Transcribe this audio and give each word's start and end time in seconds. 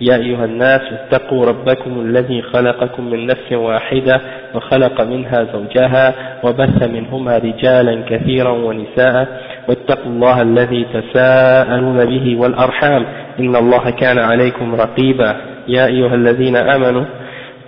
يا 0.00 0.16
أيها 0.16 0.44
الناس 0.44 0.80
اتقوا 0.92 1.46
ربكم 1.46 2.00
الذي 2.00 2.42
خلقكم 2.42 3.10
من 3.10 3.26
نفس 3.26 3.52
واحدة 3.52 4.20
وخلق 4.54 5.00
منها 5.00 5.44
زوجها 5.52 6.14
وبث 6.44 6.88
منهما 6.88 7.38
رجالا 7.38 8.02
كثيرا 8.08 8.50
ونساء 8.50 9.26
واتقوا 9.68 10.12
الله 10.12 10.42
الذي 10.42 10.86
تساءلون 10.92 12.04
به 12.04 12.36
والأرحام. 12.40 13.06
إن 13.40 13.56
الله 13.56 13.90
كان 13.90 14.18
عليكم 14.18 14.74
رقيبا. 14.74 15.36
يا 15.68 15.86
أيها 15.86 16.14
الذين 16.14 16.56
آمنوا 16.56 17.04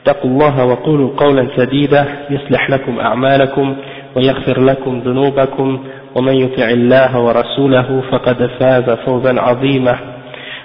اتقوا 0.03 0.31
الله 0.31 0.65
وقولوا 0.65 1.11
قولا 1.17 1.49
سديدا 1.57 2.05
يصلح 2.31 2.71
لكم 2.71 3.01
أعمالكم 3.01 3.77
ويغفر 4.17 4.61
لكم 4.61 4.99
ذنوبكم 4.99 5.85
ومن 6.15 6.35
يطع 6.35 6.69
الله 6.71 7.21
ورسوله 7.21 8.03
فقد 8.11 8.51
فاز 8.61 8.91
فوزا 8.91 9.41
عظيما. 9.41 10.12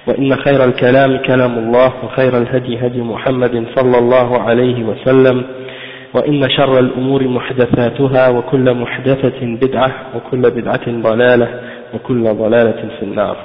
وإن 0.07 0.35
خير 0.35 0.63
الكلام 0.63 1.17
كلام 1.17 1.57
الله 1.57 1.93
وخير 2.05 2.37
الهدي 2.37 2.77
هدي 2.87 3.01
محمد 3.01 3.65
صلى 3.75 3.97
الله 3.97 4.41
عليه 4.41 4.83
وسلم 4.83 5.45
وإن 6.13 6.49
شر 6.49 6.79
الأمور 6.79 7.27
محدثاتها 7.27 8.29
وكل 8.29 8.73
محدثة 8.73 9.39
بدعة 9.45 9.91
وكل 10.15 10.41
بدعة 10.41 10.85
ضلالة 11.01 11.61
وكل 11.93 12.23
ضلالة 12.23 12.89
في 12.99 13.03
النار 13.03 13.37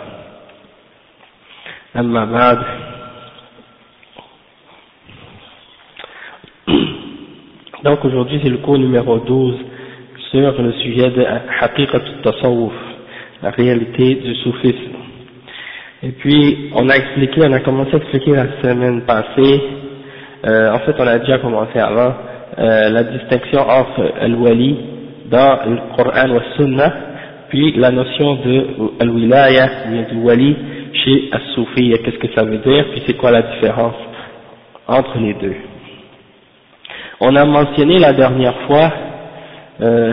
أما 1.96 2.24
بعد 2.24 2.58
Donc 7.84 8.04
aujourd'hui 8.04 8.38
c'est 8.42 8.48
le 8.48 8.58
cours 8.58 8.78
numéro 8.78 9.18
12 9.18 9.54
sur 10.30 10.62
le 10.62 10.72
sujet 10.74 11.10
de 11.10 11.24
Haqiqat 11.60 11.96
al-Tasawwuf, 11.98 12.72
la 13.42 13.50
réalité 13.50 14.14
du 14.14 14.34
soufisme. 14.36 15.01
Et 16.04 16.10
puis 16.10 16.70
on 16.74 16.88
a 16.88 16.96
expliqué, 16.96 17.42
on 17.44 17.52
a 17.52 17.60
commencé 17.60 17.94
à 17.94 17.98
expliquer 17.98 18.32
la 18.32 18.60
semaine 18.60 19.02
passée, 19.02 19.62
euh, 20.46 20.72
en 20.72 20.80
fait 20.80 20.94
on 20.98 21.06
a 21.06 21.18
déjà 21.18 21.38
commencé 21.38 21.78
avant, 21.78 22.12
euh, 22.58 22.90
la 22.90 23.04
distinction 23.04 23.60
entre 23.60 24.12
al-wali 24.20 24.76
dans 25.30 25.58
le 25.66 25.78
Coran 25.96 26.30
ou 26.30 26.40
Sunnah, 26.56 26.92
puis 27.50 27.74
la 27.76 27.92
notion 27.92 28.34
de 28.34 28.66
al-wilaya, 29.00 29.68
du 30.10 30.16
wali 30.18 30.56
chez 30.92 31.30
as-soufi, 31.32 31.94
qu'est-ce 32.04 32.18
que 32.18 32.34
ça 32.34 32.44
veut 32.44 32.58
dire, 32.58 32.86
puis 32.90 33.02
c'est 33.06 33.16
quoi 33.16 33.30
la 33.30 33.42
différence 33.42 33.94
entre 34.88 35.18
les 35.18 35.34
deux? 35.34 35.54
On 37.20 37.36
a 37.36 37.44
mentionné 37.44 38.00
la 38.00 38.12
dernière 38.12 38.56
fois, 38.66 38.90
euh, 39.80 40.12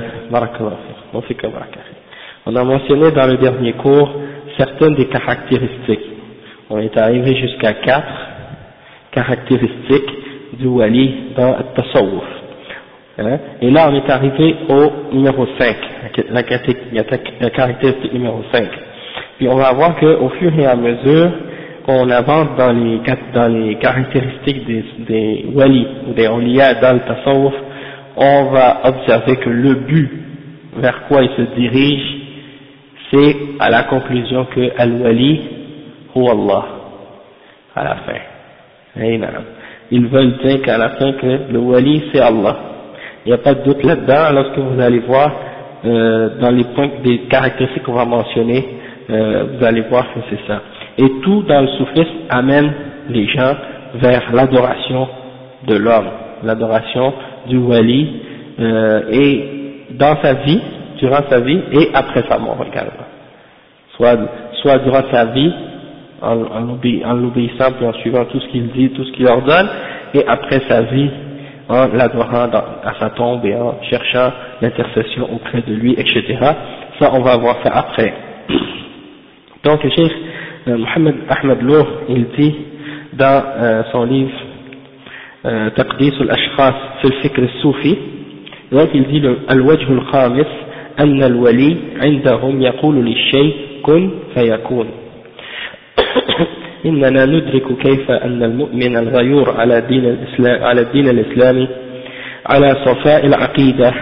on 2.45 2.55
a 2.55 2.63
mentionné 2.63 3.11
dans 3.11 3.25
le 3.27 3.37
dernier 3.37 3.73
cours 3.73 4.09
certaines 4.59 4.95
des 4.95 5.05
caractéristiques. 5.05 6.09
On 6.69 6.79
est 6.79 6.95
arrivé 6.97 7.35
jusqu'à 7.35 7.73
quatre 7.73 8.27
caractéristiques 9.11 10.11
du 10.59 10.67
wali 10.67 11.33
dans 11.35 11.55
le 11.57 11.75
tasawwuf. 11.75 12.23
Hein? 13.17 13.39
Et 13.61 13.71
là, 13.71 13.89
on 13.89 13.95
est 13.95 14.09
arrivé 14.09 14.55
au 14.69 15.15
numéro 15.15 15.47
5, 15.57 15.75
la 16.31 16.43
caractéristique 16.43 18.13
numéro 18.13 18.43
5. 18.52 18.67
Puis 19.37 19.47
on 19.47 19.55
va 19.55 19.71
voir 19.73 19.95
qu'au 19.99 20.30
fur 20.39 20.52
et 20.59 20.65
à 20.65 20.75
mesure 20.75 21.31
qu'on 21.85 22.09
avance 22.09 22.49
dans 22.58 22.71
les, 22.73 23.76
caractéristiques 23.76 24.65
des, 25.08 25.45
wali 25.53 25.87
ou 26.08 26.14
des 26.14 26.27
awliya 26.27 26.76
dans 26.76 26.93
le 26.93 26.99
tasawwuf, 26.99 27.53
on 28.17 28.43
va 28.52 28.81
observer 28.83 29.37
que 29.37 29.49
le 29.49 29.73
but 29.76 30.11
vers 30.77 31.08
quoi 31.08 31.23
il 31.23 31.30
se 31.30 31.55
dirige, 31.55 32.18
c'est 33.11 33.36
à 33.59 33.70
la 33.70 33.83
conclusion 33.83 34.45
que 34.45 34.71
Al-Wali 34.77 35.42
ou 36.15 36.30
Allah 36.30 36.65
à 37.75 37.83
la 37.83 37.95
fin. 37.95 38.20
Ils 39.92 40.08
veulent 40.08 40.37
dire 40.43 40.61
qu'à 40.61 40.77
la 40.77 40.89
fin 40.92 41.14
que 41.14 41.52
le 41.52 41.59
Wali 41.59 42.03
c'est 42.11 42.20
Allah. 42.20 42.58
Il 43.25 43.30
n'y 43.30 43.33
a 43.33 43.37
pas 43.37 43.53
de 43.53 43.64
doute 43.64 43.83
là-dedans 43.83 44.31
lorsque 44.33 44.58
vous 44.58 44.80
allez 44.81 44.99
voir 44.99 45.31
euh, 45.86 46.39
dans 46.39 46.52
les 46.52 46.64
points 46.75 46.89
des 47.03 47.20
caractéristiques 47.30 47.83
qu'on 47.83 47.93
va 47.93 48.05
mentionner, 48.05 48.65
euh, 49.09 49.45
vous 49.58 49.65
allez 49.65 49.81
voir 49.81 50.05
que 50.14 50.20
c'est 50.30 50.47
ça. 50.47 50.61
Et 50.97 51.09
tout 51.21 51.43
dans 51.43 51.61
le 51.61 51.67
soufisme 51.67 52.15
amène 52.30 52.71
les 53.09 53.27
gens 53.27 53.53
vers 53.95 54.33
l'adoration 54.33 55.08
de 55.67 55.76
l'homme, 55.76 56.09
l'adoration 56.43 57.14
du 57.47 57.58
Wali 57.58 58.09
euh, 58.59 59.02
et 59.11 59.45
dans 59.91 60.15
sa 60.21 60.33
vie, 60.33 60.61
durant 60.98 61.20
sa 61.28 61.40
vie 61.40 61.61
et 61.72 61.90
après 61.95 62.24
sa 62.28 62.39
mort 62.39 62.58
également. 62.67 63.06
Soit, 63.96 64.18
soit 64.62 64.78
durant 64.78 65.02
sa 65.11 65.27
vie, 65.27 65.52
en, 66.22 66.42
en 66.42 67.12
l'obéissant 67.14 67.72
puis 67.77 67.86
en 67.86 67.92
suivant 67.95 68.24
tout 68.27 68.40
ce 68.40 68.48
qu'il 68.48 68.68
dit, 68.68 68.90
tout 68.90 69.05
ce 69.05 69.12
qu'il 69.12 69.27
ordonne, 69.27 69.68
et 70.14 70.24
après 70.27 70.61
sa 70.68 70.83
vie, 70.83 71.11
en 71.68 71.89
l'adorant 71.89 72.48
à 72.84 72.95
sa 73.00 73.11
tombe 73.11 73.45
et 73.45 73.55
en 73.55 73.80
cherchant 73.89 74.33
l'intercession 74.61 75.28
auprès 75.34 75.62
de 75.62 75.74
lui, 75.74 75.92
etc. 75.92 76.36
Ça, 76.98 77.11
on 77.12 77.20
va 77.20 77.36
voir 77.36 77.56
ça 77.64 77.72
après. 77.72 78.12
Donc, 79.64 79.83
le 79.83 79.90
chef 79.90 80.12
euh, 80.68 80.77
Mohamed 80.78 81.14
Ahmed 81.28 81.62
Lour, 81.62 81.86
il 82.08 82.27
dit 82.36 82.55
dans 83.14 83.42
euh, 83.56 83.83
son 83.92 84.05
livre 84.05 84.33
euh, 85.46 85.70
Taqdis 85.70 86.12
al-Ashkhas 86.20 86.74
في 87.02 87.05
الفكر 87.05 87.42
الصوفي 87.42 87.96
donc 88.72 88.89
il 88.95 89.06
dit 89.06 89.22
الوجه 89.50 89.89
الخامس 89.89 90.46
أن 90.99 91.23
الولي 91.23 91.77
عندهم 92.02 92.61
يقول 92.61 93.05
للشيء 93.05 93.55
كن 93.83 94.10
فيكون. 94.33 94.87
إننا 96.86 97.26
ندرك 97.26 97.77
كيف 97.83 98.11
أن 98.11 98.43
المؤمن 98.43 98.98
الغيور 98.98 99.52
على 99.58 99.82
دين 99.82 100.05
الإسلام 100.05 100.64
على 100.64 100.82
الدين 100.82 101.09
الإسلامي 101.09 101.67
على 102.45 102.76
صفاء 102.86 103.26
العقيدة 103.26 103.93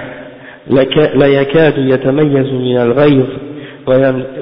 لا 1.16 1.28
يكاد 1.28 1.78
يتميز 1.78 2.48
من 2.54 2.78
الغيظ 2.78 3.28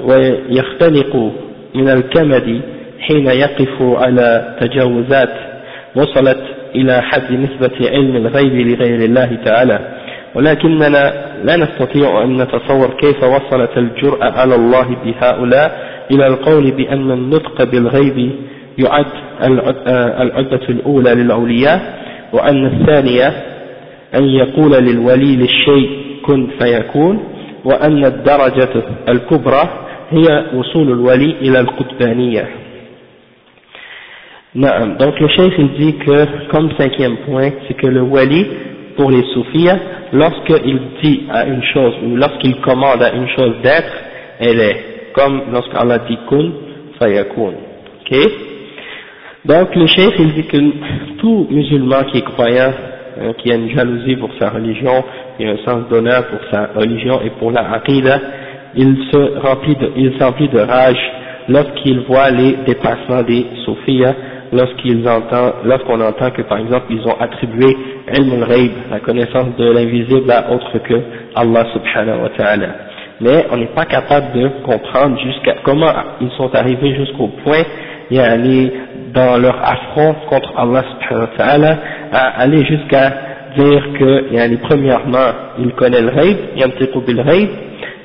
ويختنق 0.04 1.32
من 1.74 1.88
الكمد 1.88 2.60
حين 3.00 3.26
يقف 3.26 3.82
على 3.82 4.56
تجاوزات 4.60 5.34
وصلت 5.96 6.40
إلى 6.74 7.02
حد 7.02 7.32
نسبة 7.32 7.90
علم 7.90 8.16
الغيب 8.16 8.52
لغير 8.52 9.04
الله 9.04 9.38
تعالى. 9.44 9.95
ولكننا 10.36 11.12
لا 11.44 11.56
نستطيع 11.56 12.22
أن 12.22 12.36
نتصور 12.42 12.90
كيف 13.00 13.24
وصلت 13.24 13.70
الجرأة 13.76 14.32
على 14.32 14.54
الله 14.54 14.96
بهؤلاء 15.04 15.88
إلى 16.10 16.26
القول 16.26 16.70
بأن 16.70 17.10
النطق 17.10 17.62
بالغيب 17.64 18.30
يعد 18.78 19.06
العدة 20.20 20.68
الأولى 20.68 21.14
للأولياء 21.14 21.80
وأن 22.32 22.66
الثانية 22.66 23.26
أن 24.14 24.24
يقول 24.24 24.72
للولي 24.72 25.36
للشيء 25.36 25.90
كن 26.22 26.48
فيكون 26.60 27.24
وأن 27.64 28.04
الدرجة 28.04 28.82
الكبرى 29.08 29.68
هي 30.10 30.44
وصول 30.54 30.92
الولي 30.92 31.34
إلى 31.40 31.60
القطبانية 31.60 32.48
نعم. 34.54 34.96
Donc 34.96 35.20
le 35.20 35.28
cheikh 35.28 35.52
il 35.58 35.68
dit 35.78 35.94
que 35.98 36.46
comme 36.50 36.70
cinquième 36.78 37.16
point 37.26 37.50
c'est 37.68 37.74
que 37.74 37.86
le 37.86 38.00
wali 38.00 38.46
pour 38.96 39.10
les 39.10 39.22
soufis 39.34 39.68
lorsqu'il 40.12 40.80
dit 41.02 41.24
à 41.30 41.46
une 41.46 41.62
chose 41.62 41.94
ou 42.04 42.16
lorsqu'il 42.16 42.60
commande 42.60 43.02
à 43.02 43.12
une 43.12 43.28
chose 43.28 43.54
d'être 43.62 43.92
elle 44.40 44.60
est 44.60 45.12
comme 45.14 45.42
lorsqu'Allah 45.50 45.98
dit 46.08 46.18
kun 46.28 46.52
fayakun. 46.98 47.54
Ok? 48.00 48.18
Donc 49.44 49.74
le 49.74 49.86
cheikh 49.86 50.14
il 50.18 50.32
dit 50.34 50.46
que 50.46 50.58
tout 51.18 51.46
musulman 51.50 52.04
qui 52.10 52.18
est 52.18 52.24
croyant 52.24 52.72
euh, 53.18 53.32
qui 53.38 53.50
a 53.50 53.54
une 53.54 53.70
jalousie 53.70 54.16
pour 54.16 54.30
sa 54.38 54.50
religion 54.50 55.04
et 55.38 55.46
un 55.46 55.56
sens 55.58 55.88
d'honneur 55.88 56.26
pour 56.26 56.40
sa 56.50 56.66
religion 56.74 57.20
et 57.24 57.30
pour 57.38 57.50
la 57.50 57.72
aqidah 57.72 58.20
il 58.74 58.96
se 59.10 59.38
remplit 59.38 60.48
de, 60.48 60.58
rage 60.58 61.12
lorsqu'il 61.48 62.00
voit 62.00 62.30
les 62.30 62.56
dépassements 62.66 63.22
des 63.22 63.46
soufis 63.64 64.02
lorsqu'ils 64.56 65.06
entendent, 65.08 65.54
lorsqu'on 65.64 66.00
entend 66.00 66.30
que 66.30 66.42
par 66.42 66.58
exemple 66.58 66.86
ils 66.90 67.06
ont 67.06 67.16
attribué 67.20 67.76
ilm 68.16 68.42
al 68.42 68.70
la 68.90 69.00
connaissance 69.00 69.56
de 69.58 69.70
l'invisible 69.72 70.30
à 70.30 70.50
autre 70.52 70.78
que 70.78 70.94
Allah 71.34 71.66
subhanahu 71.72 72.22
wa 72.22 72.28
ta'ala. 72.30 72.68
Mais 73.20 73.46
on 73.50 73.56
n'est 73.56 73.74
pas 73.74 73.84
capable 73.84 74.32
de 74.38 74.48
comprendre 74.64 75.18
jusqu'à 75.20 75.56
comment 75.64 75.92
ils 76.20 76.30
sont 76.32 76.54
arrivés 76.54 76.94
jusqu'au 76.96 77.28
point, 77.44 77.62
dans 79.14 79.38
leur 79.38 79.56
affront 79.62 80.14
contre 80.28 80.52
Allah 80.56 80.84
subhanahu 80.92 81.28
wa 81.30 81.36
ta'ala, 81.36 81.78
à 82.12 82.40
aller 82.42 82.64
jusqu'à 82.64 83.12
dire 83.56 83.82
que 83.98 84.32
yani, 84.32 84.58
premièrement 84.58 85.30
il 85.58 85.72
connaît 85.72 86.02
le 86.02 86.10
rêve, 86.10 86.38
yamtiqu 86.56 87.00
bil 87.06 87.20
rêve, 87.20 87.48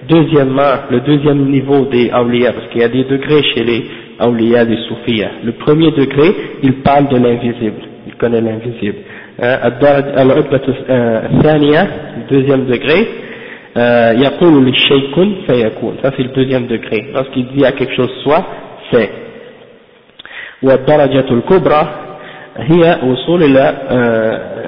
deuxièmement 0.08 0.88
le 0.90 1.02
deuxième 1.02 1.46
niveau 1.50 1.86
des 1.86 2.10
awliya, 2.10 2.54
parce 2.54 2.68
qu'il 2.68 2.82
y 2.82 2.86
a 2.86 2.90
des 2.90 3.04
degrés 3.04 3.44
chez 3.54 3.64
les 3.64 3.86
awliya 4.21 4.65
des 4.65 4.79
soufiyas, 4.89 5.31
le 5.45 5.53
premier 5.53 5.91
degré 5.93 6.29
il 6.63 6.75
parle 6.83 7.09
de 7.09 7.17
l'invisible, 7.17 7.83
il 8.07 8.15
connaît 8.15 8.41
l'invisible, 8.41 8.99
العقبة 10.23 10.61
الثانية 10.91 11.83
le 12.17 12.35
deuxième 12.35 12.65
degré 12.67 13.07
يقول 14.25 14.65
للشيء 14.67 15.11
كن 15.15 15.35
فيكون 15.47 15.97
ça 16.03 16.11
c'est 16.17 16.23
le 16.23 16.29
deuxième 16.35 16.67
degré 16.67 17.05
lorsqu'il 17.13 17.47
dit 17.49 17.65
à 17.65 17.73
quelque 17.73 17.95
chose 17.95 18.11
soit 18.23 18.45
c'est 18.91 19.11
والدرجة 20.63 21.31
الكبرى 21.31 21.89
هي 22.57 22.99
وصول 23.05 23.43
إلى 23.43 23.75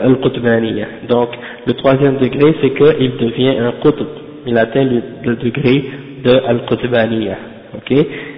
القطبانية 0.05 0.89
donc 1.09 1.29
le 1.67 1.73
troisième 1.73 2.17
degré 2.19 2.55
c'est 2.61 2.71
qu'il 2.75 3.17
devient 3.17 3.55
un 3.59 3.73
qutb 3.83 4.07
il 4.47 4.59
atteint 4.59 4.85
le, 4.85 5.03
le 5.25 5.37
degré 5.37 5.85
de 6.25 6.31
al-qutbaniya 6.47 7.37
ok 7.79 7.91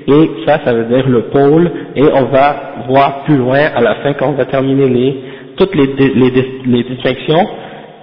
Et 0.08 0.32
ça 0.46 0.60
ça 0.64 0.74
veut 0.74 0.86
dire 0.86 1.08
le 1.08 1.24
pôle. 1.24 1.70
Et 1.96 2.04
on 2.04 2.26
va 2.26 2.74
voir 2.88 3.24
plus 3.24 3.38
loin 3.38 3.60
à 3.76 3.82
la 3.82 3.96
fin 3.96 4.14
quand 4.14 4.30
on 4.30 4.34
va 4.34 4.46
terminer 4.46 4.88
les 4.88 5.16
toutes 5.58 5.74
les, 5.76 5.88
les, 5.98 6.32
les 6.66 6.84
distinctions. 6.84 7.46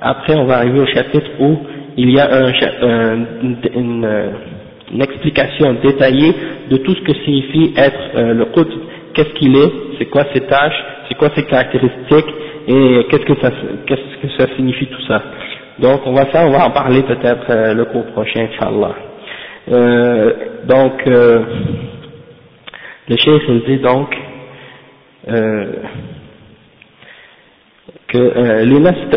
Après 0.01 0.35
on 0.35 0.45
va 0.45 0.57
arriver 0.57 0.81
au 0.81 0.87
chapitre 0.87 1.31
où 1.41 1.57
il 1.97 2.11
y 2.11 2.19
a 2.19 2.29
un, 2.33 2.47
un, 2.47 3.17
une, 3.43 4.07
une, 4.93 5.03
explication 5.03 5.75
détaillée 5.83 6.35
de 6.71 6.77
tout 6.79 6.95
ce 6.95 7.01
que 7.03 7.15
signifie 7.25 7.75
être 7.77 8.01
euh, 8.17 8.35
le 8.35 8.45
qutb. 8.47 8.71
Qu'est-ce 9.15 9.35
qu'il 9.35 9.55
est, 9.57 9.73
c'est 9.99 10.07
quoi 10.07 10.25
ses 10.33 10.41
tâches, 10.41 10.85
c'est 11.09 11.17
quoi 11.17 11.29
ses 11.37 11.45
caractéristiques? 11.45 12.35
Et 12.67 13.07
qu'est-ce 13.11 13.25
que 13.25 13.41
ça, 13.43 13.51
qu'est-ce 13.87 14.27
que 14.27 14.33
ça 14.39 14.47
signifie 14.57 14.87
tout 14.87 15.03
ça? 15.07 15.23
Donc 15.81 16.01
on 16.07 16.13
va 16.13 16.31
ça, 16.33 16.47
on 16.47 16.51
va 16.51 16.67
en 16.67 16.71
parler 16.71 17.03
peut-être 17.03 17.51
euh, 17.51 17.75
le 17.75 17.85
cours 17.87 18.07
prochain, 18.07 18.47
Inch'Allah. 18.53 19.12
Euh, 19.71 20.33
donc 20.65 21.07
euh, 21.07 21.39
le 23.09 23.17
chef 23.17 23.43
il 23.49 23.63
dit 23.65 23.79
donc 23.79 24.09
euh, 25.29 25.67
que 28.09 28.19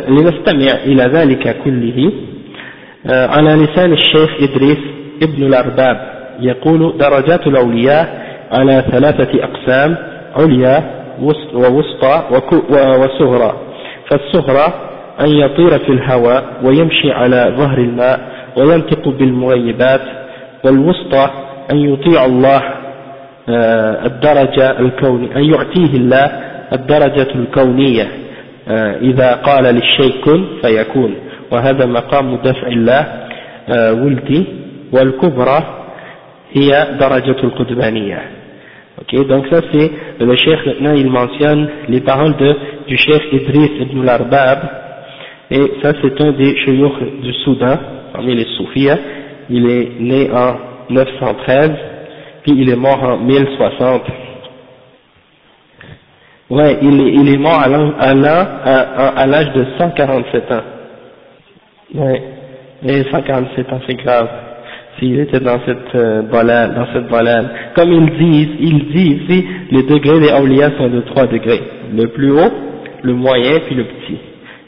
لنستمع 0.07 0.71
إلى 0.85 1.03
ذلك 1.03 1.57
كله 1.63 2.11
على 3.05 3.55
لسان 3.55 3.93
الشيخ 3.93 4.29
إدريس 4.41 4.77
ابن 5.23 5.43
الأرباب 5.43 5.97
يقول 6.39 6.97
درجات 6.97 7.47
الأولياء 7.47 8.25
على 8.51 8.85
ثلاثة 8.91 9.43
أقسام 9.43 9.97
عليا 10.35 11.05
ووسطى 11.53 12.23
وصغرى 12.99 13.59
فالصغرى 14.09 14.73
أن 15.19 15.29
يطير 15.29 15.79
في 15.79 15.89
الهواء 15.89 16.43
ويمشي 16.63 17.11
على 17.11 17.53
ظهر 17.57 17.77
الماء 17.77 18.19
وينطق 18.57 19.09
بالمغيبات 19.09 20.24
والوسطى 20.63 21.29
أن 21.71 21.77
يطيع 21.77 22.25
الله 22.25 22.61
الدرجة 24.05 24.79
الكونية 24.79 25.35
أن 25.35 25.43
يعطيه 25.43 25.93
الله 25.97 26.25
الدرجة 26.73 27.27
الكونية 27.35 28.07
إذا 29.01 29.33
قال 29.35 29.63
للشيء 29.63 30.21
كن 30.25 30.45
فيكون 30.63 31.15
وهذا 31.51 31.85
مقام 31.85 32.35
دفع 32.35 32.67
الله 32.67 33.05
ولدي 34.03 34.43
والكبرى 34.93 35.63
هي 36.53 36.87
درجة 36.99 37.43
القدبانية 37.43 38.19
Ok, 38.97 39.27
donc 39.27 39.45
ça 39.51 39.59
c'est, 39.73 39.91
le 40.21 40.35
cheikh 40.37 40.65
maintenant 40.65 40.93
il 40.93 41.09
mentionne 41.09 41.67
les 41.89 41.99
paroles 41.99 42.33
de, 42.37 42.55
du 42.87 42.95
cheikh 42.97 43.23
Idris 43.33 43.71
ibn 43.81 43.99
al-Arbab, 44.07 44.59
et 45.51 45.73
ça 45.81 45.91
c'est 46.01 46.21
un 46.21 46.31
des 46.31 46.55
chouyours 46.63 46.97
du 47.21 47.33
Soudan, 47.43 47.77
parmi 48.13 48.35
les 48.35 48.45
soufis, 48.55 48.87
il 49.49 49.69
est 49.69 49.91
né 49.99 50.29
en 50.31 50.55
913, 50.89 51.71
puis 52.43 52.53
il 52.57 52.69
est 52.69 52.75
mort 52.75 53.01
en 53.03 53.17
1060. 53.17 54.01
Ouais, 56.49 56.77
il 56.81 57.01
est, 57.01 57.13
il 57.13 57.33
est 57.33 57.37
mort 57.37 57.59
à 57.59 58.15
l'âge 59.25 59.53
de 59.53 59.65
147 59.79 60.51
ans. 60.51 60.61
Ouais, 61.95 62.21
et 62.85 63.03
147 63.11 63.73
ans 63.73 63.79
c'est 63.87 63.95
grave 63.95 64.29
s'il 64.99 65.19
était 65.19 65.39
dans 65.39 65.59
cette 65.65 65.95
euh, 65.95 66.21
dans 66.21 66.87
cette 66.93 67.09
balade. 67.09 67.49
Comme 67.75 67.91
ils 67.91 68.17
disent, 68.17 68.55
ils 68.59 68.85
disent 68.93 69.21
ici, 69.29 69.47
les 69.71 69.83
degrés 69.83 70.19
des 70.19 70.29
awliya 70.29 70.71
sont 70.77 70.87
de 70.89 71.01
trois 71.01 71.27
degrés. 71.27 71.61
Le 71.93 72.07
plus 72.07 72.31
haut, 72.31 72.51
le 73.01 73.13
moyen, 73.13 73.59
puis 73.65 73.75
le 73.75 73.83
petit. 73.85 74.17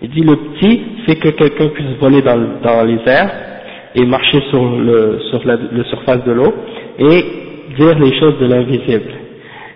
Il 0.02 0.10
dit 0.10 0.22
le 0.22 0.36
petit, 0.36 0.82
c'est 1.08 1.16
que 1.16 1.30
quelqu'un 1.30 1.70
puisse 1.70 1.98
voler 2.00 2.22
dans, 2.22 2.38
dans 2.62 2.84
les 2.84 3.00
airs 3.08 3.32
et 3.98 4.06
marcher 4.06 4.42
sur 4.50 4.64
le 4.64 5.20
la, 5.46 5.84
surface 5.86 6.24
de 6.26 6.32
l'eau 6.32 6.54
et 7.00 7.26
dire 7.78 7.98
les 8.00 8.20
choses 8.20 8.38
de 8.40 8.46
l'invisible. 8.46 9.12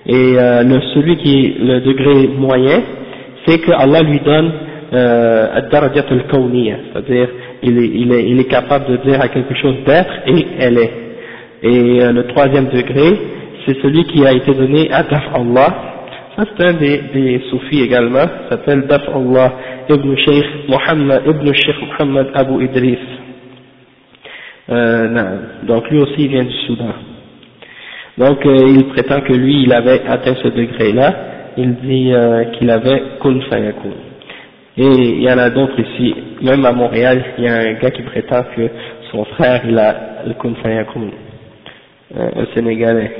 Et 0.05 0.35
euh, 0.37 0.63
le, 0.63 0.79
celui 0.93 1.17
qui 1.17 1.55
le 1.59 1.79
degré 1.81 2.27
moyen, 2.27 2.81
c'est 3.45 3.59
que 3.59 3.71
Allah 3.71 4.01
lui 4.01 4.19
donne 4.19 4.51
euh, 4.93 5.57
ad-darajat 5.57 6.05
al-kawniyya, 6.09 6.75
c'est-à-dire 6.91 7.29
il 7.63 7.77
est, 7.77 8.29
il, 8.29 8.39
est, 8.39 8.49
capable 8.49 8.85
de 8.91 9.09
dire 9.09 9.21
à 9.21 9.27
quelque 9.27 9.55
chose 9.55 9.75
d'être 9.85 10.13
et 10.27 10.45
elle 10.59 10.77
est. 10.77 10.91
Et 11.63 12.01
euh, 12.01 12.11
le 12.11 12.27
troisième 12.27 12.65
degré, 12.65 13.19
c'est 13.65 13.79
celui 13.81 14.03
qui 14.05 14.25
a 14.25 14.33
été 14.33 14.53
donné 14.53 14.91
à 14.91 15.03
Daf 15.03 15.23
Allah. 15.33 15.75
Ça 16.35 16.43
c'est 16.57 16.65
un 16.65 16.73
des, 16.73 17.01
des 17.13 17.41
soufis 17.49 17.81
également, 17.81 18.25
s'appelle 18.49 18.87
Daf 18.87 19.03
Allah 19.15 19.53
ibn 19.89 20.15
Sheikh 20.15 20.45
Muhammad, 20.69 21.21
ibn 21.27 21.53
Sheikh 21.53 21.75
Muhammad 21.87 22.27
Abu 22.33 22.63
Idris. 22.63 22.97
Euh. 24.71 25.37
Donc 25.63 25.89
lui 25.89 25.99
aussi 25.99 26.15
il 26.17 26.27
vient 26.29 26.43
du 26.43 26.53
Soudan. 26.65 26.93
Donc 28.17 28.45
euh, 28.45 28.57
il 28.67 28.87
prétend 28.87 29.21
que 29.21 29.33
lui 29.33 29.63
il 29.63 29.73
avait 29.73 30.01
atteint 30.07 30.35
ce 30.41 30.47
degré-là, 30.47 31.15
il 31.57 31.75
dit 31.75 32.13
euh, 32.13 32.45
qu'il 32.53 32.69
avait 32.69 33.01
kun 33.21 33.39
fayakun. 33.49 33.91
Et 34.77 34.87
il 34.87 35.21
y 35.21 35.29
en 35.31 35.37
a 35.37 35.49
d'autres 35.49 35.77
ici, 35.79 36.15
même 36.41 36.65
à 36.65 36.71
Montréal, 36.71 37.21
il 37.37 37.43
y 37.43 37.47
a 37.47 37.55
un 37.55 37.73
gars 37.73 37.91
qui 37.91 38.03
prétend 38.03 38.43
que 38.55 38.69
son 39.11 39.25
frère, 39.25 39.61
il 39.67 39.77
a 39.77 40.23
le 40.25 40.33
Kun 40.35 40.53
euh, 40.63 42.29
un 42.37 42.45
Sénégalais. 42.55 43.11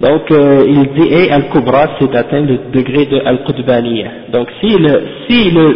Donc 0.00 0.22
il 0.30 0.92
dit, 0.94 1.08
et 1.12 1.30
Al-Kubra, 1.30 1.96
c'est 1.98 2.10
d'atteindre 2.10 2.48
le 2.48 2.58
degré 2.72 3.06
de 3.06 3.20
Al-Qudbaniya. 3.24 4.08
Donc 4.32 4.48
si 4.60 4.76
le, 4.76 5.02
si 5.28 5.50
le, 5.50 5.72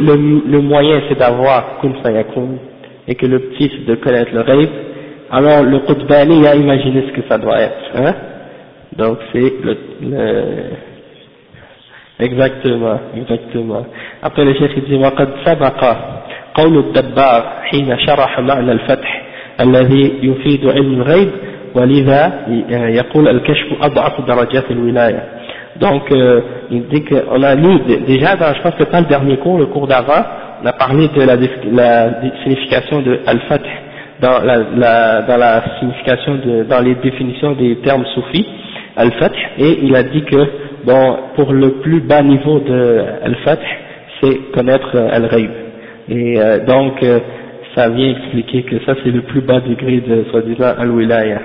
le, 0.49 0.61
moyen 0.61 1.03
c'est 1.09 1.19
d'avoir 1.19 1.79
Kun 1.81 1.93
et 3.08 3.16
que 3.16 3.26
le 3.26 3.40
petit 3.40 3.72
c'est 3.72 3.86
de 3.86 3.96
connaître 3.96 4.34
le 4.34 4.42
rêve, 4.42 4.70
alors 5.32 5.64
le 5.64 5.80
Qudbaniya, 5.80 6.56
imaginez 6.56 7.04
ce 7.08 7.12
que 7.14 7.28
ça 7.28 7.38
doit 7.38 7.60
être. 7.60 7.92
Hein 7.96 8.14
Donc 8.98 9.18
c'est 9.34 9.54
le, 9.64 9.78
le 10.02 10.44
Exactement, 12.20 13.00
exactement. 13.16 13.86
Après 14.24 14.44
le 14.44 14.54
chef 14.56 14.74
dit 14.88 14.96
وقد 14.96 15.30
سبق 15.46 15.96
قول 16.54 16.78
الدبار 16.78 17.44
حين 17.64 17.98
شرح 18.00 18.40
معنى 18.40 18.72
الفتح 18.72 19.22
الذي 19.62 20.14
يفيد 20.24 20.66
علم 20.66 20.94
الغيب 21.02 21.30
ولذا 21.76 22.46
يقول 22.90 23.28
الكشف 23.28 23.68
أضعف 23.82 24.22
درجات 24.22 24.72
الولاية. 24.72 25.24
Donc 25.80 26.12
euh, 26.12 26.42
il 26.72 26.88
dit 26.88 27.04
qu'on 27.04 27.44
a 27.44 27.54
lu 27.54 27.80
déjà 28.08 28.36
dans, 28.36 28.52
je 28.56 28.62
pense 28.64 28.74
que 28.76 28.84
pas 28.86 29.02
le 29.02 29.06
dernier 29.06 29.38
cours, 29.38 29.60
le 29.60 29.68
cours 29.68 29.86
d'avant, 29.86 30.24
on 30.63 30.67
a 30.67 30.73
parlé 30.73 31.09
de 31.09 31.23
la, 31.23 31.37
la 31.73 32.21
signification 32.43 33.03
de 33.03 33.21
al-fath 33.27 33.63
dans 34.21 34.39
la, 34.45 34.59
la, 34.77 35.23
dans 35.23 35.37
la 35.37 35.63
signification 35.81 36.37
de, 36.37 36.63
dans 36.65 36.81
les 36.81 36.95
définitions 36.97 37.53
des 37.53 37.77
termes 37.77 38.05
soufis, 38.15 38.47
al-fath, 38.97 39.35
et 39.59 39.79
il 39.83 39.97
a 39.97 40.05
dit 40.05 40.23
que 40.23 40.47
bon, 40.85 41.17
pour 41.35 41.53
le 41.53 41.81
plus 41.81 42.01
bas 42.01 42.23
niveau 42.23 42.61
de 42.61 43.05
Al-Fath, 43.25 43.61
c'est 44.21 44.37
connaître 44.53 44.97
Al-Ghaib. 44.97 45.51
Et 46.09 46.41
euh, 46.41 46.65
donc, 46.65 47.03
euh, 47.03 47.21
ça 47.75 47.89
vient 47.89 48.11
expliquer 48.11 48.63
que 48.65 48.85
ça 48.85 48.95
c'est 49.03 49.11
le 49.11 49.23
plus 49.23 49.41
bas 49.41 49.61
degré 49.61 50.01
de 50.01 50.25
soi-disant 50.31 50.75
Al-Wilaya. 50.79 51.41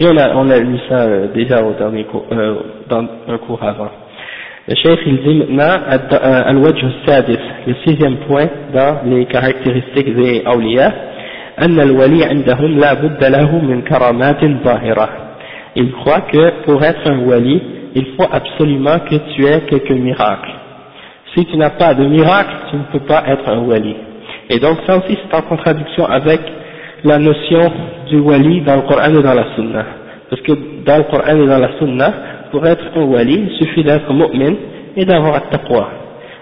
Et 0.00 0.06
on 0.06 0.16
a, 0.16 0.34
on 0.34 0.50
a 0.50 0.58
lu 0.58 0.78
ça 0.88 1.02
euh, 1.02 1.26
déjà 1.34 1.62
au 1.62 1.72
dernier 1.74 2.04
cours, 2.04 2.26
dans 2.88 3.06
un 3.28 3.38
cours 3.38 3.62
avant. 3.62 3.90
Le 4.67 4.75
chef 4.75 4.99
il 5.05 5.17
dit 5.23 5.35
maintenant 5.35 5.81
Al-Wajh 5.87 6.83
al-Sadis, 6.83 7.39
le 7.67 7.75
sixième 7.85 8.17
point 8.27 8.47
dans 8.73 9.01
les 9.05 9.25
caractéristiques 9.25 10.15
des 10.15 10.43
awliya, 10.45 10.93
أن 11.59 11.79
الولي 11.79 12.25
عندهم 12.25 12.79
لا 12.79 12.93
بد 12.93 13.23
له 13.23 13.55
من 13.59 13.81
كرامات 13.81 14.45
ظاهرة. 14.63 15.09
Il 15.75 15.91
croit 15.91 16.21
que 16.21 16.63
pour 16.63 16.83
être 16.83 17.09
un 17.09 17.19
wali, 17.19 17.61
il 17.95 18.05
faut 18.15 18.27
absolument 18.31 18.99
que 18.99 19.15
tu 19.33 19.45
aies 19.45 19.61
quelques 19.69 19.91
miracles. 19.91 20.51
Si 21.35 21.45
tu 21.45 21.57
n'as 21.57 21.71
pas 21.71 21.93
de 21.93 22.05
miracle, 22.05 22.53
tu 22.69 22.75
ne 22.77 22.83
peux 22.91 23.05
pas 23.05 23.23
être 23.27 23.47
un 23.49 23.59
wali. 23.59 23.95
Et 24.49 24.59
donc 24.59 24.77
ça 24.87 24.97
aussi 24.97 25.17
c'est 25.21 25.37
en 25.37 25.41
contradiction 25.41 26.05
avec 26.05 26.39
la 27.03 27.19
notion 27.19 27.71
du 28.09 28.19
wali 28.19 28.61
dans 28.61 28.77
le 28.77 28.81
Coran 28.83 29.13
et 29.13 29.21
dans 29.21 29.33
la 29.33 29.45
Sunna. 29.55 29.85
Parce 30.29 30.41
que 30.41 30.53
dans 30.85 30.97
le 30.97 31.03
Coran 31.03 31.35
et 31.35 31.45
dans 31.45 31.59
la 31.59 31.77
Sunna, 31.77 32.13
pour 32.54 32.64
être 32.68 32.84
un 32.94 33.02
wali, 33.02 33.48
il 33.50 33.56
suffit 33.58 33.82
d'être 33.82 34.12
mu'min 34.12 34.54
et 34.96 35.04
d'avoir 35.04 35.48
taqwa. 35.50 35.88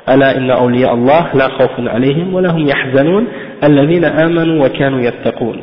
ألا 0.08 0.36
إن 0.36 0.50
أولياء 0.50 0.94
الله 0.94 1.26
لا 1.34 1.48
خوف 1.48 1.70
عليهم 1.78 2.34
ولا 2.34 2.50
هم 2.50 2.68
يحزنون 2.68 3.24
الذين 3.64 4.04
آمنوا 4.04 4.66
وكانوا 4.66 5.00
يتقون 5.00 5.56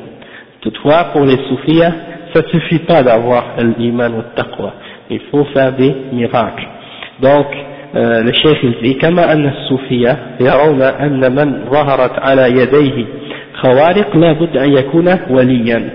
Toutefois, 0.61 1.11
pour 1.13 1.25
les 1.25 1.37
soufis, 1.47 1.81
ça 2.33 2.41
suffit 2.51 2.79
pas 2.79 3.03
d'avoir 3.03 3.43
l'iman 3.77 4.11
ou 4.13 4.17
le 4.17 4.35
taqwa. 4.35 4.73
Il 5.09 5.19
faut 5.31 5.45
faire 5.53 5.73
des 5.73 5.95
miracles. 6.11 6.67
Donc, 7.21 7.47
euh, 7.95 8.23
le 8.23 8.31
cheikh 8.33 8.57
il 8.63 8.75
dit, 8.81 8.97
كما 8.97 9.33
أن 9.33 9.45
الصوفية 9.45 10.17
يرون 10.39 10.81
أن 10.81 11.35
من 11.35 11.69
ظهرت 11.71 12.19
على 12.19 12.61
يديه 12.61 13.05
خوارق 13.61 14.15
لا 14.15 14.33
بد 14.33 14.57
أن 14.57 14.73
يكون 14.73 15.19
وليا 15.29 15.89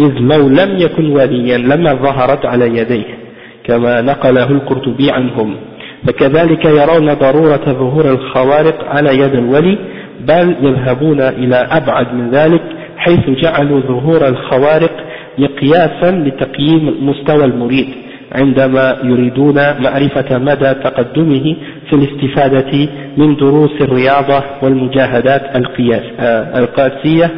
إذ 0.00 0.12
لو 0.20 0.48
لم 0.48 0.78
يكن 0.78 1.10
وليا 1.10 1.58
لما 1.58 1.94
ظهرت 1.94 2.46
على 2.46 2.78
يديه 2.78 3.19
كما 3.64 4.00
نقله 4.00 4.50
القرطبي 4.50 5.10
عنهم. 5.10 5.56
فكذلك 6.06 6.64
يرون 6.64 7.14
ضرورة 7.14 7.64
ظهور 7.66 8.10
الخوارق 8.10 8.84
على 8.88 9.18
يد 9.18 9.34
الولي 9.34 9.78
بل 10.20 10.56
يذهبون 10.62 11.20
إلى 11.20 11.56
أبعد 11.56 12.14
من 12.14 12.30
ذلك 12.30 12.62
حيث 12.96 13.30
جعلوا 13.30 13.80
ظهور 13.80 14.28
الخوارق 14.28 14.92
مقياسا 15.38 16.10
لتقييم 16.10 17.08
مستوى 17.08 17.44
المريد 17.44 17.88
عندما 18.32 18.96
يريدون 19.04 19.54
معرفة 19.54 20.38
مدى 20.38 20.74
تقدمه 20.74 21.56
في 21.88 21.92
الاستفادة 21.92 22.88
من 23.16 23.36
دروس 23.36 23.70
الرياضة 23.80 24.42
والمجاهدات 24.62 25.42
آه، 26.20 26.58
القاسية 26.58 27.30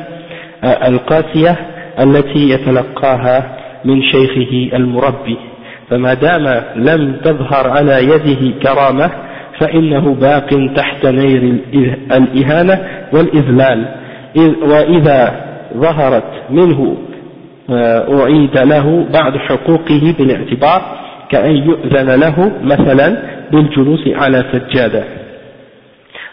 القاسية 0.64 1.57
التي 2.00 2.50
يتلقاها 2.50 3.57
من 3.85 4.02
شيخه 4.02 4.76
المربي. 4.76 5.37
فما 5.92 6.14
دام 6.14 6.62
لم 6.76 7.16
تظهر 7.25 7.70
على 7.70 8.04
يده 8.04 8.61
كرامة 8.62 9.11
فإنه 9.61 10.14
باق 10.14 10.72
تحت 10.76 11.06
نير 11.06 11.58
الإهانة 12.12 12.78
والإذلال. 13.12 13.88
وإذا 14.62 15.44
ظهرت 15.76 16.32
منه 16.50 16.96
آه، 17.70 18.22
أعيد 18.22 18.58
له 18.58 19.06
بعض 19.12 19.37
حقوقه 19.37 20.14
بالاعتبار 20.18 20.82
كأن 21.30 21.56
يؤذن 21.56 22.11
له 22.20 22.52
مثلا 22.62 23.16
بالجلوس 23.52 24.08
على 24.08 24.44
سجادة. 24.52 25.04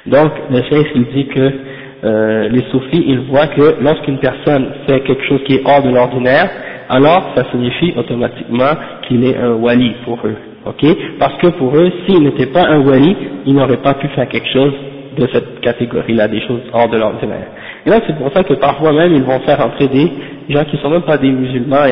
Donc 0.06 0.32
le 0.50 0.62
cheikh 0.70 0.88
il 0.96 1.06
dit 1.14 1.28
que 1.28 1.52
euh, 2.04 2.50
les 2.50 2.64
soufis 2.72 3.04
ils 3.08 3.20
voient 3.20 3.48
que 3.48 3.76
lorsqu'une 3.82 4.18
personne 4.20 4.72
fait 4.88 5.02
quelque 5.02 5.24
chose 5.24 5.42
qui 5.46 5.56
est 5.56 5.62
hors 5.66 5.84
de 5.84 5.90
l'ordinaire 5.90 6.50
alors 6.90 7.32
ça 7.36 7.44
signifie 7.52 7.94
automatiquement 7.96 8.74
qu'il 9.08 9.24
est 9.24 9.38
un 9.38 9.54
wali 9.54 9.94
pour 10.06 10.20
eux 10.26 10.36
ok? 10.66 10.86
Parce 11.20 11.36
que 11.36 11.48
pour 11.48 11.76
eux 11.76 11.92
s'il 12.06 12.24
n'était 12.24 12.48
pas 12.48 12.64
un 12.64 12.80
wali 12.80 13.16
il 13.46 13.56
n'aurait 13.56 13.78
pas 13.78 13.94
pu 13.94 14.08
faire 14.10 14.28
quelque 14.28 14.50
chose 14.52 14.74
de 15.18 15.28
cette 15.32 15.60
catégorie 15.62 16.14
là 16.14 16.28
des 16.28 16.42
choses 16.42 16.62
hors 16.74 16.90
de 16.90 16.98
l'ordinaire 16.98 17.48
et 17.86 17.90
là 17.90 18.00
c'est 18.06 18.18
pour 18.18 18.32
ça 18.34 18.44
que 18.44 18.54
parfois 18.54 18.92
même 18.92 19.14
ils 19.14 19.24
vont 19.24 19.40
faire 19.40 19.66
entrer 19.66 19.88
des 19.88 20.12
gens 20.50 20.66
qui 20.66 20.78
sont 20.78 20.90
même 20.90 21.04
pas 21.04 21.18
des 21.18 21.32
musulmans 21.32 21.86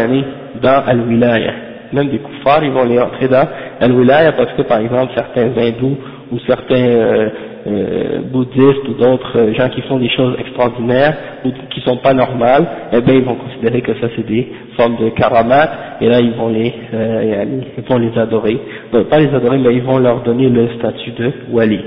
dans 0.61 0.83
al-wilaya. 0.85 1.53
Même 1.93 2.09
des 2.09 2.19
kuffars 2.19 2.63
ils 2.63 2.71
vont 2.71 2.83
les 2.83 2.99
entrer 2.99 3.27
dans 3.27 3.47
al-wilaya 3.79 4.33
parce 4.33 4.51
que 4.53 4.63
par 4.63 4.79
exemple 4.79 5.13
certains 5.15 5.49
hindous 5.57 5.97
ou 6.31 6.39
certains 6.45 6.75
euh, 6.75 7.29
euh, 7.67 8.19
bouddhistes 8.31 8.87
ou 8.87 8.93
d'autres 8.93 9.37
euh, 9.37 9.53
gens 9.53 9.67
qui 9.69 9.81
font 9.81 9.97
des 9.97 10.09
choses 10.09 10.35
extraordinaires 10.39 11.15
ou 11.43 11.49
qui 11.69 11.81
sont 11.81 11.97
pas 11.97 12.13
normales, 12.13 12.65
eh 12.93 13.01
bien 13.01 13.15
ils 13.15 13.23
vont 13.25 13.35
considérer 13.35 13.81
que 13.81 13.93
ça 13.99 14.07
c'est 14.15 14.25
des 14.25 14.47
formes 14.77 14.95
de 14.97 15.09
karamat 15.09 15.69
et 15.99 16.07
là 16.07 16.19
ils 16.21 16.31
vont 16.33 16.49
les 16.49 16.73
euh, 16.93 17.45
ils 17.77 17.83
vont 17.83 17.97
les 17.97 18.17
adorer, 18.17 18.57
non, 18.93 19.03
pas 19.05 19.19
les 19.19 19.33
adorer 19.33 19.57
mais 19.57 19.73
ils 19.73 19.83
vont 19.83 19.99
leur 19.99 20.21
donner 20.21 20.49
le 20.49 20.69
statut 20.77 21.11
de 21.11 21.31
wali. 21.51 21.79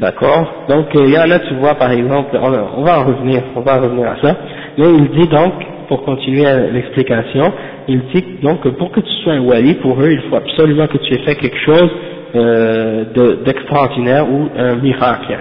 D'accord? 0.00 0.64
Donc 0.68 0.86
il 0.94 1.10
y 1.10 1.18
en 1.18 1.30
a 1.30 1.38
tu 1.40 1.54
vois 1.54 1.74
par 1.74 1.92
exemple, 1.92 2.38
on, 2.40 2.82
va 2.82 3.00
en 3.00 3.04
revenir, 3.04 3.42
on 3.56 3.60
va 3.60 3.80
revenir 3.80 4.08
à 4.08 4.16
ça, 4.22 4.36
mais 4.78 4.86
il 4.90 5.08
dit 5.10 5.28
donc 5.28 5.52
pour 5.88 6.02
continuer 6.04 6.46
l'explication, 6.72 7.52
il 7.88 8.00
dit 8.14 8.24
donc 8.42 8.60
que 8.60 8.68
pour 8.70 8.90
que 8.90 9.00
tu 9.00 9.12
sois 9.22 9.34
un 9.34 9.40
wali, 9.40 9.74
pour 9.74 10.00
eux, 10.00 10.12
il 10.12 10.20
faut 10.30 10.36
absolument 10.36 10.86
que 10.86 10.98
tu 10.98 11.14
aies 11.14 11.24
fait 11.24 11.34
quelque 11.34 11.58
chose 11.58 11.90
euh, 12.34 13.04
d'extraordinaire 13.44 14.28
ou 14.30 14.48
un 14.56 14.76
miracle. 14.76 15.36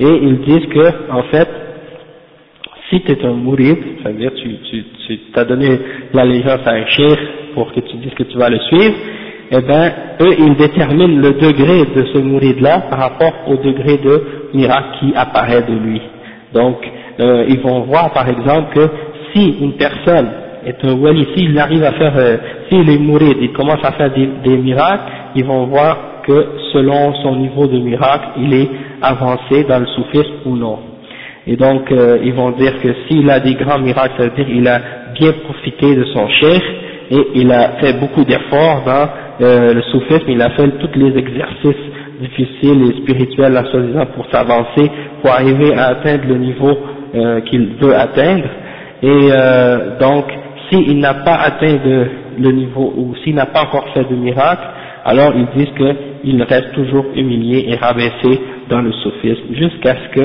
Et 0.00 0.06
ils 0.06 0.40
disent 0.40 0.66
que, 0.66 1.12
en 1.12 1.22
fait, 1.24 1.48
si 2.90 3.00
tu 3.00 3.12
es 3.12 3.24
un 3.24 3.32
mourid, 3.32 3.78
c'est-à-dire 4.02 4.32
tu, 4.34 4.56
tu, 4.70 4.84
tu 5.06 5.18
as 5.34 5.44
donné 5.44 5.78
l'allégeance 6.12 6.60
à 6.66 6.72
un 6.72 6.86
cheikh 6.86 7.18
pour 7.54 7.72
que 7.72 7.80
tu 7.80 7.96
dises 7.96 8.14
que 8.14 8.24
tu 8.24 8.36
vas 8.36 8.50
le 8.50 8.58
suivre, 8.58 8.94
eh 9.50 9.60
ben, 9.60 9.92
eux, 10.20 10.34
ils 10.38 10.56
déterminent 10.56 11.20
le 11.20 11.32
degré 11.32 11.84
de 11.94 12.06
ce 12.12 12.18
mourid-là 12.18 12.84
par 12.90 12.98
rapport 12.98 13.32
au 13.48 13.56
degré 13.56 13.98
de 13.98 14.22
miracle 14.54 14.98
qui 15.00 15.12
apparaît 15.14 15.62
de 15.62 15.74
lui. 15.74 16.00
Donc, 16.54 16.76
euh, 17.20 17.44
ils 17.48 17.60
vont 17.60 17.80
voir, 17.80 18.12
par 18.12 18.28
exemple, 18.28 18.74
que 18.74 18.88
si 19.32 19.58
une 19.60 19.74
personne 19.74 20.28
est 20.64 20.84
un 20.84 20.94
wali, 20.94 21.26
s'il 21.34 21.58
arrive 21.58 21.84
à 21.84 21.92
faire, 21.92 22.16
euh, 22.16 22.36
s'il 22.70 22.88
est 22.88 22.98
mourid, 22.98 23.36
il 23.40 23.52
commence 23.52 23.84
à 23.84 23.92
faire 23.92 24.10
des 24.10 24.56
miracles, 24.56 25.12
ils 25.34 25.44
vont 25.44 25.66
voir 25.66 26.11
que 26.22 26.46
selon 26.72 27.14
son 27.22 27.36
niveau 27.36 27.66
de 27.66 27.78
miracle, 27.78 28.28
il 28.38 28.54
est 28.54 28.70
avancé 29.00 29.64
dans 29.64 29.80
le 29.80 29.86
soufisme 29.86 30.32
ou 30.46 30.56
non. 30.56 30.78
Et 31.46 31.56
donc, 31.56 31.90
euh, 31.90 32.18
ils 32.22 32.34
vont 32.34 32.50
dire 32.52 32.72
que 32.80 32.88
s'il 33.06 33.28
a 33.30 33.40
des 33.40 33.54
grands 33.54 33.78
miracles, 33.78 34.14
ça 34.16 34.24
veut 34.24 34.36
dire 34.36 34.46
qu'il 34.46 34.66
a 34.68 34.80
bien 35.18 35.32
profité 35.44 35.94
de 35.94 36.04
son 36.04 36.28
chef 36.28 36.62
et 37.10 37.26
il 37.34 37.50
a 37.50 37.72
fait 37.80 37.98
beaucoup 37.98 38.24
d'efforts 38.24 38.82
dans 38.86 39.08
euh, 39.40 39.74
le 39.74 39.82
soufisme, 39.82 40.24
il 40.28 40.40
a 40.40 40.50
fait 40.50 40.68
tous 40.78 40.98
les 40.98 41.18
exercices 41.18 41.82
difficiles 42.20 42.82
et 42.90 43.02
spirituels, 43.02 43.56
à 43.56 43.64
soi-disant, 43.64 44.06
pour 44.14 44.26
s'avancer, 44.30 44.90
pour 45.20 45.32
arriver 45.32 45.74
à 45.74 45.88
atteindre 45.88 46.24
le 46.28 46.36
niveau 46.36 46.78
euh, 47.14 47.40
qu'il 47.40 47.74
veut 47.80 47.94
atteindre. 47.94 48.44
Et 49.02 49.30
donc, 49.98 50.26
s'il 50.70 51.00
n'a 51.00 51.14
pas 51.14 51.34
atteint 51.34 51.76
le 52.38 52.52
niveau, 52.52 52.92
ou 52.96 53.16
s'il 53.24 53.34
n'a 53.34 53.46
pas 53.46 53.62
encore 53.62 53.88
fait 53.92 54.04
de 54.08 54.14
miracle, 54.14 54.62
alors 55.04 55.32
ils 55.34 55.48
disent 55.56 55.72
qu'il 56.22 56.42
reste 56.42 56.72
toujours 56.72 57.06
humilié 57.14 57.66
et 57.68 57.76
rabaissé 57.76 58.40
dans 58.68 58.80
le 58.80 58.92
sophisme 58.92 59.54
jusqu'à 59.54 59.94
ce 59.96 60.20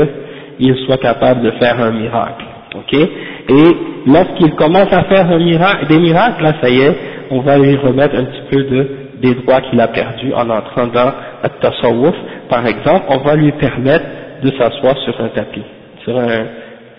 qu'il 0.60 0.76
soit 0.86 0.98
capable 0.98 1.42
de 1.42 1.52
faire 1.52 1.80
un 1.82 1.92
miracle. 1.92 2.46
Ok? 2.76 2.94
Et 2.94 3.78
lorsqu'il 4.06 4.54
commence 4.56 4.92
à 4.94 5.04
faire 5.04 5.30
un 5.32 5.40
miracle, 5.40 5.88
des 5.88 6.00
miracles, 6.00 6.44
là 6.44 6.54
ça 6.62 6.70
y 6.70 6.82
est, 6.82 6.96
on 7.32 7.42
va 7.42 7.58
lui 7.58 7.76
remettre 7.76 8.16
un 8.16 8.24
petit 8.24 8.42
peu 8.52 8.64
de, 8.64 8.88
des 9.22 9.34
droits 9.36 9.62
qu'il 9.62 9.80
a 9.82 9.88
perdus 9.88 10.34
en 10.34 10.50
entrant 10.50 10.88
dans 10.88 11.12
le 11.44 11.50
tasawwuf. 11.62 12.16
Par 12.50 12.66
exemple, 12.66 13.06
on 13.10 13.18
va 13.18 13.36
lui 13.36 13.52
permettre 13.54 14.06
de 14.44 14.52
s'asseoir 14.52 14.98
sur 15.00 15.20
un 15.22 15.30
tapis, 15.30 15.64
sur 16.04 16.18
un, 16.18 16.46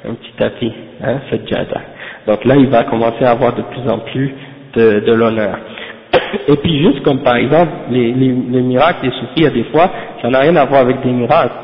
un 0.08 0.14
petit 0.14 0.32
tapis, 0.36 0.72
hein, 1.02 1.18
jada. 1.46 1.80
Donc 2.26 2.44
là, 2.44 2.56
il 2.56 2.66
va 2.66 2.84
commencer 2.84 3.24
à 3.24 3.30
avoir 3.30 3.54
de 3.54 3.62
plus 3.62 3.90
en 3.90 3.98
plus 4.00 4.34
de, 4.74 5.00
de 5.00 5.12
l'honneur. 5.12 5.58
Et 6.48 6.56
puis 6.56 6.82
juste 6.82 7.02
comme 7.02 7.20
par 7.20 7.36
exemple 7.36 7.72
les, 7.90 8.12
les, 8.12 8.28
les 8.28 8.62
miracles 8.62 9.08
des 9.08 9.12
soufis, 9.12 9.50
des 9.50 9.64
fois, 9.64 9.90
ça 10.22 10.28
n'a 10.28 10.40
rien 10.40 10.56
à 10.56 10.64
voir 10.64 10.82
avec 10.82 11.00
des 11.02 11.10
miracles. 11.10 11.54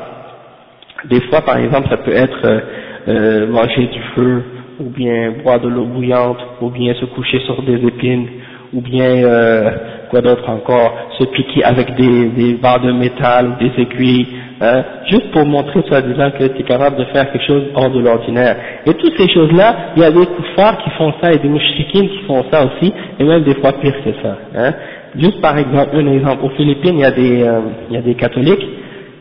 Des 1.05 1.21
fois 1.21 1.41
par 1.41 1.57
exemple 1.57 1.89
ça 1.89 1.97
peut 1.97 2.13
être 2.13 2.39
euh, 2.45 2.59
euh, 3.07 3.47
manger 3.47 3.87
du 3.87 4.01
feu, 4.15 4.43
ou 4.79 4.89
bien 4.89 5.33
boire 5.43 5.59
de 5.59 5.69
l'eau 5.69 5.85
bouillante, 5.85 6.37
ou 6.61 6.69
bien 6.69 6.93
se 6.95 7.05
coucher 7.05 7.39
sur 7.41 7.61
des 7.63 7.85
épines, 7.85 8.27
ou 8.75 8.81
bien 8.81 9.23
euh, 9.23 9.71
quoi 10.09 10.21
d'autre 10.21 10.47
encore, 10.49 10.93
se 11.17 11.23
piquer 11.25 11.63
avec 11.63 11.95
des, 11.95 12.25
des 12.25 12.53
barres 12.55 12.81
de 12.81 12.91
métal 12.91 13.47
ou 13.47 13.63
des 13.63 13.71
aiguilles, 13.81 14.27
hein, 14.61 14.83
juste 15.09 15.31
pour 15.31 15.45
montrer 15.45 15.81
soi-disant 15.87 16.31
que 16.31 16.43
tu 16.47 16.59
es 16.59 16.63
capable 16.63 16.97
de 16.97 17.05
faire 17.05 17.31
quelque 17.31 17.45
chose 17.47 17.63
hors 17.73 17.89
de 17.89 18.01
l'ordinaire. 18.01 18.57
Et 18.85 18.93
toutes 18.93 19.17
ces 19.17 19.29
choses-là, 19.29 19.93
il 19.95 20.01
y 20.01 20.05
a 20.05 20.11
des 20.11 20.25
koufars 20.25 20.77
qui 20.83 20.89
font 20.91 21.13
ça 21.21 21.31
et 21.31 21.37
des 21.37 21.47
mouchikines 21.47 22.09
qui 22.09 22.19
font 22.27 22.43
ça 22.51 22.65
aussi, 22.65 22.93
et 23.19 23.23
même 23.23 23.43
des 23.43 23.55
fois 23.55 23.71
pire 23.73 23.95
que 24.03 24.11
ça. 24.21 24.37
Hein. 24.55 24.73
Juste 25.17 25.39
par 25.39 25.57
exemple, 25.57 25.95
un 25.95 26.13
exemple, 26.13 26.43
aux 26.43 26.49
Philippines, 26.49 26.95
il 26.95 27.01
y 27.01 27.05
a 27.05 27.11
des, 27.11 27.43
euh, 27.43 27.61
il 27.89 27.95
y 27.95 27.97
a 27.97 28.01
des 28.01 28.15
catholiques 28.15 28.67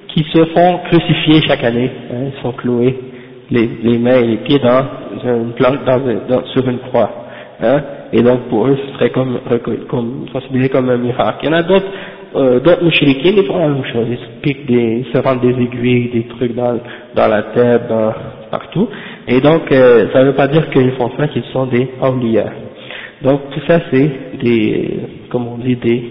qui 0.08 0.24
se 0.32 0.44
font 0.46 0.80
crucifier 0.90 1.40
chaque 1.46 1.62
année, 1.62 1.90
hein, 2.12 2.30
ils 2.34 2.42
sont 2.42 2.52
cloués 2.52 2.98
les, 3.50 3.70
les 3.82 3.98
mains 3.98 4.16
et 4.16 4.26
les 4.26 4.36
pieds 4.38 4.58
dans 4.58 4.82
une 5.24 5.52
plante, 5.52 5.84
dans, 5.84 6.00
dans, 6.28 6.44
sur 6.46 6.68
une 6.68 6.78
croix. 6.78 7.10
Hein, 7.62 7.82
et 8.13 8.21
donc 8.21 8.41
pour 8.49 8.67
eux 8.67 8.77
ce 8.85 8.93
serait 8.93 9.09
comme, 9.11 9.39
comme 9.87 10.25
considéré 10.31 10.69
comme 10.69 10.89
un 10.89 10.97
miracle. 10.97 11.39
Il 11.43 11.49
y 11.49 11.49
en 11.49 11.57
a 11.57 11.63
d'autres 11.63 11.87
euh, 12.35 12.59
d'autres 12.59 12.83
mouchriquins, 12.83 13.33
ils 13.35 13.45
font 13.45 13.57
la 13.57 13.69
même 13.69 13.85
chose, 13.85 14.05
ils 14.09 14.17
se 14.17 14.41
piquent 14.41 14.67
des, 14.67 15.03
ils 15.03 15.11
se 15.11 15.17
rendent 15.17 15.41
des 15.41 15.49
aiguilles, 15.63 16.09
des 16.09 16.23
trucs 16.27 16.53
dans, 16.55 16.77
dans 17.15 17.27
la 17.27 17.41
tête, 17.41 17.81
partout, 18.51 18.87
et 19.27 19.41
donc 19.41 19.71
euh, 19.71 20.07
ça 20.13 20.19
ne 20.21 20.25
veut 20.27 20.35
pas 20.35 20.47
dire 20.47 20.69
qu'ils 20.69 20.91
font 20.91 21.09
ça 21.17 21.27
qu'ils 21.27 21.43
sont 21.51 21.65
des 21.65 21.87
awliya. 22.01 22.45
Donc 23.23 23.49
tout 23.51 23.61
ça 23.67 23.79
c'est 23.91 24.11
des, 24.43 24.99
comme 25.29 25.47
on 25.47 25.57
dit, 25.57 25.75
des 25.75 26.03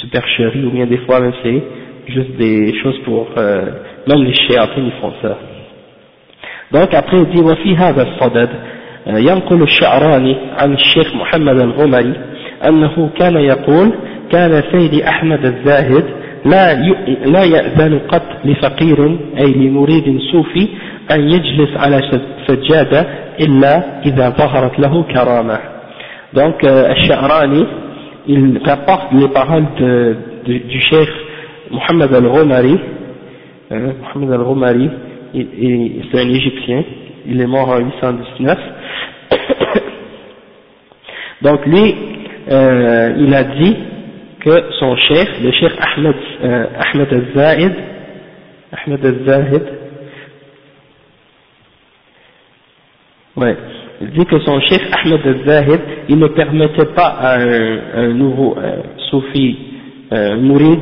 supercheries, 0.00 0.64
ou 0.64 0.70
bien 0.70 0.86
des 0.86 0.98
fois 0.98 1.20
même 1.20 1.34
c'est 1.42 1.62
juste 2.08 2.36
des 2.38 2.72
choses 2.82 2.98
pour, 3.04 3.28
euh, 3.36 3.66
même 4.08 4.22
les 4.22 4.34
chéatines 4.34 4.86
ils 4.86 5.00
font 5.00 5.12
ça. 5.20 5.38
Donc 6.72 6.94
après 6.94 7.18
il 7.18 7.26
dit, 7.26 7.42
وفي 7.42 7.76
هذا 7.76 8.02
الصدد 8.02 8.48
ينقل 9.07 9.63
الشعراني 9.63 10.37
عن 10.57 10.73
الشيخ 10.73 11.15
محمد 11.15 11.59
الغمري 11.61 12.13
أنه 12.67 13.09
كان 13.19 13.35
يقول 13.35 13.91
كان 14.31 14.63
سيدي 14.71 15.07
أحمد 15.07 15.45
الزاهد 15.45 16.05
لا 16.45 16.73
لا 17.25 17.43
يأذن 17.43 17.99
قط 18.07 18.23
لفقير 18.45 19.17
أي 19.37 19.53
لمريد 19.53 20.19
صوفي 20.31 20.67
أن 21.11 21.21
يجلس 21.29 21.77
على 21.77 22.01
سجادة 22.47 23.07
إلا 23.39 24.01
إذا 24.05 24.29
ظهرت 24.29 24.79
له 24.79 25.03
كرامة. 25.03 25.59
Donc 26.33 26.63
euh, 26.63 26.89
Al-Sha'rani 26.89 27.65
il 28.27 28.59
rapporte 28.65 29.11
les 29.13 29.27
paroles 29.27 29.65
de, 29.79 30.15
de, 30.45 30.53
du 30.59 30.79
cheikh 30.79 31.09
Mohamed 31.71 32.13
Al-Romari 32.13 32.79
euh, 33.71 33.91
Mohamed 34.01 34.31
Al-Romari 34.31 34.89
c'est 35.33 36.19
un 36.19 36.29
Égyptien. 36.29 36.83
Il 37.25 37.41
est 37.41 37.47
mort 37.47 37.69
en 37.69 37.79
819 37.79 38.57
donc 41.41 41.65
lui 41.65 41.95
euh, 42.51 43.13
il 43.17 43.33
a 43.33 43.43
dit 43.43 43.77
que 44.39 44.71
son 44.79 44.95
chef, 44.95 45.27
le 45.43 45.51
chef 45.51 45.71
Ahmed, 45.79 46.15
euh, 46.43 46.65
Ahmed 46.79 47.13
al-Zahid, 47.13 47.73
Ahmed 48.71 49.05
al-Zahid, 49.05 49.63
il 54.01 54.09
dit 54.11 54.25
que 54.25 54.39
son 54.39 54.59
chef 54.61 54.81
Ahmed 54.91 55.21
al-Zahid, 55.25 55.79
il 56.09 56.17
ne 56.17 56.27
permettait 56.27 56.93
pas 56.95 57.15
à 57.19 57.37
un, 57.39 58.13
nouveau 58.13 58.57
euh, 58.57 58.81
soufi 59.09 59.57
euh, 60.11 60.37
mourid 60.37 60.79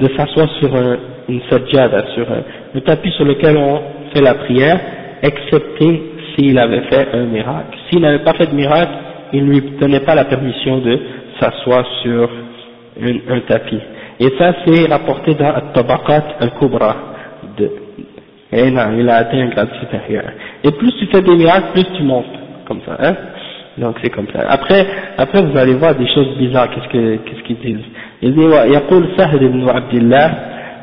de 0.00 0.08
s'asseoir 0.16 0.48
sur 0.60 0.74
un, 0.74 0.96
une 1.28 1.42
sajjada, 1.50 2.06
sur 2.14 2.26
un, 2.30 2.80
tapis 2.80 3.10
sur 3.12 3.24
lequel 3.24 3.56
on 3.56 3.82
fait 4.14 4.22
la 4.22 4.34
prière, 4.34 4.80
excepté 5.21 6.01
s'il 6.35 6.57
avait 6.57 6.81
fait 6.81 7.07
un 7.13 7.25
miracle. 7.25 7.77
S'il 7.89 8.01
n'avait 8.01 8.23
pas 8.23 8.33
fait 8.33 8.47
de 8.47 8.55
miracle, 8.55 8.91
il 9.33 9.45
ne 9.45 9.51
lui 9.51 9.61
donnait 9.79 10.01
pas 10.01 10.15
la 10.15 10.25
permission 10.25 10.79
de 10.79 10.99
s'asseoir 11.39 11.85
sur 12.03 12.29
un 13.01 13.39
tapis. 13.41 13.79
Et 14.19 14.29
ça, 14.37 14.53
c'est 14.65 14.85
rapporté 14.89 15.33
dans 15.33 15.51
Al-Tabaqat 15.51 16.23
Al-Kubra. 16.39 16.95
Et 18.51 18.71
non, 18.71 18.97
il 18.97 19.09
a 19.09 19.15
atteint 19.15 19.39
un 19.39 19.49
grade 19.49 19.69
supérieur. 19.81 20.23
Et 20.63 20.71
plus 20.71 20.93
tu 20.97 21.07
fais 21.07 21.21
des 21.21 21.35
miracles, 21.35 21.73
plus 21.73 21.85
tu 21.97 22.03
montes. 22.03 22.25
Comme 22.67 22.81
ça, 22.85 22.97
hein. 22.99 23.15
Donc 23.77 23.97
c'est 24.01 24.09
comme 24.09 24.27
ça. 24.33 24.45
Après, 24.47 24.87
après 25.17 25.41
vous 25.41 25.57
allez 25.57 25.73
voir 25.73 25.95
des 25.95 26.07
choses 26.07 26.37
bizarres, 26.37 26.69
qu'est-ce 26.69 26.87
que, 26.87 27.15
qu'est-ce 27.17 27.43
qu'ils 27.43 27.59
disent. 27.59 27.85
Il 28.21 28.33
dit, 28.33 28.45
يقول 28.45 29.07
سهل 29.17 29.47
بن 29.49 29.69
عبد 29.69 29.93
الله 29.93 30.33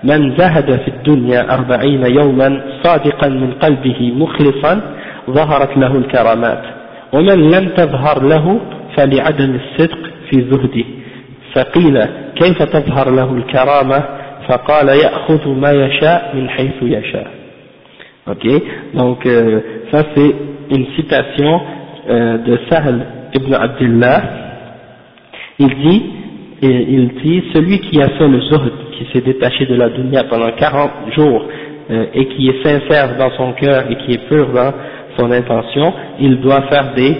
من 0.03 0.37
زهد 0.37 0.79
في 0.79 0.87
الدنيا 0.87 1.53
أربعين 1.53 2.05
يوما 2.05 2.61
صادقا 2.83 3.27
من 3.27 3.51
قلبه 3.51 4.11
مخلصا 4.15 4.81
ظهرت 5.29 5.77
له 5.77 5.97
الكرامات. 5.97 6.63
ومن 7.13 7.51
لم 7.51 7.69
تظهر 7.69 8.23
له 8.23 8.59
فلعدم 8.95 9.55
الصدق 9.55 9.99
في 10.29 10.41
زهده. 10.51 10.85
فقيل 11.53 12.05
كيف 12.35 12.63
تظهر 12.63 13.09
له 13.11 13.33
الكرامة؟ 13.33 14.03
فقال 14.47 14.87
يأخذ 14.87 15.47
ما 15.47 15.71
يشاء 15.71 16.35
من 16.35 16.49
حيث 16.49 16.77
يشاء. 16.81 17.27
Ok. 18.27 18.45
Donc 18.93 19.25
euh, 19.25 19.61
ça 19.91 20.03
c'est 20.13 20.35
une 20.69 20.85
citation 20.95 21.61
euh, 22.09 22.37
de 22.37 22.59
Sahl 22.69 23.05
ibn 23.33 23.53
Abdullah. 23.53 24.21
Il 25.59 25.69
dit 25.69 26.03
il 26.61 27.09
dit 27.23 27.43
celui 27.53 27.79
qui 27.79 28.01
a 28.01 28.09
fait 28.09 28.27
le 28.27 28.41
zuhd 28.41 28.71
qui 28.93 29.07
s'est 29.13 29.21
détaché 29.21 29.65
de 29.65 29.75
la 29.75 29.89
dunya 29.89 30.23
pendant 30.23 30.51
40 30.51 30.91
jours 31.15 31.45
euh, 31.89 32.05
et 32.13 32.25
qui 32.27 32.49
est 32.49 32.63
sincère 32.63 33.15
dans 33.17 33.31
son 33.31 33.53
cœur 33.53 33.85
et 33.89 33.95
qui 33.97 34.13
est 34.13 34.27
pur 34.27 34.47
dans 34.47 34.73
son 35.17 35.31
intention 35.31 35.93
il 36.19 36.41
doit 36.41 36.63
faire 36.63 36.93
des 36.95 37.15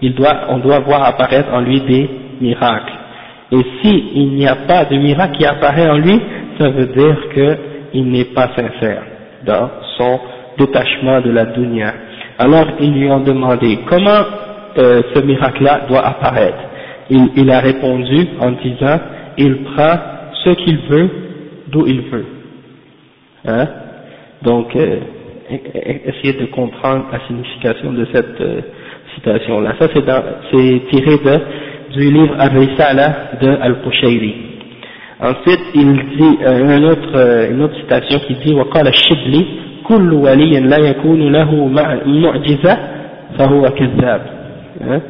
il 0.00 0.14
doit 0.14 0.46
on 0.50 0.58
doit 0.58 0.78
voir 0.80 1.04
apparaître 1.04 1.52
en 1.52 1.60
lui 1.60 1.80
des 1.80 2.08
miracles 2.40 2.98
et 3.50 3.64
s'il 3.80 4.34
n'y 4.34 4.46
a 4.46 4.56
pas 4.66 4.84
de 4.84 4.96
miracle 4.96 5.38
qui 5.38 5.46
apparaît 5.46 5.88
en 5.88 5.96
lui, 5.96 6.20
ça 6.58 6.68
veut 6.68 6.86
dire 6.86 7.16
qu'il 7.32 8.10
n'est 8.10 8.26
pas 8.26 8.50
sincère 8.54 9.02
dans 9.46 9.70
son 9.96 10.20
détachement 10.58 11.20
de 11.22 11.30
la 11.30 11.46
dunya. 11.46 11.94
Alors 12.38 12.66
ils 12.80 12.92
lui 12.92 13.10
ont 13.10 13.20
demandé 13.20 13.78
comment 13.88 14.22
euh, 14.76 15.02
ce 15.14 15.20
miracle-là 15.20 15.86
doit 15.88 16.06
apparaître? 16.06 16.58
Il, 17.09 17.29
il, 17.35 17.51
a 17.51 17.59
répondu 17.59 18.27
en 18.39 18.51
disant 18.51 18.99
il 19.37 19.57
prend 19.63 19.95
ce 20.43 20.49
qu'il 20.51 20.77
veut 20.89 21.09
d'où 21.67 21.85
il 21.87 22.01
veut. 22.01 22.25
Hein 23.45 23.67
Donc 24.41 24.75
euh, 24.75 24.99
essayez 25.49 26.33
de 26.39 26.45
comprendre 26.45 27.05
la 27.11 27.19
signification 27.27 27.93
de 27.93 28.07
cette 28.13 28.41
euh, 28.41 28.61
citation-là. 29.15 29.75
Ça 29.79 29.87
c'est 29.93 30.81
tiré 30.91 31.17
de 31.17 31.39
du 31.93 32.11
livre 32.11 32.35
Al-Risala 32.39 33.37
de 33.41 33.49
Al-Qushayri. 33.49 34.33
Ensuite, 35.21 35.61
il 35.75 35.93
dit 36.17 36.37
euh, 36.43 36.77
une, 36.77 36.85
autre, 36.85 37.15
euh, 37.15 37.51
une 37.51 37.61
autre 37.61 37.75
citation 37.79 38.19
qui 38.27 38.35
dit 38.45 38.53
وقال 38.53 38.87
الشبلي 38.87 39.45
كل 39.83 40.13
ولي 40.13 40.59
لا 40.59 40.77
يكون 40.77 41.31
له 41.31 41.67
معجزة 42.05 42.77
فهو 43.37 43.61
كذاب 43.69 44.21
hein? 44.81 45.01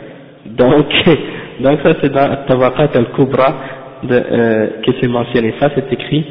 donc, 0.57 0.93
donc 1.59 1.79
ça 1.83 1.93
c'est 2.01 2.11
dans 2.11 2.35
Tawaqat 2.47 2.89
al-Kubra 2.95 3.53
euh, 4.09 4.67
que 4.85 4.91
c'est 4.99 5.07
mentionné 5.07 5.53
ça 5.59 5.69
c'est 5.75 5.91
écrit 5.91 6.25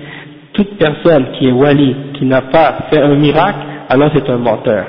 toute 0.52 0.76
personne 0.78 1.26
qui 1.32 1.48
est 1.48 1.52
wali 1.52 1.94
qui 2.14 2.24
n'a 2.24 2.42
pas 2.42 2.86
fait 2.90 3.00
un 3.00 3.14
miracle 3.16 3.58
alors 3.88 4.10
c'est 4.14 4.28
un 4.30 4.38
menteur 4.38 4.84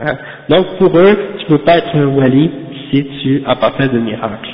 hein? 0.00 0.14
donc 0.48 0.76
pour 0.78 0.96
eux 0.98 1.18
tu 1.38 1.46
peux 1.46 1.58
pas 1.58 1.78
être 1.78 1.94
un 1.94 2.06
wali 2.06 2.50
si 2.90 3.04
tu 3.22 3.42
as 3.46 3.56
pas 3.56 3.72
fait 3.72 3.88
de 3.88 3.98
miracle 3.98 4.50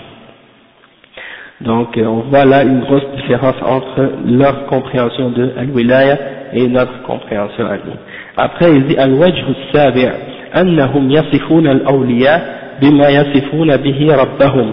donc 1.61 1.97
euh, 1.97 2.05
on 2.05 2.21
voit 2.31 2.45
là 2.45 2.65
une 2.65 2.81
grosse 2.81 3.07
différence 3.17 3.57
entre 3.65 4.11
leur 4.27 4.67
compréhension 4.67 5.31
de 5.31 5.53
Al-Wilaya 5.57 6.19
et 6.55 6.67
notre 6.67 7.03
compréhension 7.05 7.65
à 7.67 7.77
nous. 7.77 7.95
Après 8.37 8.75
il 8.75 8.85
dit 8.87 8.97
Al-Wajh 8.97 9.45
al-Sabi' 9.47 10.09
أنهم 10.57 11.11
يصفون 11.11 11.67
الأولياء 11.67 12.63
بما 12.83 13.09
يصفون 13.09 13.77
به 13.77 14.17
ربهم 14.17 14.73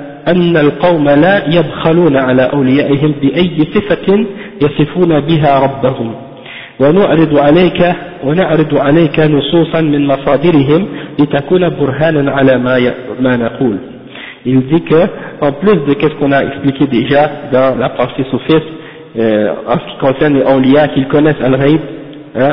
أن 0.27 0.57
القوم 0.57 1.09
لا 1.09 1.47
يبخلون 1.55 2.17
على 2.17 2.41
أوليائهم 2.41 3.13
بأي 3.21 3.67
صفة 3.73 4.25
يصفون 4.61 5.19
بها 5.19 5.59
ربهم 5.59 6.15
ونعرض 6.79 7.37
عليك 7.37 7.95
ونعرض 8.23 8.77
عليك 8.77 9.19
نصوصا 9.19 9.81
من 9.81 10.07
مصادرهم 10.07 10.87
لتكون 11.19 11.69
برهانا 11.69 12.31
على 12.31 12.57
ما 12.57 12.93
ما 13.19 13.37
نقول 13.37 13.77
il 14.43 14.59
dit 14.71 14.81
que 14.81 15.01
en 15.41 15.51
plus 15.51 15.75
de 15.85 15.93
ce 16.01 16.15
qu'on 16.15 16.31
a 16.31 16.43
expliqué 16.43 16.87
déjà 16.87 17.29
dans 17.51 17.77
la 17.77 17.89
partie 17.89 18.23
soufiste 18.31 18.65
euh, 19.19 19.53
en 19.67 19.73
ce 19.73 19.85
qui 19.91 19.97
concerne 19.99 20.33
les 20.33 20.41
awliya 20.43 20.87
qu'ils 20.87 21.07
connaissent 21.07 21.35
hein, 21.43 21.53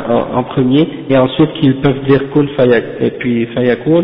en, 0.07 0.37
en, 0.37 0.43
premier 0.43 0.87
et 1.09 1.17
ensuite 1.17 1.51
qu'ils 1.53 1.77
peuvent 1.77 2.03
dire 2.07 2.21
kun 2.31 2.45
fayakun 2.57 4.03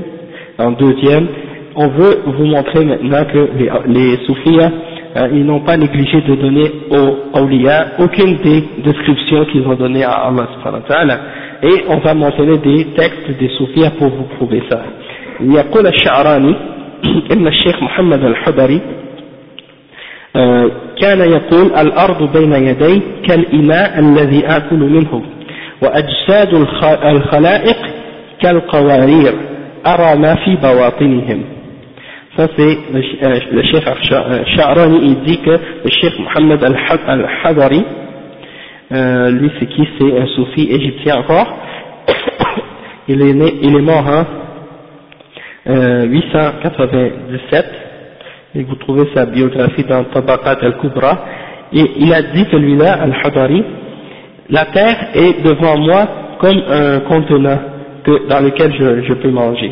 en 0.57 0.71
deuxième 0.71 1.27
on 1.76 1.88
veut 1.88 2.16
vous 2.26 2.44
montrer 2.46 2.84
maintenant 2.84 3.24
que 3.24 3.48
les, 3.58 3.70
les 3.86 4.16
soufis 4.26 4.58
euh, 4.60 5.28
ils 5.32 5.44
n'ont 5.44 5.60
pas 5.60 5.76
négligé 5.76 6.20
de 6.20 6.34
donner 6.36 6.70
aux 6.90 7.38
awliya 7.38 7.78
aucune 7.98 8.36
des 8.38 8.62
descriptions 8.84 9.44
qu'ils 9.46 9.66
ont 9.66 9.74
données 9.74 10.04
à 10.04 10.12
Allah 10.28 10.46
subhanahu 10.54 10.82
wa 10.82 10.88
ta'ala 10.88 11.16
et 11.62 11.84
on 11.88 11.98
va 11.98 12.14
mentionner 12.14 12.58
des 12.58 12.84
textes 12.96 13.30
des 13.40 13.48
soufis 13.58 13.88
pour 13.98 14.08
vous 14.08 14.26
prouver 14.36 14.62
ça 14.70 14.80
يقول 15.40 15.86
الشعراني 15.86 16.54
إن 17.32 17.46
الشيخ 17.46 17.82
محمد 17.82 18.24
الحضري 18.24 18.80
كان 21.00 21.20
يقول 21.20 21.66
الأرض 21.76 22.32
بين 22.36 22.52
يدي 22.52 23.02
كالإناء 23.28 23.98
الذي 23.98 24.46
آكل 24.46 24.76
منه 24.76 25.22
وأجساد 25.82 26.54
الخلائق 27.04 27.76
كالقوارير 28.42 29.32
أرى 29.86 30.18
ما 30.18 30.34
في 30.34 30.56
بواطنهم 30.56 31.42
ça 32.37 32.47
c'est 32.57 32.77
le, 32.91 32.99
euh, 33.23 33.39
le 33.51 33.63
chef 33.63 33.85
Sha'rani, 34.55 34.99
il 35.03 35.21
dit 35.21 35.39
que 35.39 35.51
le 35.51 35.89
chef 35.89 36.13
Mohammed 36.19 36.63
al-Hadari, 36.63 37.85
euh, 38.91 39.31
lui 39.31 39.51
c'est 39.59 39.67
qui? 39.67 39.87
C'est 39.97 40.19
un 40.19 40.25
soufi 40.27 40.67
égyptien 40.69 41.17
encore. 41.17 41.57
il, 43.07 43.21
est 43.21 43.33
né, 43.33 43.53
il 43.61 43.75
est 43.75 43.81
mort 43.81 44.05
en 44.05 44.25
euh, 45.67 46.05
897, 46.05 47.65
et 48.55 48.63
vous 48.63 48.75
trouvez 48.75 49.07
sa 49.13 49.25
biographie 49.25 49.83
dans 49.83 50.03
Tabaqat 50.03 50.57
al-Kubra. 50.61 51.25
et 51.73 51.85
il 51.99 52.13
a 52.13 52.21
dit 52.21 52.45
celui-là, 52.51 53.01
Al-Hadari, 53.01 53.63
la 54.49 54.65
terre 54.65 55.07
est 55.15 55.41
devant 55.43 55.77
moi 55.77 56.07
comme 56.39 56.61
un 56.69 56.99
contenant 56.99 57.59
dans 58.29 58.39
lequel 58.41 58.73
je, 58.77 59.13
peux 59.13 59.31
manger 59.31 59.71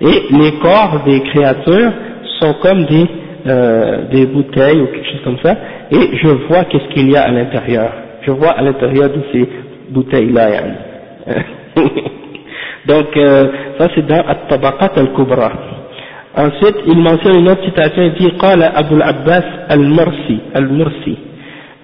et 0.00 0.22
les 0.30 0.52
corps 0.60 1.02
des 1.04 1.20
créatures 1.22 1.92
sont 2.40 2.54
comme 2.62 2.84
des, 2.84 3.06
euh, 3.46 4.08
des 4.10 4.26
bouteilles 4.26 4.80
ou 4.80 4.86
quelque 4.86 5.10
chose 5.10 5.22
comme 5.24 5.38
ça, 5.42 5.56
et 5.90 6.16
je 6.16 6.28
vois 6.46 6.64
qu'est-ce 6.64 6.94
qu'il 6.94 7.10
y 7.10 7.16
a 7.16 7.22
à 7.22 7.30
l'intérieur. 7.30 7.92
Je 8.22 8.30
vois 8.30 8.50
à 8.50 8.62
l'intérieur 8.62 9.08
de 9.08 9.20
ces 9.32 9.48
bouteilles-là. 9.90 10.48
Donc, 12.86 13.16
euh, 13.16 13.46
ça 13.78 13.88
c'est 13.94 14.06
dans 14.06 14.20
At-Tabaqat 14.26 14.92
al-Kubra. 14.96 15.52
Ensuite, 16.36 16.76
il 16.86 16.98
mentionne 16.98 17.40
une 17.40 17.48
autre 17.48 17.64
citation, 17.64 18.02
il 18.02 18.12
dit 18.14 18.30
«Qala 18.40 18.70
Abu 18.76 18.94
al-Abbas 18.94 19.42
al-Mursi» 19.68 20.40
al-Mursi, 20.54 21.18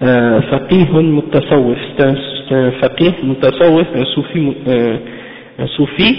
faqihun 0.01 1.03
mutasawwif, 1.03 1.79
c'est 1.97 2.55
un 2.55 2.71
faqih 2.73 3.13
mutasawwif, 3.25 3.87
un 3.95 4.05
soufi, 4.15 4.57
euh, 4.69 4.97
un 5.59 5.67
soufi 5.69 6.19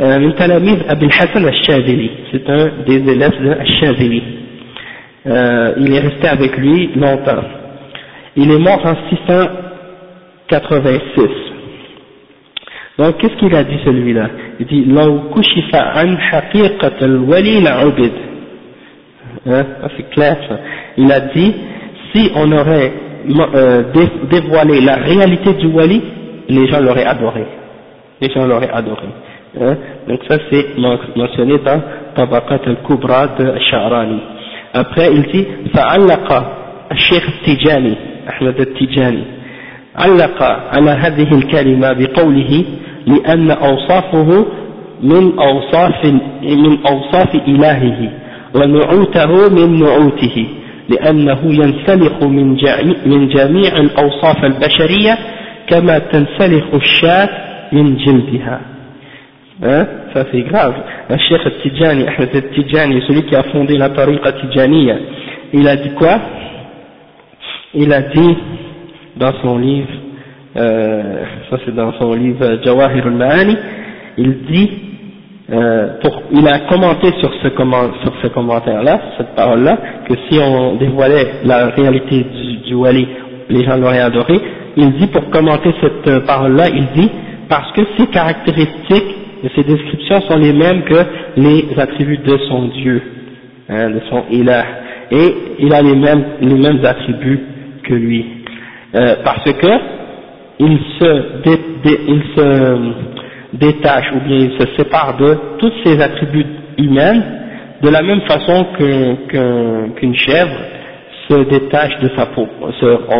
من 0.00 0.34
تلاميذ 0.34 0.90
أبي 0.90 1.06
الحسن 1.06 1.48
الشاذلي 1.48 2.10
c'est 2.32 2.48
un 2.50 2.68
des 2.86 3.12
élèves 3.12 3.42
de 3.42 3.50
Al-Shadili 3.50 4.22
euh, 5.26 5.72
il 5.78 5.92
est 5.94 6.00
resté 6.00 6.28
avec 6.28 6.56
lui 6.58 6.90
longtemps 6.96 7.42
il 8.36 8.50
est 8.50 8.58
mort 8.58 8.84
en 8.84 8.94
686 9.08 11.28
donc 12.98 13.16
qu'est-ce 13.18 13.34
qu'il 13.36 13.54
a 13.54 13.64
dit 13.64 13.78
celui-là 13.84 14.28
il 14.60 14.66
dit 14.66 14.84
لو 14.86 15.30
كشف 15.34 15.74
عن 15.74 16.18
حقيقة 16.18 16.92
الولي 17.02 17.60
لعبد 17.60 18.12
hein, 19.46 19.64
c'est 19.96 20.10
clair 20.10 20.36
ça 20.48 20.58
il 20.98 21.10
a 21.10 21.20
dit 21.20 21.54
si 22.12 22.30
on 22.36 22.52
aurait 22.52 22.92
euh, 23.54 23.82
dévoilé 24.30 24.80
la 24.80 24.96
réalité 24.96 25.54
du 25.54 25.66
wali 25.68 26.02
les 26.48 26.66
gens 26.68 26.80
l'auraient 26.80 27.06
adoré 27.06 27.44
les 28.20 28.30
gens 28.30 28.46
l'auraient 28.46 28.70
adoré 28.70 29.06
hein. 29.59 29.75
donc 30.07 30.19
ça 30.27 30.37
c'est 30.49 30.77
mentionné 31.15 31.57
dans 31.59 31.81
Tabaqat 32.15 32.61
al-Kubra 32.65 33.27
de 33.39 33.53
Sha'rani 33.69 34.19
après 34.73 35.11
il 35.13 35.23
dit 35.31 35.45
فعلق 35.73 36.27
الشيخ 36.91 37.29
التجاني 37.29 37.95
أحمد 38.29 38.59
التجاني. 38.59 39.23
علق 39.95 40.43
على 40.43 40.91
هذه 40.91 41.35
الكلمة 41.35 41.93
بقوله 41.93 42.63
لأن 43.07 43.51
أوصافه 43.51 44.45
من 45.03 45.39
أوصاف 45.39 46.05
من 46.41 46.85
أوصاف 46.85 47.35
إلهه 47.35 48.09
ونعوته 48.55 49.49
من 49.49 49.79
نعوته 49.79 50.47
لأنه 50.89 51.39
ينسلخ 51.43 52.23
من 52.23 52.57
من 53.05 53.27
جميع 53.27 53.71
الأوصاف 53.77 54.45
البشرية 54.45 55.17
كما 55.67 55.99
تنسلخ 55.99 56.73
الشاة 56.73 57.29
من 57.71 57.95
جلدها. 57.95 58.61
Hein? 59.61 59.87
Ça 60.13 60.25
c'est 60.31 60.41
grave. 60.41 60.75
Le 61.09 61.17
cheikh 61.17 61.61
Tijani 61.61 62.05
Ahmed 62.07 62.51
Tijani 62.53 63.01
celui 63.07 63.23
qui 63.23 63.35
a 63.35 63.43
fondé 63.43 63.77
la 63.77 63.89
tariqa 63.89 64.33
Tijaniya 64.33 64.95
il 65.53 65.67
a 65.67 65.75
dit 65.75 65.91
quoi? 65.91 66.19
Il 67.73 67.91
a 67.93 68.01
dit 68.01 68.37
dans 69.17 69.33
son 69.41 69.57
livre 69.57 69.89
euh, 70.57 71.23
ça 71.49 71.57
c'est 71.65 71.75
dans 71.75 71.93
son 71.93 72.13
livre 72.13 72.59
Jawahir 72.63 73.05
al-Ma'ani 73.07 73.57
il 74.17 74.41
dit 74.45 74.69
euh, 75.51 75.99
pour, 76.01 76.21
il 76.31 76.47
a 76.47 76.59
commenté 76.69 77.11
sur 77.19 77.29
ce, 77.43 77.49
comment, 77.49 77.89
sur 78.03 78.13
ce 78.21 78.27
commentaire-là, 78.27 79.01
cette 79.17 79.35
parole-là, 79.35 79.77
que 80.07 80.13
si 80.29 80.39
on 80.39 80.75
dévoilait 80.75 81.27
la 81.43 81.67
réalité 81.67 82.25
du, 82.65 82.73
wali, 82.73 83.05
les 83.49 83.65
gens 83.65 83.75
l'auraient 83.75 83.99
adoré. 83.99 84.39
Il 84.77 84.93
dit, 84.93 85.07
pour 85.07 85.29
commenter 85.29 85.73
cette 85.81 86.07
euh, 86.07 86.21
parole-là, 86.21 86.69
il 86.69 86.85
dit, 86.95 87.11
parce 87.49 87.69
que 87.73 87.81
ses 87.97 88.07
caractéristiques 88.07 89.15
et 89.43 89.49
ses 89.55 89.63
descriptions 89.63 90.21
sont 90.21 90.37
les 90.37 90.53
mêmes 90.53 90.83
que 90.83 91.03
les 91.37 91.65
attributs 91.77 92.19
de 92.19 92.37
son 92.49 92.67
Dieu, 92.67 93.01
hein, 93.69 93.89
de 93.89 94.01
son 94.09 94.23
ilah. 94.29 94.65
Et 95.11 95.35
il 95.59 95.73
a 95.73 95.81
les 95.81 95.95
mêmes, 95.95 96.23
les 96.41 96.55
mêmes 96.55 96.83
attributs 96.85 97.39
que 97.83 97.93
lui. 97.93 98.25
Euh, 98.93 99.15
parce 99.23 99.51
que 99.51 100.01
il 100.59 100.79
se, 100.99 101.23
détache 103.53 104.11
ou 104.13 104.19
bien 104.27 104.37
il 104.37 104.51
se 104.59 104.75
sépare 104.77 105.17
de 105.17 105.37
tous 105.57 105.71
ces 105.83 105.99
attributs 105.99 106.45
humains 106.77 107.21
de 107.81 107.89
la 107.89 108.01
même 108.01 108.21
façon 108.21 108.67
qu'une 108.77 109.93
qu 109.95 110.13
chèvre 110.13 110.57
se 111.29 111.49
détache 111.49 111.99
de 111.99 112.09
sa 112.15 112.27
peau. 112.27 112.47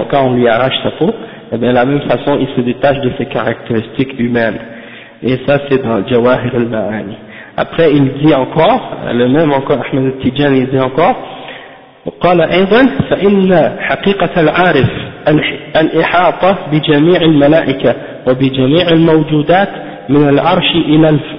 Quand 0.10 0.28
on 0.28 0.34
lui 0.36 0.48
arrache 0.48 0.78
sa 0.84 0.92
peau, 0.92 1.12
eh 1.52 1.58
bien, 1.58 1.70
de 1.70 1.76
la 1.76 1.86
même 1.86 2.02
façon 2.02 2.38
il 2.40 2.48
se 2.56 2.62
détache 2.62 3.00
de 3.02 3.12
ses 3.18 3.26
caractéristiques 3.26 4.20
humaines. 4.20 4.60
et 5.24 5.40
ça 5.48 5.60
c'est 5.70 5.82
dans 5.84 6.06
Jawahir 6.08 6.56
al-Ma'ani. 6.56 7.16
Après 7.58 7.92
il 7.92 8.14
dit 8.24 8.34
encore, 8.34 8.82
le 9.14 9.28
même 9.28 9.52
encore 9.52 9.80
Ahmed 9.92 10.14
al-Tijani 10.16 10.60
il 10.60 10.70
dit 10.70 10.80
encore, 10.80 11.16
قال 12.22 12.42
أيضا 12.42 12.86
فإن 13.10 13.76
حقيقة 13.80 14.42
العارف 14.42 14.90
الإحاطة 15.82 16.58
بجميع 16.72 17.22
الملائكة 17.22 17.96
وبجميع 18.28 18.88
الموجودات 18.92 19.70
من 20.10 20.30
العرش 20.30 20.76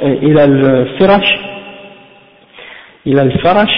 إلى 0.06 0.44
الفرش 0.44 1.24
إلى 3.06 3.22
الفرش 3.22 3.70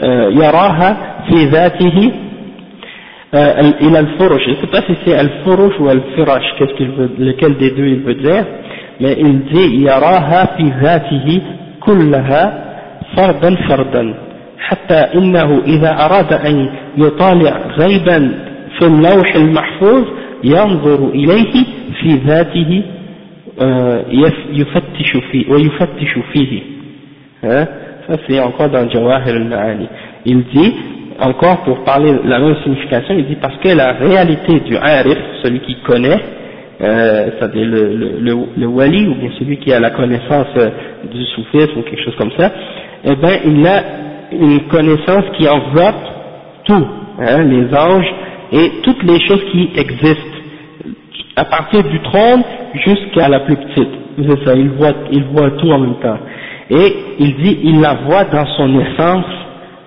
آه، 0.00 0.28
يراها 0.28 0.96
في 1.28 1.44
ذاته 1.44 2.12
آه، 3.34 3.60
إلى 3.60 3.98
الفرش 4.00 4.48
الفرش 5.08 5.80
والفرش 5.80 6.44
كيف 6.58 6.70
لكل 7.18 7.54
دي 7.54 7.70
دو 7.70 7.82
mais 9.02 9.16
il 9.18 9.38
dit 9.52 9.82
يراها 9.86 10.56
في 10.56 10.64
ذاته 10.82 11.40
كلها 11.80 12.42
فردا 13.16 13.56
فردا 13.68 14.14
حتى 14.58 14.94
إنه 15.18 15.62
إذا 15.66 15.90
أراد 16.04 16.32
أن 16.32 16.68
يطالع 16.96 17.54
غيبا 17.78 18.18
في 18.78 18.86
اللوح 18.86 19.34
المحفوظ 19.36 20.04
ينظر 20.44 21.08
إليه 21.14 21.54
في 22.00 22.10
ذاته 22.26 22.82
يفتش 24.52 25.10
فيه 25.30 25.50
ويفتش 25.52 26.12
فيه 26.32 26.60
ça 28.08 28.14
c'est 28.26 28.40
encore 28.40 28.68
dans 28.70 28.88
Jawahir 28.90 29.34
al-Ma'ani 29.36 29.86
il 30.26 30.42
dit 30.54 30.72
encore 31.20 31.58
pour 31.64 31.84
parler 31.84 32.12
la 32.24 32.38
même 32.40 32.56
signification 32.62 33.14
il 33.18 33.26
dit 33.26 33.36
parce 33.36 33.56
que 33.62 33.68
la 33.68 33.92
réalité 33.92 34.60
du 34.60 34.76
arif 34.76 35.18
celui 35.42 35.60
qui 35.60 35.74
connaît 35.88 36.20
euh, 36.82 37.30
c'est-à-dire 37.38 37.66
le, 37.66 38.66
wali 38.66 39.08
ou 39.08 39.14
bien 39.14 39.30
celui 39.38 39.58
qui 39.58 39.72
a 39.72 39.80
la 39.80 39.90
connaissance 39.90 40.48
du 41.12 41.24
soufisme 41.26 41.78
ou 41.78 41.82
quelque 41.82 42.04
chose 42.04 42.16
comme 42.16 42.32
ça 42.38 42.50
eh 43.04 43.16
bien 43.16 43.38
il 43.44 43.66
a 43.66 43.82
une 44.32 44.60
connaissance 44.68 45.24
qui 45.36 45.48
enveloppe 45.48 46.04
tout 46.64 46.86
hein, 47.20 47.42
les 47.42 47.74
anges 47.76 48.12
et 48.52 48.70
toutes 48.82 49.02
les 49.04 49.20
choses 49.26 49.42
qui 49.50 49.70
existent 49.76 50.32
à 51.36 51.44
partir 51.44 51.82
du 51.84 52.00
trône 52.00 52.42
jusqu'à 52.74 53.28
la 53.28 53.40
plus 53.40 53.56
petite. 53.56 53.88
C'est 54.18 54.44
ça, 54.44 54.54
il 54.54 54.68
voit, 54.70 54.92
il 55.10 55.24
voit 55.24 55.50
tout 55.52 55.70
en 55.70 55.78
même 55.78 56.00
temps. 56.00 56.18
Et 56.70 56.96
il 57.18 57.36
dit, 57.36 57.58
il 57.64 57.80
la 57.80 57.94
voit 58.06 58.24
dans 58.24 58.46
son 58.56 58.78
essence, 58.80 59.24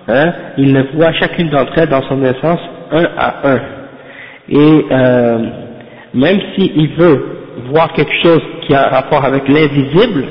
hein, 0.08 0.32
il 0.58 0.72
le 0.72 0.88
voit 0.94 1.12
chacune 1.12 1.48
d'entre 1.50 1.78
elles 1.78 1.88
dans 1.88 2.02
son 2.02 2.22
essence, 2.24 2.60
un 2.90 3.06
à 3.16 3.48
un. 3.48 3.60
Et 4.48 4.84
euh, 4.90 5.38
même 6.16 6.40
s'il 6.54 6.88
veut 6.96 7.24
voir 7.70 7.92
quelque 7.92 8.14
chose 8.22 8.42
qui 8.62 8.74
a 8.74 8.88
rapport 8.88 9.24
avec 9.24 9.46
l'invisible, 9.48 10.24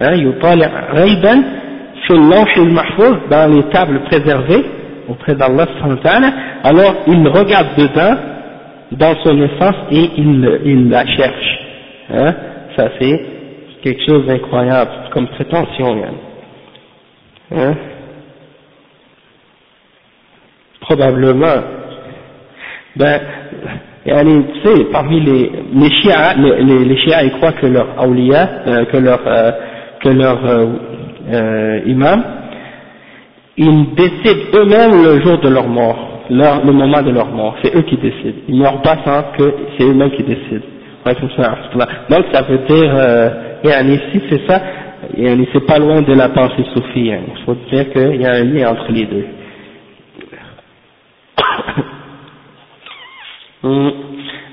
hein, 0.00 0.12
dans 3.30 3.54
les 3.54 3.62
tables 3.70 4.00
préservées, 4.04 4.64
auprès 5.08 5.34
d'Allah, 5.34 5.66
alors 6.62 6.94
il 7.06 7.26
regarde 7.28 7.68
dedans, 7.76 8.16
dans 8.92 9.14
son 9.24 9.42
essence 9.42 9.76
et 9.90 10.10
il, 10.16 10.60
il 10.64 10.90
la 10.90 11.06
cherche. 11.06 11.58
Hein? 12.10 12.34
Ça 12.76 12.90
c'est 13.00 13.24
quelque 13.82 14.02
chose 14.06 14.26
d'incroyable 14.26 14.90
comme 15.12 15.26
prétention. 15.28 16.02
Hein? 17.54 17.74
Probablement. 20.80 21.62
Ben, 22.96 23.20
tu 24.04 24.60
sais, 24.64 24.84
parmi 24.92 25.20
les, 25.20 25.50
les 25.74 25.88
les, 26.38 26.84
les, 26.84 26.96
ils 27.24 27.32
croient 27.32 27.52
que 27.52 27.66
leur 27.66 27.86
awliya, 27.98 28.48
euh, 28.66 28.84
que 28.86 28.96
leur, 28.98 29.20
euh, 29.26 29.50
que 30.02 30.08
leur 30.10 30.44
euh, 30.44 30.66
euh, 31.32 31.80
imam, 31.86 32.22
ils 33.56 33.94
décident 33.94 34.58
eux-mêmes 34.58 35.02
le 35.04 35.22
jour 35.22 35.38
de 35.38 35.48
leur 35.48 35.66
mort 35.68 36.14
leur, 36.30 36.64
le 36.64 36.72
moment 36.72 37.02
de 37.02 37.10
leur 37.10 37.26
mort, 37.26 37.56
c'est 37.62 37.74
eux 37.76 37.82
qui 37.82 37.96
décident. 37.96 38.38
Ils 38.48 38.58
meurent 38.58 38.82
pas 38.82 38.96
sans 39.04 39.22
que 39.36 39.54
c'est 39.76 39.84
eux-mêmes 39.84 40.10
qui 40.12 40.22
décident. 40.22 40.64
Donc 41.04 42.24
ça 42.32 42.42
veut 42.42 42.58
dire, 42.66 42.92
euh, 42.94 43.30
ici 43.64 44.22
c'est 44.30 44.46
ça, 44.48 44.60
c'est 45.52 45.66
pas 45.66 45.78
loin 45.78 46.00
de 46.00 46.14
la 46.14 46.30
pensée 46.30 46.64
soufie. 46.74 47.12
Hein. 47.12 47.20
Il 47.36 47.44
faut 47.44 47.56
dire 47.70 47.90
qu'il 47.92 48.22
y 48.22 48.26
a 48.26 48.32
un 48.32 48.44
lien 48.44 48.70
entre 48.70 48.90
les 48.90 49.04
deux. 49.04 49.26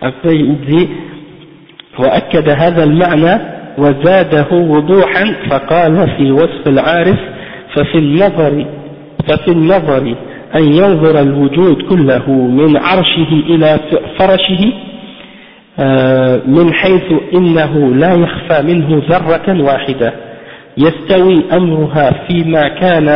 Après 0.02 0.36
il 0.36 0.58
dit 0.68 0.90
وأكد 2.00 2.50
هذا 2.50 2.84
المعنى 2.84 3.42
وزاده 3.78 4.48
وضوحا 4.52 5.36
فقال 5.50 6.10
في 6.18 6.32
وصف 6.32 6.68
العارف 6.68 7.20
ففي 7.74 7.98
النظر 7.98 8.66
ففي 9.28 9.52
النظر 9.52 10.16
أن 10.56 10.64
ينظر 10.64 11.20
الوجود 11.20 11.82
كله 11.82 12.32
من 12.32 12.78
عرشه 12.78 13.32
إلى 13.50 13.80
فرشه 14.20 14.74
آه، 15.80 16.42
من 16.46 16.74
حيث 16.74 17.04
إنه 17.34 17.96
لا 17.96 18.14
يخفى 18.14 18.62
منه 18.68 19.02
ذرة 19.10 19.64
واحدة. 19.64 20.14
يستوي 20.78 21.44
أمرها 21.54 22.12
فيما 22.28 22.68
كان 22.68 23.08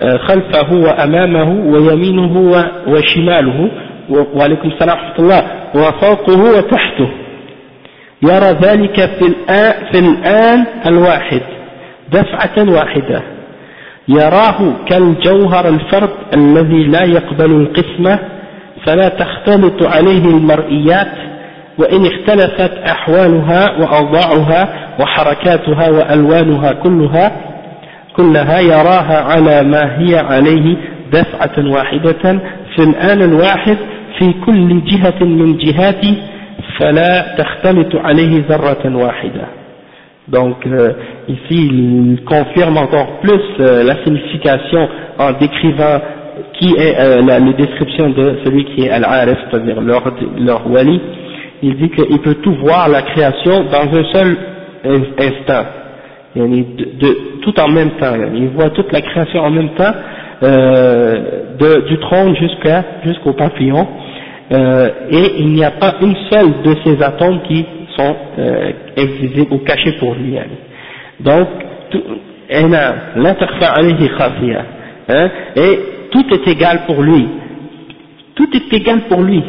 آه، 0.00 0.16
خلفه 0.16 0.72
وأمامه 0.72 1.50
ويمينه 1.72 2.64
وشماله. 2.86 3.70
وعليكم 4.10 4.68
السلام 4.68 4.98
ورحمة 4.98 5.18
الله. 5.18 5.44
وفوقه 5.74 6.58
وتحته. 6.58 7.10
يرى 8.22 8.58
ذلك 8.62 8.96
في 9.00 9.26
الآن, 9.26 9.74
في 9.92 9.98
الآن 9.98 10.64
الواحد. 10.86 11.40
دفعة 12.12 12.72
واحدة. 12.74 13.22
يراه 14.08 14.72
كالجوهر 14.88 15.68
الفرد 15.68 16.10
الذي 16.34 16.84
لا 16.84 17.04
يقبل 17.04 17.50
القسمة 17.50 18.18
فلا 18.86 19.08
تختلط 19.08 19.86
عليه 19.86 20.24
المرئيات 20.24 21.12
وإن 21.78 22.06
اختلفت 22.06 22.72
أحوالها 22.78 23.70
وأوضاعها 23.80 24.68
وحركاتها 25.00 25.90
وألوانها 25.90 26.72
كلها 26.72 27.32
كلها 28.16 28.60
يراها 28.60 29.24
على 29.24 29.62
ما 29.62 29.98
هي 29.98 30.18
عليه 30.18 30.76
دفعة 31.12 31.72
واحدة. 31.74 32.40
في 32.76 32.82
الآن 32.82 33.22
الواحد 33.22 33.76
في 34.19 34.33
كل 34.45 34.83
جهة 34.83 35.23
من 35.23 35.57
جهات 35.57 36.05
فلا 36.79 37.35
تختلط 37.37 37.95
عليه 37.95 38.43
ذرة 38.49 38.95
واحدة 38.95 39.45
Donc 40.27 40.65
euh, 40.65 40.93
ici, 41.27 41.67
il 41.71 42.23
confirme 42.25 42.77
encore 42.77 43.19
plus 43.21 43.41
euh, 43.59 43.83
la 43.83 44.03
signification 44.03 44.89
en 45.19 45.33
décrivant 45.33 46.01
qui 46.53 46.73
est 46.75 46.99
euh, 46.99 47.21
la, 47.21 47.37
la, 47.39 47.53
description 47.53 48.09
de 48.09 48.39
celui 48.43 48.65
qui 48.65 48.85
est 48.85 48.89
Al-Arif, 48.89 49.37
c'est-à-dire 49.51 49.79
leur, 49.81 50.01
leur 50.39 50.67
wali. 50.71 50.99
Il 51.61 51.75
dit 51.75 51.89
qu'il 51.89 52.19
peut 52.21 52.35
tout 52.41 52.55
voir 52.55 52.89
la 52.89 53.03
création 53.03 53.65
dans 53.65 53.99
un 53.99 54.03
seul 54.13 54.37
instant, 55.19 55.65
de, 56.35 56.43
de, 56.43 57.17
tout 57.43 57.59
en 57.59 57.67
même 57.67 57.91
temps. 57.91 58.15
Il 58.33 58.47
voit 58.49 58.71
toute 58.71 58.91
la 58.91 59.01
création 59.01 59.41
en 59.41 59.51
même 59.51 59.69
temps, 59.75 59.93
de, 60.42 61.88
du 61.88 61.98
trône 61.98 62.34
jusqu'à 62.36 62.84
jusqu'au 63.04 63.32
papillon, 63.32 63.86
et 64.50 65.24
il 65.38 65.48
n'y 65.52 65.64
a 65.64 65.70
pas 65.72 65.94
une 66.00 66.16
seule 66.30 66.62
de 66.62 66.74
ces 66.84 67.02
atomes 67.02 67.42
qui 67.46 67.64
sont 67.96 68.16
euh, 68.38 68.72
invisibles 68.96 69.52
ou 69.52 69.58
cachés 69.58 69.92
pour 69.98 70.14
lui. 70.14 70.36
Donc, 71.20 71.48
hein, 75.08 75.28
et 75.56 75.78
tout 76.10 76.24
est 76.32 76.48
égal 76.48 76.80
pour 76.86 77.02
lui. 77.02 77.28
Tout 78.34 78.48
est 78.54 78.72
égal 78.72 79.00
pour 79.08 79.22
lui. 79.22 79.42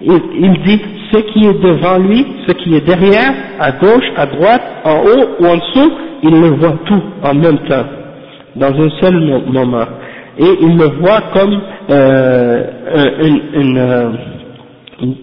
Il, 0.00 0.20
il, 0.40 0.62
dit 0.62 0.80
ce 1.12 1.18
qui 1.18 1.46
est 1.46 1.60
devant 1.62 1.98
lui, 1.98 2.26
ce 2.46 2.52
qui 2.52 2.74
est 2.74 2.84
derrière, 2.86 3.32
à 3.60 3.72
gauche, 3.72 4.04
à 4.16 4.26
droite, 4.26 4.62
en 4.84 4.98
haut 4.98 5.28
ou 5.40 5.46
en 5.46 5.54
dessous, 5.54 5.92
il 6.24 6.40
le 6.40 6.48
voit 6.48 6.78
tout 6.84 7.02
en 7.22 7.34
même 7.34 7.58
temps, 7.68 7.84
dans 8.56 8.72
un 8.72 8.90
seul 9.00 9.42
moment. 9.46 9.86
Et 10.38 10.48
il 10.62 10.76
le 10.78 10.86
voit 11.00 11.22
comme 11.34 11.60
euh, 11.90 12.64
une, 13.20 13.60
une, 13.60 13.78
euh, 13.78 14.10
une 15.02 15.16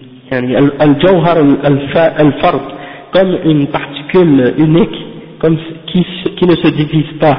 comme 3.12 3.38
une 3.44 3.66
particule 3.68 4.54
unique, 4.58 4.98
comme 5.40 5.56
qui, 5.86 6.06
qui 6.36 6.46
ne 6.46 6.54
se 6.54 6.68
divise 6.68 7.18
pas. 7.20 7.38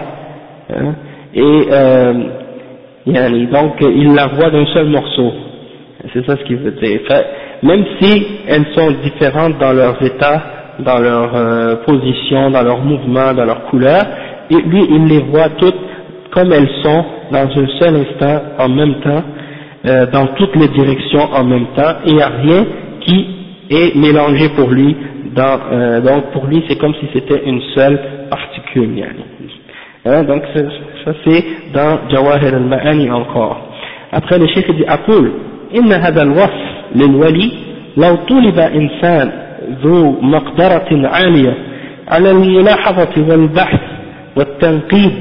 Hein, 0.69 0.95
et 1.33 1.67
euh, 1.71 2.13
donc 3.05 3.75
il 3.81 4.13
la 4.13 4.27
voit 4.27 4.49
d'un 4.49 4.65
seul 4.73 4.87
morceau. 4.87 5.31
C'est 6.13 6.25
ça 6.25 6.35
ce 6.35 6.43
qu'il 6.43 6.57
veut 6.57 6.71
dire. 6.71 6.99
Même 7.63 7.85
si 8.01 8.27
elles 8.47 8.65
sont 8.75 8.91
différentes 9.03 9.57
dans 9.59 9.71
leurs 9.71 10.01
états, 10.03 10.41
dans 10.79 10.99
leur 10.99 11.35
euh, 11.35 11.75
position, 11.85 12.49
dans 12.49 12.63
leur 12.63 12.79
mouvement, 12.79 13.33
dans 13.33 13.45
leur 13.45 13.65
couleur, 13.65 14.01
lui 14.50 14.86
il 14.90 15.06
les 15.06 15.20
voit 15.20 15.50
toutes 15.58 15.74
comme 16.30 16.52
elles 16.52 16.68
sont 16.82 17.04
dans 17.32 17.48
un 17.48 17.66
seul 17.80 17.96
instant 17.96 18.42
en 18.58 18.68
même 18.68 18.94
temps, 19.00 19.22
euh, 19.86 20.06
dans 20.12 20.26
toutes 20.38 20.54
les 20.56 20.68
directions 20.68 21.32
en 21.32 21.44
même 21.44 21.66
temps, 21.74 21.94
et 22.04 22.10
il 22.10 22.16
n'y 22.16 22.22
a 22.22 22.28
rien 22.28 22.66
qui 23.00 23.26
est 23.70 23.96
mélangé 23.96 24.50
pour 24.50 24.68
lui, 24.68 24.94
dans, 25.34 25.58
euh, 25.72 26.00
donc 26.00 26.32
pour 26.32 26.46
lui 26.46 26.62
c'est 26.68 26.76
comme 26.78 26.94
si 26.94 27.08
c'était 27.12 27.42
une 27.46 27.60
seule 27.74 27.98
particule. 28.30 28.90
Hein, 30.04 30.22
donc 30.24 30.42
ça 30.54 31.12
c'est 31.24 31.44
dans 31.72 32.08
Jawahir 32.10 32.54
al-Ma'ani 32.54 33.10
encore. 33.10 33.72
Après 34.12 34.38
le 34.38 34.46
cheikh 34.48 34.70
dit 34.76 34.84
أقول 34.88 35.32
إن 35.74 35.92
هذا 35.92 36.22
الوصف 36.22 36.64
للولي 36.94 37.52
لو 37.96 38.14
طلب 38.28 38.58
إنسان 38.58 39.32
ذو 39.82 40.20
مقدرة 40.20 41.08
عالية 41.08 41.54
على 42.08 42.30
الملاحظة 42.30 43.24
والبحث 43.28 43.89
والتنقيد 44.37 45.13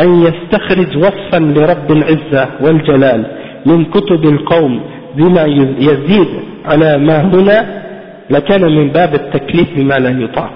أن 0.00 0.22
يستخرج 0.22 0.96
وصفا 0.96 1.38
لرب 1.38 1.90
العزة 1.90 2.48
والجلال 2.60 3.26
من 3.66 3.84
كتب 3.84 4.24
القوم 4.24 4.80
بما 5.16 5.44
يزيد 5.78 6.28
على 6.64 6.98
ما 6.98 7.20
هنا 7.20 7.82
لكان 8.30 8.62
من 8.76 8.88
باب 8.88 9.14
التكليف 9.14 9.68
بما 9.76 9.98
لا 9.98 10.10
يطاق 10.24 10.52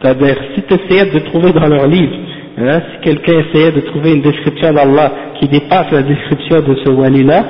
c'est-à-dire 0.00 0.36
si 0.54 0.62
tu 0.62 0.74
essayais 0.74 1.12
de 1.12 1.20
trouver 1.20 1.52
dans 1.52 1.68
leur 1.68 1.86
livre 1.86 2.16
hein, 2.58 2.80
si 2.90 3.08
quelqu'un 3.08 3.38
essayait 3.38 3.70
de 3.70 3.80
trouver 3.82 4.14
une 4.14 4.22
description 4.22 4.72
d'Allah 4.72 5.12
qui 5.38 5.46
dépasse 5.46 5.92
la 5.92 6.02
description 6.02 6.60
de 6.60 6.74
ce 6.84 6.90
wali 6.90 7.22
là 7.22 7.44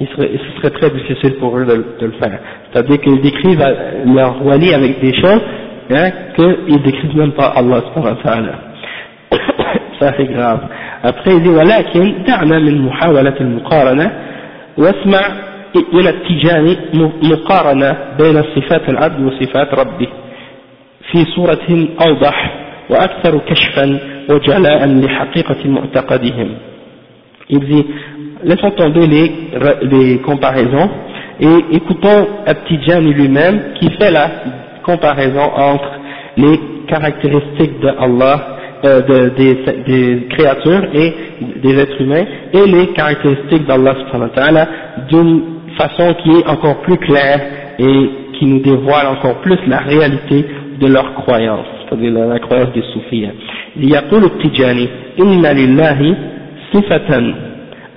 il 0.00 0.06
serait, 0.08 0.30
ce 0.32 0.56
serait 0.56 0.70
très 0.70 0.90
difficile 0.90 1.34
pour 1.34 1.58
eux 1.58 1.66
de, 1.66 1.76
de 2.00 2.06
le 2.06 2.12
faire 2.12 2.38
c'est-à-dire 2.72 3.00
qu'ils 3.02 3.20
décrivent 3.20 3.62
leur 4.06 4.46
wali 4.46 4.72
avec 4.72 4.98
des 5.02 5.14
choses 5.14 5.42
hein, 5.90 6.10
qu'ils 6.36 6.82
décrivent 6.82 7.18
même 7.18 7.32
pas 7.32 7.48
Allah 7.54 7.82
subhanahu 7.88 8.16
wa 8.16 8.22
ta'ala 8.22 8.69
ça 10.00 10.12
c'est 10.16 10.26
grave 10.26 10.60
après 11.02 11.30
il 11.36 11.42
dit 11.42 11.48
ولكن 11.48 12.22
دعنا 12.26 12.58
من 12.58 12.82
محاولة 12.86 13.34
المقارنة 13.40 14.10
واسمع 14.78 15.20
من 15.92 16.06
التجاني 16.06 16.76
مقارنة 17.22 17.96
بين 18.18 18.42
صفات 18.42 18.88
العبد 18.88 19.20
وصفات 19.26 19.74
ربه 19.74 20.08
في 21.10 21.24
صورة 21.24 21.88
أوضح 22.06 22.50
وأكثر 22.90 23.38
كشفا 23.38 23.98
وجلاء 24.30 24.86
لحقيقة 24.86 25.56
معتقدهم 25.68 26.48
Il 27.52 27.58
dit, 27.60 27.84
laissons 28.44 28.70
tomber 28.70 29.06
les, 29.08 29.32
les 29.82 30.18
comparaisons 30.18 30.88
et 31.40 31.56
écoutons 31.72 32.28
Abtijani 32.46 33.12
lui-même 33.12 33.72
qui 33.80 33.90
fait 33.98 34.10
la 34.12 34.30
comparaison 34.84 35.42
entre 35.56 35.90
les 36.36 36.60
caractéristiques 36.86 37.80
de 37.80 37.88
Allah, 37.88 38.36
euh, 38.83 39.01
de, 39.01 39.29
des, 39.29 39.53
des, 39.87 40.27
créatures 40.29 40.85
et 40.93 41.13
des 41.63 41.79
êtres 41.79 42.01
humains 42.01 42.25
et 42.53 42.65
les 42.67 42.87
caractéristiques 42.87 43.65
d'Allah 43.65 43.95
d'une 45.09 45.41
façon 45.77 46.13
qui 46.23 46.29
est 46.39 46.47
encore 46.47 46.81
plus 46.81 46.97
claire 46.97 47.41
et 47.79 48.09
qui 48.37 48.45
nous 48.45 48.59
dévoile 48.59 49.07
encore 49.07 49.41
plus 49.41 49.57
la 49.67 49.79
réalité 49.79 50.45
de 50.79 50.87
leur 50.87 51.13
croyance, 51.15 51.65
c'est-à-dire 51.83 52.11
la, 52.11 52.39
croyance 52.39 52.71
des 52.73 52.83
soufis. 52.93 53.27
يقول 53.77 54.23
التجاني 54.23 54.87
إن 55.19 55.45
لله 55.45 56.15
صفة 56.73 57.17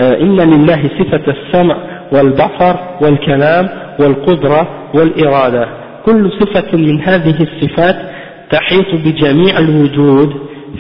إن 0.01 0.37
لله 0.41 0.83
صفة 0.99 1.33
السمع 1.33 1.77
والبصر 2.13 2.77
والكلام 3.01 3.69
والقدرة 4.01 4.69
والإرادة 4.95 5.69
كل 6.07 6.31
صفة 6.41 6.77
من 6.77 7.01
هذه 7.01 7.37
الصفات 7.43 7.97
تحيط 8.51 8.95
بجميع 8.95 9.59
الوجود 9.59 10.33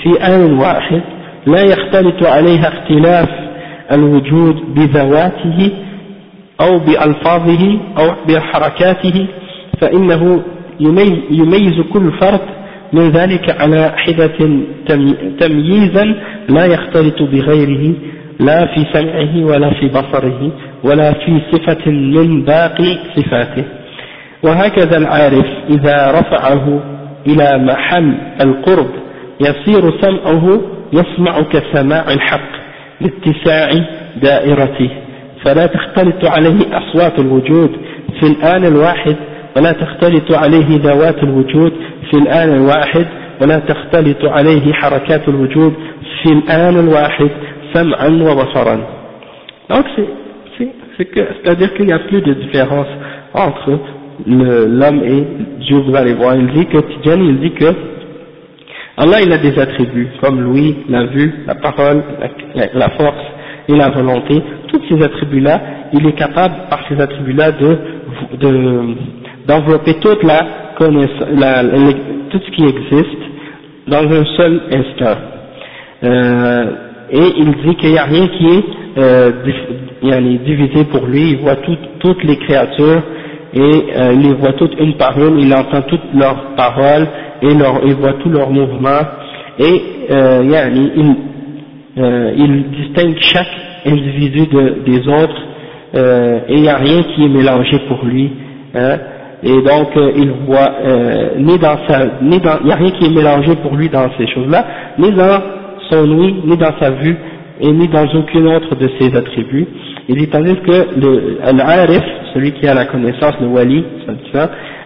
في 0.03 0.35
آن 0.35 0.53
واحد 0.53 1.01
لا 1.47 1.61
يختلط 1.61 2.23
عليها 2.23 2.67
اختلاف 2.67 3.29
الوجود 3.91 4.55
بذواته 4.75 5.71
أو 6.61 6.79
بألفاظه 6.79 7.79
أو 7.97 8.15
بحركاته 8.27 9.27
فإنه 9.81 10.43
يميز 11.31 11.79
كل 11.93 12.11
فرد 12.21 12.39
من 12.93 13.09
ذلك 13.09 13.61
على 13.61 13.93
حدة 13.97 14.37
تمييزا 15.39 16.15
لا 16.49 16.65
يختلط 16.65 17.21
بغيره 17.21 17.93
لا 18.39 18.65
في 18.65 18.85
سمعه 18.93 19.45
ولا 19.45 19.69
في 19.69 19.87
بصره 19.87 20.51
ولا 20.83 21.13
في 21.13 21.41
صفة 21.51 21.91
من 21.91 22.41
باقي 22.41 22.97
صفاته. 23.15 23.63
وهكذا 24.43 24.97
العارف 24.97 25.45
إذا 25.69 26.11
رفعه 26.11 26.83
إلى 27.27 27.65
محل 27.65 28.13
القرب 28.41 28.89
يصير 29.41 30.01
سمعه 30.01 30.61
يسمع 30.93 31.41
كسماع 31.41 32.13
الحق 32.13 32.51
لاتساع 33.01 33.69
دائرته. 34.21 34.89
فلا 35.43 35.65
تختلط 35.65 36.25
عليه 36.25 36.59
أصوات 36.77 37.19
الوجود. 37.19 37.71
في 38.19 38.27
الآن 38.27 38.65
الواحد 38.65 39.15
ولا 39.57 39.71
تختلط 39.71 40.31
عليه 40.31 40.79
ذوات 40.79 41.23
الوجود. 41.23 41.73
في 42.11 42.17
الآن 42.17 42.49
الواحد 42.53 43.05
ولا 43.41 43.59
تختلط 43.59 44.25
عليه 44.25 44.73
حركات 44.73 45.29
الوجود. 45.29 45.73
في 46.23 46.29
الآن 46.29 46.79
الواحد 46.79 47.29
سمعا 47.73 48.07
وبصرا. 48.07 48.77
Donc 49.69 49.85
c'est-à-dire 50.97 51.73
qu'il 51.73 51.85
n'y 51.87 51.93
a 51.93 51.99
plus 51.99 52.21
de 52.21 52.33
différence 52.33 52.87
entre 53.33 53.79
l'homme 54.27 55.01
et 55.03 55.23
Dieu. 55.65 55.77
Vous 55.79 55.95
allez 55.95 56.13
voir 56.13 56.35
il 56.35 56.47
dit 56.47 56.65
que 56.67 56.77
Tidjani 56.77 57.29
il 57.29 57.39
dit 57.39 57.51
que 57.51 57.73
Allah 58.97 59.21
il 59.23 59.31
a 59.31 59.37
des 59.39 59.57
attributs 59.59 60.09
comme 60.21 60.39
l'ouïe, 60.39 60.75
la 60.87 61.05
vue, 61.05 61.33
la 61.47 61.55
parole, 61.55 62.03
la, 62.55 62.67
la, 62.73 62.89
force 62.91 63.23
et 63.67 63.75
la 63.75 63.89
volonté. 63.89 64.41
Tous 64.67 64.81
ces 64.89 65.01
attributs 65.03 65.39
là 65.39 65.61
il 65.93 66.05
est 66.05 66.13
capable 66.13 66.55
par 66.69 66.87
ces 66.87 66.99
attributs 66.99 67.33
là 67.33 67.51
de 67.51 67.77
d'envelopper 69.47 69.95
toute 69.95 70.23
la 70.23 70.45
connaissance 70.77 71.27
la, 71.35 71.63
tout 72.29 72.39
ce 72.45 72.51
qui 72.51 72.65
existe 72.65 73.21
dans 73.87 74.03
un 74.11 74.25
seul 74.37 74.61
instant. 74.71 75.19
Euh, 76.03 76.65
et 77.11 77.33
il 77.37 77.51
dit 77.65 77.75
qu'il 77.75 77.91
n'y 77.91 77.97
a 77.97 78.05
rien 78.05 78.27
qui 78.27 78.45
est 78.47 78.63
euh, 78.97 79.31
divisé 80.45 80.85
pour 80.85 81.05
lui, 81.05 81.31
il 81.31 81.37
voit 81.37 81.55
tout, 81.57 81.77
toutes 81.99 82.23
les 82.23 82.37
créatures 82.37 83.01
et 83.53 83.59
euh, 83.59 84.13
il 84.13 84.21
les 84.21 84.33
voit 84.33 84.53
toutes 84.53 84.73
une 84.79 84.95
par 84.95 85.17
une, 85.17 85.39
il 85.39 85.53
entend 85.53 85.81
toutes 85.83 86.13
leurs 86.15 86.55
paroles 86.55 87.07
et 87.41 87.53
leur, 87.53 87.81
il 87.85 87.93
voit 87.95 88.13
tous 88.13 88.29
leurs 88.29 88.49
mouvements 88.49 89.01
et 89.59 89.81
euh, 90.09 90.41
il, 90.43 91.15
euh, 91.97 92.33
il 92.35 92.71
distingue 92.71 93.15
chaque 93.19 93.47
individu 93.85 94.47
de, 94.47 94.83
des 94.85 95.07
autres 95.07 95.41
euh, 95.95 96.39
et 96.47 96.55
il 96.55 96.61
n'y 96.61 96.69
a 96.69 96.77
rien 96.77 97.03
qui 97.03 97.25
est 97.25 97.29
mélangé 97.29 97.79
pour 97.87 98.03
lui. 98.05 98.31
Hein, 98.73 98.97
et 99.43 99.61
donc 99.61 99.95
euh, 99.97 100.11
il 100.15 100.31
voit 100.47 100.71
ni 101.37 101.59
dans 101.59 101.77
sa, 101.87 102.05
ni 102.21 102.39
dans, 102.39 102.57
il 102.61 102.65
n'y 102.65 102.71
a 102.71 102.75
rien 102.75 102.91
qui 102.91 103.05
est 103.05 103.13
mélangé 103.13 103.55
pour 103.57 103.75
lui 103.75 103.89
dans 103.89 104.09
ces 104.17 104.25
choses-là, 104.27 104.65
ni 104.97 105.11
dans 105.11 105.41
son 105.91 106.09
ouïe, 106.09 106.35
ni 106.45 106.57
dans 106.57 106.73
sa 106.79 106.89
vue, 106.91 107.17
et 107.59 107.71
ni 107.71 107.87
dans 107.87 108.07
aucun 108.15 108.45
autre 108.45 108.75
de 108.75 108.89
ses 108.99 109.15
attributs. 109.15 109.67
Il 110.09 110.17
dit 110.17 110.27
tandis 110.27 110.55
que 110.57 110.87
l'arif, 111.55 112.03
celui 112.33 112.51
qui 112.53 112.67
a 112.67 112.73
la 112.73 112.85
connaissance, 112.85 113.35
le 113.39 113.47
wali, 113.47 113.83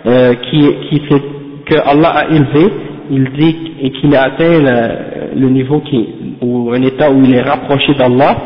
euh, 0.06 0.34
qui, 0.50 0.74
qui 0.90 1.00
fait 1.08 1.22
que 1.66 1.76
Allah 1.76 2.10
a 2.10 2.28
élevé, 2.28 2.74
il 3.10 3.30
dit 3.32 3.56
et 3.82 3.90
qu'il 3.92 4.16
a 4.16 4.24
atteint 4.24 4.60
le, 5.36 5.50
niveau 5.50 5.80
qui, 5.82 6.08
ou 6.42 6.72
un 6.74 6.82
état 6.82 7.10
où 7.12 7.24
il 7.24 7.34
est 7.34 7.42
rapproché 7.42 7.94
d'Allah, 7.94 8.38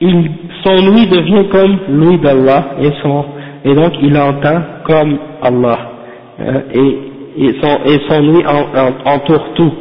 son 0.00 0.86
ouïe 0.88 1.08
devient 1.08 1.48
comme 1.50 1.78
l'ouïe 1.90 2.18
d'Allah 2.18 2.76
et 2.80 2.90
son 3.02 3.24
et 3.64 3.74
donc 3.74 3.92
il 4.00 4.16
entend 4.16 4.62
comme 4.84 5.18
Allah 5.42 5.78
euh, 6.40 6.60
et, 6.72 7.44
et, 7.44 7.54
son, 7.60 7.78
et 7.84 8.00
son 8.08 8.28
ouïe 8.28 8.44
entoure 9.04 9.54
tout 9.54 9.72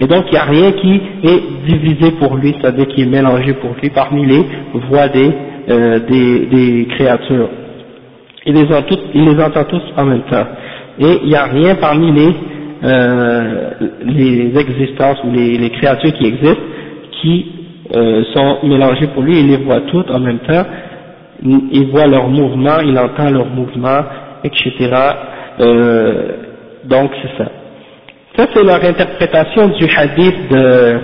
et 0.00 0.06
donc 0.06 0.24
il 0.28 0.32
n'y 0.32 0.38
a 0.38 0.44
rien 0.44 0.72
qui 0.72 1.00
est 1.22 1.42
divisé 1.66 2.12
pour 2.12 2.36
lui, 2.36 2.54
c'est-à-dire 2.60 2.86
qui 2.88 3.02
est 3.02 3.06
mélangé 3.06 3.54
pour 3.54 3.70
lui 3.80 3.90
parmi 3.90 4.26
les 4.26 4.44
voix 4.88 5.08
des, 5.08 5.30
euh, 5.70 5.98
des, 6.00 6.46
des, 6.46 6.86
créatures. 6.86 7.48
Il 8.46 8.54
les, 8.54 8.74
entend, 8.74 8.96
il 9.14 9.24
les 9.24 9.42
entend 9.42 9.64
tous 9.64 9.82
en 9.96 10.04
même 10.04 10.22
temps. 10.30 10.46
Et 10.98 11.20
il 11.22 11.28
n'y 11.28 11.36
a 11.36 11.44
rien 11.44 11.76
parmi 11.76 12.12
les, 12.12 12.34
euh, 12.84 13.70
les 14.04 14.52
existences 14.58 15.18
ou 15.24 15.30
les, 15.30 15.58
les, 15.58 15.70
créatures 15.70 16.12
qui 16.12 16.26
existent 16.26 16.62
qui 17.22 17.46
euh, 17.94 18.22
sont 18.34 18.58
mélangées 18.64 19.06
pour 19.08 19.22
lui, 19.22 19.40
il 19.40 19.48
les 19.48 19.56
voit 19.58 19.80
toutes 19.82 20.10
en 20.10 20.18
même 20.20 20.40
temps, 20.40 20.64
il 21.42 21.88
voit 21.90 22.06
leurs 22.06 22.28
mouvements, 22.28 22.80
il 22.84 22.98
entend 22.98 23.30
leurs 23.30 23.46
mouvements, 23.46 24.00
etc. 24.42 24.90
Euh, 25.60 26.28
donc 26.84 27.10
c'est 27.22 27.42
ça. 27.42 27.50
Ça 28.36 28.46
c'est 28.52 28.64
leur 28.64 28.84
interprétation 28.84 29.68
du 29.68 29.84
hadith 29.96 30.48
de 30.50 31.00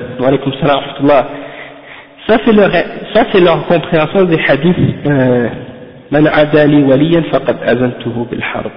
ça 2.26 2.36
c'est 2.44 2.52
leur, 2.52 2.70
ça 3.14 3.24
c'est 3.32 3.40
leur 3.40 3.66
compréhension 3.66 4.24
du 4.24 4.36
hadith 4.48 4.76
euh, 5.06 5.48
Man 6.10 6.26
adali 6.26 6.82
waliyan 6.82 7.22
faqad 7.30 7.56
azantuhu 7.64 8.26
bil 8.30 8.42
harb. 8.42 8.72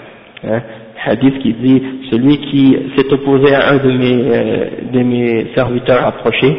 Hein, 0.48 0.62
hadith 1.04 1.40
qui 1.40 1.54
dit 1.54 1.82
celui 2.12 2.38
qui 2.38 2.78
s'est 2.96 3.12
opposé 3.12 3.56
à 3.56 3.72
un 3.72 3.78
de 3.78 3.92
mes, 3.92 4.24
euh, 4.32 4.66
de 4.94 5.00
mes 5.00 5.48
serviteurs 5.56 6.06
approchés 6.06 6.56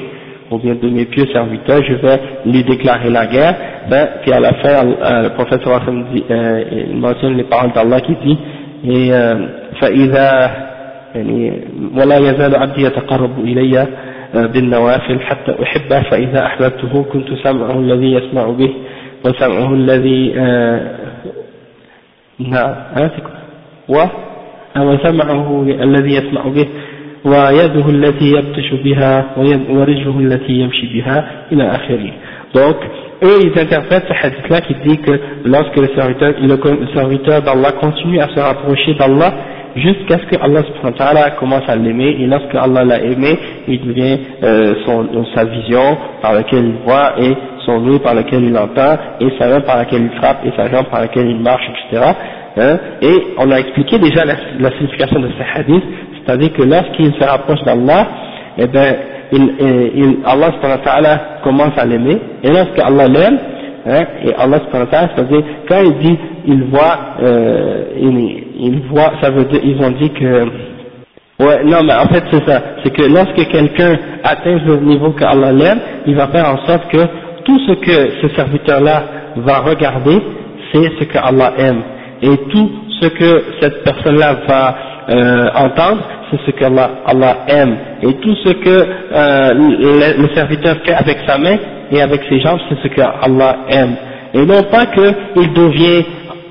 ou 0.51 0.59
bien 0.59 0.75
de 0.75 0.89
mes 0.89 1.05
pieux 1.07 1.27
serviteurs, 1.33 1.83
je 1.85 1.95
vais 1.95 2.21
lui 2.47 2.65
déclarer 2.65 3.11
la 3.11 3.27
guerre. 3.27 3.55
Ben, 3.89 4.09
puis 4.23 4.33
à 4.33 4.41
la 4.41 4.53
fin, 4.55 4.85
euh, 4.85 5.23
le 5.23 5.29
prophète 5.31 5.63
dit, 6.13 6.25
euh, 6.31 6.65
il 6.91 6.97
mentionne 6.97 7.37
les 7.37 7.45
paroles 7.45 7.73
d'Allah 7.73 8.01
qui 8.01 8.17
dit 8.17 8.39
et 8.87 9.13
euh, 9.13 9.35
يعني 11.15 11.61
ولا 11.97 12.19
يزال 12.19 12.57
عبدي 12.57 12.83
يتقرب 12.83 13.39
إلي 13.39 13.87
بالنوافل 14.35 15.21
حتى 15.21 15.63
أحبه 15.63 16.01
فإذا 16.01 16.47
أحببته 16.47 17.05
كنت 17.13 17.29
سمعه 17.43 17.81
الذي 17.81 18.13
يسمع 18.13 18.51
به 18.51 18.75
وسمعه 19.25 19.75
الذي 19.75 20.33
نعم 22.39 22.75
وسمعه 24.79 25.63
الذي 25.63 26.15
يسمع 26.15 26.43
به 26.43 26.67
ويده 27.25 27.89
التي 27.89 28.31
يبتش 28.31 28.73
بها 28.85 29.25
ورجله 29.71 30.19
التي 30.19 30.53
يمشي 30.53 30.87
بها 30.87 31.47
إلى 31.53 31.65
آخره. 31.65 32.13
Donc 32.55 32.77
eux 33.23 33.39
ils 33.43 33.59
interprètent 33.59 34.07
ce 34.09 34.27
hadith 34.27 34.49
là 34.49 34.61
qui 34.61 34.75
dit 34.87 34.99
que 34.99 35.13
lorsque 35.45 35.77
le 35.77 35.89
serviteur, 35.97 36.35
le 36.41 36.87
serviteur 36.95 37.43
d'Allah 37.43 37.73
continue 37.81 38.21
à 38.21 38.29
se 38.29 38.41
rapprocher 38.41 38.95
d'Allah 38.95 39.33
jusqu'à 39.77 40.19
ce 40.19 40.25
que 40.27 40.37
Allah 40.43 41.31
commence 41.39 41.69
à 41.69 41.77
l'aimer. 41.77 42.17
Et 42.21 42.27
lorsque 42.27 42.55
Allah 42.55 42.85
l'a 42.85 43.01
aimé 43.01 43.39
il 43.69 43.81
devient 43.87 44.19
euh, 44.43 44.75
son, 44.87 45.07
sa 45.35 45.45
vision 45.45 45.97
par 46.23 46.35
laquelle 46.35 46.65
il 46.65 46.85
voit 46.85 47.15
et 47.19 47.35
son 47.67 47.81
nez 47.81 47.99
par 47.99 48.15
laquelle 48.15 48.45
il 48.45 48.57
entend 48.57 48.97
et 49.21 49.29
sa 49.39 49.49
main 49.49 49.61
par 49.61 49.77
laquelle 49.79 50.03
il 50.03 50.19
frappe 50.19 50.45
et 50.45 50.53
sa 50.57 50.69
jambe 50.71 50.87
par 50.91 51.01
laquelle 51.01 51.29
il 51.29 51.41
marche 51.41 51.65
etc 51.71 52.03
hein, 52.59 52.79
et 53.01 53.15
on 53.39 53.51
a 53.51 53.59
expliqué 53.59 53.99
déjà 53.99 54.25
la, 54.27 54.35
la 54.59 54.71
signification 54.77 55.19
de 55.21 55.29
ce 55.29 55.59
hadith 55.59 55.83
c'est-à-dire 56.25 56.53
que 56.53 56.63
lorsqu'il 56.63 57.13
se 57.15 57.25
rapproche 57.25 57.63
d'Allah 57.65 58.07
eh 58.59 58.67
ben 58.67 58.97
il, 59.33 59.53
il, 59.95 60.17
Allah 60.25 60.51
commence 61.43 61.77
à 61.77 61.85
l'aimer. 61.85 62.19
Et 62.43 62.49
lorsque 62.49 62.79
Allah 62.79 63.09
l'aime 63.09 63.39
hein, 63.87 64.05
et 64.25 64.35
Allah 64.35 64.61
c'est-à-dire 64.71 65.43
quand 65.69 65.81
il 65.85 65.99
dit 65.99 66.19
il 66.47 66.65
voit 66.65 66.99
euh, 67.23 67.85
il, 67.97 68.83
voient, 68.91 69.13
ça 69.21 69.31
veut 69.31 69.45
dire, 69.45 69.61
ils 69.63 69.81
ont 69.83 69.91
dit 69.91 70.11
que, 70.11 70.45
ouais, 71.45 71.65
non, 71.65 71.83
mais 71.85 71.95
en 71.95 72.07
fait 72.09 72.25
c'est 72.31 72.45
ça, 72.49 72.61
c'est 72.83 72.91
que 72.93 73.03
lorsque 73.03 73.49
quelqu'un 73.51 73.97
atteint 74.23 74.59
le 74.67 74.77
niveau 74.77 75.11
que 75.13 75.25
Allah 75.25 75.53
l'aime, 75.53 75.81
il 76.07 76.15
va 76.15 76.29
faire 76.29 76.49
en 76.49 76.67
sorte 76.67 76.89
que 76.91 76.99
tout 77.45 77.59
ce 77.67 77.73
que 77.73 78.11
ce 78.23 78.29
serviteur-là 78.35 79.03
va 79.37 79.61
regarder, 79.61 80.21
c'est 80.73 80.91
ce 80.99 81.05
que 81.05 81.19
Allah 81.19 81.53
aime, 81.59 81.83
et 82.23 82.37
tout 82.51 82.71
ce 83.01 83.09
que 83.09 83.45
cette 83.61 83.85
personne-là 83.85 84.37
va 84.49 84.77
euh, 85.11 85.49
entendre, 85.57 86.03
c'est 86.31 86.41
ce 86.47 86.51
que 86.53 86.65
Allah, 86.65 86.91
Allah, 87.07 87.39
aime, 87.49 87.77
et 88.03 88.15
tout 88.15 88.35
ce 88.37 88.51
que 88.51 88.87
euh, 89.13 89.53
le, 89.55 90.35
serviteur 90.35 90.77
fait 90.85 90.95
avec 90.95 91.19
sa 91.27 91.39
main 91.39 91.57
et 91.95 92.03
avec 92.03 92.23
ses 92.29 92.41
jambes, 92.41 92.59
c'est 92.69 92.79
ce 92.83 92.89
que 92.89 93.01
Allah 93.01 93.57
aime, 93.69 93.97
et 94.35 94.45
non 94.45 94.63
pas 94.65 94.87
qu'il 94.87 95.53
devient 95.53 96.05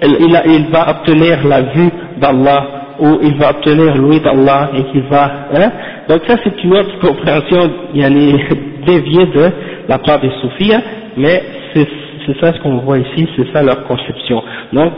il, 0.05 0.41
il, 0.45 0.67
va 0.67 0.89
obtenir 0.89 1.45
la 1.47 1.61
vue 1.61 1.89
d'Allah 2.17 2.67
ou 2.99 3.19
il 3.23 3.35
va 3.37 3.51
obtenir 3.51 3.95
l'ouïe 3.95 4.19
d'Allah 4.19 4.69
et 4.75 4.83
qu'il 4.91 5.03
va 5.03 5.31
hein. 5.53 5.71
Donc 6.09 6.21
ça 6.27 6.35
c'est 6.43 6.63
une 6.63 6.73
autre 6.73 6.99
compréhension 6.99 7.71
yani, 7.93 8.35
déviée 8.85 9.25
de 9.27 9.49
la 9.87 9.97
part 9.99 10.19
des 10.19 10.31
soufis 10.41 10.73
mais 11.17 11.41
c'est 11.73 12.39
ça 12.39 12.53
ce 12.53 12.59
qu'on 12.61 12.77
voit 12.79 12.99
ici 12.99 13.27
c'est 13.35 13.51
ça 13.53 13.63
leur 13.63 13.83
conception. 13.85 14.43
Donc 14.71 14.93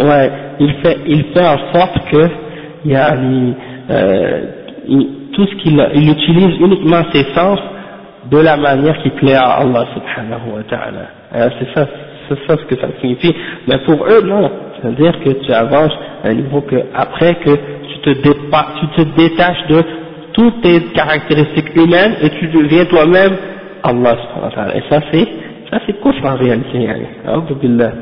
ouais 0.00 0.30
il 0.60 0.74
fait 0.82 0.98
il 1.06 1.24
fait 1.34 1.46
en 1.46 1.72
sorte 1.72 1.98
que 2.10 2.28
euh, 3.90 4.40
tout 5.32 5.46
ce 5.46 5.54
qu'il 5.56 5.88
il 5.94 6.10
utilise 6.10 6.60
uniquement 6.60 7.02
ses 7.12 7.24
sens 7.34 7.58
de 8.38 8.42
la 8.42 8.56
manière 8.56 8.96
qui 9.02 9.10
plaît 9.10 9.34
à 9.34 9.60
Allah 9.62 9.86
subhanahu 9.94 10.56
wa 10.56 10.62
ta'ala 10.68 11.06
hein, 11.34 11.48
c'est 11.58 11.74
ça 11.74 11.86
c'est 12.28 12.38
ça 12.46 12.56
ce 12.56 12.64
que 12.64 12.80
ça 12.80 12.88
signifie. 13.00 13.34
Mais 13.68 13.78
pour 13.78 14.06
eux, 14.06 14.22
non. 14.22 14.50
C'est-à-dire 14.80 15.20
que 15.20 15.30
tu 15.30 15.52
avances 15.52 15.92
à 16.24 16.28
un 16.28 16.34
niveau 16.34 16.60
que, 16.62 16.76
après 16.94 17.34
que 17.36 17.50
tu 17.50 17.98
te, 18.02 18.10
tu 18.12 18.86
te 18.96 19.02
détaches 19.16 19.66
de 19.68 19.82
toutes 20.32 20.62
tes 20.62 20.80
caractéristiques 20.94 21.74
humaines 21.76 22.16
et 22.22 22.30
tu 22.30 22.48
deviens 22.48 22.84
toi-même 22.86 23.32
Allah 23.82 24.16
Et 24.74 24.82
ça 24.90 25.00
c'est, 25.12 25.28
ça 25.70 25.78
c'est 25.86 26.00
quoi 26.00 26.12
en 26.24 26.36
réalité, 26.36 26.78
يعني. 26.78 27.06
أعوذ 27.28 27.54
بالله. 27.62 27.92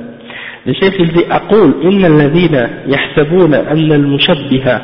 الشيخ 0.67 0.95
يقول 1.01 1.33
أقول 1.33 1.75
إن 1.85 2.05
الذين 2.05 2.69
يحسبون 2.87 3.55
أن 3.55 3.93
المشبهة 3.93 4.81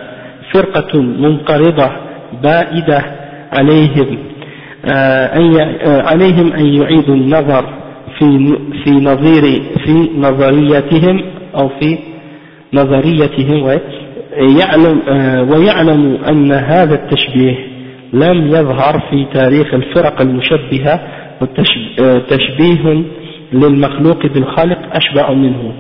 فرقة 0.53 1.03
منقرضة 1.03 1.91
بائدة 2.43 3.03
عليهم 3.53 4.19
عليهم 6.05 6.53
أن 6.53 6.67
يعيدوا 6.67 7.15
النظر 7.15 7.65
في 8.19 8.59
في 8.85 8.91
نظير 8.91 9.63
في 9.85 10.11
نظريتهم 10.17 11.23
أو 11.55 11.69
في 11.69 11.99
نظريتهم 12.75 13.79
يعلم 14.61 15.03
ويعلم 15.51 16.19
أن 16.29 16.53
هذا 16.53 16.95
التشبيه 16.95 17.57
لم 18.13 18.47
يظهر 18.47 19.03
في 19.11 19.27
تاريخ 19.35 19.75
الفرق 19.75 20.21
المشبهة 20.21 21.01
وتشبيه 22.01 23.05
للمخلوق 23.53 24.27
بالخالق 24.27 24.79
أشبع 24.97 25.33
منه. 25.33 25.73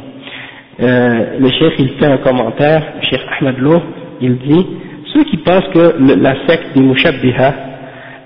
le 0.81 1.51
cheikh 1.51 1.75
il 1.81 1.89
fait 1.99 2.07
un 2.07 2.19
commentaire, 2.19 2.83
le 3.01 3.03
cheikh 3.03 3.21
Ahmed 3.41 3.59
Loh, 3.59 3.83
il 4.21 4.39
dit, 4.39 4.67
ceux 5.13 5.25
qui 5.25 5.37
pensent 5.39 5.69
que 5.75 5.97
la 5.99 6.35
secte 6.47 6.77
des 6.77 6.81
Mushabbiha, 6.83 7.55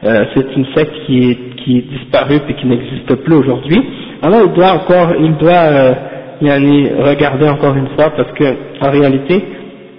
euh, 0.04 0.24
c'est 0.34 0.56
une 0.56 0.66
secte 0.74 0.92
qui 1.06 1.30
est, 1.30 1.56
qui 1.56 1.78
est 1.78 1.82
disparue 1.82 2.40
et 2.48 2.54
qui 2.54 2.66
n'existe 2.66 3.14
plus 3.24 3.34
aujourd'hui, 3.34 3.80
alors 4.22 4.42
il 4.46 4.52
doit 4.52 4.72
encore, 4.72 5.12
il 5.18 5.36
doit 5.36 5.52
euh, 5.52 5.94
regarder 6.42 7.48
encore 7.48 7.74
une 7.76 7.88
fois 7.88 8.10
parce 8.16 8.32
que 8.32 8.44
en 8.80 8.90
réalité, 8.90 9.44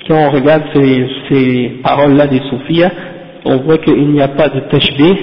quand 0.07 0.15
on 0.27 0.31
regarde 0.31 0.63
ces, 0.73 1.07
ces 1.29 1.71
paroles-là 1.83 2.27
des 2.27 2.41
soufis, 2.49 2.83
on 3.45 3.57
voit 3.57 3.77
qu'il 3.77 4.11
n'y 4.11 4.21
a 4.21 4.27
pas 4.27 4.49
de 4.49 4.59
tashbih 4.61 5.15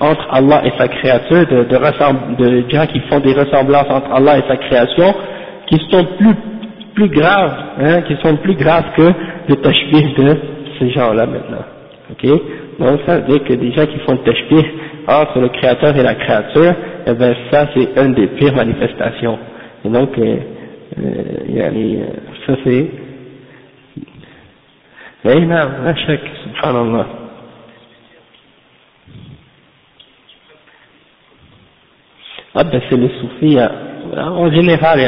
entre 0.00 0.26
Allah 0.30 0.62
et 0.64 0.72
sa 0.78 0.88
créature, 0.88 1.46
de, 1.46 1.64
de, 1.64 2.62
de 2.62 2.70
gens 2.70 2.86
qui 2.86 3.00
font 3.10 3.20
des 3.20 3.32
ressemblances 3.32 3.90
entre 3.90 4.12
Allah 4.12 4.38
et 4.38 4.42
sa 4.48 4.56
création, 4.56 5.14
qui 5.66 5.78
sont 5.90 6.04
plus, 6.18 6.34
plus 6.94 7.08
graves, 7.08 7.56
hein, 7.80 8.02
qui 8.02 8.16
sont 8.22 8.36
plus 8.36 8.54
graves 8.54 8.84
que 8.96 9.10
le 9.48 9.56
tashbih 9.56 10.14
de 10.16 10.36
ces 10.78 10.90
gens-là 10.90 11.26
maintenant. 11.26 11.64
Ok? 12.10 12.40
Donc 12.78 13.00
ça 13.06 13.18
veut 13.18 13.26
dire 13.26 13.44
que 13.44 13.54
des 13.54 13.72
gens 13.72 13.86
qui 13.86 13.98
font 14.00 14.12
le 14.12 14.18
tashbih 14.18 14.64
entre 15.08 15.40
le 15.40 15.48
créateur 15.48 15.96
et 15.96 16.02
la 16.02 16.14
créature, 16.14 16.74
eh 17.06 17.14
ben 17.14 17.34
ça 17.50 17.68
c'est 17.74 18.00
une 18.00 18.14
des 18.14 18.28
pires 18.28 18.54
manifestations. 18.54 19.38
Et 19.84 19.88
donc, 19.88 20.16
euh, 20.18 20.36
euh, 20.98 22.06
ça 22.46 22.54
c'est... 22.64 22.90
Subhanallah. 25.24 27.06
Ah 32.54 32.64
ben 32.64 32.80
c'est 32.88 32.96
les 32.96 33.10
soufis, 33.20 33.58
hein. 33.58 33.70
en 34.16 34.50
général, 34.50 34.98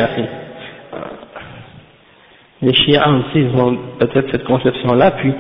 les 2.62 2.75
chiites 2.75 3.01
aussi 3.07 3.41
ils 3.41 3.61
ont 3.61 3.77
peut-être 3.99 4.31
cette 4.31 4.45
conception-là, 4.45 5.12
puis, 5.12 5.33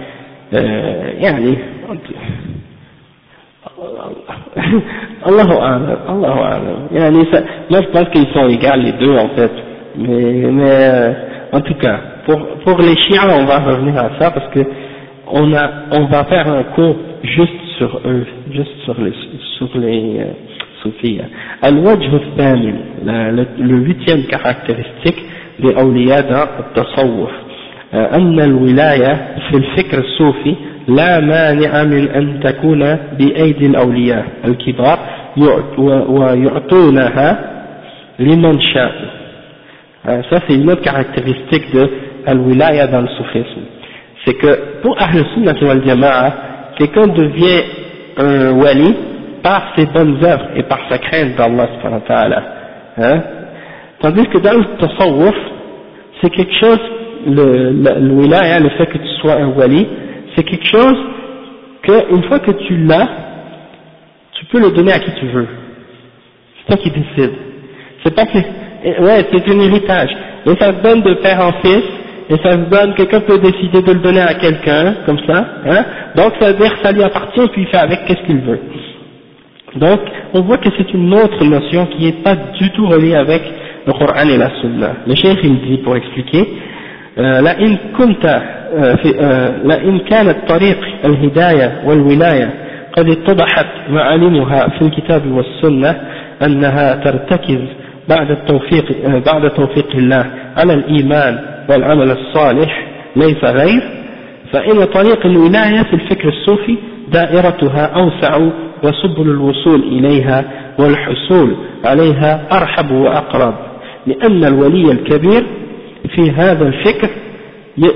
euh, 0.53 1.11
yani, 1.19 1.57
Allahu 5.25 5.51
Alam, 5.61 5.97
Allahu 6.07 6.39
Alam. 6.39 6.87
Yani, 6.91 7.25
moi 7.69 7.81
je 7.81 7.87
pense 7.89 8.09
qu'ils 8.09 8.27
sont 8.33 8.47
égaux 8.47 8.75
les 8.77 8.91
deux 8.93 9.15
en 9.17 9.29
fait, 9.29 9.51
mais, 9.97 10.51
mais 10.51 10.89
euh, 10.93 11.13
en 11.53 11.61
tout 11.61 11.75
cas, 11.75 11.99
pour, 12.25 12.39
pour 12.65 12.79
les 12.79 12.95
chiens 12.97 13.29
on 13.39 13.45
va 13.45 13.59
revenir 13.59 13.97
à 13.97 14.09
ça 14.19 14.31
parce 14.31 14.49
que 14.53 14.59
on, 15.27 15.53
a, 15.53 15.69
on 15.91 16.05
va 16.05 16.23
faire 16.25 16.47
un 16.47 16.63
cours 16.75 16.95
juste 17.23 17.61
sur 17.77 17.99
eux, 18.05 18.25
juste 18.51 18.77
sur 18.85 18.95
les, 19.01 19.13
sur 19.57 19.69
les, 19.77 20.19
euh, 20.19 20.33
الصوفية 20.85 21.29
الوجه 21.65 22.15
الثامن 22.15 22.75
le 23.57 23.75
huitième 23.75 24.23
caractéristique 24.27 25.19
لأولياء 25.59 26.49
التصوف 26.59 27.31
أن 27.93 28.39
الولاية 28.39 29.35
في 29.49 29.57
الفكر 29.57 29.99
الصوفي 29.99 30.55
لا 30.87 31.19
مانع 31.19 31.83
من 31.83 32.09
أن 32.09 32.39
تكون 32.39 32.97
بأيدي 33.19 33.65
الأولياء 33.65 34.25
الكبار 34.45 34.99
ويعطونها 36.07 37.39
لمن 38.19 38.61
شاء 38.61 38.91
ça 40.05 40.37
c'est 40.47 40.53
une 40.53 40.69
autre 40.69 40.83
caractéristique 40.83 41.73
de 41.73 41.89
al-wilaya 42.27 42.85
dans 42.87 43.01
le 43.01 43.07
soufisme 43.07 43.61
c'est 44.23 44.35
que 44.35 44.81
pour 44.83 44.95
Ahl 45.01 45.25
Sunnah 45.33 45.55
wal 45.63 45.81
Jama'a 45.83 46.33
quelqu'un 46.77 47.07
devient 47.07 47.63
un 48.17 48.51
wali 48.51 48.95
par 49.41 49.73
ses 49.75 49.87
bonnes 49.87 50.23
œuvres 50.23 50.49
et 50.55 50.61
par 50.63 50.79
sa 50.89 50.99
crainte 50.99 51.35
d'Allah 51.35 52.43
hein 52.99 53.21
tandis 53.99 54.27
que 54.27 54.37
dans 54.37 54.59
le 54.59 54.65
tasawwuf 54.77 55.35
c'est 56.21 56.29
quelque 56.29 56.53
chose 56.59 56.79
le, 57.26 57.70
le, 57.72 58.12
wilaya, 58.12 58.60
le 58.60 58.70
fait 58.70 58.86
que 58.86 58.98
tu 58.98 59.08
sois 59.20 59.34
un 59.34 59.48
wali 59.48 59.86
c'est 60.36 60.44
quelque 60.44 60.66
chose 60.66 60.96
que 61.82 62.14
une 62.14 62.22
fois 62.24 62.38
que 62.40 62.52
tu 62.52 62.76
l'as 62.78 63.08
tu 64.32 64.44
peux 64.46 64.60
le 64.60 64.70
donner 64.70 64.92
à 64.92 64.98
qui 64.98 65.12
tu 65.18 65.26
veux 65.26 65.48
c'est 66.58 66.66
toi 66.66 66.76
qui 66.82 66.90
décides 66.90 67.36
c'est 68.04 68.14
pas 68.14 68.26
que 68.26 68.38
ouais 68.38 69.26
c'est 69.32 69.48
un 69.48 69.60
héritage 69.60 70.10
et 70.46 70.54
ça 70.56 70.72
se 70.72 70.82
donne 70.82 71.02
de 71.02 71.14
père 71.14 71.40
en 71.40 71.52
fils 71.62 71.84
et 72.30 72.36
ça 72.44 72.52
se 72.52 72.70
donne, 72.70 72.94
quelqu'un 72.94 73.20
peut 73.20 73.38
décider 73.38 73.82
de 73.82 73.92
le 73.92 73.98
donner 73.98 74.20
à 74.20 74.34
quelqu'un, 74.34 74.94
comme 75.04 75.18
ça, 75.26 75.44
hein, 75.66 75.84
donc 76.14 76.32
ça 76.38 76.52
veut 76.52 76.58
dire 76.58 76.72
que 76.72 76.80
ça 76.80 76.92
lui 76.92 77.02
appartient 77.02 77.48
puis 77.52 77.62
il 77.62 77.66
fait 77.66 77.78
avec 77.78 78.04
qu'est-ce 78.04 78.24
qu'il 78.24 78.38
veut. 78.38 78.60
Donc, 79.74 80.00
on 80.34 80.42
voit 80.42 80.58
que 80.58 80.68
c'est 80.76 80.92
une 80.94 81.12
autre 81.12 81.44
notion 81.44 81.86
qui 81.86 82.04
n'est 82.04 82.22
pas 82.22 82.36
du 82.36 82.70
tout 82.70 82.86
reliée 82.86 83.16
avec 83.16 83.42
le 83.86 83.92
Coran 83.92 84.28
et 84.28 84.36
la 84.36 84.50
Sunna. 84.60 84.96
Le 85.06 85.14
cheikh 85.14 85.38
il 85.42 85.60
dit 85.60 85.78
pour 85.78 85.96
expliquer, 85.96 86.46
لئن 87.18 87.78
كنت 87.98 88.40
لئن 89.64 89.98
كانت 89.98 90.36
طريق 90.48 90.78
الهداية 91.04 91.82
والولاية 91.84 92.54
قد 92.96 93.08
اتضحت 93.08 93.66
معالمها 93.90 94.68
في 94.68 94.82
الكتاب 94.82 95.26
والسنة 95.32 96.00
أنها 96.42 96.94
ترتكز 96.94 97.58
بعد 98.08 98.30
التوفيق 98.30 98.84
بعد 99.26 99.50
توفيق 99.50 99.86
الله 99.94 100.26
على 100.56 100.74
الإيمان 100.74 101.38
والعمل 101.68 102.10
الصالح 102.10 102.86
ليس 103.16 103.44
غير. 103.44 103.82
فإن 104.52 104.84
طريق 104.84 105.26
الولاية 105.26 105.82
في 105.82 105.92
الفكر 105.92 106.28
الصوفي 106.28 106.76
دائرتها 107.12 107.86
أوسع 107.86 108.36
وسبل 108.84 109.30
الوصول 109.30 109.82
إليها 109.82 110.44
والحصول 110.78 111.56
عليها 111.84 112.40
أرحب 112.52 112.90
وأقرب 112.90 113.54
لأن 114.06 114.44
الولي 114.44 114.92
الكبير 114.92 115.46
في 116.15 116.31
هذا 116.31 116.67
الفكر 116.67 117.09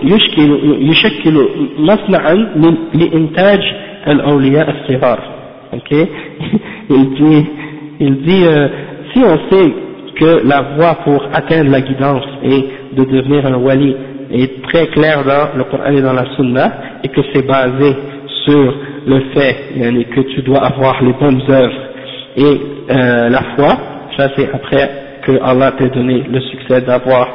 يشكل, 0.04 0.60
يشكل 0.82 1.48
مصنعا 1.78 2.34
لإنتاج 2.94 3.60
الأولياء 4.08 4.70
الصغار 4.70 5.20
okay? 5.74 6.08
il 6.90 7.10
dit, 7.14 7.46
il 8.00 8.22
dit 8.22 8.44
euh, 8.46 8.68
si 9.14 9.20
on 9.24 9.38
sait 9.50 9.74
que 10.16 10.48
la 10.48 10.62
voie 10.76 10.96
pour 11.04 11.24
atteindre 11.34 11.72
la 11.72 11.82
guidance 11.82 12.26
et 12.44 12.66
de 12.96 13.04
devenir 13.04 13.46
un 13.46 13.56
wali 13.56 13.96
est 14.32 14.62
très 14.64 14.88
claire 14.88 15.24
dans 15.24 15.58
le 15.58 15.64
Coran 15.64 15.92
et 15.92 16.02
dans 16.02 16.14
la 16.14 16.26
Sunna 16.36 16.72
et 17.04 17.08
que 17.08 17.22
c'est 17.34 17.46
basé 17.48 17.96
sur 18.46 18.74
le 19.08 19.20
fait 19.34 19.56
que 20.14 20.22
tu 20.34 20.42
dois 20.42 20.64
avoir 20.66 21.02
les 21.04 21.14
bonnes 21.14 21.42
œuvres 21.50 21.90
et 22.38 22.62
euh, 22.92 23.30
la 23.30 23.44
foi, 23.56 23.70
ça 24.18 24.30
c'est 24.36 24.50
après 24.54 24.90
que 25.26 25.32
Allah 25.42 25.74
t'a 25.78 25.88
donné 25.88 26.24
le 26.30 26.40
succès 26.42 26.82
d'avoir 26.82 27.28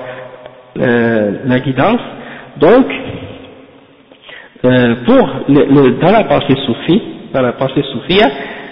euh, 0.80 1.32
la 1.46 1.60
guidance. 1.60 2.02
Donc, 2.60 2.86
euh, 4.66 4.96
pour 5.06 5.30
dans 6.02 6.12
la 6.12 6.24
pensée 6.26 6.56
soufie, 6.66 7.02
dans 7.34 7.42
la 7.42 7.54
pensée 7.54 7.84
soufia, 7.94 8.28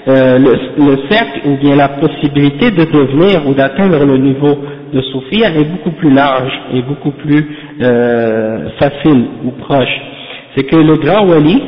euh, 0.08 0.38
le, 0.38 0.86
le, 0.86 0.97
cercle 1.10 1.41
ou 1.45 1.58
bien 1.58 1.76
la 1.76 1.89
possibilité 1.89 2.72
de 2.72 2.86
devenir 2.86 3.45
ou 3.47 3.53
d'atteindre 3.53 4.05
le 4.05 4.18
niveau 4.18 4.58
de 4.93 5.01
soufia 5.01 5.49
est 5.49 5.66
beaucoup 5.66 5.91
plus 5.91 6.14
large 6.14 6.51
et 6.74 6.82
beaucoup 6.82 7.12
plus 7.12 7.45
euh, 7.82 8.70
facile 8.80 9.26
ou 9.43 9.51
proche. 9.51 10.01
C'est 10.55 10.64
que 10.64 10.78
le 10.78 10.95
grand 10.95 11.26
wali, 11.28 11.62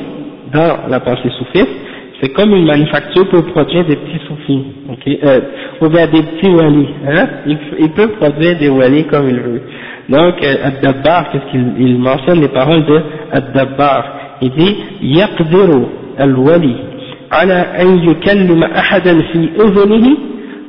dans 0.53 0.87
la 0.89 0.99
pensée 1.01 1.29
soufiste, 1.37 1.67
c'est 2.21 2.29
comme 2.33 2.53
une 2.53 2.65
manufacture 2.65 3.27
pour 3.29 3.45
produire 3.45 3.85
des 3.85 3.95
petits 3.95 4.19
soufis, 4.27 4.63
okay, 4.91 5.19
euh, 5.23 5.39
ou 5.81 5.87
bien 5.89 6.07
des 6.07 6.21
petits 6.21 6.49
walis, 6.49 6.87
hein, 7.07 7.27
il, 7.45 7.89
peut 7.91 8.09
produire 8.19 8.57
des 8.57 8.69
walis 8.69 9.05
comme 9.05 9.29
il 9.29 9.39
veut. 9.39 9.61
Donc, 10.08 10.34
euh, 10.44 10.54
Ad-Dabbar, 10.64 11.30
qu'est-ce 11.30 11.50
qu'il 11.50 11.74
il 11.78 11.98
mentionne 11.98 12.40
les 12.40 12.48
paroles 12.48 12.84
de 12.84 13.02
Ad-Dabbar, 13.32 14.04
il 14.42 14.50
dit, 14.50 14.76
يقدر 15.02 15.88
الولي 16.20 16.76
على 17.32 17.54
أن 17.80 18.08
يكلم 18.08 18.64
أحدا 18.64 19.22
في 19.32 19.48
أذنه 19.60 20.16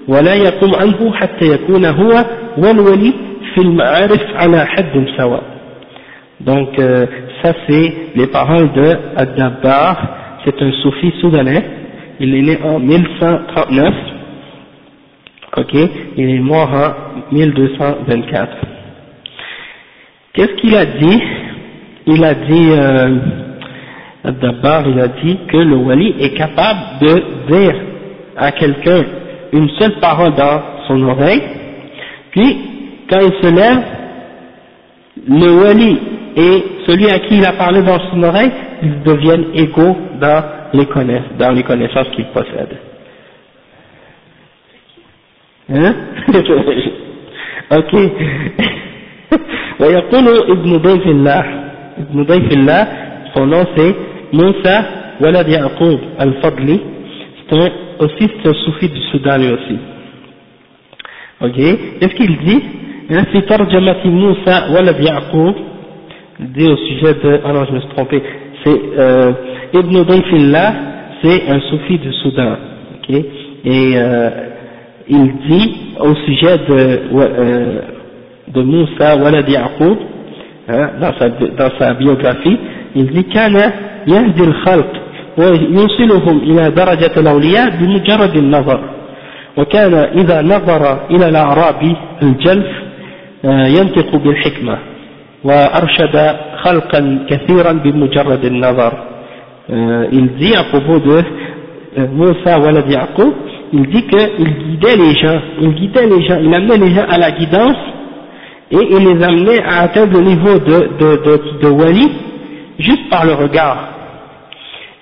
ولا 0.07 0.33
يقوم 0.33 0.75
عنه 0.75 1.13
حتى 1.13 1.45
يكون 1.45 1.85
هو 1.85 2.25
والولي 2.57 3.13
في 3.53 3.61
المعارف 3.61 4.21
على 4.35 4.65
حد 4.65 5.05
سواء. 5.17 5.43
Donc, 6.45 6.77
euh, 6.79 7.05
ça 7.41 7.53
c'est 7.67 7.93
les 8.15 8.27
paroles 8.27 8.71
de 8.73 8.95
Ad-Dabbar, 9.15 9.95
c'est 10.43 10.61
un 10.61 10.71
soufi 10.83 11.11
soudanais, 11.21 11.63
il 12.19 12.35
est 12.35 12.41
né 12.41 12.57
en 12.63 12.79
1139, 12.79 13.93
ok, 15.57 15.73
il 16.17 16.29
est 16.29 16.39
mort 16.39 16.69
en 16.73 17.33
1224. 17.35 18.47
Qu'est-ce 20.40 20.54
qu'il 20.54 20.74
a 20.74 20.86
dit? 20.86 21.22
Il 22.06 22.24
a 22.24 22.32
dit, 22.32 22.70
euh, 22.70 23.16
Ad-Dabbar, 24.24 24.88
il 24.88 24.98
a 24.98 25.08
dit 25.08 25.38
que 25.48 25.58
le 25.58 25.76
wali 25.76 26.14
est 26.18 26.32
capable 26.34 26.80
de 27.02 27.52
dire 27.52 27.74
à 28.38 28.50
quelqu'un 28.52 29.04
une 29.52 29.68
seule 29.78 30.00
parole 30.00 30.34
dans 30.36 30.62
son 30.88 31.02
oreille, 31.02 31.42
puis 32.30 32.56
quand 33.10 33.18
il 33.20 33.32
se 33.46 33.54
lève, 33.54 33.82
le 35.28 35.62
wali 35.62 35.98
et 36.34 36.64
celui 36.86 37.10
à 37.10 37.18
qui 37.18 37.36
il 37.36 37.44
a 37.44 37.52
parlé 37.52 37.82
dans 37.82 38.00
son 38.10 38.22
oreille, 38.22 38.50
ils 38.82 39.02
deviennent 39.02 39.48
égaux 39.52 39.94
dans 40.18 40.42
les, 40.72 40.86
dans 41.38 41.50
les 41.52 41.62
connaissances 41.64 42.08
qu'ils 42.16 42.28
possèdent. 42.28 42.78
Hein? 45.70 45.94
Ok. 47.72 47.94
ويقول 49.79 50.25
ابن 50.51 50.77
ضيف 50.77 51.07
الله 51.07 51.43
ابن 51.97 52.23
ضيف 52.23 52.51
الله 52.51 52.87
son 53.35 53.47
nom 53.47 53.63
c'est 53.75 53.95
Moussa 54.33 54.85
Walad 55.21 55.47
Yaqub 55.49 55.99
al-Fadli 56.19 56.79
c'est 57.49 57.71
aussi 57.99 58.29
c'est 58.43 58.49
un 58.49 58.53
soufi 58.65 58.87
du 58.89 59.01
Soudan 59.11 59.37
lui 59.37 59.49
aussi 59.49 59.77
ok 61.41 61.57
qu'est-ce 61.99 62.15
qu'il 62.15 62.37
dit 62.37 62.61
hein, 63.11 63.23
في 63.31 63.41
ترجمة 63.41 64.05
موسى 64.05 64.55
ولد 64.75 64.99
يعقوب 64.99 65.55
dit 66.55 66.67
au 66.67 66.77
sujet 66.77 67.13
de 67.23 67.39
ah 67.45 67.53
non 67.53 67.65
je 67.65 67.71
me 67.73 67.79
suis 67.79 67.89
trompé 67.95 68.21
c'est 68.63 68.81
euh, 68.99 69.31
Ibn 69.73 70.03
Dayfillah 70.03 70.73
c'est 71.21 71.47
un 71.49 71.59
soufi 71.69 71.97
du 71.99 72.11
Soudan 72.13 72.55
ok 72.95 73.09
et 73.65 73.93
euh, 73.95 74.29
il 75.07 75.33
dit 75.49 75.75
au 75.99 76.13
sujet 76.25 76.57
de, 76.69 76.99
euh, 77.13 77.81
de 78.54 78.62
Moussa 78.62 79.16
Walad 79.16 79.48
Yaqub 79.48 79.98
dans, 80.68 81.14
sa, 81.18 81.28
dans 81.28 81.78
sa 81.78 81.94
biographie 81.94 82.58
il 82.94 83.06
dit 83.10 83.24
كان 83.24 83.56
يهدي 84.06 84.44
الخلق 84.44 84.92
ويوصلهم 85.38 86.38
إلى 86.38 86.70
درجة 86.70 87.20
الأولياء 87.20 87.70
بمجرد 87.80 88.36
النظر 88.36 88.80
وكان 89.56 89.94
إذا 89.94 90.42
نظر 90.42 91.10
إلى 91.10 91.28
الأعرابي 91.28 91.96
الجلف 92.22 92.66
آه، 93.44 93.66
ينطق 93.66 94.16
بالحكمة 94.16 94.78
وأرشد 95.44 96.36
خلقا 96.62 97.26
كثيرا 97.30 97.72
بمجرد 97.72 98.44
النظر 98.44 98.92
آه، 99.70 100.08
il 100.12 100.28
dit 100.38 100.54
à 100.54 100.64
propos 100.64 100.98
de 100.98 101.22
euh, 101.98 102.06
Moussa 102.12 102.58
Walad 102.58 102.90
Yaqub 102.90 103.32
il 103.72 103.86
dit 103.86 104.04
qu'il 104.06 104.50
guidait 104.62 104.96
les 104.96 105.14
gens 105.22 105.40
il 105.60 105.74
guidait 105.74 106.06
les 106.06 106.22
gens 106.26 106.38
il 106.42 106.52
amenait 106.54 106.76
les 106.76 106.90
gens 106.90 107.06
à 107.08 107.18
la 107.18 107.30
guidance 107.30 107.76
et 108.70 108.88
il 108.90 108.98
les 108.98 109.22
amenait 109.24 109.62
à 109.64 109.82
atteindre 109.82 110.18
le 110.18 110.24
niveau 110.24 110.58
de, 110.58 110.90
de, 110.98 111.16
de, 111.24 111.60
de 111.60 111.68
wali 111.68 112.08
juste 112.78 113.08
par 113.10 113.26
le 113.26 113.34
regard. 113.34 113.88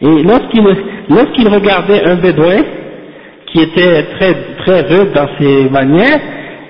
Et 0.01 0.23
lorsqu'il 0.23 0.65
lorsqu'il 1.09 1.49
regardait 1.49 2.05
un 2.05 2.17
bédouin 2.17 2.63
qui 3.47 3.61
était 3.61 4.05
très 4.17 4.35
très 4.65 4.81
rude 4.83 5.13
dans 5.13 5.29
ses 5.39 5.69
manières, 5.71 6.21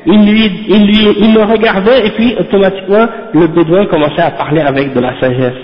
il 0.07 0.31
lui 0.31 0.51
il 0.69 0.87
lui 0.87 1.17
il 1.21 1.35
le 1.35 1.43
regardait 1.43 2.07
et 2.07 2.11
puis 2.11 2.35
automatiquement 2.39 3.07
le 3.35 3.47
bédouin 3.49 3.87
commençait 3.87 4.23
à 4.23 4.31
parler 4.33 4.63
avec 4.63 4.95
de 4.95 5.01
la 5.01 5.19
sagesse. 5.21 5.63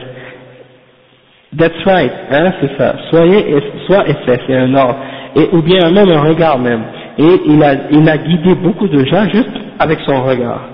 That's 1.56 1.84
right, 1.84 2.12
hein, 2.32 2.52
c'est 2.60 2.76
ça. 2.76 2.96
Soyez, 3.10 3.56
soit 3.86 4.08
et 4.08 4.14
c'est 4.26 4.54
un 4.56 4.74
ordre. 4.74 4.96
Et, 5.36 5.48
ou 5.52 5.62
bien 5.62 5.88
même 5.90 6.10
un 6.10 6.22
regard 6.22 6.58
même. 6.58 6.82
Et 7.16 7.40
il 7.46 7.62
a, 7.62 7.74
il 7.92 8.08
a 8.08 8.18
guidé 8.18 8.56
beaucoup 8.56 8.88
de 8.88 9.04
gens 9.04 9.24
juste 9.32 9.52
avec 9.78 10.00
son 10.04 10.22
regard. 10.24 10.73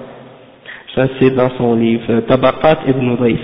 Ça, 0.95 1.07
c'est 1.19 1.31
dans 1.31 1.51
son 1.57 1.75
livre 1.77 2.03
euh, 2.11 2.21
Tabaqat 2.23 2.79
ibn 2.89 3.17
Daif. 3.17 3.41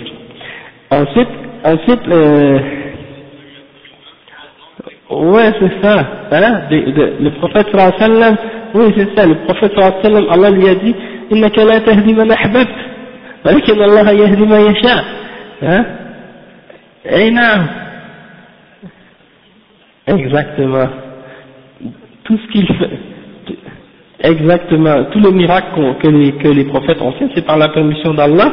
Ensuite, 0.91 1.29
ensuite 1.65 2.09
euh, 2.09 2.59
ouais, 5.11 5.53
c'est 5.61 5.83
ça. 5.83 6.07
Voilà, 6.29 6.63
le 6.71 7.31
prophète 7.39 7.69
sallam, 7.99 8.37
oui, 8.75 8.93
c'est 8.97 9.17
ça. 9.17 9.27
Le 9.27 9.37
prophète 9.47 9.73
sallam, 10.03 10.27
Allah 10.29 10.51
lui 10.51 10.69
a 10.69 10.75
dit 10.75 10.95
Innaka 11.31 11.65
la 11.65 11.81
tahdi 11.81 12.15
man 12.15 12.31
ahbabt, 12.33 12.71
walakin 13.45 13.81
Allah 13.81 14.13
yahdi 14.15 14.47
ma 14.47 14.61
yasha. 14.61 15.05
Hein? 15.63 15.85
Eh 17.05 17.31
non 17.31 17.67
Exactement. 20.09 20.89
Tout 22.25 22.39
ce 22.39 22.53
qu'il 22.53 22.67
fait 22.67 23.16
exactement 24.31 25.05
tous 25.13 25.21
les 25.21 25.33
miracles 25.33 25.97
que 26.03 26.49
les, 26.49 26.65
prophètes 26.65 27.01
ont 27.01 27.13
fait 27.13 27.29
c'est 27.35 27.47
par 27.47 27.57
la 27.59 27.69
permission 27.69 28.15
d'Allah 28.15 28.53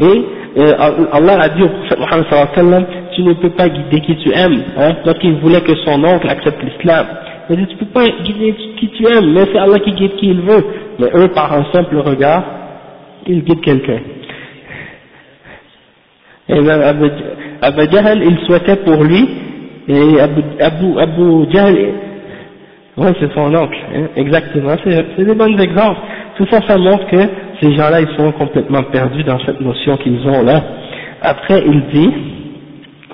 et 0.00 0.24
euh, 0.56 1.06
Allah 1.12 1.40
a 1.40 1.48
dit 1.48 1.62
au 1.62 1.68
prophète 1.68 1.98
Mohammed 1.98 2.86
tu 3.14 3.22
ne 3.22 3.32
peux 3.34 3.50
pas 3.50 3.68
guider 3.68 4.00
qui 4.00 4.16
tu 4.16 4.30
aimes, 4.32 4.62
hein, 4.76 4.96
donc 5.04 5.16
il 5.22 5.34
voulait 5.36 5.60
que 5.60 5.74
son 5.84 6.02
oncle 6.04 6.28
accepte 6.28 6.62
l'islam. 6.62 7.06
Il 7.50 7.56
dit, 7.56 7.66
tu 7.66 7.74
ne 7.74 7.78
peux 7.80 7.92
pas 7.92 8.08
guider 8.08 8.54
qui 8.78 8.88
tu 8.88 9.06
aimes, 9.06 9.32
mais 9.32 9.44
c'est 9.52 9.58
Allah 9.58 9.78
qui 9.78 9.92
guide 9.92 10.16
qui 10.16 10.28
il 10.28 10.40
veut. 10.40 10.64
Mais 10.98 11.08
eux, 11.14 11.28
par 11.28 11.52
un 11.52 11.64
simple 11.72 11.96
regard, 11.98 12.42
ils 13.26 13.42
guident 13.42 13.60
quelqu'un. 13.60 14.00
Et 16.48 16.60
même 16.60 16.82
Abu, 16.82 17.10
Abu 17.62 17.82
il 18.24 18.38
souhaitait 18.46 18.76
pour 18.76 19.02
lui, 19.02 19.28
et 19.88 20.20
Abu, 20.20 20.42
Abu, 20.60 20.98
Abu 20.98 21.52
Jahl, 21.52 21.76
oui 22.97 23.11
c'est 23.19 23.31
son 23.33 23.53
oncle, 23.55 23.77
hein, 23.95 24.07
exactement, 24.15 24.75
c'est 24.83 25.23
des 25.25 25.35
bons 25.35 25.57
exemples. 25.57 25.99
Tout 26.37 26.47
ça, 26.49 26.61
ça 26.67 26.77
montre 26.77 27.07
que 27.07 27.17
ces 27.61 27.75
gens-là, 27.75 28.01
ils 28.01 28.15
sont 28.17 28.31
complètement 28.33 28.83
perdus 28.83 29.23
dans 29.23 29.39
cette 29.45 29.59
notion 29.61 29.97
qu'ils 29.97 30.25
ont 30.27 30.43
là. 30.43 30.61
Après, 31.21 31.61
il 31.65 31.81
dit, 31.93 32.11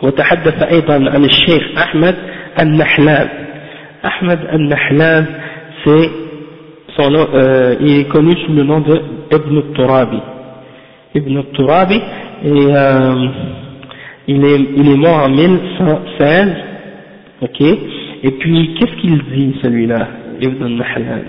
وتحدث 0.01 0.63
أيضا 0.63 0.93
عن 0.93 1.25
الشيخ 1.25 1.63
أحمد 1.77 2.15
النحلان 2.59 3.27
أحمد 4.05 4.39
النحلان 4.53 5.25
c'est 5.83 6.09
son 6.97 7.09
nom, 7.11 7.27
euh, 7.33 7.75
il 7.81 7.99
est 7.99 8.03
connu 8.05 8.33
sous 8.45 8.53
le 8.53 8.63
nom 8.63 8.79
de 8.79 9.01
Ibn 9.31 9.61
Turabi 9.75 10.19
Ibn 11.15 11.41
Turabi 11.53 12.01
et 12.43 12.49
euh, 12.51 13.27
il, 14.27 14.45
est, 14.45 14.59
il 14.77 14.91
est 14.91 14.97
mort 14.97 15.23
en 15.25 15.29
1116 15.29 16.55
ok 17.41 17.63
et 18.22 18.30
puis 18.32 18.74
qu'est-ce 18.74 19.00
qu'il 19.00 19.18
dit 19.32 19.56
celui-là 19.62 20.08
Ibn 20.40 20.66
Nahlan 20.76 21.24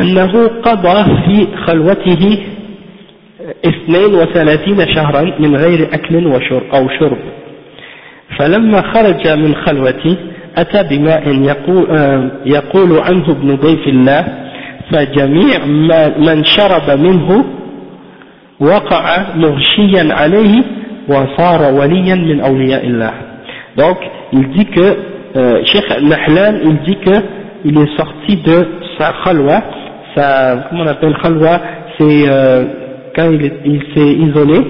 أنه 0.00 0.46
قضى 0.62 1.04
في 1.24 1.46
خلوته 1.66 2.38
اثنين 3.66 4.14
وثلاثين 4.14 4.94
شهرا 4.94 5.22
من 5.38 5.56
غير 5.56 5.88
أكل 5.92 6.26
وشرب 6.26 6.62
أو 6.74 6.88
شرب 6.88 7.18
فلما 8.38 8.82
خرج 8.82 9.28
من 9.28 9.54
خلوته 9.54 10.16
أتى 10.56 10.82
بماء 10.82 11.28
يقول, 11.28 11.86
يقول 12.46 12.98
عنه 12.98 13.30
ابن 13.30 13.56
ضيف 13.56 13.88
الله 13.88 14.24
فجميع 14.92 15.64
من 16.18 16.44
شرب 16.44 17.00
منه 17.00 17.44
وقع 18.60 19.26
مغشيا 19.36 20.14
عليه 20.14 20.64
وصار 21.08 21.74
وليا 21.74 22.14
من 22.14 22.40
أولياء 22.40 22.86
الله 22.86 23.12
donc 23.76 23.98
il 24.32 24.48
dit 24.56 24.64
que 24.66 25.15
euh, 25.36 25.64
Cheikh 25.64 25.84
Nahlan 26.02 26.58
il 26.64 26.78
dit 26.86 26.96
que 26.96 27.10
il 27.64 27.78
est 27.78 27.96
sorti 27.96 28.36
de 28.36 28.66
sa 28.98 29.12
khalwa 29.24 29.62
comment 30.70 30.84
on 30.84 30.86
appelle 30.86 31.16
khalwa, 31.22 31.60
c'est 31.98 32.24
euh, 32.28 32.64
quand 33.14 33.30
il, 33.30 33.82
s'est 33.94 34.12
isolé 34.14 34.60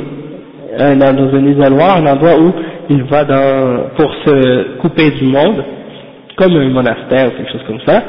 dans 0.79 1.35
un 1.35 1.47
isoloir, 1.47 1.97
un 1.97 2.07
endroit 2.07 2.39
où 2.39 2.53
il 2.91 3.03
va 3.05 3.25
dans, 3.25 3.91
pour 3.97 4.13
se 4.25 4.77
couper 4.79 5.11
du 5.13 5.25
monde, 5.25 5.65
comme 6.37 6.53
un 6.53 6.69
monastère 6.69 7.29
ou 7.29 7.31
quelque 7.37 7.53
chose 7.53 7.65
comme 7.67 7.81
ça, 7.87 8.03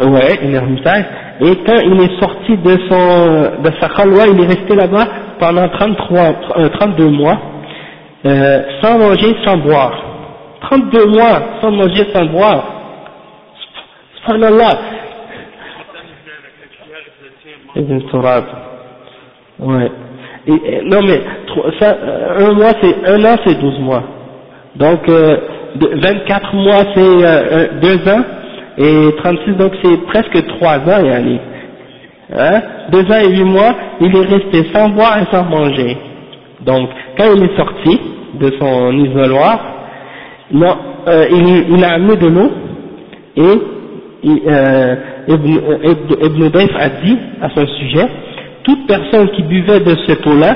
ouais, 0.00 0.38
une 0.42 0.54
ermitage, 0.54 1.04
et 1.40 1.56
quand 1.66 1.78
il 1.84 2.00
est 2.00 2.20
sorti 2.20 2.56
de 2.56 2.78
son, 2.88 3.62
de 3.62 3.70
sa 3.80 3.88
khalwa, 3.88 4.24
il 4.32 4.42
est 4.42 4.46
resté 4.46 4.74
là-bas 4.74 5.06
pendant 5.38 5.68
33, 5.68 6.34
32 6.80 7.04
euh, 7.04 7.10
mois, 7.10 7.38
euh, 8.26 8.62
sans 8.82 8.98
manger, 8.98 9.36
sans 9.44 9.58
boire. 9.58 10.15
32 10.60 11.06
mois 11.06 11.42
sans 11.60 11.70
manger, 11.70 12.06
sans 12.12 12.26
boire. 12.26 12.64
Subhanallah, 14.16 14.78
Ibn 17.76 18.00
Turab. 18.10 18.44
Ouais. 19.58 19.90
Et, 20.46 20.82
non 20.84 21.00
mais 21.02 21.20
ça, 21.80 21.96
un 22.38 22.52
mois 22.52 22.72
c'est 22.80 23.06
un 23.06 23.24
an 23.24 23.36
c'est 23.44 23.58
12 23.58 23.80
mois. 23.80 24.02
Donc 24.76 25.08
euh, 25.08 25.36
24 25.80 26.54
mois 26.54 26.84
c'est 26.94 27.00
euh, 27.00 27.68
deux 27.80 28.08
ans 28.08 28.22
et 28.78 29.14
36 29.18 29.52
donc 29.56 29.72
c'est 29.82 29.96
presque 30.06 30.46
trois 30.58 30.78
ans 30.78 31.04
yani. 31.04 31.40
Hein? 32.34 32.62
Deux 32.90 33.04
ans 33.10 33.20
et 33.24 33.30
huit 33.30 33.44
mois, 33.44 33.74
il 34.00 34.14
est 34.14 34.26
resté 34.26 34.70
sans 34.72 34.88
boire 34.90 35.18
et 35.18 35.34
sans 35.34 35.44
manger. 35.44 35.96
Donc 36.60 36.90
quand 37.16 37.32
il 37.34 37.44
est 37.44 37.56
sorti 37.56 38.00
de 38.34 38.52
son 38.58 38.92
isoloir, 38.92 39.75
non, 40.51 40.77
euh, 41.07 41.27
il, 41.31 41.75
il, 41.77 41.83
a 41.83 41.93
amené 41.93 42.17
de 42.17 42.27
l'eau 42.27 42.51
et 43.37 43.61
il, 44.23 44.41
euh, 44.47 44.95
Ibn, 45.27 45.59
Ibn 46.25 46.49
Daif 46.49 46.71
a 46.77 46.89
dit 46.89 47.17
à 47.41 47.49
son 47.49 47.65
sujet, 47.67 48.07
toute 48.63 48.87
personne 48.87 49.29
qui 49.29 49.43
buvait 49.43 49.79
de 49.79 49.95
cette 50.05 50.25
eau-là, 50.27 50.55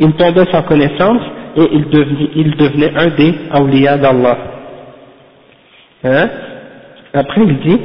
il 0.00 0.12
tombait 0.14 0.50
sans 0.50 0.62
connaissance 0.62 1.22
et 1.56 1.68
il 1.72 1.88
devenait, 1.88 2.30
il 2.34 2.56
devenait 2.56 2.92
un 2.96 3.08
des 3.08 3.34
awliya 3.52 3.98
d'Allah. 3.98 4.38
Hein? 6.04 6.28
Après 7.14 7.42
il 7.42 7.58
dit, 7.60 7.80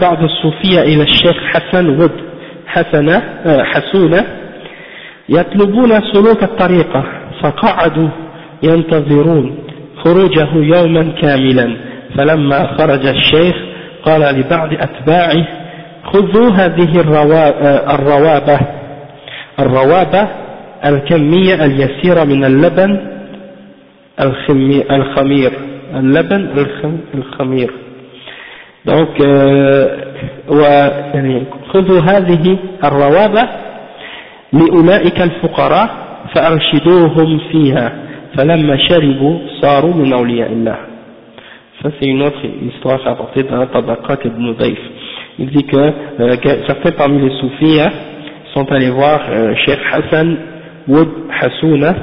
بعض 0.00 0.22
الصوفية 0.22 0.82
إلى 0.82 1.02
الشيخ 1.02 1.36
حسن 1.44 1.88
ود 1.88 2.12
حسنة 2.66 3.22
حسونة 3.64 4.24
يطلبون 5.28 6.00
سلوك 6.12 6.42
الطريقة 6.42 7.04
فقعدوا 7.42 8.08
ينتظرون 8.62 9.61
خروجه 10.03 10.49
يوما 10.55 11.13
كاملا. 11.21 11.77
فلما 12.17 12.67
خرج 12.77 13.05
الشيخ 13.05 13.55
قال 14.05 14.21
لبعض 14.21 14.69
أتباعه 14.73 15.47
خذوا 16.03 16.49
هذه 16.49 16.99
الروابة. 17.95 18.59
الروابة 19.59 20.27
الكمية 20.85 21.65
اليسيرة 21.65 22.23
من 22.23 22.43
اللبن 22.43 22.99
الخمير. 24.91 25.51
اللبن 25.95 26.65
الخمير. 27.15 27.71
donc 28.89 29.19
يعني 31.13 31.43
خذوا 31.73 31.99
هذه 32.01 32.57
الروابة 32.83 33.43
لأولئك 34.53 35.21
الفقراء 35.21 35.89
فأرشدوهم 36.35 37.39
فيها. 37.51 37.91
فلما 38.36 38.76
شربوا 38.88 39.38
صاروا 39.60 39.94
من 39.94 40.12
أولياء 40.12 40.52
الله 40.52 40.76
ça 41.82 41.90
c'est 41.98 42.06
une 42.06 42.22
autre 42.22 42.42
histoire 42.68 43.00
rapportée 43.02 43.44
dans 43.44 43.66
Tabaqat 43.66 44.18
ibn 44.24 44.54
Daif 44.54 44.78
il 45.38 45.50
dit 45.50 45.64
que, 45.64 45.76
euh, 45.76 46.36
que 46.36 46.48
certains 46.66 46.90
parmi 46.92 47.20
les 47.20 47.30
soufis 47.38 47.80
hein, 47.80 47.90
sont 48.52 48.70
allés 48.72 48.90
voir 48.90 49.20
euh, 49.30 49.54
Cheikh 49.64 49.78
Hassan 49.92 50.36
Wood 50.88 51.08
Hassouna 51.40 51.94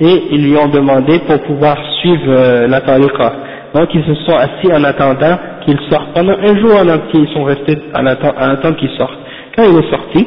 et 0.00 0.22
ils 0.32 0.50
lui 0.50 0.56
ont 0.56 0.68
demandé 0.68 1.18
pour 1.26 1.40
pouvoir 1.42 1.76
suivre 2.00 2.28
euh, 2.28 2.68
la 2.68 2.80
tariqa. 2.82 3.32
Donc 3.74 3.88
ils 3.94 4.04
se 4.04 4.14
sont 4.26 4.36
assis 4.36 4.72
en 4.72 4.84
attendant 4.84 5.38
qu'il 5.64 5.78
sorte. 5.90 6.12
Pendant 6.14 6.34
un 6.34 6.56
jour 6.58 6.76
en 6.76 6.88
entier, 6.88 7.20
ils 7.20 7.32
sont 7.32 7.44
restés 7.44 7.78
en 7.94 8.06
attendant 8.06 8.74
qu'il 8.74 8.90
sorte. 8.90 9.18
Quand 9.56 9.64
il 9.64 9.78
est 9.78 9.90
sorti, 9.90 10.26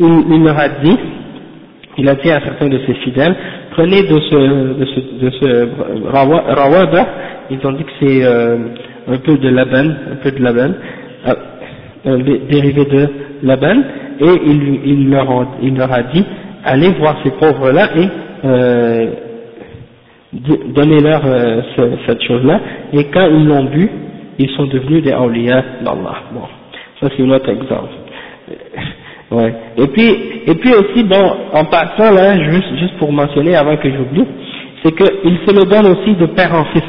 il, 0.00 0.24
il, 0.30 0.44
leur 0.44 0.58
a 0.58 0.68
dit, 0.68 0.98
il 1.97 2.09
a 2.09 2.15
dit 2.15 2.31
à 2.31 2.41
certains 2.41 2.69
de 2.69 2.79
ses 2.85 2.93
fidèles, 2.95 3.35
prenez 3.71 4.01
de 4.03 4.19
ce, 4.19 4.79
de 4.79 4.85
ce, 4.85 4.99
de 5.25 5.29
ce 5.29 5.69
rawada, 6.09 7.07
ils 7.51 7.65
ont 7.65 7.73
dit 7.73 7.83
que 7.83 7.91
c'est 7.99 8.25
euh, 8.25 8.57
un 9.07 9.17
peu 9.17 9.37
de 9.37 9.49
laban, 9.49 9.89
un 10.11 10.15
peu 10.23 10.31
de 10.31 10.41
laban, 10.41 10.71
euh, 12.05 12.17
dérivé 12.49 12.85
de 12.85 13.07
laban, 13.43 13.77
et 14.19 14.41
il, 14.45 14.79
il, 14.85 15.09
leur, 15.09 15.47
il 15.61 15.75
leur 15.75 15.91
a 15.91 16.03
dit, 16.03 16.25
allez 16.63 16.89
voir 16.99 17.17
ces 17.23 17.31
pauvres-là 17.31 17.89
et 17.97 18.07
euh, 18.45 19.07
donnez-leur 20.75 21.21
euh, 21.25 21.61
cette 22.07 22.21
chose-là, 22.23 22.59
et 22.93 23.05
quand 23.05 23.27
ils 23.27 23.45
l'ont 23.45 23.65
bu, 23.65 23.89
ils 24.39 24.49
sont 24.51 24.65
devenus 24.65 25.03
des 25.03 25.11
awliya 25.11 25.63
d'Allah. 25.83 26.23
Bon, 26.33 26.41
ça 26.99 27.09
c'est 27.15 27.23
un 27.23 27.29
autre 27.29 27.49
exemple. 27.49 27.89
Ouais. 29.31 29.53
Et 29.77 29.87
puis, 29.87 30.17
et 30.45 30.55
puis 30.55 30.73
aussi, 30.73 31.03
bon, 31.03 31.31
en 31.53 31.65
passant 31.65 32.11
là, 32.11 32.37
juste, 32.37 32.77
juste 32.77 32.97
pour 32.97 33.11
mentionner 33.11 33.55
avant 33.55 33.75
que 33.77 33.89
j'oublie, 33.89 34.27
c'est 34.83 34.91
qu'il 34.95 35.37
se 35.45 35.53
le 35.53 35.63
donne 35.69 35.87
aussi 35.87 36.15
de 36.15 36.25
père 36.27 36.53
en 36.53 36.65
fils, 36.65 36.83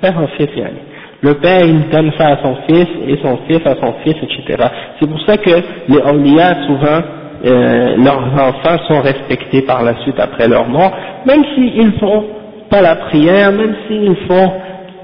père 0.00 0.18
en 0.18 0.26
fils, 0.36 0.48
yani. 0.56 0.78
Le 1.22 1.34
père, 1.34 1.64
il 1.64 1.88
donne 1.88 2.12
ça 2.18 2.28
à 2.28 2.42
son 2.42 2.56
fils, 2.68 2.88
et 3.08 3.16
son 3.22 3.38
fils 3.48 3.60
à 3.66 3.74
son 3.80 3.94
fils, 4.04 4.16
etc. 4.22 4.68
C'est 5.00 5.08
pour 5.08 5.20
ça 5.22 5.36
que 5.36 5.50
les 5.88 6.00
awliya, 6.00 6.66
souvent, 6.66 7.02
euh, 7.44 7.96
leurs 7.96 8.32
enfants 8.34 8.78
sont 8.88 9.00
respectés 9.00 9.62
par 9.62 9.82
la 9.82 10.00
suite 10.02 10.18
après 10.18 10.48
leur 10.48 10.68
mort, 10.68 10.92
même 11.26 11.44
s'ils 11.54 11.92
font 11.98 12.24
pas 12.70 12.82
la 12.82 12.96
prière, 12.96 13.52
même 13.52 13.74
s'ils 13.86 14.16
font 14.28 14.52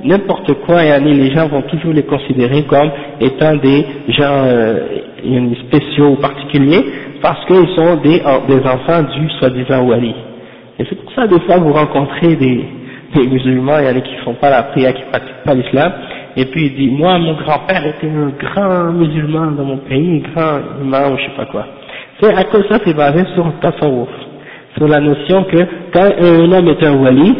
n'importe 0.04 0.52
quoi, 0.66 0.84
et 0.84 1.00
les 1.00 1.30
gens 1.32 1.46
vont 1.48 1.62
toujours 1.62 1.92
les 1.92 2.02
considérer 2.02 2.62
comme 2.64 2.90
étant 3.20 3.54
des 3.56 3.84
gens 4.08 4.44
euh, 4.46 4.78
spéciaux 5.68 6.10
ou 6.10 6.16
particuliers, 6.16 6.84
parce 7.20 7.44
qu'ils 7.46 7.68
sont 7.76 7.96
des, 7.96 8.20
des 8.48 8.66
enfants 8.66 9.02
du 9.02 9.28
soi-disant 9.38 9.84
wali. 9.86 10.14
Et 10.78 10.84
c'est 10.88 10.96
pour 10.96 11.12
ça, 11.12 11.26
des 11.26 11.40
fois, 11.40 11.58
vous 11.58 11.72
rencontrez 11.72 12.36
des, 12.36 12.64
des 13.14 13.26
musulmans, 13.26 13.78
il 13.78 13.84
y 13.84 13.88
en 13.88 13.96
a 13.96 14.00
qui 14.00 14.16
font 14.24 14.34
pas 14.34 14.50
la 14.50 14.62
prière, 14.64 14.94
qui 14.94 15.02
pratiquent 15.10 15.44
pas 15.44 15.54
l'islam, 15.54 15.92
et 16.36 16.44
puis 16.46 16.66
il 16.66 16.74
dit, 16.74 16.90
moi, 16.90 17.18
mon 17.18 17.34
grand-père 17.34 17.84
était 17.86 18.08
un 18.08 18.32
grand 18.38 18.92
musulman 18.92 19.52
dans 19.52 19.64
mon 19.64 19.78
pays, 19.78 20.22
un 20.24 20.30
grand 20.30 20.58
imam, 20.82 21.16
je 21.18 21.24
sais 21.24 21.36
pas 21.36 21.46
quoi. 21.46 21.66
C'est 22.20 22.34
à 22.34 22.44
cause 22.44 22.62
de 22.62 22.68
ça, 22.68 22.78
c'est 22.84 22.96
basé 22.96 23.24
sur 23.34 23.44
le 23.44 23.52
sur 24.76 24.88
la 24.88 25.00
notion 25.00 25.44
que 25.44 25.58
quand 25.92 26.08
un 26.20 26.50
homme 26.52 26.68
est 26.68 26.82
un 26.84 26.94
wali, 26.94 27.34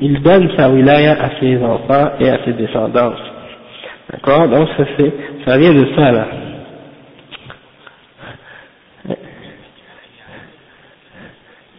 il 0.00 0.20
donne 0.22 0.50
sa 0.56 0.68
wilaya 0.68 1.12
à 1.12 1.40
ses 1.40 1.56
enfants 1.62 2.10
et 2.18 2.28
à 2.28 2.38
ses 2.44 2.52
descendants. 2.52 3.12
D'accord? 4.10 4.48
Donc 4.48 4.68
ça, 4.76 4.84
ça 5.46 5.58
vient 5.58 5.72
de 5.72 5.86
ça 5.94 6.10
là. 6.12 6.26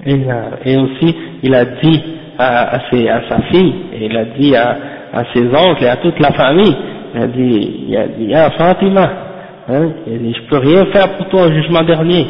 Et, 0.06 0.20
et 0.66 0.78
aussi, 0.78 1.16
il 1.44 1.54
a 1.56 1.66
dit 1.66 2.04
à, 2.38 2.76
à, 2.76 2.80
ses, 2.90 3.08
à, 3.10 3.22
sa 3.30 3.42
fille, 3.44 3.74
et 3.94 4.06
il 4.06 4.18
a 4.18 4.26
dit 4.26 4.56
à, 4.56 4.78
à, 5.14 5.24
ses 5.34 5.46
oncles 5.48 5.84
et 5.84 5.88
à 5.88 5.98
toute 5.98 6.20
la 6.20 6.32
famille, 6.32 6.76
il 7.16 7.22
a 7.22 7.28
dit, 7.28 7.86
il 7.88 7.98
a 7.98 8.08
dit, 8.08 8.34
ah 8.34 8.52
Fatima, 8.52 9.10
hein, 9.70 9.90
il 10.06 10.14
a 10.14 10.18
dit, 10.18 10.34
je 10.34 10.50
peux 10.50 10.58
rien 10.58 10.86
faire 10.94 11.10
pour 11.18 11.28
toi 11.30 11.48
au 11.48 11.52
jugement 11.52 11.84
dernier. 11.84 12.28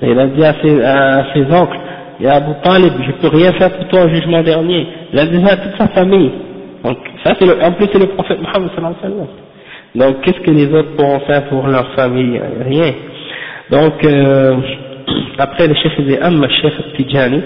Et 0.00 0.10
il 0.10 0.18
a 0.18 0.26
dit 0.26 0.44
à 0.44 0.54
ses, 0.62 0.82
à 0.82 1.26
ses 1.34 1.44
oncles, 1.52 1.78
y 2.20 2.26
a 2.26 2.34
Abu 2.36 2.52
Talib, 2.62 2.92
je 3.06 3.12
peux 3.20 3.36
rien 3.36 3.52
faire 3.52 3.70
pour 3.76 3.88
toi 3.88 4.04
au 4.04 4.08
jugement 4.08 4.42
dernier. 4.42 4.86
Il 5.12 5.18
a 5.18 5.26
dit 5.26 5.44
à 5.44 5.56
toute 5.56 5.76
sa 5.78 5.88
famille. 5.88 6.30
Donc, 6.84 6.98
ça 7.24 7.34
c'est 7.38 7.64
en 7.64 7.72
plus 7.72 7.88
c'est 7.92 7.98
le 7.98 8.06
prophète 8.06 8.38
Mohammed. 8.40 8.70
Donc, 9.94 10.20
qu'est-ce 10.22 10.40
que 10.40 10.50
les 10.50 10.72
autres 10.72 10.94
pourront 10.96 11.20
faire 11.20 11.44
pour 11.48 11.66
leur 11.66 11.92
famille? 11.94 12.40
Rien. 12.64 12.92
Donc, 13.70 14.04
euh, 14.04 14.56
après 15.38 15.66
le 15.68 15.74
chef 15.74 16.00
dit 16.00 16.18
أما 16.26 16.46
الشيخ 16.46 16.72
التجاني 16.80 17.40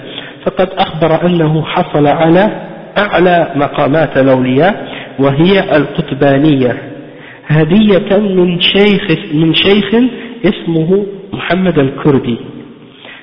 فقد 0.45 0.69
أخبر 0.77 1.25
أنه 1.25 1.63
حصل 1.65 2.07
على 2.07 2.67
أعلى 2.97 3.51
مقامات 3.55 4.17
الأولياء 4.17 4.87
وهي 5.19 5.77
القطبانية 5.77 6.77
هدية 7.47 8.17
من 8.17 8.61
شيخ 8.61 9.03
من 9.33 9.53
شيخ 9.55 9.95
اسمه 10.45 11.05
محمد 11.33 11.79
الكردي 11.79 12.37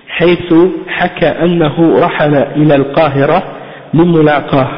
حيث 0.09 0.55
حكى 0.89 1.27
أنه 1.27 1.99
رحل 2.01 2.35
إلى 2.35 2.75
القاهرة 2.75 3.43
لملاقاة 3.95 4.69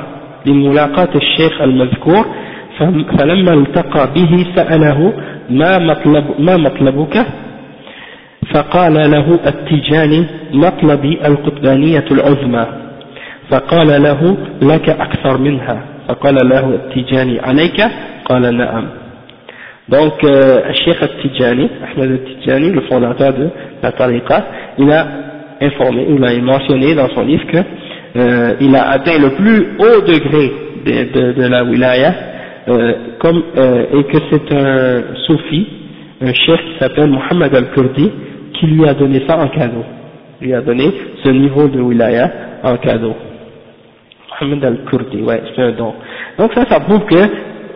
لملاقاة 0.47 1.09
الشيخ 1.15 1.61
المذكور 1.61 2.25
فلما 3.19 3.53
التقى 3.55 4.09
به 4.15 4.47
سأله 4.57 5.13
ما, 5.51 5.79
مطلب 5.79 6.25
ما 6.39 6.57
مطلبك؟ 6.57 7.27
فقال 8.55 8.95
له 9.11 9.39
التجاني 9.47 10.25
مطلبي 10.53 11.19
القطبانية 11.27 12.05
العظمى 12.11 12.67
فقال 13.51 14.03
له 14.03 14.37
لك 14.63 14.89
أكثر 14.89 15.39
منها 15.39 15.85
فقال 16.09 16.35
له 16.49 16.69
التجاني 16.69 17.41
عليك 17.41 17.81
قال 18.25 18.57
نعم 18.57 18.85
Donc, 19.89 20.23
euh, 20.25 20.73
Cheikh 20.85 20.97
Al-Tijani, 21.03 21.69
Ahmed 21.83 22.11
Al-Tijani, 22.13 22.71
le 22.71 22.83
fondateur 22.83 23.33
de 23.35 23.49
la 23.83 23.91
tariqa, 23.93 24.47
il 24.79 24.91
a 24.93 25.07
informé, 25.61 26.07
il 26.09 26.25
a 26.25 26.41
mentionné 26.41 26.95
dans 26.95 27.09
son 27.11 27.23
livre 27.23 27.45
qu'il 27.49 27.65
euh, 28.17 28.75
a 28.75 28.91
atteint 28.91 29.19
le 29.19 29.31
plus 29.31 29.77
haut 29.81 30.01
degré 30.03 30.53
de, 30.87 31.21
de, 31.21 31.33
de 31.33 31.47
la 31.49 31.65
wilaya, 31.65 32.15
euh, 32.69 32.93
comme, 33.19 33.43
euh, 33.59 33.99
et 33.99 34.05
que 34.05 34.19
c'est 34.31 34.55
un 34.55 35.03
soufi, 35.27 35.67
un 36.23 36.33
chef 36.33 36.61
qui 36.61 36.79
s'appelle 36.79 37.11
Mohammed 37.11 37.53
al-Kurdi, 37.55 38.11
qui 38.63 38.69
lui 38.69 38.89
a 38.89 38.95
donné 38.95 39.25
ça 39.27 39.37
en 39.39 39.49
cadeau. 39.49 39.85
Il 40.41 40.47
lui 40.47 40.55
a 40.55 40.61
donné 40.61 40.85
ce 41.25 41.31
niveau 41.31 41.67
de 41.67 41.81
wilaya 41.81 42.31
en 42.63 42.77
cadeau. 42.77 43.15
Mohammed 44.41 44.65
al-Kurdi, 44.65 45.23
ouais, 45.23 45.43
c'est 45.55 45.63
un 45.63 45.73
don. 45.73 45.95
Donc 46.39 46.53
ça, 46.55 46.65
ça 46.69 46.79
prouve 46.79 47.05
que 47.07 47.17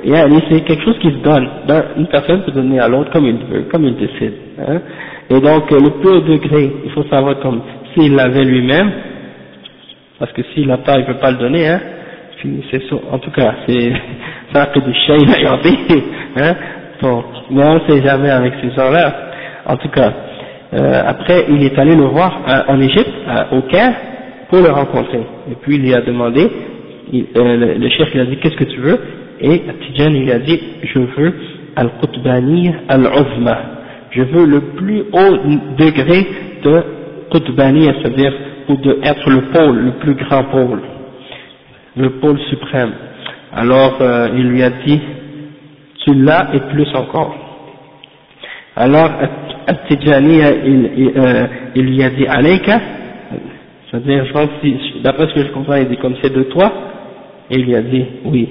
c'est 0.05 0.61
quelque 0.61 0.85
chose 0.85 0.99
qui 1.01 1.11
se 1.11 1.17
donne. 1.17 1.49
Une 1.97 2.07
personne 2.07 2.43
peut 2.43 2.53
donner 2.53 2.79
à 2.79 2.87
l'autre 2.87 3.11
comme 3.11 3.27
il 3.27 3.37
veut, 3.37 3.63
comme 3.63 3.85
il 3.85 3.97
décide. 3.97 4.35
Hein. 4.61 4.79
Et 5.29 5.41
donc, 5.41 5.69
le 5.73 6.01
plus 6.01 6.09
haut 6.09 6.21
degré, 6.21 6.71
il 6.85 6.91
faut 6.93 7.03
savoir 7.11 7.41
comme 7.41 7.63
s'il 7.93 8.15
l'avait 8.15 8.45
lui-même, 8.45 8.93
parce 10.21 10.31
que 10.33 10.43
s'il 10.55 10.69
n'a 10.69 10.79
pas, 10.79 10.99
il 10.99 11.01
ne 11.01 11.07
peut 11.07 11.19
pas 11.19 11.33
le 11.33 11.39
donner, 11.39 11.67
hein. 11.67 11.81
en 13.11 13.19
tout 13.19 13.31
cas, 13.33 13.55
c'est 13.67 13.93
ça 14.53 14.67
que 14.67 14.79
du 14.79 14.95
chien 14.95 15.17
hein. 16.37 16.55
Bon, 17.03 17.25
mais 17.51 17.65
on 17.65 17.75
ne 17.75 17.81
sait 17.89 18.03
jamais 18.07 18.31
avec 18.31 18.55
ces 18.63 18.71
gens-là. 18.71 19.15
En 19.67 19.77
tout 19.77 19.89
cas, 19.89 20.13
euh, 20.77 21.03
après, 21.07 21.47
il 21.49 21.63
est 21.63 21.79
allé 21.79 21.97
le 21.97 22.05
voir 22.05 22.41
en 22.69 22.81
Égypte, 22.81 23.13
au 23.53 23.63
Caire, 23.63 23.95
pour 24.51 24.61
le 24.61 24.71
rencontrer. 24.71 25.21
Et 25.51 25.55
puis, 25.63 25.77
il 25.77 25.83
lui 25.83 25.95
a 25.95 26.01
demandé, 26.03 26.51
euh, 27.15 27.57
le, 27.57 27.75
le 27.75 27.89
chef 27.91 28.13
lui 28.13 28.21
a 28.21 28.27
dit, 28.27 28.37
qu'est-ce 28.37 28.57
que 28.57 28.65
tu 28.65 28.81
veux? 28.81 28.99
Et 29.41 29.63
Tijan, 29.81 30.13
il 30.13 30.31
a 30.31 30.39
dit, 30.39 30.61
je 30.83 30.99
veux 30.99 31.35
al-Qutbani 31.77 32.75
al-Uzma 32.89 33.77
je 34.17 34.23
veux 34.23 34.47
le 34.47 34.61
plus 34.77 35.01
haut 35.13 35.37
degré 35.79 36.27
de 36.65 36.83
Qutbani, 37.31 37.87
c'est-à-dire 37.87 38.33
ou 38.69 38.77
de 38.77 38.99
être 39.03 39.31
le 39.31 39.43
pôle, 39.53 39.77
le 39.79 39.93
plus 39.93 40.15
grand 40.15 40.45
pôle, 40.45 40.81
le 41.97 42.11
pôle 42.19 42.39
suprême. 42.49 42.93
Alors 43.53 43.99
euh, 44.01 44.29
il 44.35 44.49
lui 44.49 44.63
a 44.63 44.71
dit, 44.71 45.01
tu 46.05 46.15
l'as 46.15 46.49
et 46.55 46.61
plus 46.73 46.89
encore. 46.95 47.35
Alors 48.77 49.11
At-Tijani, 49.67 50.37
il, 50.37 51.13
euh, 51.17 51.47
il, 51.75 51.87
lui 51.87 52.03
a 52.03 52.11
dit, 52.11 52.27
Alayka, 52.27 52.79
C'est-à-dire, 53.91 54.27
je 54.27 54.33
pense, 54.33 54.49
d'après 55.03 55.29
ce 55.29 55.35
que 55.35 55.47
je 55.47 55.53
comprends, 55.53 55.77
il 55.77 55.89
dit 55.89 55.97
comme 55.97 56.15
c'est 56.23 56.33
de 56.33 56.43
toi, 56.45 56.73
il 57.51 57.65
lui 57.65 57.75
a 57.75 57.83
dit 57.83 58.05
oui. 58.27 58.49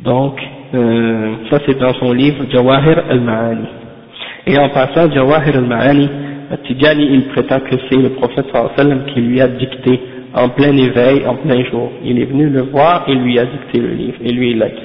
Donc, 0.00 0.38
euh, 0.74 1.34
ça 1.50 1.60
c'est 1.66 1.78
dans 1.78 1.94
son 1.94 2.12
livre 2.12 2.44
Jawahir 2.50 3.04
al-Ma'ani. 3.08 3.66
Et 4.46 4.58
en 4.58 4.68
passant, 4.68 5.10
Jawahir 5.10 5.56
al-Ma'ani, 5.56 6.08
Tijani, 6.66 7.08
il 7.10 7.28
prétend 7.28 7.60
que 7.60 7.76
c'est 7.88 7.96
le 7.96 8.10
prophète 8.10 8.46
sallam 8.76 9.06
qui 9.06 9.20
lui 9.20 9.40
a 9.40 9.48
dicté 9.48 10.00
en 10.34 10.50
plein 10.50 10.76
éveil, 10.76 11.26
en 11.26 11.36
plein 11.36 11.64
jour. 11.64 11.90
Il 12.04 12.20
est 12.20 12.26
venu 12.26 12.48
le 12.50 12.62
voir 12.62 13.04
et 13.08 13.14
lui 13.14 13.38
a 13.38 13.46
dicté 13.46 13.80
le 13.80 13.94
livre, 13.94 14.18
et 14.22 14.32
lui 14.32 14.50
il 14.50 14.58
l'a 14.58 14.68
écrit. 14.68 14.84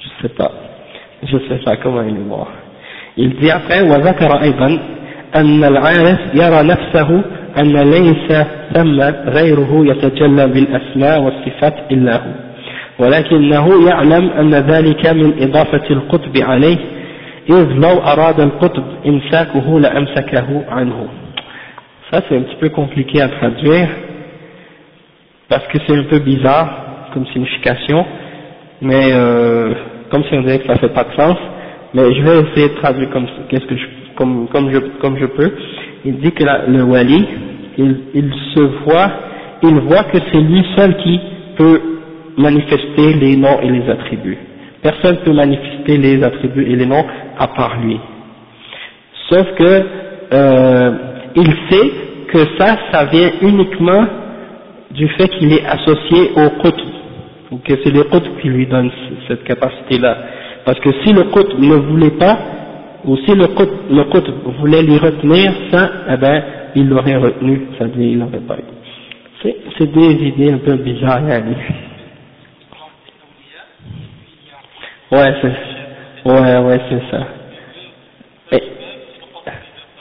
Je 0.00 0.22
sais 0.22 0.34
pas, 0.34 0.52
je 1.26 1.38
sais 1.48 1.60
pas 1.64 1.76
comment 1.76 2.02
il 2.02 2.16
est 2.16 2.28
mort. 2.28 2.50
Il 3.16 3.36
dit 3.36 3.50
après, 3.50 3.82
وذكر 3.82 4.42
أيضا 4.42 4.78
أن 5.36 5.64
العارف 5.64 6.18
يرى 6.34 6.62
نفسه 6.62 7.22
أن 7.58 7.90
ليس 7.90 8.44
ثم 8.74 9.00
غيره 9.30 9.86
يتجلى 9.86 10.46
بالأسماء 10.46 11.22
والصفات 11.22 11.74
إلا 11.90 12.16
هو 12.16 12.32
ولكنه 12.98 13.88
يعلم 13.88 14.30
أن 14.30 14.54
ذلك 14.54 15.06
من 15.06 15.42
إضافة 15.42 15.90
القطب 15.90 16.36
عليه 16.36 16.78
إذ 17.50 17.72
لو 17.72 17.98
أراد 17.98 18.40
القطب 18.40 18.84
إمساكه 19.06 19.80
لأمسكه 19.80 20.64
عنه 20.68 21.08
Ça 22.10 22.20
c'est 22.28 22.36
un 22.36 22.42
petit 22.42 22.56
peu 22.60 22.68
compliqué 22.68 23.22
à 23.22 23.28
traduire 23.28 23.88
parce 25.48 25.66
que 25.68 25.78
c'est 25.86 25.96
un 25.96 26.04
peu 26.04 26.18
bizarre 26.18 26.68
comme 27.12 27.26
signification, 27.28 28.04
mais 28.80 29.12
euh, 29.12 29.72
comme 30.10 30.24
si 30.24 30.34
on 30.34 30.42
disait 30.42 30.58
que 30.60 30.66
ça 30.66 30.76
fait 30.76 30.88
pas 30.94 31.04
de 31.04 31.14
sens. 31.20 31.36
Mais 31.94 32.12
je 32.12 32.22
vais 32.22 32.40
essayer 32.40 32.68
de 32.70 32.74
traduire 32.80 33.10
comme 33.10 33.26
qu'est-ce 33.48 33.66
que 33.66 33.76
je 33.76 33.86
comme 34.16 34.48
comme 34.48 34.70
je 34.70 34.78
comme 35.00 35.16
je 35.18 35.26
peux. 35.26 35.52
Il 36.04 36.18
dit 36.18 36.32
que 36.32 36.44
le 36.68 36.82
wali, 36.82 37.26
il, 37.78 37.96
il 38.14 38.32
se 38.54 38.60
voit, 38.84 39.10
il 39.62 39.74
voit 39.80 40.04
que 40.04 40.18
c'est 40.32 40.40
lui 40.40 40.64
seul 40.76 40.96
qui 40.98 41.20
peut 41.56 41.80
manifester 42.36 43.14
les 43.14 43.36
noms 43.36 43.60
et 43.62 43.70
les 43.70 43.88
attributs. 43.88 44.38
Personne 44.82 45.16
ne 45.16 45.24
peut 45.24 45.32
manifester 45.32 45.96
les 45.96 46.22
attributs 46.22 46.66
et 46.70 46.76
les 46.76 46.86
noms 46.86 47.04
à 47.38 47.46
part 47.48 47.80
lui. 47.80 47.98
Sauf 49.30 49.46
que 49.54 49.82
euh, 50.32 50.90
il 51.36 51.46
sait 51.70 51.90
que 52.28 52.38
ça, 52.58 52.76
ça 52.92 53.04
vient 53.06 53.30
uniquement 53.42 54.04
du 54.90 55.08
fait 55.08 55.28
qu'il 55.28 55.52
est 55.52 55.64
associé 55.64 56.32
au 56.36 56.50
qutb, 56.62 56.88
ou 57.54 57.58
que 57.58 57.72
c'est 57.84 57.90
le 57.90 58.02
qutb 58.04 58.40
qui 58.40 58.48
lui 58.48 58.66
donne 58.66 58.90
cette 59.28 59.44
capacité-là. 59.44 60.16
Parce 60.64 60.80
que 60.80 60.90
si 61.04 61.12
le 61.12 61.24
qutb 61.24 61.60
ne 61.60 61.76
voulait 61.76 62.18
pas, 62.18 62.36
ou 63.04 63.16
si 63.18 63.32
le 63.32 63.46
qutb, 63.46 63.70
le 63.90 64.04
qutb 64.04 64.34
voulait 64.58 64.82
lui 64.82 64.98
retenir 64.98 65.52
ça, 65.70 65.88
eh 66.10 66.16
ben, 66.16 66.42
il 66.74 66.88
l'aurait 66.88 67.16
retenu, 67.16 67.68
ça 67.78 67.84
veut 67.84 67.90
dire 67.90 68.10
il 68.10 68.18
l'aurait 68.18 68.40
pas 68.40 68.56
eu. 68.56 69.50
C'est 69.78 69.92
des 69.92 70.12
idées 70.26 70.52
un 70.52 70.58
peu 70.58 70.74
bizarres, 70.76 71.20
Yannick. 71.28 71.58
Ouais, 75.12 75.34
c'est, 75.42 76.30
ouais, 76.30 76.58
ouais, 76.58 76.80
c'est 76.88 77.10
ça. 77.10 77.26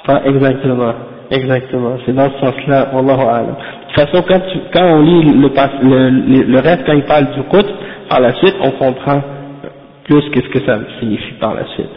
Pas 0.08 0.22
exactement, 0.26 0.94
exactement. 1.30 1.98
C'est 2.06 2.14
dans 2.16 2.32
ce 2.32 2.40
sens-là, 2.40 2.90
Wallahu. 2.94 3.56
De 3.93 3.95
toute 3.95 4.11
façon, 4.11 4.25
quand, 4.29 4.41
tu, 4.53 4.59
quand 4.73 4.85
on 4.85 5.01
lit 5.03 5.25
le, 5.25 5.49
le, 6.11 6.43
le, 6.43 6.59
reste, 6.61 6.85
quand 6.87 6.93
il 6.93 7.03
parle 7.03 7.27
du 7.33 7.43
qutb, 7.43 7.67
par 8.09 8.21
la 8.21 8.33
suite, 8.35 8.55
on 8.63 8.71
comprend 8.73 9.23
plus 10.05 10.23
qu'est-ce 10.31 10.49
que 10.49 10.61
ça 10.67 10.79
signifie 11.01 11.33
par 11.41 11.55
la 11.55 11.65
suite. 11.75 11.91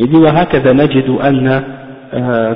Il 0.00 0.08
dit, 0.08 0.16
وهكذا 0.16 0.72
نجد 0.72 1.08
أن 1.10 1.62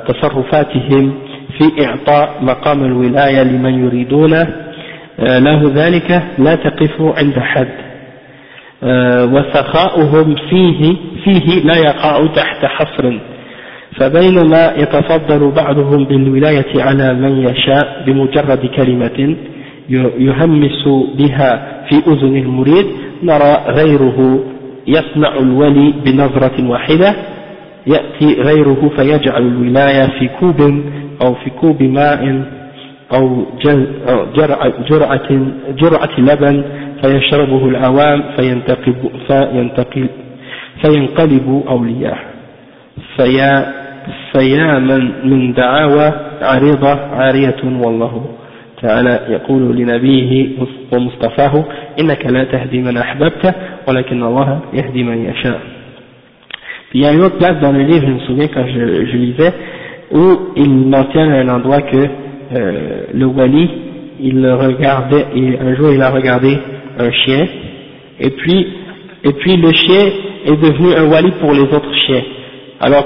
تصرفاتهم 0.07 1.13
في 1.57 1.85
إعطاء 1.85 2.29
مقام 2.41 2.83
الولاية 2.83 3.43
لمن 3.43 3.85
يريدون 3.85 4.33
له 5.19 5.71
ذلك 5.75 6.23
لا 6.37 6.55
تقف 6.55 7.01
عند 7.01 7.39
حد 7.39 7.67
وسخاؤهم 9.33 10.35
فيه 10.49 10.95
فيه 11.23 11.63
لا 11.65 11.77
يقع 11.77 12.25
تحت 12.35 12.65
حصر 12.65 13.19
فبينما 13.98 14.72
يتفضل 14.76 15.50
بعضهم 15.50 16.04
بالولاية 16.04 16.82
على 16.82 17.14
من 17.14 17.42
يشاء 17.42 18.04
بمجرد 18.06 18.66
كلمة 18.76 19.36
يهمس 20.18 20.88
بها 21.18 21.82
في 21.88 21.96
أذن 22.06 22.36
المريد 22.36 22.86
نرى 23.22 23.56
غيره 23.68 24.44
يصنع 24.86 25.38
الولي 25.38 25.94
بنظرة 26.04 26.68
واحدة 26.70 27.14
يأتي 27.86 28.42
غيره 28.42 28.90
فيجعل 28.96 29.42
الولاية 29.42 30.06
في 30.18 30.28
كوب 30.40 30.82
أو 31.22 31.34
في 31.34 31.50
كوب 31.50 31.82
ماء 31.82 32.42
أو 33.12 33.46
جرعة, 34.36 34.72
جرعة, 35.70 36.20
لبن 36.20 36.64
فيشربه 37.02 37.68
العوام 37.68 38.22
فينتقب 38.36 39.10
فينتقل 39.28 40.08
فينقلب 40.82 41.62
أولياء 41.68 42.18
فيا 43.16 43.77
فيا 44.33 44.79
من 44.79 45.29
من 45.29 45.53
دعاوى 45.53 46.13
عريضة 46.41 46.89
عارية 46.89 47.55
والله 47.63 48.25
تعالى 48.81 49.19
يقول 49.29 49.77
لنبيه 49.77 50.49
ومصطفاه 50.93 51.65
إنك 51.99 52.25
لا 52.25 52.43
تهدي 52.43 52.79
من 52.81 52.97
أحببت 52.97 53.55
ولكن 53.87 54.23
الله 54.23 54.59
يهدي 54.73 55.03
من 55.03 55.25
يشاء 55.25 55.59
Puis 56.89 56.99
il 56.99 57.05
y 57.05 57.07
a 57.07 57.13
une 57.13 57.21
autre 57.21 57.37
place 57.37 57.59
dans 57.59 57.71
le 57.71 57.81
livre, 57.81 58.05
je 58.05 58.11
me 58.11 58.19
souviens 58.19 58.47
quand 58.53 58.67
je, 58.67 59.05
je 59.07 59.17
lisais, 59.17 59.51
où 60.11 60.53
il 60.55 60.69
mentionne 60.69 61.31
un 61.31 61.49
endroit 61.49 61.81
que 61.81 61.97
euh, 61.97 63.05
le 63.11 63.25
wali, 63.25 63.67
il 64.19 64.47
regardait, 64.47 65.25
et 65.35 65.57
un 65.59 65.75
jour 65.75 65.91
il 65.91 65.99
a 66.03 66.11
regardé 66.11 66.55
un 66.99 67.11
chien, 67.11 67.47
et 68.19 68.29
puis, 68.29 68.67
et 69.23 69.33
puis 69.33 69.57
le 69.57 69.71
chien 69.71 70.05
est 70.45 70.55
devenu 70.55 70.93
un 70.95 71.09
wali 71.09 71.31
pour 71.41 71.51
les 71.53 71.61
autres 71.61 71.95
chiens. 72.05 72.21
Alors, 72.79 73.05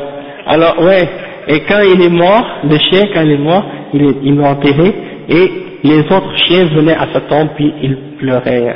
alors 0.51 0.79
ouais, 0.83 1.07
et 1.47 1.59
quand 1.67 1.81
il 1.93 2.01
est 2.01 2.09
mort, 2.09 2.45
le 2.63 2.77
chien 2.77 3.03
quand 3.13 3.21
il 3.21 3.31
est 3.31 3.37
mort, 3.37 3.63
il, 3.93 4.15
il 4.23 4.37
l'a 4.37 4.51
enterré, 4.51 4.93
et 5.29 5.51
les 5.83 5.99
autres 5.99 6.35
chiens 6.47 6.65
venaient 6.75 6.95
à 6.95 7.07
sa 7.13 7.21
tombe 7.21 7.49
puis 7.55 7.73
ils 7.81 7.97
pleuraient. 8.19 8.75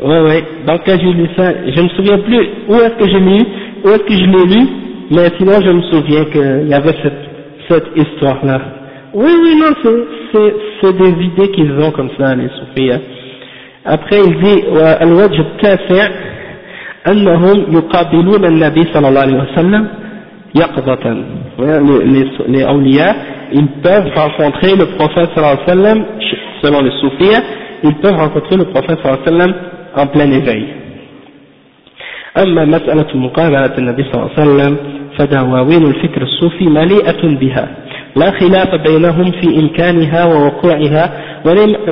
Ouais, 0.00 0.20
ouais. 0.20 0.42
Donc 0.66 0.80
quand 0.86 0.98
j'ai 1.00 1.12
lu 1.12 1.28
ça, 1.36 1.52
je 1.66 1.80
me 1.80 1.88
souviens 1.90 2.18
plus 2.18 2.48
où 2.68 2.74
est-ce 2.74 2.96
que 2.98 3.08
j'ai 3.08 3.20
lu, 3.20 3.38
où 3.84 3.88
est-ce 3.88 4.04
que 4.04 4.14
je 4.14 4.24
l'ai 4.24 4.56
lu, 4.56 4.68
mais 5.10 5.28
sinon 5.38 5.60
je 5.64 5.70
me 5.70 5.82
souviens 5.82 6.24
qu'il 6.26 6.68
y 6.68 6.74
avait 6.74 6.96
cette, 7.02 7.22
cette 7.68 7.86
histoire-là. 7.96 8.60
Oui, 9.14 9.30
oui, 9.42 9.56
non, 9.60 9.74
c'est 10.80 10.96
des 10.96 11.24
idées 11.24 11.50
qu'ils 11.52 11.72
ont 11.72 11.90
comme 11.90 12.08
ça, 12.18 12.34
les 12.34 12.48
soufis. 12.48 12.90
Hein. 12.90 13.00
Après, 13.84 14.20
il 14.24 14.36
dit, 14.42 14.62
الوجه 15.02 15.40
التاسع 15.40 16.08
أنهم 17.08 17.76
يقابلون 17.76 18.44
النبي 18.44 18.84
صلى 18.94 19.08
الله 19.08 19.20
عليه 19.20 19.42
وسلم 19.42 19.88
يقظة. 20.55 21.15
Les, 22.47 22.63
awliya, 22.63 23.15
ils 23.53 23.67
peuvent 23.83 24.09
rencontrer 24.15 24.75
le 24.75 24.85
prophète 24.97 25.29
sallallahu 25.35 25.57
alayhi 25.57 25.67
wa 25.67 25.73
sallam, 25.73 26.05
selon 26.61 26.81
les 26.81 26.91
soufis, 27.01 27.37
ils 27.83 27.95
peuvent 27.95 28.15
rencontrer 28.15 28.57
le 28.57 28.65
prophète 28.65 28.99
sallallahu 29.01 29.21
alayhi 29.27 29.31
wa 29.31 29.39
sallam 29.39 29.53
en 29.95 30.07
plein 30.07 30.31
éveil. 30.31 30.65
أما 32.37 32.65
مسألة 32.65 33.07
مقابلة 33.15 33.77
النبي 33.77 34.03
صلى 34.03 34.13
الله 34.13 34.31
عليه 34.37 34.41
وسلم 34.41 34.77
فدواوين 35.17 35.83
الفكر 35.85 36.21
الصوفي 36.21 36.65
مليئة 36.65 37.21
بها 37.39 37.67
لا 38.15 38.31
خلاف 38.31 38.75
بينهم 38.87 39.31
في 39.31 39.59
إمكانها 39.59 40.25
ووقوعها 40.25 41.11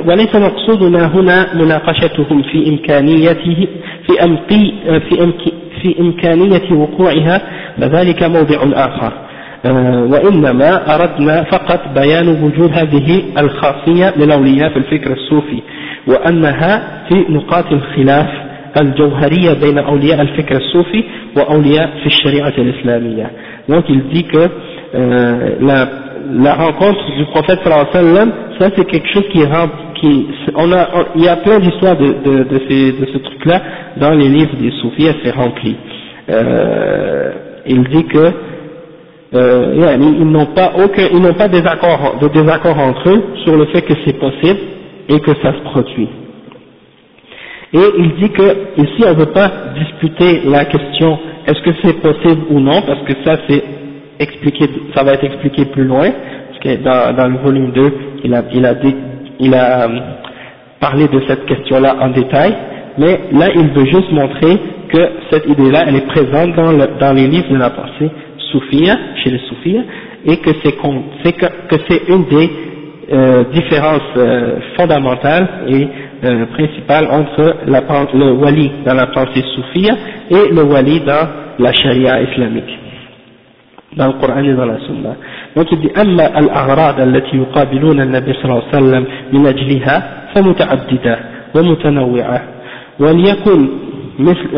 وليس 0.06 0.36
مقصودنا 0.36 1.06
هنا 1.06 1.54
مناقشتهم 1.54 2.42
في 2.42 2.68
إمكانيته 2.68 3.68
في, 4.06 4.24
أمقي 4.24 4.72
في, 5.10 5.22
أمكي 5.24 5.52
في 5.82 6.00
إمكانية 6.00 6.72
وقوعها 6.72 7.42
فذلك 7.80 8.22
موضع 8.22 8.86
آخر. 8.86 9.12
آه، 9.66 10.04
وإنما 10.04 10.94
أردنا 10.94 11.42
فقط 11.42 11.80
بيان 11.94 12.28
وجود 12.28 12.70
هذه 12.72 13.22
الخاصية 13.38 14.14
للأولياء 14.16 14.68
في 14.70 14.76
الفكر 14.76 15.12
الصوفي 15.12 15.62
وأنها 16.06 17.02
في 17.08 17.14
نقاط 17.28 17.72
الخلاف 17.72 18.28
الجوهرية 18.80 19.52
بين 19.60 19.78
أولياء 19.78 20.20
الفكر 20.20 20.56
الصوفي 20.56 21.04
وأولياء 21.36 21.90
في 22.00 22.06
الشريعة 22.06 22.52
الإسلامية. 22.58 23.30
Donc 23.68 23.84
il 23.88 24.02
dit 24.08 24.24
que 24.24 24.48
euh, 24.94 25.56
la 25.60 26.05
la 26.32 26.54
rencontre 26.54 27.04
du 27.16 27.24
prophète 27.26 27.60
ça 27.64 28.70
c'est 28.76 28.84
quelque 28.86 29.08
chose 29.12 29.24
qui 29.32 29.44
rend, 29.44 29.68
qui, 30.00 30.26
on 30.54 30.72
a, 30.72 30.88
il 31.16 31.22
y 31.24 31.28
a 31.28 31.36
plein 31.36 31.58
d'histoires 31.58 31.96
de, 31.96 32.06
de, 32.06 32.44
de, 32.44 33.00
de 33.00 33.06
ce 33.12 33.18
truc-là 33.18 33.62
dans 33.98 34.12
les 34.12 34.28
livres 34.28 34.56
des 34.56 34.70
soufis, 34.80 35.08
c'est 35.22 35.30
rempli. 35.34 35.76
Euh, 36.28 37.32
il 37.66 37.84
dit 37.88 38.04
que 38.04 38.32
euh, 39.34 39.96
ils 39.98 40.24
n'ont 40.30 40.46
pas 40.46 40.72
aucun, 40.82 41.08
ils 41.12 41.20
n'ont 41.20 41.34
pas 41.34 41.48
désaccord, 41.48 42.16
de 42.20 42.28
désaccord 42.28 42.78
entre 42.78 43.08
eux 43.10 43.22
sur 43.44 43.56
le 43.56 43.66
fait 43.66 43.82
que 43.82 43.94
c'est 44.04 44.18
possible 44.18 44.60
et 45.08 45.20
que 45.20 45.32
ça 45.42 45.52
se 45.52 45.60
produit. 45.70 46.08
Et 47.72 47.78
il 47.98 48.14
dit 48.16 48.30
que 48.30 48.42
ici 48.78 49.02
on 49.04 49.10
ne 49.10 49.18
veut 49.18 49.32
pas 49.32 49.50
disputer 49.78 50.42
la 50.48 50.64
question 50.64 51.18
est-ce 51.46 51.60
que 51.62 51.70
c'est 51.82 52.00
possible 52.00 52.42
ou 52.50 52.60
non, 52.60 52.82
parce 52.82 53.00
que 53.02 53.12
ça 53.24 53.36
c'est 53.48 53.62
expliqué, 54.18 54.66
ça 54.94 55.02
va 55.02 55.12
être 55.14 55.24
expliqué 55.24 55.66
plus 55.66 55.84
loin, 55.84 56.10
parce 56.10 56.56
Ok, 56.58 56.82
dans, 56.82 57.16
dans 57.16 57.28
le 57.28 57.38
volume 57.38 57.72
2, 57.72 57.92
il 58.24 58.34
a, 58.34 58.42
il 58.52 58.64
a, 58.64 58.74
il 59.40 59.54
a 59.54 59.82
euh, 59.84 59.98
parlé 60.80 61.08
de 61.08 61.20
cette 61.28 61.44
question-là 61.46 61.96
en 62.00 62.08
détail, 62.10 62.54
mais 62.98 63.20
là 63.32 63.48
il 63.54 63.68
veut 63.70 63.84
juste 63.86 64.10
montrer 64.12 64.58
que 64.88 65.10
cette 65.30 65.46
idée-là, 65.48 65.84
elle 65.86 65.96
est 65.96 66.06
présente 66.06 66.54
dans, 66.54 66.72
le, 66.72 66.98
dans 66.98 67.12
les 67.12 67.26
livres 67.26 67.50
de 67.50 67.56
la 67.56 67.70
pensée 67.70 68.10
soufia, 68.52 68.96
chez 69.22 69.30
les 69.30 69.40
soufis, 69.48 69.80
et 70.24 70.36
que 70.38 70.50
c'est 70.64 70.72
que, 70.72 71.46
que 71.68 71.76
c'est 71.88 72.08
une 72.08 72.24
des 72.24 72.50
euh, 73.12 73.44
différences 73.52 74.00
euh, 74.16 74.56
fondamentales 74.76 75.48
et 75.68 75.86
euh, 76.24 76.46
principales 76.46 77.06
entre 77.10 77.56
la, 77.66 77.80
le 78.14 78.32
wali 78.32 78.70
dans 78.84 78.94
la 78.94 79.06
pensée 79.06 79.44
soufia 79.54 79.94
et 80.30 80.52
le 80.52 80.62
wali 80.62 81.00
dans 81.00 81.28
la 81.58 81.72
charia 81.72 82.20
islamique 82.22 82.85
dans 83.96 84.06
le 84.08 84.12
Coran 84.14 84.42
et 84.44 84.52
dans 84.52 84.66
أما 86.02 86.38
الأغراض 86.38 87.00
التي 87.00 87.36
يقابلون 87.36 88.00
النبي 88.00 88.32
صلى 88.32 88.44
الله 88.44 88.62
عليه 88.72 88.76
وسلم 88.76 89.04
من 89.32 89.46
أجلها 89.46 90.02
فمتعددة 90.34 91.18
ومتنوعة 91.54 92.42
وليكن 93.00 93.68
مثل 94.18 94.48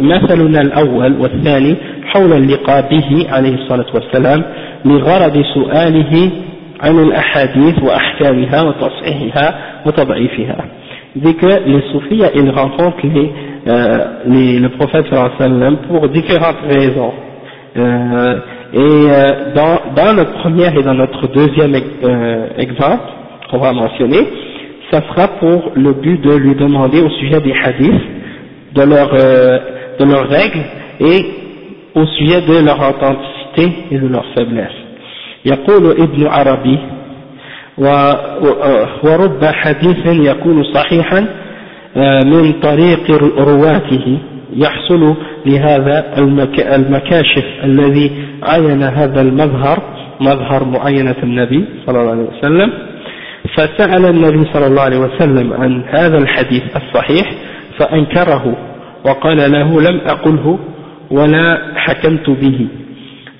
مثلنا 0.00 0.60
الأول 0.60 1.16
والثاني 1.20 1.76
حول 2.04 2.32
اللقاء 2.32 2.88
به 2.90 3.26
عليه 3.30 3.54
الصلاة 3.54 3.86
والسلام 3.94 4.42
لغرض 4.84 5.44
سؤاله 5.54 6.30
عن 6.80 6.98
الأحاديث 6.98 7.82
وأحكامها 7.82 8.62
وتصحيحها 8.62 9.54
وتضعيفها. 9.86 10.56
Dit 11.16 11.34
que 11.36 11.46
les 11.46 11.80
soufis, 11.92 12.22
ils 12.34 12.50
rencontrent 12.50 13.06
les, 13.06 13.30
euh, 13.68 13.98
les, 14.26 14.58
le 14.58 14.68
pour 15.88 16.08
différentes 16.08 16.56
raisons. 16.68 17.12
Euh, 17.76 18.38
et 18.73 18.77
euh, 18.79 19.53
dans, 19.55 19.79
dans 19.95 20.13
notre 20.13 20.33
premier 20.41 20.67
et 20.77 20.83
dans 20.83 20.93
notre 20.93 21.27
deuxième 21.27 21.73
euh, 22.03 22.47
exemple 22.57 23.03
qu'on 23.49 23.57
va 23.57 23.73
mentionner, 23.73 24.27
ça 24.91 25.01
sera 25.09 25.27
pour 25.39 25.71
le 25.75 25.93
but 25.93 26.21
de 26.21 26.33
lui 26.35 26.53
demander 26.55 27.01
au 27.01 27.09
sujet 27.09 27.39
des 27.41 27.53
hadiths, 27.53 28.01
de, 28.75 28.81
leur, 28.83 29.09
euh, 29.13 29.57
de 29.99 30.05
leurs 30.05 30.27
règles 30.29 30.63
et 30.99 31.25
au 31.95 32.05
sujet 32.05 32.41
de 32.41 32.63
leur 32.63 32.77
authenticité 32.79 33.85
et 33.91 33.97
de 33.97 34.07
leur 34.07 34.25
faiblesse. 34.35 34.75
يقول 35.45 35.91
ابن 36.01 36.27
عربي 36.27 36.77
ورب 39.03 39.45
حديث 39.45 40.05
يكون 40.05 40.63
صحيحا 40.63 41.25
من 42.25 42.53
طريق 42.61 43.11
رواته 43.39 44.17
يحصل 44.56 45.14
لهذا 45.46 46.18
المكاشف 46.76 47.44
الذي 47.64 48.10
عين 48.42 48.82
هذا 48.82 49.20
المظهر 49.20 49.82
مظهر 50.20 50.64
معينة 50.64 51.16
النبي 51.22 51.64
صلى 51.86 52.00
الله 52.00 52.10
عليه 52.10 52.28
وسلم 52.38 52.72
فسأل 53.56 54.04
النبي 54.04 54.52
صلى 54.52 54.66
الله 54.66 54.82
عليه 54.82 54.98
وسلم 54.98 55.52
عن 55.52 55.84
هذا 55.88 56.18
الحديث 56.18 56.62
الصحيح 56.76 57.32
فأنكره 57.78 58.56
وقال 59.04 59.52
له 59.52 59.80
لم 59.80 60.00
أقله 60.06 60.58
ولا 61.10 61.72
حكمت 61.76 62.30
به. 62.30 62.66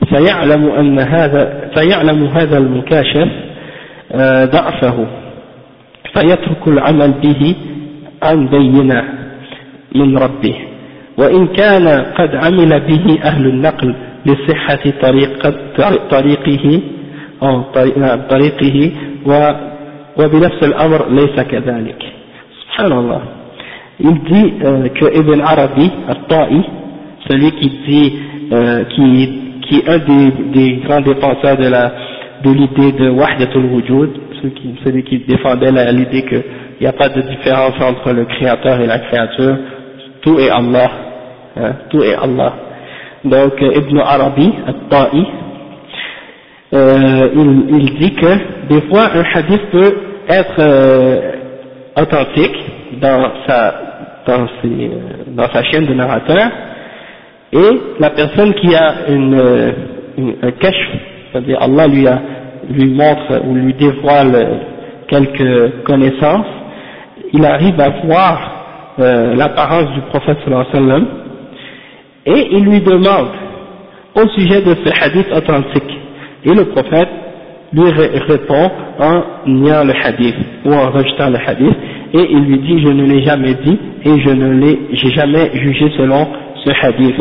فيعلم 0.09 0.71
أن 0.71 0.99
هذا 0.99 1.71
فيعلم 1.75 2.25
هذا 2.25 2.59
المكاشف 2.59 3.29
آه، 4.13 4.45
ضعفه. 4.45 5.07
فيترك 6.15 6.69
العمل 6.69 7.13
به 7.23 7.55
عن 8.23 8.47
بينة 8.47 9.05
من 9.95 10.19
ربه. 10.19 10.74
وإن 11.18 11.48
كان 11.48 11.88
قد 12.18 12.36
عمل 12.36 12.80
به 12.80 13.20
أهل 13.24 13.48
النقل 13.48 13.96
لصحة 14.26 14.84
طريق 15.02 15.48
طريقه 16.12 16.82
أو 17.44 17.62
طريقه 18.30 18.92
وبنفس 20.18 20.64
الأمر 20.64 21.10
ليس 21.10 21.40
كذلك 21.52 22.04
سبحان 22.62 22.92
الله 22.92 23.22
il 24.02 24.14
dit 24.24 24.54
euh, 24.64 24.88
que 24.90 25.06
Ibn 25.20 25.42
Arabi, 25.42 25.92
al-Ta'i, 26.08 26.62
celui 27.28 27.52
qui 27.52 27.70
dit, 27.86 28.14
euh, 28.54 28.86
qui, 28.86 29.42
qui 29.64 29.76
est 29.80 29.90
un 29.90 29.98
des, 29.98 30.32
des 30.54 30.76
grands 30.86 31.02
défenseurs 31.02 31.58
de 31.58 31.68
la 31.68 31.92
de 32.44 32.52
l'idée 32.52 32.92
de 32.94 33.10
Wahdatul 33.10 33.66
Wujud, 33.66 34.12
celui 34.86 35.04
qui 35.04 35.20
défendait 35.28 35.72
l'idée 35.92 36.24
qu'il 36.24 36.44
n'y 36.80 36.88
a 36.88 36.94
pas 36.94 37.10
de 37.10 37.22
différence 37.22 37.74
entre 37.82 38.14
le 38.14 38.26
créateur 38.26 38.80
et 38.80 38.88
la 38.88 39.00
créature, 39.00 39.58
tout 40.22 40.40
est 40.40 40.50
Allah, 40.50 40.90
hein, 41.57 41.73
tout 41.91 42.03
est 42.03 42.15
Allah. 42.15 42.53
Donc 43.25 43.53
Ibn 43.61 43.99
Arabi, 43.99 44.53
al-Ta'i, 44.67 45.27
euh, 46.75 47.29
il, 47.35 47.95
dit 47.99 48.15
que 48.15 48.67
des 48.69 48.83
fois 48.89 49.05
un 49.15 49.25
hadith 49.39 49.63
peut 49.71 49.97
être 50.29 50.59
euh, 50.59 51.33
authentique 51.97 52.57
dans 53.01 53.31
sa, 53.47 53.75
dans, 54.27 54.47
ses, 54.61 54.91
dans 55.29 55.49
sa 55.53 55.63
chaîne 55.65 55.87
de 55.87 55.95
narrateur 55.95 56.51
et 57.53 57.81
la 58.01 58.11
personne 58.11 58.53
qui 58.55 58.75
a 58.75 59.09
une, 59.09 59.41
un 60.43 60.51
cache, 60.53 60.91
c'est-à-dire 61.31 61.63
Allah 61.63 61.87
lui, 61.87 62.07
a, 62.09 62.19
lui 62.69 62.91
montre 62.93 63.41
ou 63.47 63.55
lui 63.55 63.75
dévoile 63.75 64.61
quelques 65.07 65.85
connaissances, 65.85 66.47
il 67.33 67.45
arrive 67.45 67.81
à 67.81 67.91
voir 68.05 68.95
euh, 68.99 69.35
l'apparence 69.37 69.91
du 69.93 70.01
prophète 70.03 70.39
sallallahu 70.45 70.67
alayhi 70.73 70.85
wa 70.85 70.89
sallam 70.89 71.07
et 72.27 72.49
il 72.53 72.65
lui 72.65 72.81
demande 72.81 73.29
au 74.15 74.29
sujet 74.29 74.63
de 74.63 74.75
ce 74.85 75.05
hadith 75.05 75.27
authentique. 75.35 75.99
Et 76.45 76.55
le 76.55 76.67
prophète 76.67 77.09
lui 77.73 77.91
répond 77.91 78.71
en 79.01 79.23
niant 79.47 79.85
le 79.85 79.93
hadith 80.05 80.37
ou 80.65 80.73
en 80.73 80.91
rejetant 80.91 81.31
le 81.31 81.39
hadith. 81.45 81.77
Et 82.13 82.27
il 82.31 82.45
lui 82.45 82.59
dit 82.59 82.81
je 82.81 82.89
ne 82.89 83.05
l'ai 83.05 83.23
jamais 83.25 83.55
dit 83.55 83.79
et 84.05 84.21
je 84.21 84.31
ne 84.31 84.53
l'ai 84.53 84.79
jamais 85.15 85.51
jugé 85.55 85.91
selon 85.97 86.29
ce 86.65 86.71
hadith. 86.83 87.17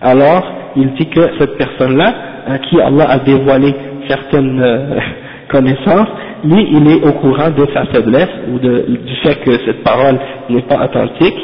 Alors 0.00 0.44
il 0.76 0.92
dit 0.94 1.06
que 1.06 1.20
cette 1.38 1.58
personne-là 1.58 2.14
à 2.46 2.58
qui 2.58 2.80
Allah 2.80 3.06
a 3.08 3.18
dévoilé 3.18 3.74
certaines 4.08 4.60
euh, 4.60 4.98
connaissances 5.48 6.08
lui 6.44 6.66
il 6.72 6.88
est 6.88 7.06
au 7.06 7.12
courant 7.12 7.50
de 7.50 7.66
sa 7.72 7.84
faiblesse 7.86 8.30
ou 8.52 8.58
de, 8.58 8.84
du 8.88 9.16
fait 9.22 9.36
que 9.44 9.52
cette 9.64 9.82
parole 9.84 10.18
n'est 10.48 10.62
pas 10.62 10.84
authentique 10.84 11.38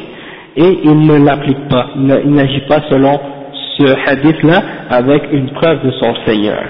et 0.59 0.81
il 0.83 1.07
ne 1.07 1.25
l'applique 1.25 1.69
pas, 1.69 1.91
il 1.95 2.33
n'agit 2.33 2.63
pas 2.69 2.81
selon 2.91 3.19
ce 3.79 4.11
hadith-là 4.11 4.61
avec 4.91 5.23
une 5.31 5.51
preuve 5.51 5.85
de 5.85 5.93
son 5.93 6.15
Seigneur. 6.27 6.61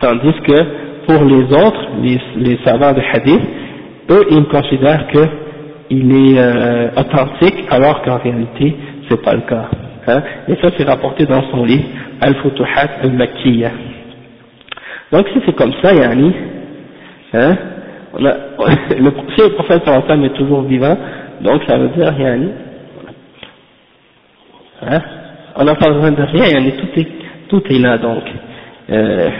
Tandis 0.00 0.34
que 0.44 1.06
pour 1.06 1.24
les 1.24 1.44
autres, 1.44 1.86
les, 2.02 2.58
savants 2.64 2.92
de 2.92 3.00
hadith, 3.00 3.40
eux 4.10 4.26
ils 4.32 4.44
considèrent 4.46 5.06
qu'il 5.06 6.32
est 6.32 6.38
euh, 6.38 6.88
authentique 6.96 7.64
alors 7.70 8.02
qu'en 8.02 8.18
réalité 8.18 8.76
c'est 9.08 9.22
pas 9.22 9.34
le 9.34 9.42
cas. 9.42 9.68
Hein? 10.08 10.22
Et 10.48 10.56
ça 10.60 10.70
c'est 10.76 10.84
rapporté 10.84 11.24
dans 11.24 11.42
son 11.52 11.64
livre 11.64 11.84
Al-Futuhat 12.20 13.04
al-Makkiyah. 13.04 13.70
Donc 15.12 15.26
si 15.32 15.40
c'est 15.46 15.54
comme 15.54 15.72
ça, 15.80 15.94
Yani, 15.94 16.32
hein, 17.34 17.56
on 18.14 18.20
le, 18.20 18.32
si 19.36 19.42
le 19.42 19.50
prophète 19.54 19.82
est 19.86 20.36
toujours 20.36 20.62
vivant, 20.62 20.96
donc 21.40 21.62
ça 21.68 21.78
veut 21.78 21.90
dire 21.90 22.12
Yani, 22.18 22.48
hein, 24.82 25.00
on 25.56 25.64
n'a 25.64 25.74
pas 25.74 25.90
besoin 25.90 26.12
de 26.12 26.22
rien, 26.22 26.44
Yani, 26.46 26.72
tout 26.72 27.00
est, 27.00 27.08
tout 27.48 27.62
est 27.70 27.78
là 27.78 27.98
donc. 27.98 28.22
Euh, 28.90 29.30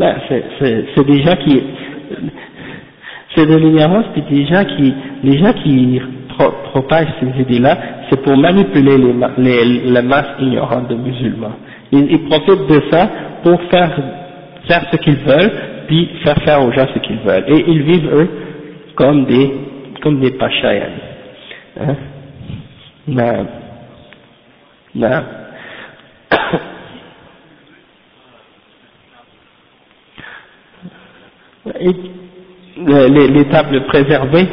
Ben, 0.00 0.16
c'est 0.28 1.04
gens 1.22 1.36
qui, 1.44 1.62
c'est 3.34 3.44
de 3.44 3.54
l'ignorance, 3.54 4.06
puis 4.14 4.22
des 4.30 4.46
gens 4.46 4.64
qui, 4.64 4.94
les 5.22 5.38
gens 5.38 5.52
qui 5.52 6.00
pro, 6.30 6.52
propagent 6.72 7.12
ces 7.20 7.42
idées-là, 7.42 7.76
c'est 8.08 8.22
pour 8.22 8.34
manipuler 8.34 8.96
les, 8.96 9.14
les, 9.36 9.90
la 9.90 10.00
masse 10.00 10.40
ignorante 10.40 10.88
de 10.88 10.94
musulmans. 10.94 11.52
Ils, 11.92 12.24
profitent 12.30 12.66
de 12.66 12.82
ça 12.90 13.10
pour 13.42 13.60
faire, 13.64 13.90
faire 14.70 14.86
ce 14.92 14.96
qu'ils 14.98 15.16
veulent, 15.16 15.52
puis 15.88 16.08
faire 16.22 16.36
faire 16.44 16.62
aux 16.62 16.70
gens 16.70 16.86
ce 16.94 17.00
qu'ils 17.00 17.18
veulent. 17.18 17.44
Et 17.48 17.64
ils 17.66 17.82
vivent, 17.82 18.14
eux, 18.14 18.28
comme 18.94 19.24
des, 19.24 19.50
comme 20.00 20.20
des 20.20 20.30
pachas, 20.32 20.86
hein. 21.80 21.96
Non. 23.08 23.46
Non. 24.94 25.22
les, 32.86 33.28
les 33.28 33.44
tables 33.46 33.84
préservées, 33.86 34.46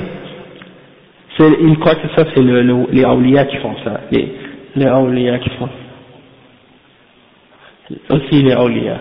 ils 1.39 1.77
croient 1.79 1.95
que 1.95 2.07
ça 2.15 2.25
c'est 2.33 2.41
le, 2.41 2.63
le, 2.63 2.87
les 2.91 3.03
awliya 3.03 3.45
qui 3.45 3.57
font 3.57 3.75
ça, 3.83 4.01
les, 4.11 4.33
les 4.75 5.39
qui 5.39 5.49
font. 5.51 5.69
Aussi 8.09 8.41
les 8.41 8.53
awliya. 8.53 8.99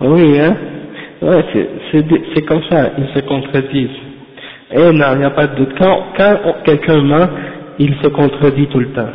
Oui, 0.00 0.40
hein. 0.40 0.56
Ouais, 1.22 1.44
c'est 2.34 2.42
comme 2.42 2.62
ça, 2.70 2.90
ils 2.98 3.08
se 3.14 3.20
contredisent. 3.26 3.88
Et 4.72 4.92
non, 4.92 5.06
il 5.12 5.18
n'y 5.18 5.24
a 5.24 5.30
pas 5.30 5.46
de 5.46 5.56
doute. 5.56 5.74
Quand, 5.78 5.98
quand 6.16 6.36
quelqu'un 6.64 7.00
ment, 7.02 7.26
il 7.78 7.94
se 8.02 8.08
contredit 8.08 8.66
tout 8.66 8.80
le 8.80 8.92
temps. 8.92 9.08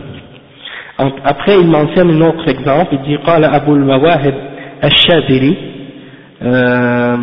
Après, 1.24 1.60
il 1.60 1.68
mentionne 1.68 2.12
un 2.12 2.22
autre 2.28 2.48
exemple, 2.48 2.94
il 2.94 3.02
dit, 3.02 3.18
قال 3.18 3.44
أبو 3.44 3.76
المواهب 3.76 4.34
الشاذلي, 4.84 5.58
euh, 6.44 7.18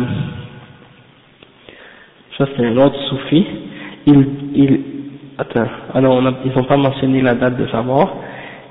ça 2.37 2.45
c'est 2.55 2.65
un 2.65 2.77
autre 2.77 2.99
soufi, 3.09 3.45
il, 4.05 4.27
il, 4.55 4.79
attends, 5.37 5.67
alors 5.93 6.15
on 6.15 6.25
a, 6.25 6.33
ils 6.45 6.51
n'ont 6.55 6.63
pas 6.65 6.77
mentionné 6.77 7.21
la 7.21 7.35
date 7.35 7.57
de 7.57 7.67
sa 7.67 7.81
mort, 7.81 8.21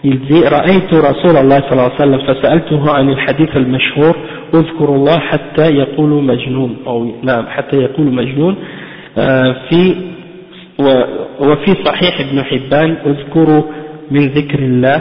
il 0.04 0.20
dit 0.20 0.44
رأيت 0.44 0.94
رسول 0.94 1.38
الله 1.38 1.60
صلى 1.60 1.72
الله 1.72 1.92
عليه 1.92 1.96
وسلم 1.96 2.22
فسألته 2.28 2.92
عن 2.92 3.10
الحديث 3.10 3.58
المشهور 3.58 4.16
اذكر 4.54 4.90
الله 4.90 5.20
حتى 5.20 5.68
يقول 5.76 6.24
مجنون. 6.24 6.78
أو 6.88 7.12
نعم 7.24 7.46
حتى 7.48 7.78
يقول 7.78 8.06
مجنون. 8.06 8.56
في 9.70 9.96
وفي 11.40 11.72
صحيح 11.86 12.20
ابن 12.20 12.44
حبان 12.44 12.98
اذكروا 13.06 13.64
من 14.12 14.28
ذكر 14.28 14.60
الله. 14.60 15.00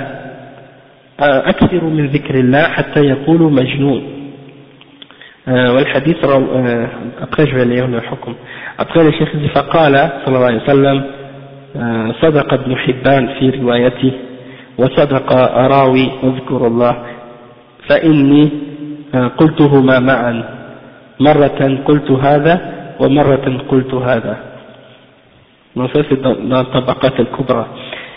أكثر 1.20 1.84
من 1.84 2.06
ذكر 2.06 2.34
الله 2.34 2.62
حتى 2.62 3.00
يقول 3.00 3.52
مجنون. 3.52 4.02
والحديث 5.46 6.16
après 7.20 7.46
je 7.46 7.54
vais 7.56 7.64
lire 7.64 7.88
le 7.88 8.00
حكم 8.00 8.34
فقال 9.54 9.94
صلى 10.24 10.36
الله 10.36 10.46
عليه 10.46 10.62
وسلم 10.62 11.04
صدق 12.22 12.54
ابن 12.54 12.76
حبان 12.76 13.28
في 13.38 13.50
روايته. 13.50 14.12
وصدق 14.78 15.32
راوي 15.56 16.10
اذكر 16.24 16.66
الله 16.66 16.96
فإني 17.88 18.48
قلتهما 19.38 19.98
معا 19.98 20.44
مرة 21.20 21.78
قلت 21.84 22.10
هذا 22.10 22.60
ومرة 23.00 23.46
قلت 23.68 23.94
هذا 23.94 24.52
donc 25.74 25.88
ça 25.94 26.02
c'est 26.08 26.20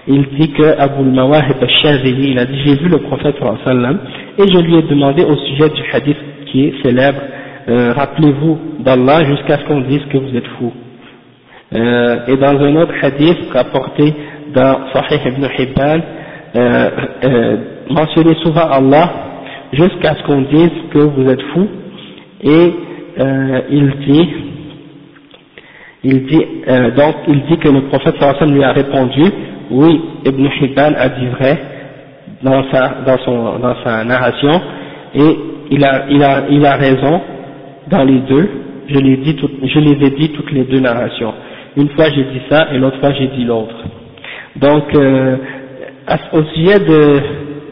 il 0.07 0.23
dit 0.37 0.51
que 0.51 0.77
Abu 0.77 0.99
al-Mawahib 0.99 1.55
al-Shazili 1.61 2.31
il 2.31 2.39
a 2.39 2.45
dit 2.45 2.59
j'ai 2.65 2.75
vu 2.75 2.89
le 2.89 2.97
prophète 2.99 3.35
sallam 3.63 3.99
et 4.37 4.43
je 4.45 4.57
lui 4.59 4.75
ai 4.75 4.81
demandé 4.83 5.23
au 5.23 5.35
sujet 5.35 5.69
du 5.69 5.81
hadith 5.91 6.17
qui 6.47 6.65
est 6.65 6.83
célèbre 6.83 7.21
euh, 7.67 7.93
rappelez-vous 7.93 8.59
d'Allah 8.79 9.23
jusqu'à 9.23 9.57
ce 9.57 9.63
qu'on 9.63 9.81
dise 9.81 10.03
que 10.11 10.17
vous 10.17 10.35
êtes 10.35 10.47
fou 10.59 10.71
euh, 11.73 12.27
et 12.27 12.37
dans 12.37 12.59
un 12.61 12.75
autre 12.75 12.93
hadith 13.01 13.37
rapporté 13.51 14.13
dans 14.53 14.79
Sahih 14.93 15.27
ibn 15.27 15.47
Hibban 15.57 16.01
euh, 16.55 16.89
euh, 17.23 17.57
mentionnez 17.89 18.35
souvent 18.43 18.67
Allah 18.69 19.09
jusqu'à 19.73 20.15
ce 20.15 20.23
qu'on 20.23 20.41
dise 20.41 20.71
que 20.91 20.99
vous 20.99 21.29
êtes 21.29 21.41
fou 21.53 21.67
et 22.43 22.73
euh, 23.19 23.61
il 23.69 23.89
dit 24.07 24.29
il 26.03 26.25
dit 26.25 26.45
euh, 26.67 26.91
donc 26.91 27.15
il 27.27 27.41
dit 27.45 27.57
que 27.57 27.69
le 27.69 27.81
prophète 27.89 28.15
sallam 28.19 28.53
lui 28.53 28.63
a 28.63 28.71
répondu 28.71 29.23
oui 29.71 30.01
Ibn 30.25 30.45
Hibban 30.61 30.93
a 30.97 31.09
dit 31.09 31.27
vrai 31.27 31.57
dans 32.43 32.63
sa 32.71 32.95
dans 33.05 33.17
son 33.19 33.59
dans 33.59 33.75
sa 33.83 34.03
narration 34.03 34.61
et 35.15 35.37
il 35.71 35.83
a 35.83 36.05
il 36.09 36.23
a 36.23 36.43
il 36.49 36.65
a 36.65 36.75
raison 36.75 37.21
dans 37.89 38.03
les 38.03 38.19
deux. 38.19 38.49
Je 38.87 38.99
les 38.99 39.17
dit 39.17 39.35
je 39.63 39.79
les 39.79 40.05
ai 40.05 40.11
dit 40.11 40.29
toutes 40.29 40.51
les 40.51 40.63
deux 40.65 40.79
narrations. 40.79 41.33
Une 41.75 41.89
fois 41.89 42.05
j'ai 42.11 42.23
dit 42.23 42.41
ça 42.49 42.67
et 42.71 42.77
l'autre 42.77 42.99
fois 42.99 43.11
j'ai 43.13 43.27
dit 43.27 43.43
l'autre. 43.45 43.75
Donc 44.57 44.93
euh, 44.95 45.37
au 46.33 46.43
sujet 46.53 46.79
de, 46.79 47.19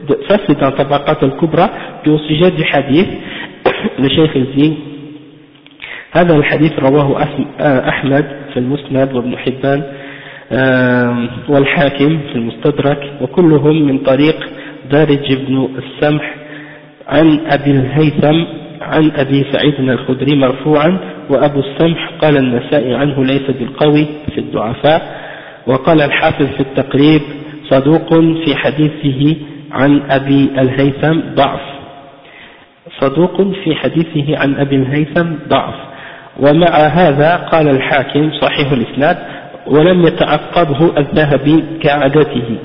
de 0.08 0.20
ça 0.28 0.38
c'est 0.48 0.60
dans 0.60 0.72
Tabaqat 0.72 1.18
al-Kubra 1.22 1.70
puis 2.02 2.12
au 2.12 2.20
sujet 2.20 2.52
du 2.52 2.64
hadith 2.72 3.10
le 4.00 4.10
cheikh 4.10 4.32
il 4.36 4.48
dit 4.56 4.78
هذا 6.16 6.36
الحديث 6.36 6.80
رواه 6.80 7.28
أحمد 7.90 8.26
في 8.54 8.60
المسند 8.60 9.14
وابن 9.14 9.38
حبان 9.38 9.84
والحاكم 11.50 12.20
في 12.30 12.36
المستدرك 12.36 13.12
وكلهم 13.22 13.88
من 13.88 13.98
طريق 13.98 14.50
دارج 14.92 15.34
بن 15.34 15.70
السمح 15.78 16.36
عن 17.08 17.40
أبي 17.48 17.72
الهيثم 17.72 18.44
عن 18.82 19.12
أبي 19.16 19.46
سعيد 19.52 19.80
الخدري 19.80 20.36
مرفوعا 20.36 20.98
وأبو 21.30 21.60
السمح 21.60 22.10
قال 22.22 22.38
النسائي 22.38 22.94
عنه 22.94 23.26
ليس 23.26 23.52
بالقوي 23.60 24.06
في 24.34 24.38
الضعفاء 24.38 25.24
وقال 25.68 26.02
الحافظ 26.02 26.46
في 26.46 26.60
التقريب 26.60 27.22
صدوق 27.70 28.10
في 28.46 28.56
حديثه 28.56 29.36
عن 29.72 30.02
أبي 30.10 30.50
الهيثم 30.58 31.20
ضعف. 31.36 31.62
صدوق 33.00 33.42
في 33.64 33.76
حديثه 33.76 34.40
عن 34.40 34.56
أبي 34.56 34.76
الهيثم 34.76 35.28
ضعف. 35.48 35.76
ومع 36.40 36.78
هذا 36.78 37.36
قال 37.36 37.70
الحاكم 37.70 38.32
صحيح 38.42 38.72
الإسناد 38.72 39.18
ولم 39.68 40.02
يتعقبه 40.02 40.98
الذهبي 40.98 41.64
كعادته. 41.84 42.58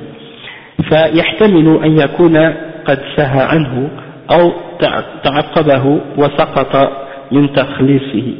فيحتمل 0.88 1.84
أن 1.84 1.98
يكون 1.98 2.36
قد 2.84 2.98
سهى 3.16 3.42
عنه 3.42 3.90
أو 4.30 4.52
تعقبه 5.24 6.00
وسقط 6.16 6.92
من 7.32 7.52
تخليصه 7.52 8.32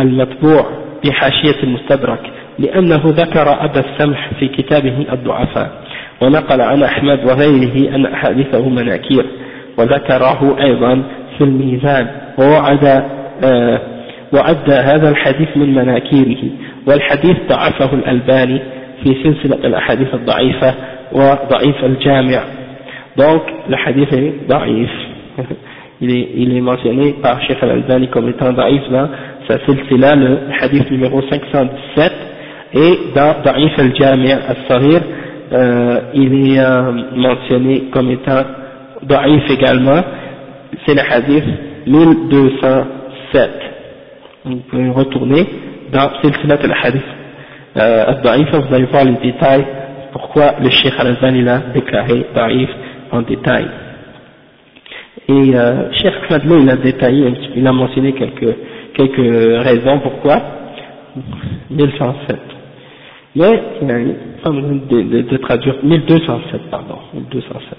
المتبوع 0.00 0.66
بحاشية 1.04 1.62
المستدرك 1.62 2.30
لأنه 2.60 3.02
ذكر 3.06 3.64
أبا 3.64 3.80
السمح 3.80 4.30
في 4.38 4.48
كتابه 4.48 5.06
الضعفاء 5.12 5.70
ونقل 6.22 6.60
عن 6.60 6.82
أحمد 6.82 7.24
وغيره 7.24 7.94
أن 7.94 8.06
أحاديثه 8.06 8.68
مناكير 8.68 9.26
وذكره 9.78 10.56
أيضا 10.60 11.02
في 11.38 11.44
الميزان 11.44 12.06
ووعد 12.38 12.84
آه 13.44 13.80
وعد 14.32 14.70
هذا 14.70 15.10
الحديث 15.10 15.56
من 15.56 15.74
مناكيره 15.74 16.50
والحديث 16.88 17.36
ضعفه 17.48 17.94
الألباني 17.94 18.60
في 19.04 19.14
سلسلة 19.22 19.66
الأحاديث 19.66 20.14
الضعيفة 20.14 20.74
وضعيف 21.12 21.84
الجامع. 21.84 22.42
Donc 23.16 23.42
le 23.68 23.76
hadith 23.76 24.12
est 24.12 24.48
ضعيف. 24.48 24.90
Il 26.02 26.10
est, 26.10 26.28
il 26.34 26.56
est 26.56 26.62
mentionné 26.62 27.14
par 27.22 27.42
Sheikh 27.42 27.62
Al-Albani 27.62 28.08
comme 28.08 28.28
étant 28.30 28.52
ضعيف 28.52 28.82
dans 28.90 29.08
sa 29.46 29.58
silsila 29.66 30.14
le 30.16 30.38
hadith 30.58 30.90
numéro 30.90 31.20
517 31.20 32.29
Et 32.72 32.98
dans 33.14 33.42
Da'if 33.42 33.78
al-Jami' 33.78 34.32
al-Sahir, 34.32 35.02
euh, 35.52 36.00
il 36.14 36.52
est 36.52 36.60
euh, 36.60 36.92
mentionné 37.16 37.84
comme 37.92 38.10
étant 38.10 38.42
Da'if 39.02 39.50
également, 39.50 40.00
c'est 40.86 40.94
le 40.94 41.00
hadith 41.00 41.44
1207. 41.86 43.50
Vous 44.44 44.56
pouvez 44.70 44.90
retourner 44.90 45.46
dans 45.92 46.10
Silsilat 46.22 46.58
al-Hadith 46.62 47.02
euh, 47.76 48.04
al-Da'if, 48.08 48.48
vous 48.52 48.74
allez 48.74 48.84
voir 48.84 49.04
les 49.04 49.16
détails, 49.16 49.66
pourquoi 50.12 50.54
le 50.62 50.70
Cheikh 50.70 50.94
al-Albani 50.96 51.48
a 51.48 51.58
déclaré 51.74 52.26
Da'if 52.34 52.70
en 53.10 53.22
détail. 53.22 53.66
Et 55.28 55.56
euh, 55.56 55.90
Cheikh 55.92 56.14
Ahmed 56.30 56.62
il 56.62 56.70
a 56.70 56.76
détaillé, 56.76 57.34
il 57.56 57.66
a 57.66 57.72
mentionné 57.72 58.12
quelques, 58.12 58.56
quelques 58.94 59.64
raisons 59.64 59.98
pourquoi 60.00 60.40
1107. 61.70 62.59
Mais 63.36 63.62
de, 64.90 65.02
de, 65.02 65.22
de, 65.22 65.36
traduire 65.38 65.76
1207, 65.84 66.70
pardon, 66.70 66.98
1207. 67.14 67.78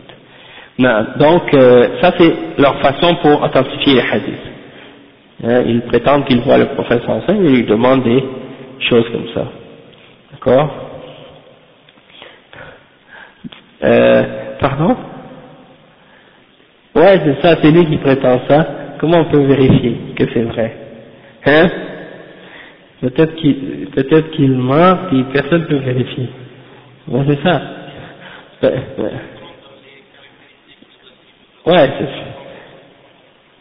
Non, 0.79 1.05
donc 1.19 1.53
euh, 1.53 1.99
ça 2.01 2.13
c'est 2.17 2.33
leur 2.57 2.79
façon 2.81 3.15
pour 3.17 3.43
authentifier 3.43 3.95
les 3.95 4.01
hadiths. 4.01 4.51
Hein, 5.43 5.63
ils 5.67 5.81
prétendent 5.81 6.25
qu'ils 6.25 6.41
voient 6.41 6.57
le 6.57 6.67
prophète 6.67 7.03
et 7.29 7.33
ils 7.33 7.65
demandent 7.65 8.03
des 8.03 8.23
choses 8.79 9.09
comme 9.11 9.27
ça. 9.33 9.47
D'accord? 10.31 10.69
Euh, 13.83 14.23
Pardon? 14.59 14.95
Ouais, 16.95 17.19
c'est 17.25 17.41
ça, 17.41 17.57
c'est 17.61 17.71
lui 17.71 17.85
qui 17.87 17.97
prétend 17.97 18.41
ça. 18.47 18.67
Comment 18.99 19.19
on 19.19 19.25
peut 19.31 19.43
vérifier 19.45 19.97
que 20.17 20.25
c'est 20.33 20.43
vrai? 20.43 20.77
Hein? 21.45 21.69
Peut-être 23.01 23.35
qu'il 23.35 23.87
peut-être 23.95 24.31
qu'il 24.31 24.51
ment 24.51 24.97
et 25.11 25.23
personne 25.33 25.61
ne 25.61 25.65
peut 25.65 25.75
vérifier. 25.77 26.29
Ouais, 27.07 27.25
c'est 27.27 27.41
ça. 27.43 27.61
Ouais, 31.65 31.89
c'est 31.97 32.05
ça. 32.05 32.31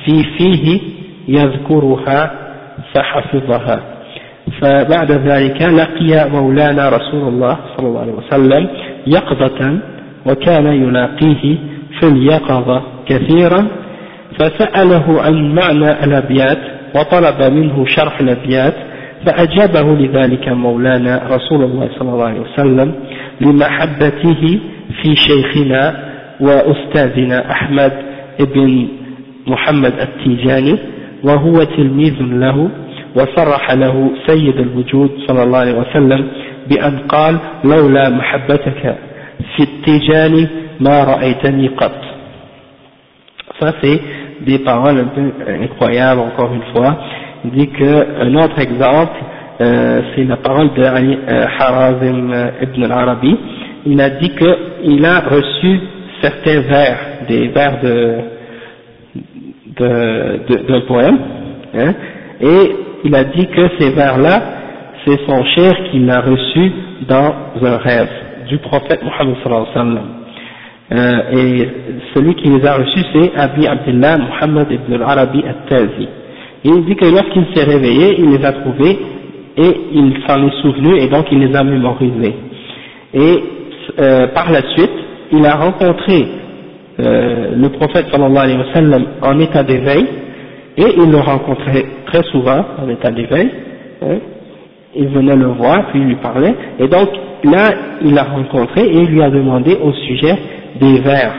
في 0.04 0.22
فيه 0.38 0.80
يذكرها 1.28 2.30
فحفظها. 2.94 3.91
فبعد 4.60 5.12
ذلك 5.12 5.62
لقي 5.62 6.30
مولانا 6.30 6.88
رسول 6.88 7.28
الله 7.28 7.56
صلى 7.76 7.86
الله 7.88 8.00
عليه 8.00 8.12
وسلم 8.12 8.68
يقظة 9.06 9.78
وكان 10.26 10.66
يلاقيه 10.66 11.58
في 12.00 12.06
اليقظة 12.08 12.82
كثيرا 13.06 13.66
فسأله 14.38 15.22
عن 15.22 15.54
معنى 15.54 16.04
الأبيات 16.04 16.58
وطلب 16.94 17.52
منه 17.52 17.84
شرح 17.86 18.20
الأبيات 18.20 18.74
فأجابه 19.26 19.94
لذلك 19.94 20.48
مولانا 20.48 21.22
رسول 21.30 21.64
الله 21.64 21.88
صلى 21.98 22.10
الله 22.10 22.24
عليه 22.24 22.40
وسلم 22.40 22.94
لمحبته 23.40 24.60
في 25.02 25.14
شيخنا 25.16 26.12
وأستاذنا 26.40 27.50
أحمد 27.50 27.92
بن 28.40 28.88
محمد 29.46 29.92
التيجاني 30.00 30.78
وهو 31.24 31.64
تلميذ 31.64 32.14
له 32.22 32.68
وصرح 33.16 33.70
له 33.70 34.10
سيد 34.26 34.56
الوجود 34.56 35.10
صلى 35.26 35.42
الله 35.42 35.58
عليه 35.58 35.78
وسلم 35.78 36.28
بأن 36.68 36.98
قال 36.98 37.38
لولا 37.64 38.08
محبتك 38.08 38.96
في 39.56 39.62
التيجاني 39.62 40.48
ما 40.80 41.04
رأيتني 41.04 41.68
قط 41.68 41.92
ça 43.60 43.74
c'est 43.80 44.00
des 44.46 44.58
paroles 44.58 44.98
un 44.98 45.10
peu 45.16 45.32
incroyables 45.62 46.20
encore 46.20 46.52
une 46.54 46.66
fois 46.72 46.96
il 47.44 47.50
dit 47.50 47.68
qu'un 47.68 48.34
autre 48.36 48.58
exemple 48.58 49.18
euh, 49.60 50.00
c'est 50.14 50.24
la 50.24 50.36
parole 50.36 50.72
de 50.74 50.82
euh, 50.82 51.46
Harazim 51.58 52.30
euh, 52.32 52.50
ibn 52.62 52.82
al-Arabi 52.84 53.36
il 53.86 54.00
a 54.00 54.10
dit 54.10 54.30
qu'il 54.30 55.04
a 55.04 55.20
reçu 55.20 55.80
certains 56.22 56.60
vers 56.60 56.98
des 57.28 57.48
vers 57.48 57.80
de 57.82 58.18
d'un 59.76 60.80
poème 60.82 61.18
hein, 61.74 61.94
et 62.40 62.76
il 63.04 63.14
a 63.14 63.24
dit 63.24 63.46
que 63.46 63.68
ces 63.78 63.90
vers 63.90 64.18
là 64.18 64.42
c'est 65.04 65.18
son 65.26 65.44
cher 65.44 65.72
qui 65.90 65.98
l'a 66.00 66.20
reçu 66.20 66.72
dans 67.08 67.34
un 67.62 67.76
rêve 67.76 68.08
du 68.48 68.58
prophète 68.58 69.02
Mohammed 69.02 69.36
sallallahu 69.42 69.66
alayhi 69.74 69.76
wa 69.76 69.82
sallam 69.82 70.22
euh, 70.92 71.22
et 71.32 71.68
celui 72.14 72.34
qui 72.34 72.48
les 72.48 72.66
a 72.66 72.74
reçus 72.74 73.04
c'est 73.12 73.32
Abi 73.36 73.66
Abdullah 73.66 74.18
Muhammad 74.18 74.70
ibn 74.70 74.92
al-Arabi 74.94 75.42
al-Tazi. 75.46 76.08
Il 76.64 76.84
dit 76.84 76.96
que 76.96 77.06
lorsqu'il 77.06 77.46
s'est 77.54 77.64
réveillé, 77.64 78.16
il 78.18 78.30
les 78.30 78.44
a 78.44 78.52
trouvés 78.52 78.98
et 79.56 79.76
il 79.94 80.14
s'en 80.26 80.46
est 80.46 80.62
souvenu 80.62 80.98
et 80.98 81.08
donc 81.08 81.26
il 81.32 81.38
les 81.40 81.56
a 81.56 81.64
mémorisés. 81.64 82.34
Et 83.14 83.44
euh, 83.98 84.28
par 84.28 84.50
la 84.52 84.62
suite, 84.74 84.92
il 85.32 85.44
a 85.46 85.56
rencontré 85.56 86.26
euh, 87.00 87.56
le 87.56 87.68
prophète 87.70 88.06
sallallahu 88.12 88.36
alayhi 88.44 88.58
wa 88.58 88.74
sallam 88.74 89.04
en 89.22 89.38
état 89.40 89.62
d'éveil 89.62 90.06
et 90.76 90.94
il 90.96 91.10
le 91.10 91.18
rencontrait 91.18 91.84
très 92.06 92.22
souvent 92.24 92.64
en 92.78 92.88
état 92.88 93.10
d'éveil. 93.10 93.50
Hein. 94.02 94.18
il 94.94 95.08
venait 95.08 95.36
le 95.36 95.46
voir, 95.46 95.88
puis 95.90 96.00
il 96.00 96.06
lui 96.06 96.16
parlait. 96.16 96.54
Et 96.78 96.88
donc 96.88 97.08
là, 97.44 97.70
il 98.02 98.14
l'a 98.14 98.24
rencontré 98.24 98.82
et 98.82 98.96
il 99.02 99.10
lui 99.10 99.22
a 99.22 99.30
demandé 99.30 99.76
au 99.82 99.92
sujet 99.92 100.36
des 100.80 101.00
vers, 101.00 101.34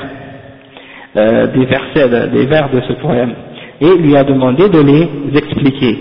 euh, 1.16 1.48
des 1.48 1.66
versets, 1.66 2.30
des 2.30 2.46
vers 2.46 2.70
de 2.70 2.82
ce 2.82 2.94
poème, 2.94 3.34
et 3.82 3.98
lui 3.98 4.16
a 4.16 4.24
demandé 4.24 4.70
de 4.70 4.80
les 4.80 5.38
expliquer. 5.38 5.98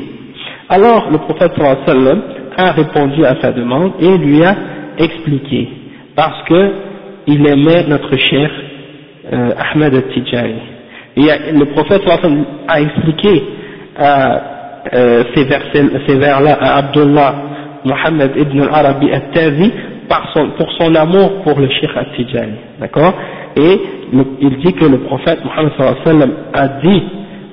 Alors 0.68 1.11
le 1.11 1.18
prophète 1.18 1.53
sallam 1.87 2.22
a 2.57 2.72
répondu 2.72 3.24
à 3.24 3.37
sa 3.41 3.53
demande 3.53 3.93
et 4.01 4.18
lui 4.18 4.43
a 4.45 4.55
expliqué, 4.99 5.68
parce 6.14 6.43
que 6.45 6.70
il 7.26 7.47
aimait 7.47 7.87
notre 7.89 8.16
cher 8.16 8.51
euh, 9.33 9.51
Ahmed 9.57 9.95
al-Tijani. 9.95 10.72
Le 11.16 11.64
prophète 11.64 12.02
a 12.68 12.80
expliqué 12.80 13.42
euh, 14.00 15.24
ces, 15.34 15.44
versets, 15.44 15.84
ces 16.06 16.18
vers-là 16.18 16.58
à 16.60 16.78
Abdullah 16.78 17.34
Muhammad 17.84 18.32
ibn 18.36 18.62
al-Arabi 18.62 19.12
al-Tazi 19.12 19.72
pour 20.56 20.72
son 20.78 20.94
amour 20.94 21.42
pour 21.42 21.58
le 21.58 21.68
Cheikh 21.68 21.90
At-Tijani, 21.96 22.56
d'accord? 22.80 23.14
Et 23.56 23.80
il 24.40 24.56
dit 24.58 24.72
que 24.74 24.84
le 24.84 24.98
prophète 24.98 25.38
Muhammad 25.44 25.72
sallam 26.04 26.32
a 26.52 26.68
dit 26.68 27.02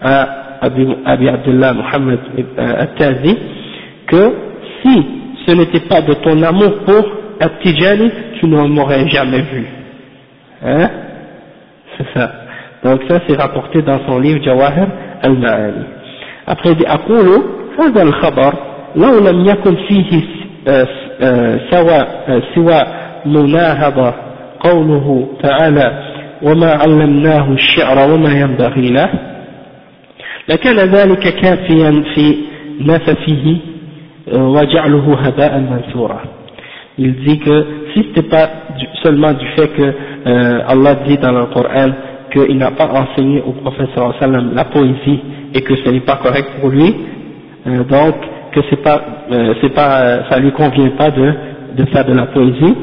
à 0.02 0.28
Abi, 0.62 0.88
Abdullah 1.06 1.74
Muhammad 1.74 2.20
At-Tazi 2.58 3.38
que 4.08 4.34
si 4.82 5.06
ce 5.46 5.52
n'était 5.54 5.88
pas 5.88 6.02
de 6.02 6.14
ton 6.16 6.42
amour 6.44 6.80
pour 6.86 7.06
At-Tijani, 7.40 8.12
tu 8.40 8.48
ne 8.48 8.68
m'aurais 8.68 9.08
jamais 9.10 9.42
vu. 9.42 9.66
Hein? 10.66 10.90
C'est 11.98 12.08
ça. 12.14 12.32
Donc 12.84 13.02
ça 13.10 13.20
c'est 13.28 13.36
rapporté 13.40 13.82
dans 13.82 14.00
son 14.08 14.20
livre 14.20 14.42
Jawahir 14.44 14.88
al-Ma'ani. 15.22 15.84
Après 16.48 16.70
il 16.72 16.76
dit 16.78 16.86
أقول 16.86 17.44
هذا 17.80 18.02
الخبر 18.04 18.54
لو 18.96 19.20
لم 19.20 19.46
يكن 19.46 19.76
فيه 19.88 20.22
سوى 21.72 22.06
سوى 22.56 22.84
مناهضة 23.26 24.14
قوله 24.60 25.28
تعالى 25.44 26.04
وما 26.42 26.72
علمناه 26.74 27.52
الشعر 27.52 28.12
وما 28.12 28.40
ينبغي 28.40 28.90
له 28.90 29.10
لكان 30.50 30.76
ذلك 30.76 31.20
كافيا 31.20 32.04
في 32.16 32.36
نففه 32.82 33.58
وجعله 34.34 35.18
هباء 35.22 35.60
منثورا 35.60 36.22
il 37.02 37.16
dit 37.24 37.40
que 37.40 37.66
si 37.94 38.02
ce 38.04 38.08
n'était 38.08 38.30
pas 38.30 38.50
seulement 39.04 39.32
du 39.32 39.48
fait 39.56 39.70
que 39.70 39.84
euh, 40.28 40.60
Allah 40.68 40.96
dit 41.08 41.18
dans 41.18 41.32
le 41.32 41.46
Coran 41.46 41.92
qu'il 42.32 42.58
n'a 42.58 42.72
pas 42.72 42.88
enseigné 42.88 43.42
au 43.42 43.54
wa 43.64 44.14
sallam 44.20 44.52
la 44.56 44.66
poésie 44.66 45.20
et 45.54 45.62
que 45.62 45.76
ce 45.76 45.90
n'est 45.90 46.02
pas 46.02 46.18
correct 46.18 46.48
pour 46.60 46.70
lui, 46.70 46.96
euh, 47.68 47.84
donc 47.84 48.16
que 48.52 48.62
c'est 48.70 48.82
pas, 48.82 49.02
euh, 49.32 49.54
c'est 49.62 49.74
pas, 49.74 50.30
ça 50.30 50.40
lui 50.40 50.52
convient 50.52 50.90
pas 50.98 51.12
de, 51.12 51.34
de 51.78 51.86
faire 51.86 52.06
de 52.06 52.14
la 52.14 52.28
poésie. 52.28 52.76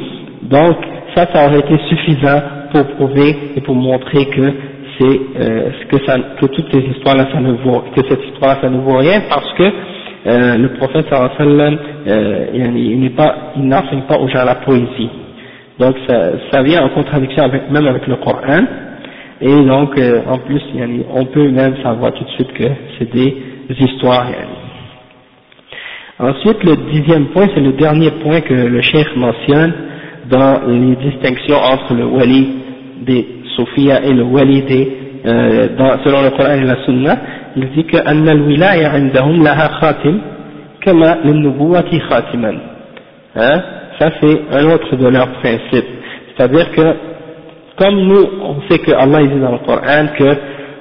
Donc 0.43 0.77
ça, 1.14 1.27
ça 1.32 1.47
aurait 1.47 1.60
été 1.60 1.78
suffisant 1.89 2.40
pour 2.73 2.85
prouver 2.97 3.36
et 3.56 3.60
pour 3.60 3.74
montrer 3.74 4.27
que 4.27 4.52
c'est 4.98 5.20
euh, 5.40 5.70
que, 5.90 5.98
ça, 6.06 6.16
que 6.40 6.47
toutes 6.47 6.73
ces 6.73 6.81
histoires-là, 6.81 7.27
ça 7.32 7.40
ne 7.40 7.52
vaut, 7.52 7.82
que 7.94 8.02
cette 8.09 8.24
histoire-là, 8.24 8.59
ça 8.60 8.70
ne 8.70 8.78
vaut 8.78 8.97
rien 8.98 9.23
parce 9.28 9.52
que 9.55 9.62
euh, 9.62 10.56
le 10.56 10.70
wa 10.81 11.31
sallam, 11.39 11.78
euh, 12.06 12.47
il 12.55 13.01
n'est 13.01 13.12
n'enseigne 13.56 14.02
pas 14.09 14.18
aux 14.18 14.28
gens 14.28 14.44
la 14.44 14.56
poésie. 14.56 15.10
Donc 15.78 15.97
ça, 16.09 16.62
vient 16.62 16.85
en 16.85 16.89
contradiction 16.90 17.44
même 17.70 17.86
avec 17.86 18.06
le 18.06 18.16
Coran. 18.16 18.64
Et 19.41 19.56
donc, 19.66 19.98
euh, 19.98 20.22
en 20.28 20.38
plus, 20.38 20.62
on 21.14 21.26
peut 21.26 21.49
même 21.49 21.76
savoir 21.82 22.14
tout 22.14 22.24
de 22.24 22.30
suite 22.32 22.53
que 22.53 22.68
c'est 22.98 23.12
des 23.12 23.36
histoires. 23.80 24.28
Ensuite, 26.20 26.64
le 26.64 26.76
dixième 26.91 27.26
point, 27.28 27.48
c'est 27.53 27.62
le 27.62 27.72
dernier 27.74 28.12
point 28.24 28.41
que 28.41 28.53
le 28.53 28.82
cheikh 28.82 29.16
mentionne 29.16 29.74
dans 30.30 30.62
les 30.68 30.95
distinctions 30.98 31.58
entre 31.58 31.95
le 31.95 32.06
wali 32.06 32.49
des 33.02 33.28
Sophia 33.56 34.03
et 34.03 34.14
le 34.14 34.24
wali 34.24 34.62
des, 34.62 34.98
euh, 35.26 35.70
dans, 35.76 35.98
selon 36.03 36.22
le 36.22 36.30
Coran 36.30 36.53
et 36.53 36.64
la 36.64 36.84
Sunna. 36.86 37.18
Il 37.56 37.70
dit 37.72 37.86
que 37.86 37.98
أن 37.98 38.30
الولاية 38.30 38.88
عندهم 38.88 39.44
لها 39.44 39.68
خاتم 39.68 40.22
كما 40.82 41.18
للنبوة 41.26 41.99
خاتما. 42.10 42.60
Hein? 43.36 43.62
Ça 43.99 44.12
c'est 44.22 44.41
un 44.52 44.66
autre 44.72 44.95
de 44.95 45.08
leurs 45.08 45.32
principes. 45.41 45.90
C'est-à-dire 46.38 46.72
que 46.72 46.95
comme 47.77 48.01
nous, 48.07 48.27
on 48.43 48.62
sait 48.69 48.78
que 48.78 48.93
Allah 48.93 49.23
dit 49.27 49.40
dans 49.40 49.53
le 49.53 49.59
Coran 49.59 50.07
que 50.19 50.36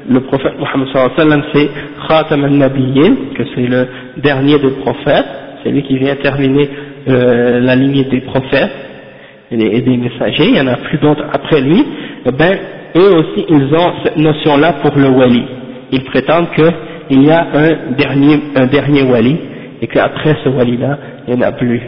le 0.09 0.19
prophète 0.22 0.53
Mohammed 0.59 0.88
sallam 1.15 1.43
c'est 1.53 1.69
Khatam 2.07 2.43
al-Nabiyyin, 2.45 3.15
que 3.35 3.43
c'est 3.53 3.67
le 3.67 3.88
dernier 4.17 4.59
des 4.59 4.72
prophètes, 4.81 5.26
c'est 5.63 5.72
lui 5.72 5.84
qui 5.84 5.97
vient 5.97 6.15
terminer 6.15 6.69
euh, 7.07 7.59
la 7.59 7.76
lignée 7.76 8.05
des 8.05 8.22
prophètes 8.22 8.72
et 9.51 9.57
des, 9.57 9.65
et 9.65 9.97
messagers, 9.97 10.49
il 10.49 10.57
y 10.57 10.61
en 10.61 10.67
a 10.67 10.77
plus 10.77 10.97
d'autres 10.99 11.26
après 11.34 11.61
lui, 11.61 11.84
eh 12.26 12.31
ben 12.31 12.57
eux 12.95 13.15
aussi 13.17 13.45
ils 13.49 13.76
ont 13.76 13.93
cette 14.03 14.17
notion-là 14.17 14.73
pour 14.81 14.95
le 14.95 15.09
wali. 15.09 15.43
Ils 15.91 16.03
prétendent 16.03 16.49
qu'il 16.51 17.23
y 17.23 17.31
a 17.31 17.45
un 17.53 17.91
dernier, 17.97 18.39
un 18.55 18.67
dernier 18.67 19.03
wali 19.03 19.38
et 19.81 19.88
qu'après 19.88 20.35
ce 20.43 20.49
wali-là, 20.49 20.97
il 21.27 21.35
n'y 21.35 21.43
en 21.43 21.47
a 21.47 21.51
plus. 21.51 21.81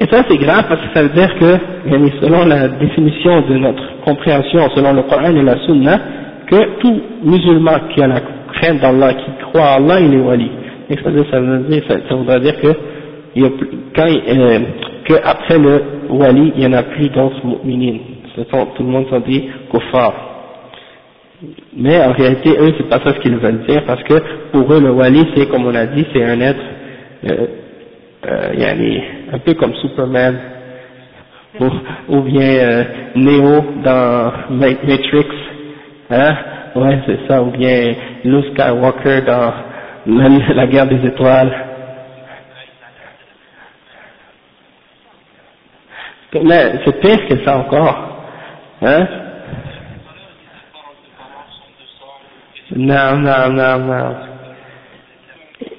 Et 0.00 0.06
ça 0.10 0.24
c'est 0.28 0.38
grave 0.38 0.64
parce 0.66 0.80
que 0.80 0.94
ça 0.94 1.02
veut 1.02 1.10
dire 1.10 1.34
que, 1.38 1.58
selon 2.22 2.46
la 2.46 2.68
définition 2.68 3.42
de 3.42 3.58
notre 3.58 4.00
compréhension, 4.04 4.68
selon 4.74 4.94
le 4.94 5.02
Coran 5.02 5.36
et 5.36 5.42
la 5.42 5.58
Sunna, 5.66 6.00
que 6.46 6.80
tout 6.80 7.00
musulman 7.22 7.80
qui 7.94 8.02
a 8.02 8.06
la 8.06 8.20
crainte 8.52 8.80
d'Allah, 8.80 9.14
qui 9.14 9.30
croit 9.44 9.62
à 9.62 9.74
Allah, 9.74 10.00
il 10.00 10.14
est 10.14 10.20
wali. 10.20 10.50
Et 10.88 10.96
ça, 10.96 11.10
veut 11.10 11.22
dire, 11.68 11.82
ça, 11.86 12.14
voudrait 12.14 12.40
dire 12.40 12.60
que, 12.60 12.68
il 13.36 13.44
quand, 13.94 14.06
euh, 14.06 14.58
que 15.04 15.54
le 15.54 15.82
wali, 16.10 16.52
il 16.56 16.60
n'y 16.60 16.66
en 16.66 16.78
a 16.78 16.82
plus 16.82 17.08
d'autres 17.10 17.40
mu'minin. 17.44 17.98
Tout 18.34 18.82
le 18.82 18.88
monde 18.88 19.06
s'en 19.10 19.20
dit 19.20 19.44
kuffar. 19.70 20.14
Mais 21.76 22.02
en 22.02 22.12
réalité, 22.12 22.50
eux, 22.58 22.72
c'est 22.76 22.88
pas 22.88 23.00
ça 23.04 23.14
ce 23.14 23.20
qu'ils 23.20 23.36
veulent 23.36 23.64
dire, 23.68 23.84
parce 23.86 24.02
que 24.04 24.14
pour 24.52 24.72
eux, 24.72 24.80
le 24.80 24.90
wali, 24.90 25.26
c'est, 25.34 25.46
comme 25.48 25.66
on 25.66 25.74
a 25.74 25.86
dit, 25.86 26.06
c'est 26.12 26.24
un 26.24 26.40
être, 26.40 26.60
euh, 27.28 27.46
euh, 28.26 29.32
un 29.32 29.38
peu 29.38 29.54
comme 29.54 29.74
Superman, 29.76 30.38
ou, 31.60 31.66
ou 32.08 32.22
bien 32.22 32.42
euh, 32.42 32.84
Neo 33.16 33.64
dans 33.82 34.32
Matrix, 34.50 35.26
hein, 36.10 36.36
ouais, 36.76 37.00
c'est 37.06 37.26
ça, 37.28 37.42
ou 37.42 37.50
bien 37.50 37.94
Luke 38.24 38.46
Skywalker 38.56 39.22
dans 39.22 39.52
la, 40.06 40.54
la 40.54 40.66
guerre 40.66 40.86
des 40.86 41.06
étoiles. 41.06 41.66
Mais 46.32 46.80
c'est 46.84 47.00
pire 47.00 47.26
que 47.28 47.44
ça 47.44 47.58
encore. 47.58 48.24
Hein? 48.82 49.08
Non, 52.76 53.16
non, 53.18 53.50
non, 53.50 53.78
non. 53.78 54.29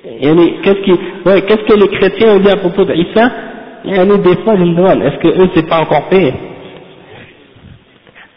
Qu'est-ce 0.04 1.66
que 1.66 1.80
les 1.80 1.98
chrétiens 1.98 2.36
ont 2.36 2.40
dit 2.40 2.50
à 2.50 2.58
propos 2.58 2.86
d'Issa 2.86 3.32
des 3.84 4.36
fois 4.44 4.56
je 4.58 4.64
me 4.64 4.76
demande, 4.76 5.02
est-ce 5.04 5.18
que 5.18 5.28
eux 5.28 5.50
c'est 5.56 5.68
pas 5.68 5.82
encore 5.82 6.08
pire 6.10 6.34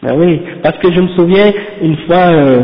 Ben 0.01 0.15
oui, 0.17 0.41
parce 0.63 0.77
que 0.79 0.91
je 0.91 1.01
me 1.01 1.07
souviens 1.09 1.51
une 1.81 1.97
fois, 2.07 2.33
euh, 2.33 2.61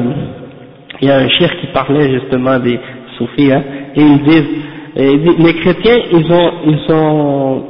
il 1.01 1.07
y 1.07 1.11
a 1.11 1.17
un 1.17 1.29
cher 1.29 1.49
qui 1.59 1.67
parlait 1.67 2.11
justement 2.11 2.59
des 2.59 2.79
soufis, 3.17 3.51
hein, 3.51 3.63
et 3.95 4.01
ils 4.01 4.23
disent, 4.23 4.49
les 4.95 5.53
chrétiens 5.61 5.97
ils 6.11 6.31
ont, 6.31 6.51
ils 6.65 6.93
ont 6.93 7.63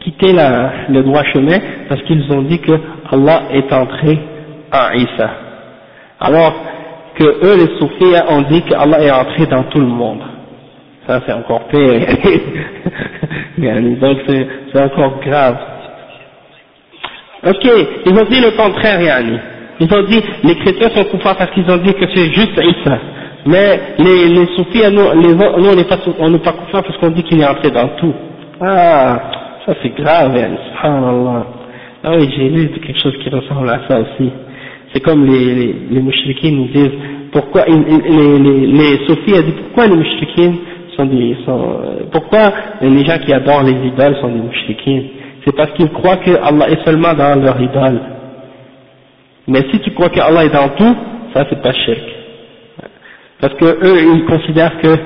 quitté 0.00 0.32
le 0.32 1.02
droit 1.02 1.22
chemin 1.32 1.58
parce 1.88 2.02
qu'ils 2.02 2.24
ont 2.32 2.42
dit 2.42 2.58
que 2.58 2.72
Allah 3.10 3.42
est 3.52 3.72
entré 3.72 4.18
en 4.72 4.92
Isa. 4.94 5.30
Alors 6.18 6.54
que 7.14 7.24
eux 7.24 7.56
les 7.56 7.78
soufis 7.78 8.14
ont 8.28 8.42
dit 8.42 8.62
que 8.62 8.74
Allah 8.74 9.00
est 9.02 9.10
entré 9.10 9.46
dans 9.46 9.64
tout 9.64 9.80
le 9.80 9.86
monde. 9.86 10.22
Ça 11.06 11.20
c'est 11.26 11.32
encore 11.32 11.66
pire. 11.68 12.00
Donc 14.00 14.18
c'est 14.72 14.80
encore 14.82 15.20
grave. 15.20 15.56
Ok, 17.44 17.64
ils 18.06 18.12
ont 18.12 18.24
dit 18.30 18.40
le 18.40 18.56
contraire, 18.56 19.00
Yani. 19.00 19.38
Ils 19.80 19.92
ont 19.92 20.02
dit, 20.04 20.20
les 20.44 20.54
chrétiens 20.56 20.90
sont 20.90 21.04
coupables 21.04 21.38
parce 21.38 21.50
qu'ils 21.52 21.68
ont 21.68 21.78
dit 21.78 21.92
que 21.94 22.06
c'est 22.14 22.32
juste 22.32 22.52
Isa. 22.56 22.98
Mais 23.46 23.80
les, 23.98 24.28
les 24.28 24.46
soufis, 24.54 24.82
nous, 24.92 25.20
les, 25.20 25.34
on 25.34 25.74
n'est 25.74 25.84
pas, 25.84 25.98
on 26.20 26.38
pas 26.38 26.52
coupables 26.52 26.86
parce 26.86 26.98
qu'on 26.98 27.10
dit 27.10 27.24
qu'il 27.24 27.40
est 27.40 27.46
entré 27.46 27.70
dans 27.72 27.88
tout. 27.96 28.14
Ah, 28.60 29.18
ça 29.66 29.74
c'est 29.82 29.92
grave, 29.96 30.36
yani, 30.36 30.56
subhanallah. 30.68 31.46
Ah 32.04 32.12
oui, 32.16 32.28
j'ai 32.36 32.48
lu 32.48 32.68
quelque 32.68 33.00
chose 33.00 33.16
qui 33.24 33.28
ressemble 33.30 33.68
à 33.70 33.80
ça 33.88 34.00
aussi. 34.00 34.30
C'est 34.94 35.00
comme 35.00 35.26
les, 35.26 35.54
les, 35.54 35.74
les 35.90 36.00
nous 36.52 36.68
disent, 36.68 36.90
pourquoi, 37.32 37.64
les, 37.66 38.38
les, 38.38 38.66
les 38.66 39.06
soufis, 39.06 39.32
disent, 39.32 39.54
pourquoi 39.64 39.88
les 39.88 39.96
mouchriquins 39.96 40.54
sont 40.96 41.06
des, 41.06 41.36
sont, 41.44 42.08
pourquoi 42.12 42.52
les 42.80 43.04
gens 43.04 43.18
qui 43.18 43.32
adorent 43.32 43.62
les 43.62 43.88
idoles 43.88 44.16
sont 44.20 44.28
des 44.28 44.40
mouchriquins 44.40 45.02
C'est 45.44 45.56
parce 45.56 45.72
qu'ils 45.72 45.90
croient 45.90 46.18
que 46.18 46.30
Allah 46.42 46.70
est 46.70 46.84
seulement 46.84 47.14
dans 47.14 47.40
leur 47.40 47.60
idole. 47.60 48.00
Mais 49.48 49.60
si 49.72 49.80
tu 49.80 49.90
crois 49.92 50.08
que 50.08 50.20
Allah 50.20 50.44
est 50.44 50.52
dans 50.54 50.68
tout, 50.70 50.96
ça 51.34 51.46
c'est 51.48 51.60
pas 51.62 51.72
shirk. 51.72 52.02
Parce 53.40 53.54
que 53.54 53.64
eux, 53.64 54.14
ils 54.14 54.24
considèrent 54.26 54.78
que 54.80 54.96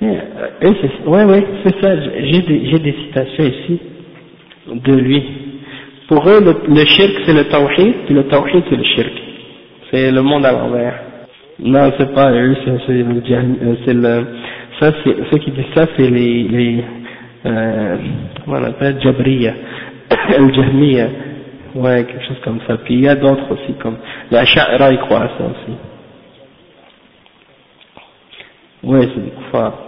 oui, 0.00 1.18
oui, 1.26 1.44
c'est 1.64 1.80
ça, 1.80 1.96
j'ai 1.96 2.42
des, 2.42 2.66
j'ai 2.66 2.78
des 2.78 2.92
citations 2.92 3.44
ici 3.44 3.80
de 4.66 4.94
lui. 4.94 5.22
Pour 6.08 6.28
eux, 6.28 6.40
le, 6.40 6.74
le 6.74 6.84
shirk 6.84 7.22
c'est 7.24 7.32
le 7.32 7.44
tawhid, 7.44 7.94
puis 8.06 8.14
le 8.14 8.24
tawhid 8.28 8.64
c'est 8.68 8.76
le 8.76 8.84
shirk. 8.84 9.12
C'est 9.90 10.10
le 10.10 10.22
monde 10.22 10.44
à 10.44 10.52
l'envers. 10.52 11.03
Non, 11.60 11.92
c'est 11.98 12.12
pas 12.12 12.32
eux, 12.32 12.56
c'est 12.64 12.92
le, 12.92 13.04
euh, 13.04 13.74
le, 13.86 14.26
ça 14.80 14.90
ceux 15.30 15.38
qui 15.38 15.52
disent 15.52 15.72
ça 15.74 15.86
c'est 15.96 16.10
les, 16.10 16.84
comment 17.44 18.58
on 18.58 18.64
appelle, 18.64 19.00
Jabriya, 19.00 19.54
le 20.38 20.52
Jahmiya, 20.52 21.08
ouais, 21.76 22.04
quelque 22.04 22.26
chose 22.26 22.40
comme 22.42 22.60
ça. 22.66 22.76
Puis 22.78 22.94
il 22.94 23.00
y 23.02 23.08
a 23.08 23.14
d'autres 23.14 23.52
aussi, 23.52 23.72
comme, 23.74 23.96
la 24.32 24.44
Sha'ira, 24.44 24.90
ils 24.90 24.98
croient 24.98 25.22
à 25.22 25.28
ça 25.28 25.44
aussi. 25.44 25.76
Ouais, 28.82 29.08
c'est 29.14 29.24
des 29.24 29.30
koufars. 29.30 29.78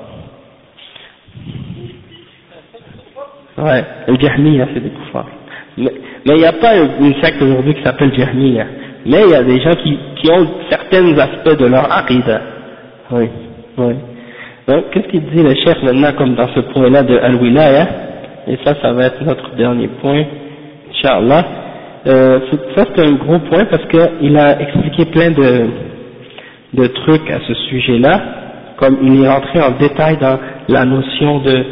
Ouais, 3.58 3.84
le 4.06 4.20
Jahmiya, 4.20 4.68
c'est 4.72 4.80
des 4.80 4.90
koufars. 4.90 5.26
Mais 5.78 5.90
il 6.26 6.34
n'y 6.34 6.46
a 6.46 6.52
pas 6.52 6.76
une 6.76 7.14
secte 7.20 7.42
aujourd'hui 7.42 7.74
qui 7.74 7.82
s'appelle 7.82 8.14
Jahmiya 8.16 8.66
mais 9.06 9.22
il 9.24 9.30
y 9.30 9.34
a 9.34 9.42
des 9.42 9.60
gens 9.60 9.74
qui, 9.82 9.96
qui 10.16 10.30
ont 10.30 10.46
certains 10.68 11.16
aspects 11.18 11.58
de 11.58 11.66
leur 11.66 11.90
aqidah. 11.90 12.40
Oui, 13.12 13.28
oui. 13.78 13.94
Donc, 14.66 14.90
qu'est-ce 14.90 15.06
qu'il 15.08 15.22
dit 15.26 15.42
le 15.42 15.54
chef 15.54 15.80
maintenant, 15.82 16.12
comme 16.18 16.34
dans 16.34 16.48
ce 16.48 16.60
point-là 16.60 17.04
de 17.04 17.16
Al-Wilaya, 17.16 17.86
et 18.48 18.58
ça, 18.64 18.74
ça 18.82 18.92
va 18.92 19.06
être 19.06 19.24
notre 19.24 19.54
dernier 19.56 19.88
point, 20.00 20.24
Inch'Allah. 20.90 21.44
Euh, 22.06 22.40
ça, 22.74 22.84
c'est 22.94 23.04
un 23.04 23.12
gros 23.12 23.38
point 23.40 23.64
parce 23.66 23.84
qu'il 23.86 24.36
a 24.36 24.60
expliqué 24.60 25.04
plein 25.06 25.30
de, 25.30 25.66
de 26.74 26.86
trucs 26.88 27.30
à 27.30 27.38
ce 27.46 27.54
sujet-là, 27.54 28.20
comme 28.76 28.98
il 29.02 29.22
est 29.22 29.28
rentré 29.28 29.60
en 29.60 29.70
détail 29.78 30.16
dans 30.16 30.38
la 30.68 30.84
notion 30.84 31.38
de 31.40 31.64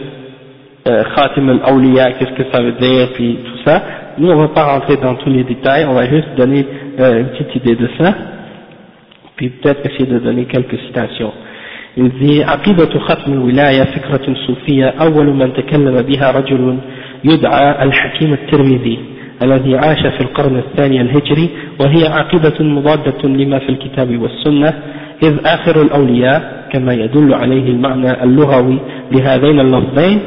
euh, 0.86 1.02
Khatim 1.16 1.48
al-Awliya, 1.48 2.12
qu'est-ce 2.12 2.32
que 2.32 2.50
ça 2.52 2.62
veut 2.62 2.72
dire, 2.72 3.08
puis 3.14 3.38
tout 3.44 3.58
ça. 3.64 3.82
Nous, 4.18 4.28
on 4.30 4.36
ne 4.36 4.42
va 4.42 4.48
pas 4.48 4.64
rentrer 4.64 4.96
dans 4.96 5.14
tous 5.14 5.30
les 5.30 5.42
détails, 5.44 5.84
on 5.88 5.94
va 5.94 6.08
juste 6.08 6.28
donner 6.36 6.64
euh, 7.00 7.20
une 7.20 7.26
petite 7.26 7.56
idée 7.56 7.76
de 7.76 7.88
ça, 7.98 8.14
puis 9.36 9.48
peut-être 9.50 9.84
essayer 9.86 10.06
de 10.06 10.18
donner 10.18 10.44
quelques 10.44 10.78
citations. 10.86 11.32
Il 11.96 12.10
dit 12.10 12.42
عقيدة 12.42 12.98
ختم 12.98 13.32
الولاية 13.32 13.84
فكرة 13.84 14.34
صوفية 14.46 14.86
أول 14.86 15.26
من 15.26 15.52
تكلم 15.52 16.02
بها 16.02 16.30
رجل 16.30 16.78
يدعى 17.24 17.84
الحكيم 17.84 18.32
الترمذي 18.32 18.98
الذي 19.42 19.76
عاش 19.76 20.00
في 20.06 20.20
القرن 20.20 20.56
الثاني 20.56 21.00
الهجري 21.00 21.48
وهي 21.80 22.06
عقيدة 22.06 22.64
مضادة 22.64 23.28
لما 23.28 23.58
في 23.58 23.68
الكتاب 23.68 24.18
والسنة 24.22 24.74
إذ 25.22 25.38
آخر 25.46 25.82
الأولياء 25.82 26.66
كما 26.72 26.94
يدل 26.94 27.34
عليه 27.34 27.70
المعنى 27.70 28.22
اللغوي 28.24 28.78
لهذين 29.12 29.60
اللفظين 29.60 30.20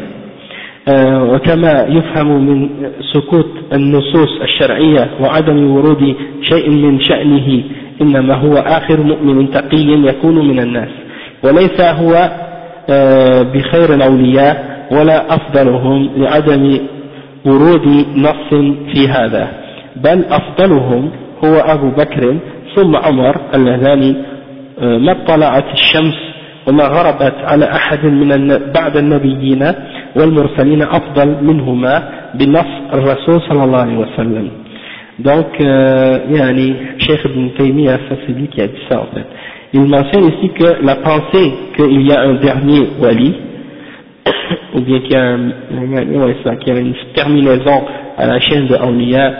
وكما 1.21 1.85
يفهم 1.89 2.45
من 2.45 2.69
سكوت 3.13 3.49
النصوص 3.73 4.41
الشرعية 4.41 5.09
وعدم 5.21 5.71
ورود 5.71 6.15
شيء 6.41 6.69
من 6.69 6.99
شأنه 6.99 7.63
إنما 8.01 8.33
هو 8.33 8.53
آخر 8.53 8.99
مؤمن 9.03 9.51
تقي 9.51 10.07
يكون 10.07 10.47
من 10.47 10.59
الناس 10.59 10.89
وليس 11.43 11.81
هو 11.81 12.29
آه، 12.89 13.41
بخير 13.41 13.93
الأولياء 13.93 14.87
ولا 14.91 15.35
أفضلهم 15.35 16.09
لعدم 16.17 16.79
ورود 17.45 17.87
نص 18.15 18.49
في 18.93 19.07
هذا 19.07 19.47
بل 19.95 20.25
أفضلهم 20.29 21.11
هو 21.45 21.55
أبو 21.55 21.89
بكر 21.89 22.37
ثم 22.75 22.95
عمر 22.95 23.37
اللذان 23.55 24.15
آه، 24.79 24.97
ما 24.97 25.11
اطلعت 25.11 25.65
الشمس 25.73 26.15
وما 26.67 26.83
غربت 26.83 27.35
على 27.43 27.65
أحد 27.65 28.05
من 28.05 28.59
بعد 28.75 28.97
النبيين 28.97 29.73
والمرسلين 30.16 30.82
أفضل 30.82 31.36
منهما 31.42 32.08
بنص 32.34 32.70
الرسول 32.94 33.40
صلى 33.48 33.64
الله 33.64 33.78
عليه 33.78 33.96
وسلم 33.98 34.48
donc 35.18 35.60
euh, 35.60 36.20
yani, 36.30 36.74
Cheikh 36.98 37.20
Ibn 37.24 37.50
Taymiyyah 37.58 37.98
ça 38.08 38.16
c'est 38.26 38.32
lui 38.32 38.48
qui 38.48 38.60
a 38.62 38.66
dit 38.66 38.80
ça 38.88 39.00
en 39.02 39.14
fait 39.14 39.26
il 39.74 39.82
mentionne 39.82 40.24
ici 40.24 40.50
que 40.50 40.84
la 40.84 40.96
pensée 40.96 41.52
qu'il 41.76 42.02
y 42.06 42.12
a 42.12 42.22
un 42.22 42.34
dernier 42.34 42.88
wali 43.00 43.34
ou 44.74 44.80
bien 44.80 45.00
qu'il 45.00 45.12
y 45.12 45.16
a, 45.16 45.22
un, 45.22 45.48
ouais, 46.24 46.36
ça, 46.44 46.56
qu'il 46.56 46.74
y 46.74 46.76
a 46.76 46.80
une 46.80 46.94
terminaison 47.14 47.84
à 48.16 48.26
la 48.26 48.40
chaîne 48.40 48.66
de 48.68 48.74
Awliya 48.74 49.32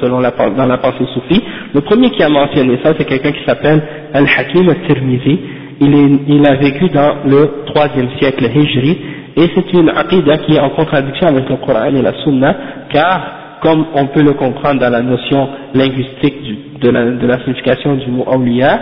selon 0.00 0.20
la, 0.20 0.30
dans 0.30 0.66
la 0.66 0.78
pensée 0.78 1.04
soufie 1.14 1.42
le 1.74 1.80
premier 1.80 2.10
qui 2.10 2.22
a 2.22 2.28
mentionné 2.28 2.78
ça 2.84 2.92
c'est 2.96 3.04
quelqu'un 3.04 3.32
qui 3.32 3.44
s'appelle 3.44 3.82
Al-Hakim 4.12 4.68
al-Tirmizi 4.68 5.38
il, 5.80 6.18
il 6.28 6.46
a 6.46 6.56
vécu 6.56 6.88
dans 6.90 7.16
le 7.26 7.64
troisième 7.66 8.08
siècle 8.18 8.44
Hijri 8.44 8.98
et 9.37 9.49
c'est 9.53 9.73
une 9.73 9.89
aqidah 9.89 10.37
qui 10.39 10.55
est 10.55 10.59
en 10.59 10.69
contradiction 10.69 11.27
avec 11.27 11.49
le 11.49 11.57
Coran 11.57 11.93
et 11.93 12.01
la 12.01 12.13
Sunna, 12.23 12.55
car, 12.89 13.59
comme 13.61 13.85
on 13.93 14.07
peut 14.07 14.23
le 14.23 14.33
comprendre 14.33 14.79
dans 14.79 14.89
la 14.89 15.01
notion 15.01 15.49
linguistique 15.73 16.79
de, 16.79 16.89
la, 16.89 17.39
signification 17.39 17.95
du 17.95 18.09
mot 18.11 18.25
awliya, 18.31 18.79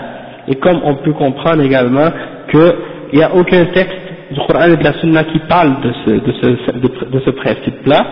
et 0.47 0.55
comme 0.55 0.80
on 0.84 0.95
peut 0.95 1.13
comprendre 1.13 1.63
également 1.63 2.07
qu'il 2.51 2.73
n'y 3.13 3.23
a 3.23 3.34
aucun 3.34 3.65
texte 3.65 3.97
du 4.31 4.39
Coran 4.45 4.65
et 4.65 4.77
de 4.77 4.84
la 4.84 4.93
Sunna 4.93 5.23
qui 5.23 5.39
parle 5.49 5.81
de 5.81 7.19
ce, 7.19 7.30
principe-là, 7.31 8.05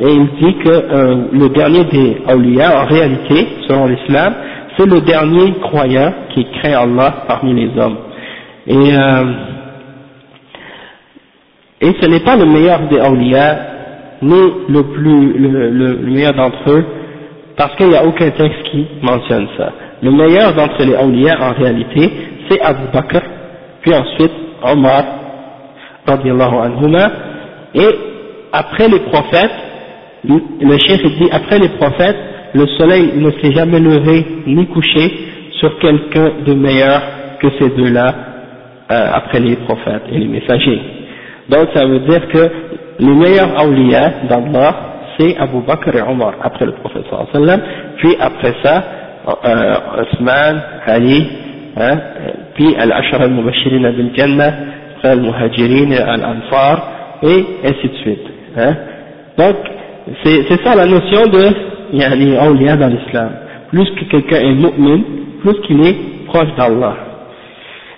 et 0.00 0.08
il 0.08 0.26
dit 0.40 0.54
que 0.64 0.68
euh, 0.68 1.16
le 1.32 1.48
dernier 1.50 1.84
des 1.84 2.22
awliya, 2.26 2.82
en 2.82 2.86
réalité, 2.86 3.46
selon 3.68 3.86
l'islam, 3.86 4.34
c'est 4.76 4.86
le 4.86 5.00
dernier 5.02 5.52
croyant 5.60 6.12
qui 6.34 6.44
craint 6.58 6.82
Allah 6.82 7.22
parmi 7.28 7.54
les 7.54 7.80
hommes. 7.80 7.98
Et, 8.66 8.74
euh, 8.74 9.24
et 11.84 11.94
ce 12.00 12.06
n'est 12.08 12.20
pas 12.20 12.36
le 12.36 12.46
meilleur 12.46 12.80
des 12.88 12.98
awliya, 12.98 13.58
ni 14.22 14.40
le 14.68 14.82
plus 14.84 15.32
le, 15.38 15.70
le, 15.70 15.96
meilleur 15.98 16.32
d'entre 16.32 16.70
eux, 16.70 16.84
parce 17.56 17.76
qu'il 17.76 17.88
n'y 17.88 17.96
a 17.96 18.04
aucun 18.06 18.30
texte 18.30 18.62
qui 18.70 18.86
mentionne 19.02 19.46
ça. 19.58 19.70
Le 20.02 20.10
meilleur 20.10 20.54
d'entre 20.54 20.82
les 20.82 20.94
awliya, 20.94 21.36
en 21.40 21.52
réalité, 21.52 22.10
c'est 22.48 22.60
Abu 22.62 22.84
Bakr, 22.92 23.20
puis 23.82 23.92
ensuite 23.94 24.32
Omar, 24.62 25.04
anhuma, 26.06 27.10
et 27.74 27.88
après 28.52 28.88
les 28.88 29.00
prophètes, 29.00 29.50
le 30.24 30.78
chef 30.86 31.02
dit, 31.02 31.28
après 31.30 31.58
les 31.58 31.68
prophètes, 31.68 32.16
le 32.54 32.66
soleil 32.78 33.12
ne 33.16 33.30
s'est 33.32 33.52
jamais 33.52 33.80
levé 33.80 34.24
ni 34.46 34.66
couché 34.68 35.12
sur 35.60 35.78
quelqu'un 35.80 36.30
de 36.46 36.54
meilleur 36.54 37.02
que 37.40 37.48
ces 37.58 37.68
deux-là, 37.70 38.14
euh, 38.90 39.10
après 39.12 39.40
les 39.40 39.56
prophètes 39.56 40.04
et 40.10 40.18
les 40.18 40.28
messagers. 40.28 41.03
Donc 41.48 41.68
ça 41.74 41.86
veut 41.86 42.00
dire 42.00 42.28
que 42.28 42.50
les 43.00 43.14
meilleurs 43.14 43.58
awliya 43.58 44.12
d'Allah, 44.28 44.74
c'est 45.18 45.36
Abu 45.36 45.60
Bakr 45.66 45.96
et 45.96 46.02
Omar, 46.02 46.34
après 46.42 46.66
le 46.66 46.72
prophète 46.72 47.04
sallallahu 47.10 47.60
puis 47.98 48.16
après 48.20 48.54
ça, 48.62 48.82
euh, 49.26 50.02
Osman, 50.02 50.60
Ali, 50.86 51.26
hein, 51.76 51.98
puis 52.54 52.74
Al-Ashar 52.76 53.22
al-Mubashirin 53.22 53.90
bil-Jannah, 53.92 54.52
al-Muhajirin, 55.02 55.92
al-Ansar, 55.92 56.88
et 57.22 57.44
ainsi 57.64 57.88
de 57.88 57.96
suite. 58.02 58.26
Hein. 58.56 58.74
Donc, 59.38 59.56
c'est 60.22 60.62
ça 60.62 60.74
la 60.74 60.86
notion 60.86 61.26
de 61.26 61.74
yani, 61.92 62.36
awliya 62.36 62.76
dans 62.76 62.88
l'islam. 62.88 63.30
Plus 63.70 63.90
que 63.94 64.04
quelqu'un 64.10 64.36
est 64.36 64.54
mu'min, 64.54 65.00
plus 65.40 65.60
qu'il 65.62 65.86
est 65.86 65.96
proche 66.26 66.54
d'Allah. 66.56 66.94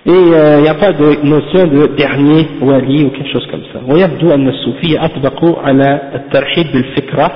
Et 0.07 0.11
il 0.11 0.33
euh, 0.33 0.61
n'y 0.61 0.69
a 0.69 0.73
pas 0.75 0.93
de 0.93 1.25
notion 1.25 1.67
de 1.67 1.87
dernier 1.97 2.47
wali 2.61 3.03
ou 3.03 3.09
quelque 3.09 3.29
chose 3.29 3.45
comme 3.51 3.63
ça. 3.73 3.79
ويبدو 3.87 4.33
أن 4.33 4.47
الصوفية 4.47 5.05
أطبقوا 5.05 5.55
على 5.59 6.01
الترحيب 6.15 6.65
بالفكرة 6.73 7.31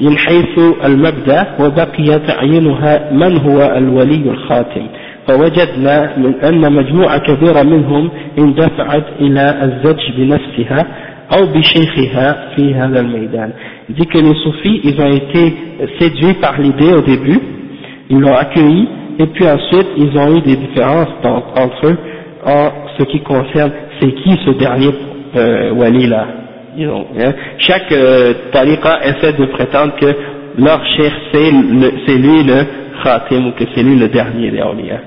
من 0.00 0.16
حيث 0.18 0.58
المبدأ 0.84 1.46
وبقي 1.60 2.18
تعيينها 2.26 3.12
من 3.12 3.36
هو 3.38 3.72
الولي 3.76 4.30
الخاتم. 4.30 4.86
فوجدنا 5.28 6.16
من 6.16 6.34
أن 6.34 6.72
مجموعة 6.72 7.18
كبيرة 7.18 7.62
منهم 7.62 8.10
اندفعت 8.38 9.04
إلى 9.20 9.44
الزج 9.62 10.02
بنفسها 10.16 10.86
أو 11.36 11.46
بشيخها 11.46 12.48
في 12.56 12.74
هذا 12.74 13.00
الميدان. 13.00 13.52
Il 13.88 13.94
dit 13.94 14.06
que 14.06 14.18
les 14.18 14.34
soufis 14.42 14.80
ils 14.84 15.00
ont 15.00 15.12
été 15.12 15.54
séduits 16.00 16.34
par 16.40 16.60
l'idée 16.60 16.92
au 16.92 17.00
début. 17.00 17.38
Ils 18.10 18.18
l'ont 18.18 18.34
accueilli. 18.34 18.88
Et 19.22 19.26
puis 19.26 19.46
ensuite 19.46 19.88
ils 19.96 20.18
ont 20.18 20.36
eu 20.36 20.40
des 20.42 20.56
différences 20.56 21.08
entre 21.24 21.86
eux 21.86 21.98
en 22.44 22.70
ce 22.98 23.04
qui 23.04 23.20
concerne 23.20 23.72
c'est 24.00 24.12
qui 24.12 24.38
ce 24.44 24.50
dernier 24.58 24.90
euh, 25.36 25.72
wali 25.72 26.06
là 26.06 26.26
hein, 26.78 27.32
chaque 27.58 27.92
euh, 27.92 28.34
essaie 29.04 29.32
de 29.34 29.46
prétendre 29.46 29.94
que 29.96 30.14
leur 30.58 30.84
cher 30.96 31.12
c'est 31.32 31.50
lui 32.18 32.42
le 32.44 32.82
khatim 33.02 33.46
ou 33.48 33.52
que 33.52 33.64
c'est 33.74 33.82
lui 33.82 33.98
le 33.98 34.08
dernier 34.08 34.50
des 34.50 34.60
awliya. 34.60 35.00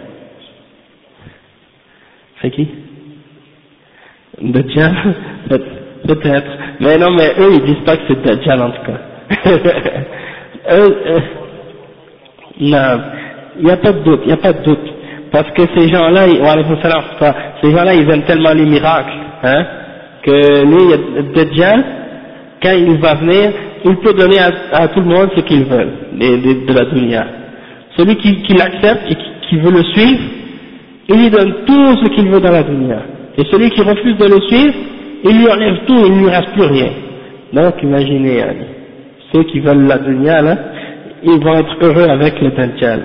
C'est 2.41 2.51
qui? 2.51 2.67
Dajjal? 4.41 5.15
Peut-être. 6.07 6.51
Mais 6.81 6.97
non, 6.97 7.11
mais 7.11 7.33
eux, 7.39 7.53
ils 7.53 7.63
disent 7.63 7.85
pas 7.85 7.97
que 7.97 8.03
c'est 8.07 8.21
Dajjal 8.21 8.61
en 8.61 8.71
tout 8.71 8.83
cas. 8.83 8.99
eux, 10.71 10.97
euh, 11.07 11.19
non, 12.61 13.01
il 13.59 13.65
n'y 13.65 13.71
a 13.71 13.77
pas 13.77 13.93
de 13.93 13.99
doute, 13.99 14.21
il 14.23 14.27
n'y 14.27 14.33
a 14.33 14.37
pas 14.37 14.53
de 14.53 14.63
doute. 14.63 14.93
Parce 15.31 15.51
que 15.51 15.63
ces 15.75 15.89
gens-là, 15.89 16.25
ces 17.61 17.71
gens-là, 17.71 17.93
ils 17.93 18.09
aiment 18.09 18.23
tellement 18.23 18.53
les 18.53 18.65
miracles, 18.65 19.17
hein, 19.43 19.65
que 20.23 20.63
lui, 20.63 21.33
Dajjal, 21.33 21.83
quand 22.61 22.71
il 22.71 22.97
va 22.97 23.15
venir, 23.15 23.51
il 23.85 23.95
peut 23.97 24.13
donner 24.13 24.37
à, 24.71 24.87
tout 24.87 24.99
le 24.99 25.05
monde 25.05 25.29
ce 25.35 25.41
qu'il 25.41 25.63
veut 25.63 25.87
de, 26.13 26.65
de, 26.65 26.73
la 26.73 26.85
dunya. 26.85 27.27
Celui 27.97 28.15
qui, 28.15 28.53
l'accepte 28.53 29.11
et 29.11 29.15
qui, 29.47 29.57
veut 29.57 29.71
le 29.71 29.83
suivre, 29.83 30.21
il 31.09 31.15
lui 31.21 31.29
donne 31.29 31.53
tout 31.65 31.97
ce 32.03 32.09
qu'il 32.15 32.29
veut 32.29 32.39
dans 32.39 32.51
la 32.51 32.63
dunya. 32.63 33.01
Et 33.37 33.43
celui 33.51 33.69
qui 33.69 33.81
refuse 33.81 34.17
de 34.17 34.25
le 34.25 34.41
suivre, 34.47 34.73
il 35.23 35.37
lui 35.37 35.49
enlève 35.49 35.85
tout, 35.85 36.05
il 36.05 36.13
ne 36.13 36.19
lui 36.21 36.29
reste 36.29 36.51
plus 36.53 36.65
rien. 36.65 36.89
Donc 37.53 37.75
imaginez, 37.83 38.43
ceux 39.31 39.43
qui 39.43 39.59
veulent 39.59 39.85
la 39.85 39.97
dunya 39.99 40.41
là, 40.41 40.57
ils 41.25 41.43
vont 41.43 41.55
être 41.55 41.75
heureux 41.81 42.07
avec 42.09 42.39
le 42.41 42.51
Dajjal, 42.51 43.03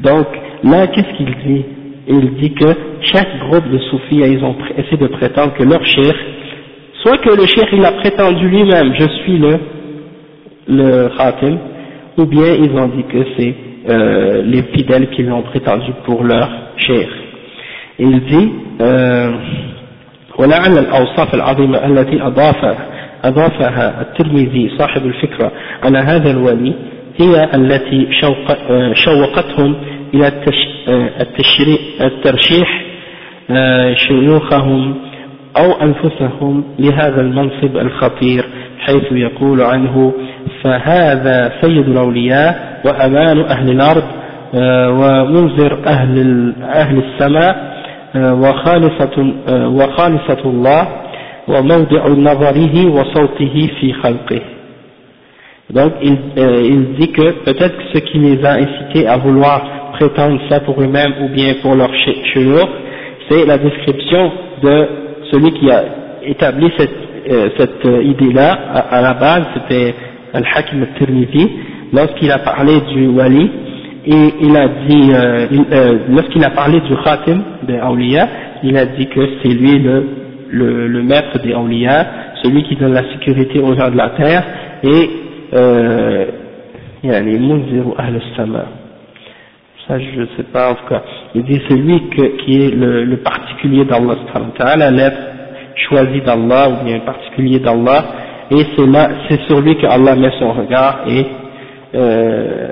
Donc 0.00 0.26
là, 0.64 0.86
qu'est-ce 0.88 1.16
qu'il 1.16 1.34
dit? 1.46 1.64
Il 2.08 2.34
dit 2.34 2.52
que 2.54 2.66
chaque 3.02 3.38
groupe 3.40 3.68
de 3.70 3.78
soufis, 3.78 4.16
ils 4.16 4.42
ont 4.42 4.56
essayé 4.76 4.96
de 4.96 5.06
prétendre 5.08 5.54
que 5.54 5.62
leur 5.62 5.84
cher, 5.86 6.14
soit 7.02 7.18
que 7.18 7.30
le 7.30 7.46
cher 7.46 7.66
il 7.72 7.84
a 7.84 7.92
prétendu 7.92 8.48
lui-même, 8.48 8.94
je 8.98 9.08
suis 9.22 9.38
le, 9.38 9.58
le 10.68 11.08
khatim, 11.16 11.58
ou 12.16 12.24
bien 12.24 12.54
ils 12.54 12.72
ont 12.72 12.88
dit 12.88 13.04
que 13.04 13.24
c'est 13.36 13.54
euh, 13.88 14.42
les 14.42 14.62
fidèles 14.74 15.10
qui 15.10 15.22
l'ont 15.22 15.42
prétendu 15.42 15.92
pour 16.04 16.24
leur 16.24 16.48
cher. 16.76 17.08
Il 17.98 18.20
dit, 18.24 18.52
euh, 18.80 19.30
أضافها 23.24 24.00
الترمذي 24.00 24.70
صاحب 24.78 25.06
الفكرة 25.06 25.52
على 25.84 25.98
هذا 25.98 26.30
الولي 26.30 26.74
هي 27.20 27.48
التي 27.54 28.08
شوق 28.20 28.56
شوقتهم 28.92 29.76
إلى 30.14 30.32
الترشيح 32.00 32.84
آه، 33.50 33.94
شيوخهم 33.94 34.94
أو 35.56 35.72
أنفسهم 35.72 36.64
لهذا 36.78 37.20
المنصب 37.20 37.76
الخطير 37.76 38.44
حيث 38.78 39.12
يقول 39.12 39.62
عنه 39.62 40.12
فهذا 40.62 41.52
سيد 41.60 41.88
الأولياء 41.88 42.80
وأمان 42.84 43.40
أهل 43.40 43.70
الأرض 43.70 44.04
آه، 44.54 44.90
ومنذر 44.90 45.78
أهل, 45.86 46.52
أهل 46.62 46.98
السماء 46.98 47.68
وخالصة, 48.16 49.32
وخالصة 49.50 50.40
الله 50.44 50.88
وموضع 51.47 52.07
نظره 52.07 52.75
وصوته 52.85 53.69
في 53.79 53.93
خلقه 53.93 54.41
donc 55.73 55.93
il, 56.03 56.17
euh, 56.37 56.61
il 56.73 56.93
dit 56.99 57.11
que 57.11 57.31
peut-être 57.45 57.77
que 57.77 57.83
ce 57.93 57.99
qui 57.99 58.19
les 58.19 58.45
a 58.45 58.53
incités 58.55 59.07
à 59.07 59.17
vouloir 59.17 59.91
prétendre 59.93 60.39
ça 60.49 60.59
pour 60.59 60.79
eux-mêmes 60.81 61.13
ou 61.21 61.29
bien 61.29 61.55
pour 61.61 61.73
leur 61.75 61.89
chouyour, 62.33 62.67
c'est 63.29 63.45
la 63.45 63.57
description 63.57 64.31
de 64.61 64.87
celui 65.31 65.51
qui 65.53 65.71
a 65.71 65.83
établi 66.25 66.69
cette, 66.77 66.91
euh, 67.31 67.49
cette 67.57 67.85
euh, 67.85 68.03
idée-là 68.03 68.51
à, 68.73 68.79
à, 68.97 69.01
la 69.01 69.13
base, 69.13 69.43
c'était 69.55 69.95
Al-Hakim 70.33 70.83
al-Tirmidhi, 70.83 71.49
lorsqu'il 71.93 72.31
a 72.31 72.39
parlé 72.39 72.81
du 72.93 73.07
wali, 73.07 73.49
et 74.05 74.33
il 74.41 74.57
a 74.57 74.67
dit, 74.67 75.11
euh, 75.13 75.47
euh, 75.71 75.99
lorsqu'il 76.09 76.43
a 76.43 76.49
parlé 76.49 76.81
du 76.81 76.95
khatim 77.03 77.41
des 77.63 77.77
Awliya, 77.77 78.27
il 78.63 78.75
a 78.77 78.85
dit 78.85 79.07
que 79.07 79.21
c'est 79.41 79.53
lui 79.53 79.79
le, 79.79 80.05
le, 80.50 80.86
le, 80.86 81.02
maître 81.02 81.38
des 81.42 81.52
Awliya, 81.52 82.06
celui 82.42 82.64
qui 82.64 82.76
donne 82.76 82.94
la 82.94 83.04
sécurité 83.12 83.60
aux 83.60 83.74
gens 83.74 83.90
de 83.90 83.96
la 83.96 84.10
terre, 84.10 84.44
et 84.82 85.10
euh, 85.54 86.26
il 87.02 87.10
y 87.10 87.14
a 87.14 87.20
les 87.20 87.38
Munziru 87.38 87.92
al-Sama. 87.96 88.64
Ça, 89.86 89.98
je 89.98 90.20
ne 90.20 90.26
sais 90.36 90.42
pas, 90.52 90.72
en 90.72 90.74
tout 90.74 90.86
cas. 90.88 91.02
Il 91.34 91.44
dit 91.44 91.60
c'est 91.68 91.76
lui 91.76 92.08
que, 92.10 92.44
qui 92.44 92.62
est 92.62 92.74
le, 92.74 93.04
le 93.04 93.16
particulier 93.18 93.84
d'Allah, 93.84 94.16
l'être 94.90 95.18
choisi 95.88 96.20
d'Allah, 96.20 96.70
ou 96.70 96.84
bien 96.84 96.98
particulier 97.00 97.60
d'Allah, 97.60 98.04
et 98.50 98.64
c'est 99.28 99.40
sur 99.42 99.60
lui 99.60 99.76
que 99.76 99.86
Allah 99.86 100.14
met 100.16 100.32
son 100.38 100.52
regard, 100.52 101.00
et 101.06 101.26
euh, 101.94 102.68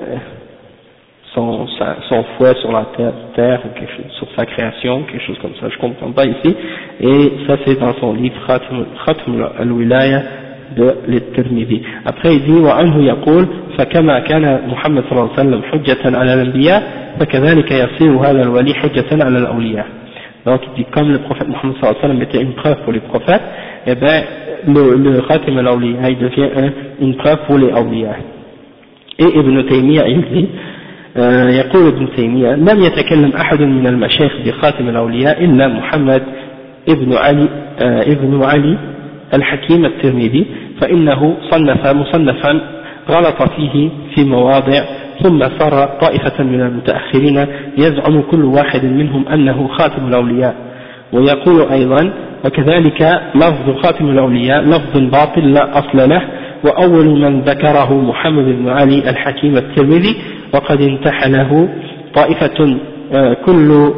son, 1.36 1.66
son 2.08 2.24
fouet 2.36 2.54
sur 2.60 2.72
la 2.72 2.86
terre, 2.96 3.12
terre 3.34 3.60
ou 3.64 3.78
quelque 3.78 3.92
chose, 3.92 4.12
sur 4.18 4.28
sa 4.36 4.44
création, 4.44 5.02
quelque 5.04 5.24
chose 5.24 5.38
comme 5.40 5.54
ça, 5.60 5.68
je 5.68 5.78
comprends 5.78 6.12
pas 6.12 6.26
ici, 6.26 6.54
et 7.00 7.32
ça 7.46 7.56
c'est 7.64 7.78
dans 7.80 7.94
son 7.94 8.12
livre 8.14 8.36
Khatm 8.46 9.48
al-Wilaya 9.58 10.22
de 10.76 10.94
l'Tirmidhi. 11.08 11.82
Après 12.04 12.34
il 12.34 12.42
dit 12.44 12.60
وعنه 12.60 13.04
يقول 13.04 13.46
فكما 13.78 14.18
كان 14.20 14.60
محمد 14.68 15.04
صلى 15.04 15.12
الله 15.12 15.30
عليه 15.38 15.40
وسلم 15.40 15.62
حجة 15.62 16.18
على 16.18 16.34
الأنبياء 16.34 16.82
فكذلك 17.20 17.70
يصير 17.70 18.12
هذا 18.12 18.42
الولي 18.42 18.74
حجة 18.74 19.24
على 19.24 19.38
الأولياء. 19.38 19.86
Donc 20.46 20.60
il 20.66 20.82
dit 20.82 20.90
comme 20.90 21.12
le 21.12 21.18
prophète 21.18 21.48
Mohammed 21.48 21.76
sallallahu 21.76 21.96
alayhi 21.96 21.96
wa 21.96 22.08
sallam 22.08 22.22
était 22.22 22.42
une 22.42 22.54
preuve 22.54 22.82
pour 22.84 22.92
les 22.92 23.00
prophètes, 23.00 23.42
et 23.86 23.92
eh 23.92 23.94
ben 23.94 24.24
le, 24.66 24.96
le 24.96 25.20
Khatim 25.22 25.56
al-Awliya 25.58 26.10
il 26.10 26.18
devient 26.18 26.48
un, 26.56 26.70
une 27.00 27.16
preuve 27.16 27.38
pour 27.46 27.58
les 27.58 27.70
awliya. 27.70 28.16
Et 29.18 29.24
Ibn 29.24 29.62
Taymiyyah 29.68 30.08
il 30.08 30.22
dit 30.32 30.48
آه، 30.48 30.65
يقول 31.49 31.87
ابن 31.87 32.07
تيمية 32.15 32.55
لم 32.55 32.79
يتكلم 32.79 33.31
أحد 33.33 33.61
من 33.61 33.87
المشايخ 33.87 34.31
بخاتم 34.45 34.89
الأولياء 34.89 35.43
إلا 35.43 35.67
محمد 35.67 36.23
ابن 36.89 37.13
علي 37.13 37.47
آه، 37.79 38.01
ابن 38.01 38.43
علي 38.43 38.77
الحكيم 39.33 39.85
الترمذي 39.85 40.45
فإنه 40.81 41.37
صنف 41.51 41.87
مصنفا 41.87 42.61
غلط 43.09 43.43
فيه 43.43 43.89
في 44.15 44.23
مواضع 44.23 44.79
ثم 45.23 45.39
صار 45.59 45.97
طائفة 46.01 46.43
من 46.43 46.61
المتأخرين 46.61 47.45
يزعم 47.77 48.21
كل 48.21 48.45
واحد 48.45 48.85
منهم 48.85 49.27
أنه 49.27 49.67
خاتم 49.67 50.07
الأولياء. 50.07 50.55
ويقول 51.13 51.71
أيضا 51.71 52.13
وكذلك 52.45 53.21
لفظ 53.35 53.81
خاتم 53.83 54.09
الأولياء 54.09 54.61
لفظ 54.61 54.97
باطل 54.97 55.53
لا 55.53 55.79
أصل 55.79 56.09
له 56.09 56.21
وأول 56.63 57.05
من 57.05 57.41
ذكره 57.41 58.01
محمد 58.01 58.43
بن 58.45 58.69
علي 58.69 59.09
الحكيم 59.09 59.57
الترمذي 59.57 60.15
وقد 60.53 60.81
انتحله 60.81 61.69
طائفة 62.15 62.77
آه، 63.13 63.33
كل 63.45 63.91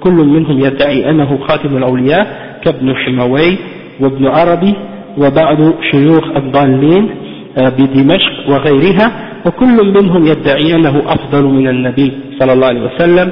كل 0.00 0.12
منهم 0.12 0.58
يدعي 0.60 1.10
أنه 1.10 1.38
خاتم 1.48 1.76
الأولياء 1.76 2.26
كابن 2.64 2.94
حموي 2.96 3.58
وابن 4.00 4.26
عربي 4.26 4.74
وبعض 5.18 5.58
شيوخ 5.90 6.24
الضالين 6.36 7.10
آه، 7.58 7.68
بدمشق 7.68 8.48
وغيرها 8.50 9.12
وكل 9.46 9.92
منهم 10.00 10.26
يدعي 10.26 10.74
أنه 10.74 11.02
أفضل 11.06 11.44
من 11.44 11.68
النبي 11.68 12.12
صلى 12.40 12.52
الله 12.52 12.66
عليه 12.66 12.80
وسلم 12.94 13.30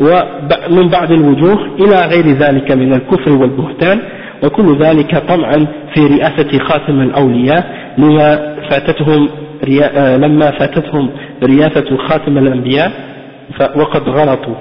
ومن 0.00 0.88
بعض 0.88 1.12
الوجوه 1.12 1.58
إلى 1.80 1.96
غير 2.10 2.26
ذلك 2.26 2.72
من 2.72 2.92
الكفر 2.92 3.32
والبهتان 3.32 4.00
وكل 4.44 4.76
ذلك 4.82 5.16
طمعا 5.28 5.66
في 5.94 6.06
رئاسة 6.06 6.58
خاتم 6.58 7.00
الأولياء 7.00 7.94
لما 7.98 8.54
فاتتهم 8.70 9.28
آه، 9.82 10.16
لما 10.16 10.50
فاتتهم 10.50 11.10
رياسة 11.42 11.96
خاتم 11.96 12.38
الأنبياء 12.38 12.92
وقد 13.76 14.08
غلطوا 14.08 14.54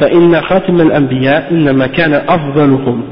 فإن 0.00 0.40
خاتم 0.40 0.80
الأنبياء 0.80 1.48
إنما 1.50 1.86
كان 1.86 2.12
أفضلهم 2.14 3.02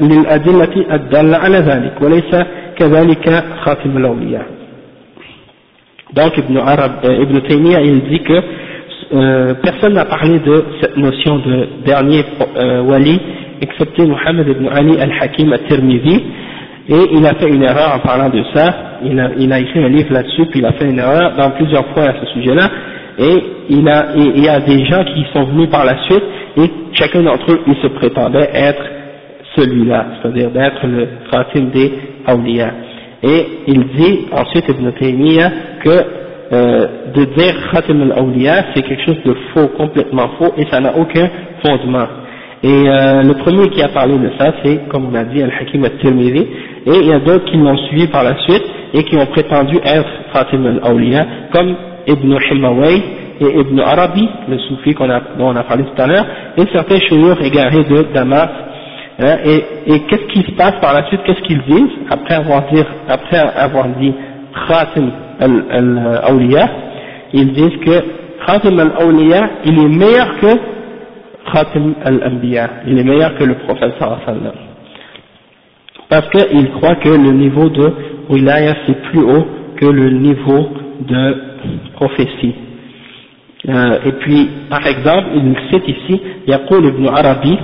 للأدلة 0.00 0.94
الدالة 0.94 1.36
على 1.36 1.58
ذلك 1.58 1.92
وليس 2.02 2.36
كذلك 2.76 3.44
خاتم 3.64 3.96
الأولياء 3.96 4.46
Donc 6.12 6.36
Ibn, 6.36 6.56
Arab, 6.58 6.92
euh, 7.04 7.22
Ibn 7.22 7.38
Taymiyyah 7.46 7.82
il 7.82 8.00
dit 8.10 8.18
que 8.20 8.42
euh, 9.12 9.54
personne 9.62 9.94
n'a 9.94 10.06
parlé 10.06 10.40
de 10.40 10.64
cette 10.80 10.96
notion 10.96 11.38
de 11.38 11.68
dernier 11.86 12.24
euh, 12.56 12.82
wali 12.82 13.20
excepté 13.60 14.06
Muhammad 14.06 14.48
ibn 14.48 14.66
Ali 14.68 14.98
al-Hakim 15.00 15.52
al-Tirmidhi 15.52 16.24
et 16.88 17.08
il 17.12 17.24
a 17.26 17.34
fait 17.34 17.48
une 17.48 17.62
erreur 17.62 17.94
en 17.96 17.98
parlant 18.00 18.28
de 18.28 18.42
ça, 18.54 18.74
il 19.04 19.18
a, 19.18 19.30
il 19.38 19.52
a 19.52 19.60
écrit 19.60 19.82
un 19.84 19.88
livre 19.88 20.12
là-dessus 20.12 20.46
puis 20.46 20.60
il 20.60 20.66
a 20.66 20.72
fait 20.72 20.88
une 20.88 20.98
erreur 20.98 21.32
dans 21.36 21.50
plusieurs 21.50 21.86
fois 21.88 22.04
à 22.04 22.14
ce 22.20 22.26
sujet-là 22.32 22.70
et 23.18 23.44
il, 23.68 23.88
a, 23.88 24.06
il 24.16 24.42
y 24.42 24.48
a 24.48 24.60
des 24.60 24.84
gens 24.86 25.04
qui 25.04 25.24
sont 25.32 25.44
venus 25.44 25.68
par 25.70 25.84
la 25.84 25.98
suite 26.04 26.22
et 26.56 26.70
chacun 26.94 27.22
d'entre 27.22 27.52
eux 27.52 27.60
il 27.66 27.76
se 27.76 27.86
prétendait 27.88 28.50
être 28.54 28.82
celui-là, 29.56 30.06
c'est-à-dire 30.22 30.50
d'être 30.50 30.86
le 30.86 31.08
khatim 31.30 31.70
des 31.70 31.92
awliya. 32.26 32.70
Et 33.22 33.46
il 33.66 33.84
dit 33.88 34.26
ensuite 34.32 34.64
Ibn 34.68 34.92
Taymiyyah 34.92 35.50
que 35.82 35.90
euh, 36.52 36.86
de 37.14 37.24
dire 37.24 37.70
khatim 37.72 38.02
al-awliya 38.02 38.66
c'est 38.74 38.82
quelque 38.82 39.04
chose 39.04 39.22
de 39.24 39.36
faux, 39.52 39.68
complètement 39.76 40.30
faux 40.38 40.52
et 40.56 40.66
ça 40.70 40.80
n'a 40.80 40.96
aucun 40.96 41.28
fondement. 41.64 42.06
Et 42.62 42.68
euh, 42.68 43.22
le 43.22 43.34
premier 43.42 43.68
qui 43.70 43.82
a 43.82 43.88
parlé 43.88 44.18
de 44.18 44.30
ça 44.38 44.52
c'est, 44.62 44.86
comme 44.88 45.06
on 45.10 45.14
a 45.14 45.24
dit, 45.24 45.42
Al-Hakim 45.42 45.82
al-Tirmidhi 45.84 46.46
et 46.86 46.98
il 47.02 47.06
y 47.06 47.12
a 47.12 47.18
d'autres 47.20 47.46
qui 47.46 47.56
l'ont 47.56 47.76
suivi 47.88 48.06
par 48.08 48.22
la 48.22 48.36
suite 48.38 48.64
et 48.92 49.02
qui 49.04 49.16
ont 49.16 49.26
prétendu 49.26 49.76
être 49.82 50.10
khatim 50.32 50.66
al-awliya 50.66 51.26
comme 51.52 51.74
Ibn 52.06 52.36
Himaway 52.50 53.02
et 53.40 53.60
Ibn 53.60 53.80
Arabi, 53.80 54.28
le 54.48 54.58
soufi 54.58 54.92
qu'on 54.94 55.08
a, 55.08 55.20
dont 55.38 55.48
on 55.48 55.56
a 55.56 55.62
parlé 55.62 55.84
tout 55.84 56.02
à 56.02 56.06
l'heure, 56.06 56.26
et 56.58 56.64
certains 56.74 57.00
chouyours 57.08 57.40
égarés 57.42 57.84
de 57.84 58.12
Damas. 58.12 58.50
Hein, 59.18 59.36
et, 59.44 59.64
et 59.86 60.00
qu'est-ce 60.00 60.26
qui 60.32 60.42
se 60.42 60.52
passe 60.52 60.74
par 60.82 60.92
la 60.92 61.06
suite? 61.06 61.20
Qu'est-ce 61.24 61.40
qu'ils 61.42 61.62
disent? 61.62 61.96
Après 62.10 62.34
avoir 62.34 62.64
dit, 62.70 62.82
après 63.08 63.38
avoir 63.38 63.88
dit 63.98 64.12
Khatim 64.68 65.10
al-Awliya 65.40 66.68
Ils 67.32 67.52
disent 67.52 67.78
que 67.84 68.04
Khatim 68.46 68.78
al-Awliya, 68.78 69.50
il 69.64 69.78
est 69.78 69.88
meilleur 69.88 70.38
que 70.40 70.79
Khatim 71.52 71.94
al-Anbiya, 72.04 72.70
il 72.86 72.98
est 72.98 73.04
meilleur 73.04 73.36
que 73.36 73.44
le 73.44 73.54
prophète 73.54 73.94
sallallahu 73.98 74.52
Parce 76.08 76.28
qu'ils 76.30 76.70
croient 76.72 76.96
que 76.96 77.08
le 77.08 77.32
niveau 77.32 77.68
de 77.68 77.92
wilaya 78.28 78.74
c'est 78.86 79.00
plus 79.10 79.22
haut 79.22 79.46
que 79.76 79.86
le 79.86 80.10
niveau 80.10 80.70
de 81.00 81.36
prophétie. 81.94 82.54
Euh, 83.68 83.98
et 84.06 84.12
puis, 84.12 84.48
par 84.70 84.86
exemple, 84.86 85.28
il 85.34 85.54
cite 85.70 85.88
ici, 85.88 86.20
Yaqul 86.46 86.86
ibn 86.86 87.06
Arabi, 87.08 87.58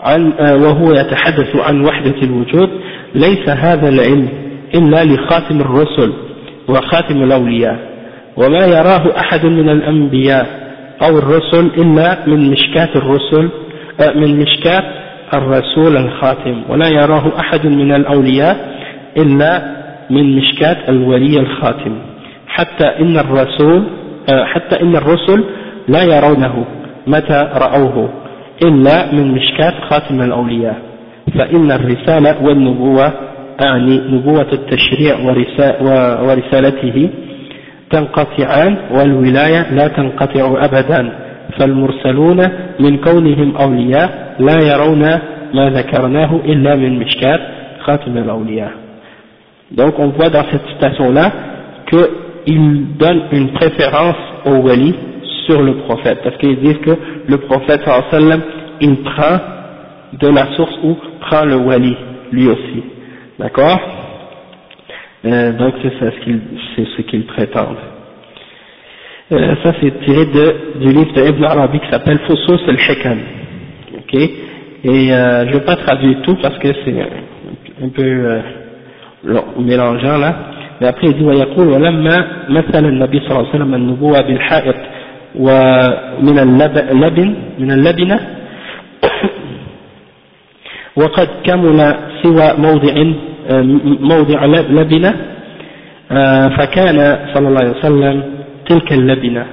عن 0.00 0.32
وهو 0.62 0.92
يتحدث 0.92 1.56
عن 1.56 1.84
وحدة 1.84 2.22
الوجود 2.22 2.70
ليس 3.14 3.48
هذا 3.48 3.88
العلم 3.88 4.28
إلا 4.74 5.04
لخاتم 5.04 5.60
الرسل 5.60 6.12
وخاتم 6.68 7.22
الأولياء 7.22 7.78
وما 8.36 8.66
يراه 8.66 9.18
أحد 9.18 9.46
من 9.46 9.68
الأنبياء 9.68 10.67
أو 11.02 11.18
الرسل 11.18 11.66
إلا 11.66 12.18
من 12.26 12.50
مشكات 12.50 12.96
الرسل 12.96 13.48
من 14.14 14.38
مشكات 14.38 14.84
الرسول 15.34 15.96
الخاتم. 15.96 16.62
ولا 16.68 16.88
يراه 16.88 17.32
أحد 17.40 17.66
من 17.66 17.92
الأولياء 17.94 18.56
إلا 19.16 19.78
من 20.10 20.36
مشكات 20.36 20.88
الولي 20.88 21.40
الخاتم. 21.40 21.98
حتى 22.46 22.84
إن 22.84 23.18
الرسول 23.18 23.82
حتى 24.28 24.80
إن 24.82 24.96
الرسل 24.96 25.44
لا 25.88 26.02
يرونه 26.02 26.64
متى 27.06 27.48
رأوه 27.54 28.08
إلا 28.64 29.12
من 29.12 29.32
مشكات 29.32 29.74
خاتم 29.90 30.22
الأولياء. 30.22 30.76
فإن 31.38 31.70
الرسالة 31.70 32.44
والنبوة 32.44 33.12
أعني 33.64 33.96
نبوة 33.96 34.46
التشريع 34.52 35.18
ورسالته 36.22 37.10
تنقطعان 37.90 38.76
والولاية 38.90 39.72
لا 39.72 39.88
تنقطع 39.88 40.64
أبدا 40.64 41.12
فالمرسلون 41.58 42.48
من 42.80 42.96
كونهم 42.96 43.56
أولياء 43.56 44.36
لا 44.38 44.58
يرون 44.62 45.02
ما 45.54 45.70
ذكرناه 45.70 46.40
إلا 46.44 46.76
من 46.76 46.98
مشكات 46.98 47.40
خاتم 47.80 48.18
الأولياء 48.18 48.72
Donc 49.70 49.98
on 49.98 50.08
voit 50.08 50.30
dans 50.30 50.44
cette 50.50 50.66
citation-là 50.72 51.30
qu'il 51.90 52.96
donne 52.96 53.22
une 53.32 53.52
préférence 53.52 54.16
au 54.46 54.62
wali 54.66 54.94
sur 55.46 55.60
le 55.62 55.74
prophète, 55.86 56.20
parce 56.24 56.36
qu'ils 56.38 56.58
disent 56.60 56.78
que 56.78 56.96
le 57.26 57.36
prophète 57.38 57.82
sallam, 58.10 58.40
il 58.80 58.96
prend 59.02 59.38
de 60.14 60.28
la 60.28 60.54
source 60.56 60.74
où 60.82 60.96
prend 61.20 61.44
le 61.44 61.56
wali, 61.56 61.96
lui 62.32 62.48
aussi. 62.48 62.82
D'accord 63.38 63.78
euh, 65.25 65.51
Donc 65.53 65.73
c'est 65.81 65.93
ce 65.99 66.19
qu'ils 66.23 66.41
ce 66.95 67.01
qu'ils 67.03 67.25
prétendent. 67.25 67.77
Euh, 69.31 69.55
ça 69.63 69.73
c'est 69.81 69.99
tiré 70.05 70.25
de, 70.25 70.79
du 70.79 70.89
livre 70.89 71.13
de 71.13 71.29
Ibn 71.29 71.43
Arabi 71.45 71.79
qui 71.79 71.89
s'appelle 71.89 72.19
Fosos 72.27 72.61
al-Hikam. 72.67 73.19
Ok 73.97 74.13
Et 74.13 75.13
euh, 75.13 75.45
je 75.45 75.47
ne 75.47 75.53
vais 75.53 75.65
pas 75.65 75.77
traduire 75.77 76.21
tout 76.23 76.35
parce 76.41 76.57
que 76.59 76.67
c'est 76.83 76.95
un 77.83 77.89
peu 77.89 78.03
euh, 78.03 78.41
mélangeant 79.59 80.17
là. 80.17 80.35
Mais 80.81 80.87
après 80.87 81.07
il 81.07 81.13
dit 81.13 81.23
ويقول 81.23 81.67
ولما 81.67 82.27
مثل 82.49 82.85
النبي 82.85 83.19
صلى 83.19 83.29
الله 83.31 83.39
عليه 83.47 83.49
وسلم 83.49 83.73
النبوة 83.75 84.21
بالحائط 84.21 84.75
ومن 85.35 86.39
اللبن 86.39 87.35
من 87.59 87.71
اللبنة 87.71 88.19
وقد 90.95 91.27
كمل 91.45 91.95
سوى 92.23 92.53
موضع 92.57 92.93
موضع 94.00 94.44
لبنة 94.44 95.14
فكان 96.58 97.18
صلى 97.34 97.48
الله 97.48 97.60
عليه 97.60 97.78
وسلم 97.78 98.22
تلك 98.68 98.92
اللبنة. 98.92 99.46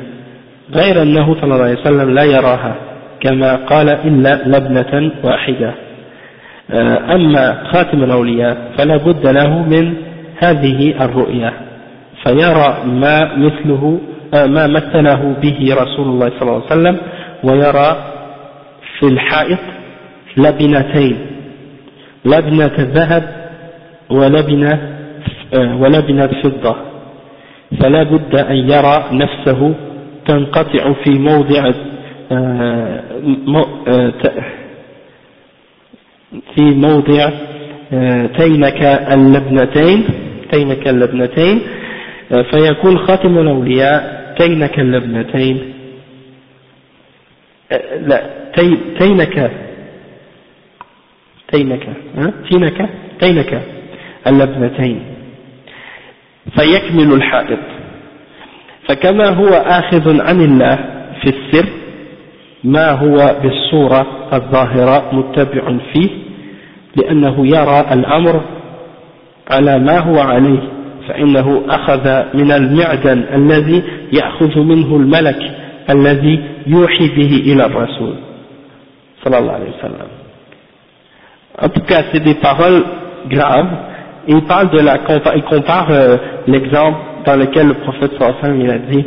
غير 0.74 1.02
أنه 1.02 1.36
صلى 1.36 1.44
الله 1.44 1.64
عليه 1.64 1.80
وسلم 1.80 2.10
لا 2.10 2.24
يراها 2.24 2.76
كما 3.20 3.56
قال 3.56 3.90
إلا 3.90 4.42
لبنة 4.46 5.12
واحدة. 5.24 5.74
أما 7.16 7.64
خاتم 7.74 8.04
الأولياء 8.04 8.58
فلا 8.78 8.98
بد 8.98 9.28
له 9.28 9.64
من 9.64 9.94
هذه 10.38 11.06
الرؤية 11.06 11.54
فيرى 12.24 12.78
ما 12.86 13.36
مثله 13.38 14.00
ما 14.34 14.68
مثله 14.68 15.36
به 15.42 15.76
رسول 15.82 16.08
الله 16.08 16.30
صلى 16.30 16.42
الله 16.42 16.54
عليه 16.54 16.66
وسلم 16.66 16.98
ويرى 17.44 17.98
في 19.00 19.08
الحائط 19.08 19.60
لبنتين. 20.38 21.18
لبنة 22.26 22.76
ذهب 22.80 23.24
ولبنة 24.10 24.98
ولبنة 25.54 26.28
فضة 26.44 26.76
فلا 27.80 28.04
بد 28.04 28.36
أن 28.36 28.56
يرى 28.56 29.06
نفسه 29.12 29.76
تنقطع 30.28 30.94
في 31.04 31.12
موضع 31.12 31.72
في 36.56 36.62
موضع 36.62 37.30
تينك 38.38 38.82
اللبنتين 39.14 40.04
تينك 40.52 40.88
اللبنتين 40.88 41.62
فيكون 42.52 42.98
خاتم 42.98 43.38
الأولياء 43.38 44.26
تينك 44.40 44.80
اللبنتين. 44.80 45.74
لا 48.02 48.22
تينك 49.00 49.52
تينك 51.52 51.88
تينك 52.50 52.90
تينك 53.20 53.62
اللبنتين 54.28 55.02
فيكمل 56.58 57.14
الحائط. 57.14 57.60
فكما 58.88 59.30
هو 59.30 59.48
آخذ 59.50 60.22
عن 60.22 60.42
الله 60.42 60.76
في 61.22 61.30
السر 61.30 61.70
ما 62.64 62.92
هو 62.92 63.36
بالصورة 63.44 64.08
الظاهرة 64.34 65.16
متبع 65.16 65.78
فيه 65.94 66.10
لأنه 66.96 67.48
يرى 67.48 67.86
الأمر 67.92 68.42
على 69.52 69.80
ما 69.80 70.00
هو 70.00 70.20
عليه 70.20 70.60
فإنه 71.08 71.62
أخذ 71.70 72.24
من 72.34 72.52
المعدن 72.52 73.26
الذي 73.34 73.84
يأخذ 74.14 74.60
منه 74.60 74.96
الملك 74.96 75.52
الذي 75.90 76.44
يوحي 76.68 77.08
به 77.08 77.44
إلى 77.54 77.66
الرسول 77.66 78.16
صلى 79.24 79.38
الله 79.38 79.52
عليه 79.52 79.70
وسلم. 79.70 80.08
En 81.58 81.70
tout 81.70 81.86
cas, 81.88 82.04
c'est 82.12 82.20
paroles 82.42 82.84
graves. 83.30 83.95
Il 84.28 84.42
parle 84.44 84.72
de 84.72 84.80
la, 84.80 84.98
il 85.36 85.44
compare 85.44 85.88
euh, 85.92 86.18
l'exemple 86.48 86.98
dans 87.26 87.36
lequel 87.36 87.68
le 87.68 87.74
prophète 87.76 88.12
sallallahu 88.18 88.62
il 88.64 88.70
a 88.70 88.78
dit 88.78 89.06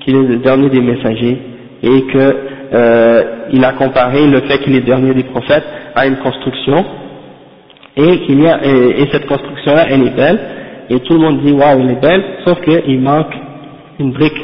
qu'il 0.00 0.16
est 0.16 0.28
le 0.28 0.36
dernier 0.36 0.68
des 0.68 0.80
messagers 0.80 1.38
et 1.82 2.02
que 2.12 2.36
euh, 2.72 3.22
il 3.52 3.64
a 3.64 3.72
comparé 3.72 4.26
le 4.26 4.40
fait 4.42 4.58
qu'il 4.58 4.74
est 4.74 4.80
le 4.80 4.86
dernier 4.86 5.14
des 5.14 5.24
prophètes 5.24 5.64
à 5.94 6.06
une 6.06 6.16
construction 6.16 6.84
et 7.96 8.20
qu'il 8.20 8.40
y 8.42 8.46
a 8.46 8.60
et, 8.64 9.02
et 9.02 9.08
cette 9.10 9.26
construction 9.26 9.74
là 9.74 9.86
elle 9.88 10.06
est 10.06 10.16
belle 10.16 10.38
et 10.90 11.00
tout 11.00 11.14
le 11.14 11.20
monde 11.20 11.40
dit 11.42 11.52
waouh 11.52 11.80
elle 11.80 11.90
est 11.90 12.00
belle 12.00 12.24
sauf 12.44 12.60
qu'il 12.62 13.00
manque 13.00 13.34
une 13.98 14.12
brique. 14.12 14.40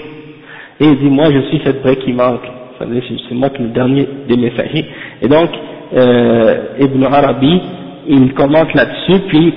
Et 0.81 0.85
il 0.87 0.99
dit 0.99 1.11
moi 1.11 1.27
je 1.33 1.41
suis 1.49 1.61
cette 1.65 1.83
brique 1.83 2.01
qui 2.01 2.13
manque. 2.13 2.43
C'est 2.79 2.87
moi 3.35 3.49
qui 3.51 3.57
suis 3.57 3.65
le 3.65 3.71
dernier 3.71 4.07
des 4.29 4.37
messagers. 4.37 4.87
Et 5.23 5.29
donc 5.29 5.51
euh, 5.95 6.57
Ibn 6.81 7.05
Arabi 7.05 7.61
il 8.09 8.35
commente 8.35 8.73
là-dessus 8.75 9.21
puis 9.29 9.55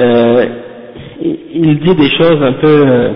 euh, 0.00 0.46
il 1.22 1.78
dit 1.80 1.94
des 1.94 2.10
choses 2.16 2.42
un 2.42 2.52
peu 2.54 2.84
euh, 2.86 3.08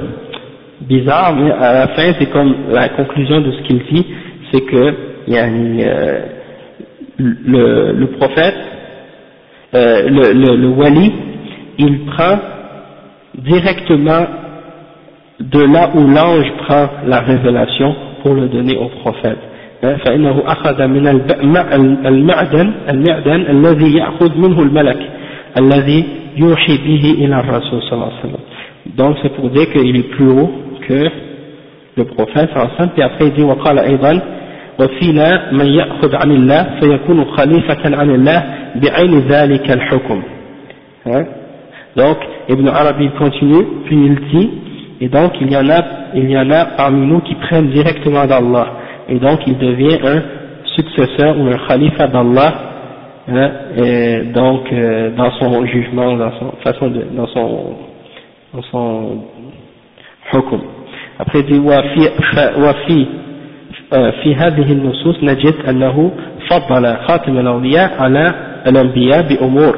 bizarres 0.82 1.34
mais 1.34 1.50
à 1.52 1.72
la 1.72 1.88
fin 1.88 2.12
c'est 2.18 2.30
comme 2.30 2.54
la 2.70 2.88
conclusion 2.90 3.40
de 3.40 3.50
ce 3.52 3.62
qu'il 3.62 3.78
dit 3.92 4.06
c'est 4.52 4.60
que 4.62 4.94
il 5.26 5.34
y 5.34 5.38
a 5.38 5.44
euh, 5.46 6.20
le, 7.18 7.92
le 7.92 8.06
prophète 8.18 8.56
euh, 9.74 10.08
le, 10.08 10.32
le, 10.32 10.56
le 10.56 10.68
wali, 10.68 11.12
il 11.78 12.06
prend 12.06 12.38
directement 13.34 14.24
de 15.40 15.60
là 15.60 15.90
où 15.94 16.06
l'ange 16.08 16.50
prend 16.66 16.88
la 17.06 17.20
révélation 17.20 17.94
pour 18.22 18.34
le 18.34 18.48
donner 18.48 18.76
au 18.76 18.88
prophète. 19.02 19.38
فإنه 19.82 20.42
أخذ 20.46 20.86
من 20.86 21.06
المعدن 21.06 22.06
المعدن 22.06 22.72
الذي 23.50 23.96
يأخذ 23.96 24.38
منه 24.38 24.62
الملك 24.62 24.98
الذي 25.58 26.04
يوحي 26.36 26.76
به 26.76 27.14
إلى 27.24 27.40
الرسول 27.40 27.82
صلى 27.82 27.92
الله 27.92 28.06
عليه 28.12 28.20
وسلم 28.20 28.40
donc 28.96 29.16
c'est 29.22 29.34
pour 29.34 29.50
dire 29.50 29.70
qu'il 29.72 29.96
est 29.96 30.08
plus 30.10 30.30
haut 30.30 30.50
que 30.86 31.10
le 31.96 32.04
prophète 32.04 32.50
صلى 32.50 32.56
الله 32.56 32.70
عليه 32.70 32.74
وسلم 32.74 32.90
puis 32.94 33.02
après 33.02 33.26
il 33.26 33.32
dit 33.34 33.42
وقال 33.42 33.78
أيضا 33.78 34.20
وفينا 34.80 35.52
من 35.52 35.66
يأخذ 35.66 36.14
عن 36.14 36.30
الله 36.30 36.66
فيكون 36.80 37.24
خليفة 37.24 37.96
عن 37.96 38.10
الله 38.10 38.44
بعين 38.76 39.18
ذلك 39.18 39.70
الحكم 39.70 40.22
hein? 41.06 41.24
donc 41.96 42.18
Ibn 42.48 42.68
Arabi 42.68 43.10
continue 43.18 43.64
puis 43.84 43.96
il 43.96 44.14
dit 44.32 44.50
et 45.00 45.08
donc 45.08 45.32
il 45.40 45.52
y 45.52 45.56
en 45.56 45.68
a 45.68 45.80
il 46.14 46.30
y 46.30 46.38
en 46.38 46.50
a 46.50 46.64
parmi 46.76 47.06
nous 47.06 47.20
qui 47.20 47.34
prennent 47.34 47.70
directement 47.70 48.24
d'Allah 48.26 48.66
et 49.08 49.18
donc 49.18 49.40
il 49.46 49.58
devient 49.58 49.98
un 50.04 50.22
successeur 50.76 51.38
ou 51.38 51.46
un 51.48 51.58
khalifa 51.68 52.06
d'Allah 52.06 52.68
hein, 53.28 53.50
et 53.76 54.20
donc 54.34 54.72
euh, 54.72 55.10
dans 55.16 55.30
son 55.32 55.64
jugement 55.66 56.16
dans 56.16 56.32
son 56.38 56.52
façon 56.64 56.88
de 56.88 57.02
dans 57.16 57.26
son 57.28 57.74
dans 58.54 58.62
son 58.70 59.18
hukum 60.32 60.60
après 61.18 61.40
il 61.40 61.46
dit 61.46 61.58
وفي 61.58 63.06
في 64.22 64.34
هذه 64.34 64.72
النصوص 64.72 65.24
نجد 65.24 65.54
أنه 65.68 66.10
فضل 66.50 66.96
خاتم 66.96 67.38
الأولياء 67.38 68.02
على 68.02 68.34
الأنبياء 68.66 69.22
بأمور 69.28 69.76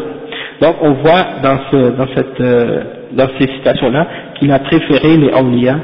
donc 0.60 0.77
on 0.82 0.93
voit 0.93 1.40
dans, 1.43 1.59
ce, 1.70 1.90
dans, 1.97 2.06
cette, 2.14 2.39
euh, 2.40 2.82
dans 3.12 3.28
ces 3.39 3.47
citations-là 3.47 4.06
qu'il 4.39 4.52
a 4.52 4.59
préféré 4.59 5.16
les 5.16 5.31
awliya 5.32 5.77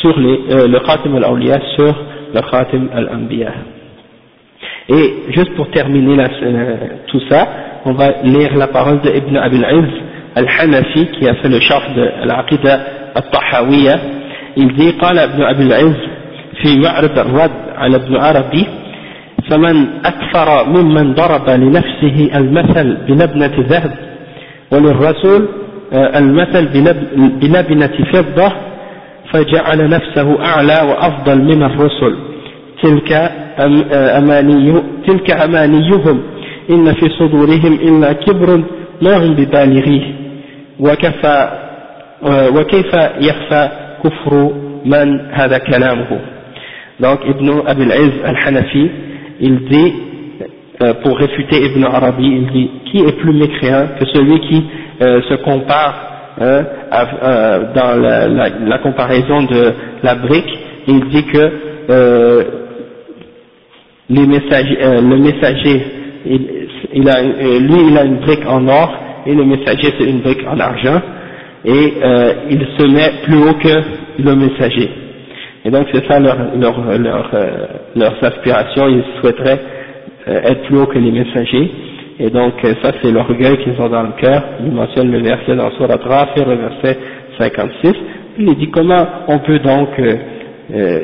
sur 0.00 0.18
les, 0.18 0.40
euh, 0.50 0.66
le 0.66 0.78
khatim 0.80 1.14
al-awliya 1.16 1.60
sur 1.76 1.94
le 2.34 2.40
khatim 2.50 2.88
al-anbiya. 2.94 3.52
Et 4.88 5.14
juste 5.30 5.54
pour 5.54 5.70
terminer 5.70 6.16
la, 6.16 6.28
euh, 6.42 6.76
tout 7.06 7.20
ça, 7.28 7.46
on 7.84 7.92
va 7.92 8.22
lire 8.24 8.56
la 8.56 8.68
parole 8.68 9.00
de 9.00 9.10
Ibn 9.10 9.36
Abil 9.36 9.66
Izz 9.70 9.92
al-Hanafi 10.34 11.06
qui 11.12 11.28
a 11.28 11.34
fait 11.34 11.48
le 11.48 11.60
chef 11.60 11.94
de 11.94 12.26
l'Aqidah 12.26 12.80
al-Tahawiyya. 13.14 13.98
Il 14.56 14.72
dit, 14.74 14.92
قال 15.00 15.18
ابن 15.18 15.42
أبي 15.42 15.62
العز 15.62 15.96
في 16.62 16.78
معرض 16.78 17.18
الرد 17.18 17.50
على 17.76 17.96
ابن 17.96 18.16
عربي 18.16 18.66
فمن 19.50 19.86
أكثر 20.04 20.68
ممن 20.68 21.14
ضرب 21.14 21.50
لنفسه 21.50 22.30
المثل 22.34 22.96
بلبنة 23.08 23.52
ذهب 23.68 23.92
وللرسول 24.72 25.48
آه، 25.92 26.18
المثل 26.18 26.68
بلبنة 27.40 27.98
فضة 28.12 28.52
فجعل 29.32 29.88
نفسه 29.88 30.44
أعلى 30.44 30.90
وأفضل 30.90 31.38
من 31.42 31.62
الرسل 31.62 32.16
تلك 32.82 33.12
آه، 33.12 34.18
أماني 34.18 34.82
تلك 35.06 35.30
أمانيهم 35.30 36.22
إن 36.70 36.92
في 36.92 37.08
صدورهم 37.08 37.72
إلا 37.72 38.12
كبر 38.12 38.62
ما 39.02 39.16
هم 39.16 39.34
ببالغيه 39.34 40.14
وكفى 40.80 41.48
آه، 42.22 42.50
وكيف 42.50 42.94
يخفى 43.20 43.68
كفر 44.04 44.52
من 44.84 45.20
هذا 45.30 45.58
كلامه 45.58 46.20
Donc 47.00 47.20
Ibn 47.24 47.62
Abil 47.66 47.92
Iz 47.92 48.12
al-Hanafi, 48.24 48.90
il 49.40 49.64
dit, 49.66 49.92
euh, 50.82 50.94
pour 50.94 51.16
réfuter 51.16 51.64
Ibn 51.66 51.84
Arabi, 51.84 52.26
il 52.26 52.46
dit, 52.50 52.70
qui 52.90 52.98
est 53.04 53.12
plus 53.12 53.32
mécréant 53.32 53.86
que 53.98 54.04
celui 54.06 54.40
qui 54.40 54.64
euh, 55.00 55.22
se 55.28 55.34
compare 55.34 55.94
hein, 56.40 56.64
euh, 56.92 57.72
dans 57.72 58.02
la, 58.02 58.26
la, 58.26 58.48
la, 58.48 58.78
comparaison 58.78 59.42
de 59.44 59.72
la 60.02 60.16
brique, 60.16 60.58
il 60.88 61.08
dit 61.08 61.24
que 61.26 61.52
euh, 61.90 62.44
euh, 64.19 65.01
le 65.01 65.17
messager, 65.17 65.81
il, 66.25 67.09
a, 67.09 67.21
lui 67.59 67.87
il 67.89 67.97
a 67.97 68.03
une 68.03 68.17
brique 68.17 68.45
en 68.47 68.67
or 68.67 68.97
et 69.25 69.33
le 69.33 69.45
messager 69.45 69.93
c'est 69.97 70.09
une 70.09 70.21
brique 70.21 70.45
en 70.47 70.59
argent 70.59 71.01
et 71.65 71.93
il 72.49 72.67
se 72.77 72.85
met 72.85 73.11
plus 73.23 73.37
haut 73.37 73.53
que 73.53 74.21
le 74.21 74.35
messager. 74.35 74.89
Et 75.65 75.71
donc 75.71 75.87
c'est 75.93 76.05
ça 76.07 76.19
leur, 76.19 76.35
leur, 76.59 76.97
leur, 76.99 77.29
euh, 77.33 77.49
leurs 77.95 78.21
aspirations, 78.21 78.87
ils 78.89 79.03
souhaiteraient 79.19 79.59
euh, 80.27 80.41
être 80.43 80.63
plus 80.63 80.77
haut 80.77 80.87
que 80.87 80.99
les 80.99 81.11
messagers. 81.11 81.71
Et 82.19 82.29
donc 82.29 82.53
euh, 82.63 82.73
ça 82.81 82.91
c'est 83.01 83.11
l'orgueil 83.11 83.57
qu'ils 83.63 83.79
ont 83.81 83.87
dans 83.89 84.03
le 84.03 84.11
cœur. 84.19 84.43
Il 84.65 84.71
mentionne 84.71 85.11
le 85.11 85.19
verset 85.19 85.55
dans 85.55 85.69
Rafir, 85.69 86.47
le 86.47 86.55
verset 86.55 86.97
56. 87.39 87.93
Il 88.39 88.55
dit 88.55 88.69
comment 88.71 89.05
on 89.27 89.39
peut 89.39 89.59
donc, 89.59 89.89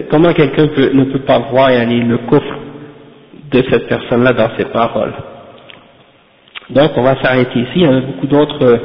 comment 0.10 0.34
quelqu'un 0.34 0.64
ne 0.64 1.04
peut 1.06 1.20
pas 1.20 1.40
voir 1.52 1.72
yani, 1.72 2.02
le 2.02 2.18
coffre 2.30 2.56
de 3.51 3.63
cette 3.71 3.89
personne-là 3.89 4.33
dans 4.33 4.51
ses 4.59 4.67
paroles. 4.67 5.15
Donc 6.71 6.91
on 6.97 7.03
va 7.03 7.17
s'arrêter 7.23 7.59
ici, 7.59 7.73
il 7.77 7.83
y 7.83 7.87
a 7.87 8.01
beaucoup 8.01 8.27
d'autres 8.27 8.79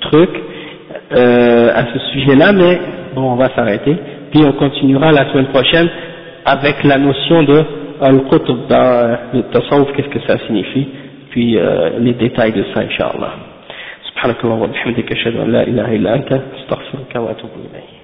trucs 0.00 0.40
à 1.10 1.82
ce 1.92 1.98
sujet-là, 2.12 2.52
mais 2.52 2.80
bon 3.14 3.32
on 3.32 3.36
va 3.36 3.48
s'arrêter 3.54 3.96
puis 4.30 4.44
on 4.44 4.52
continuera 4.52 5.12
la 5.12 5.30
semaine 5.30 5.46
prochaine 5.46 5.88
avec 6.44 6.84
la 6.84 6.98
notion 6.98 7.42
de 7.42 7.64
al-qutb 8.00 8.68
dans 8.68 9.18
le 9.32 9.42
tasawwuf, 9.44 9.92
qu'est-ce 9.96 10.08
que 10.08 10.20
ça 10.26 10.38
signifie, 10.46 10.88
puis 11.30 11.56
euh, 11.58 11.98
les 11.98 12.12
détails 12.12 12.52
de 12.52 12.64
ça, 12.74 12.80
Inch'Allah. 12.82 13.32
سبحانك 14.16 14.44
اللهم 14.44 14.62
وبحمدك 14.62 15.12
اشهد 15.12 15.36
ان 15.36 15.52
لا 15.52 15.62
اله 15.62 15.96
الا 15.96 16.14
انت 16.14 16.32
استغفرك 16.32 17.12
واتوب 17.16 17.50
اليك 17.56 17.99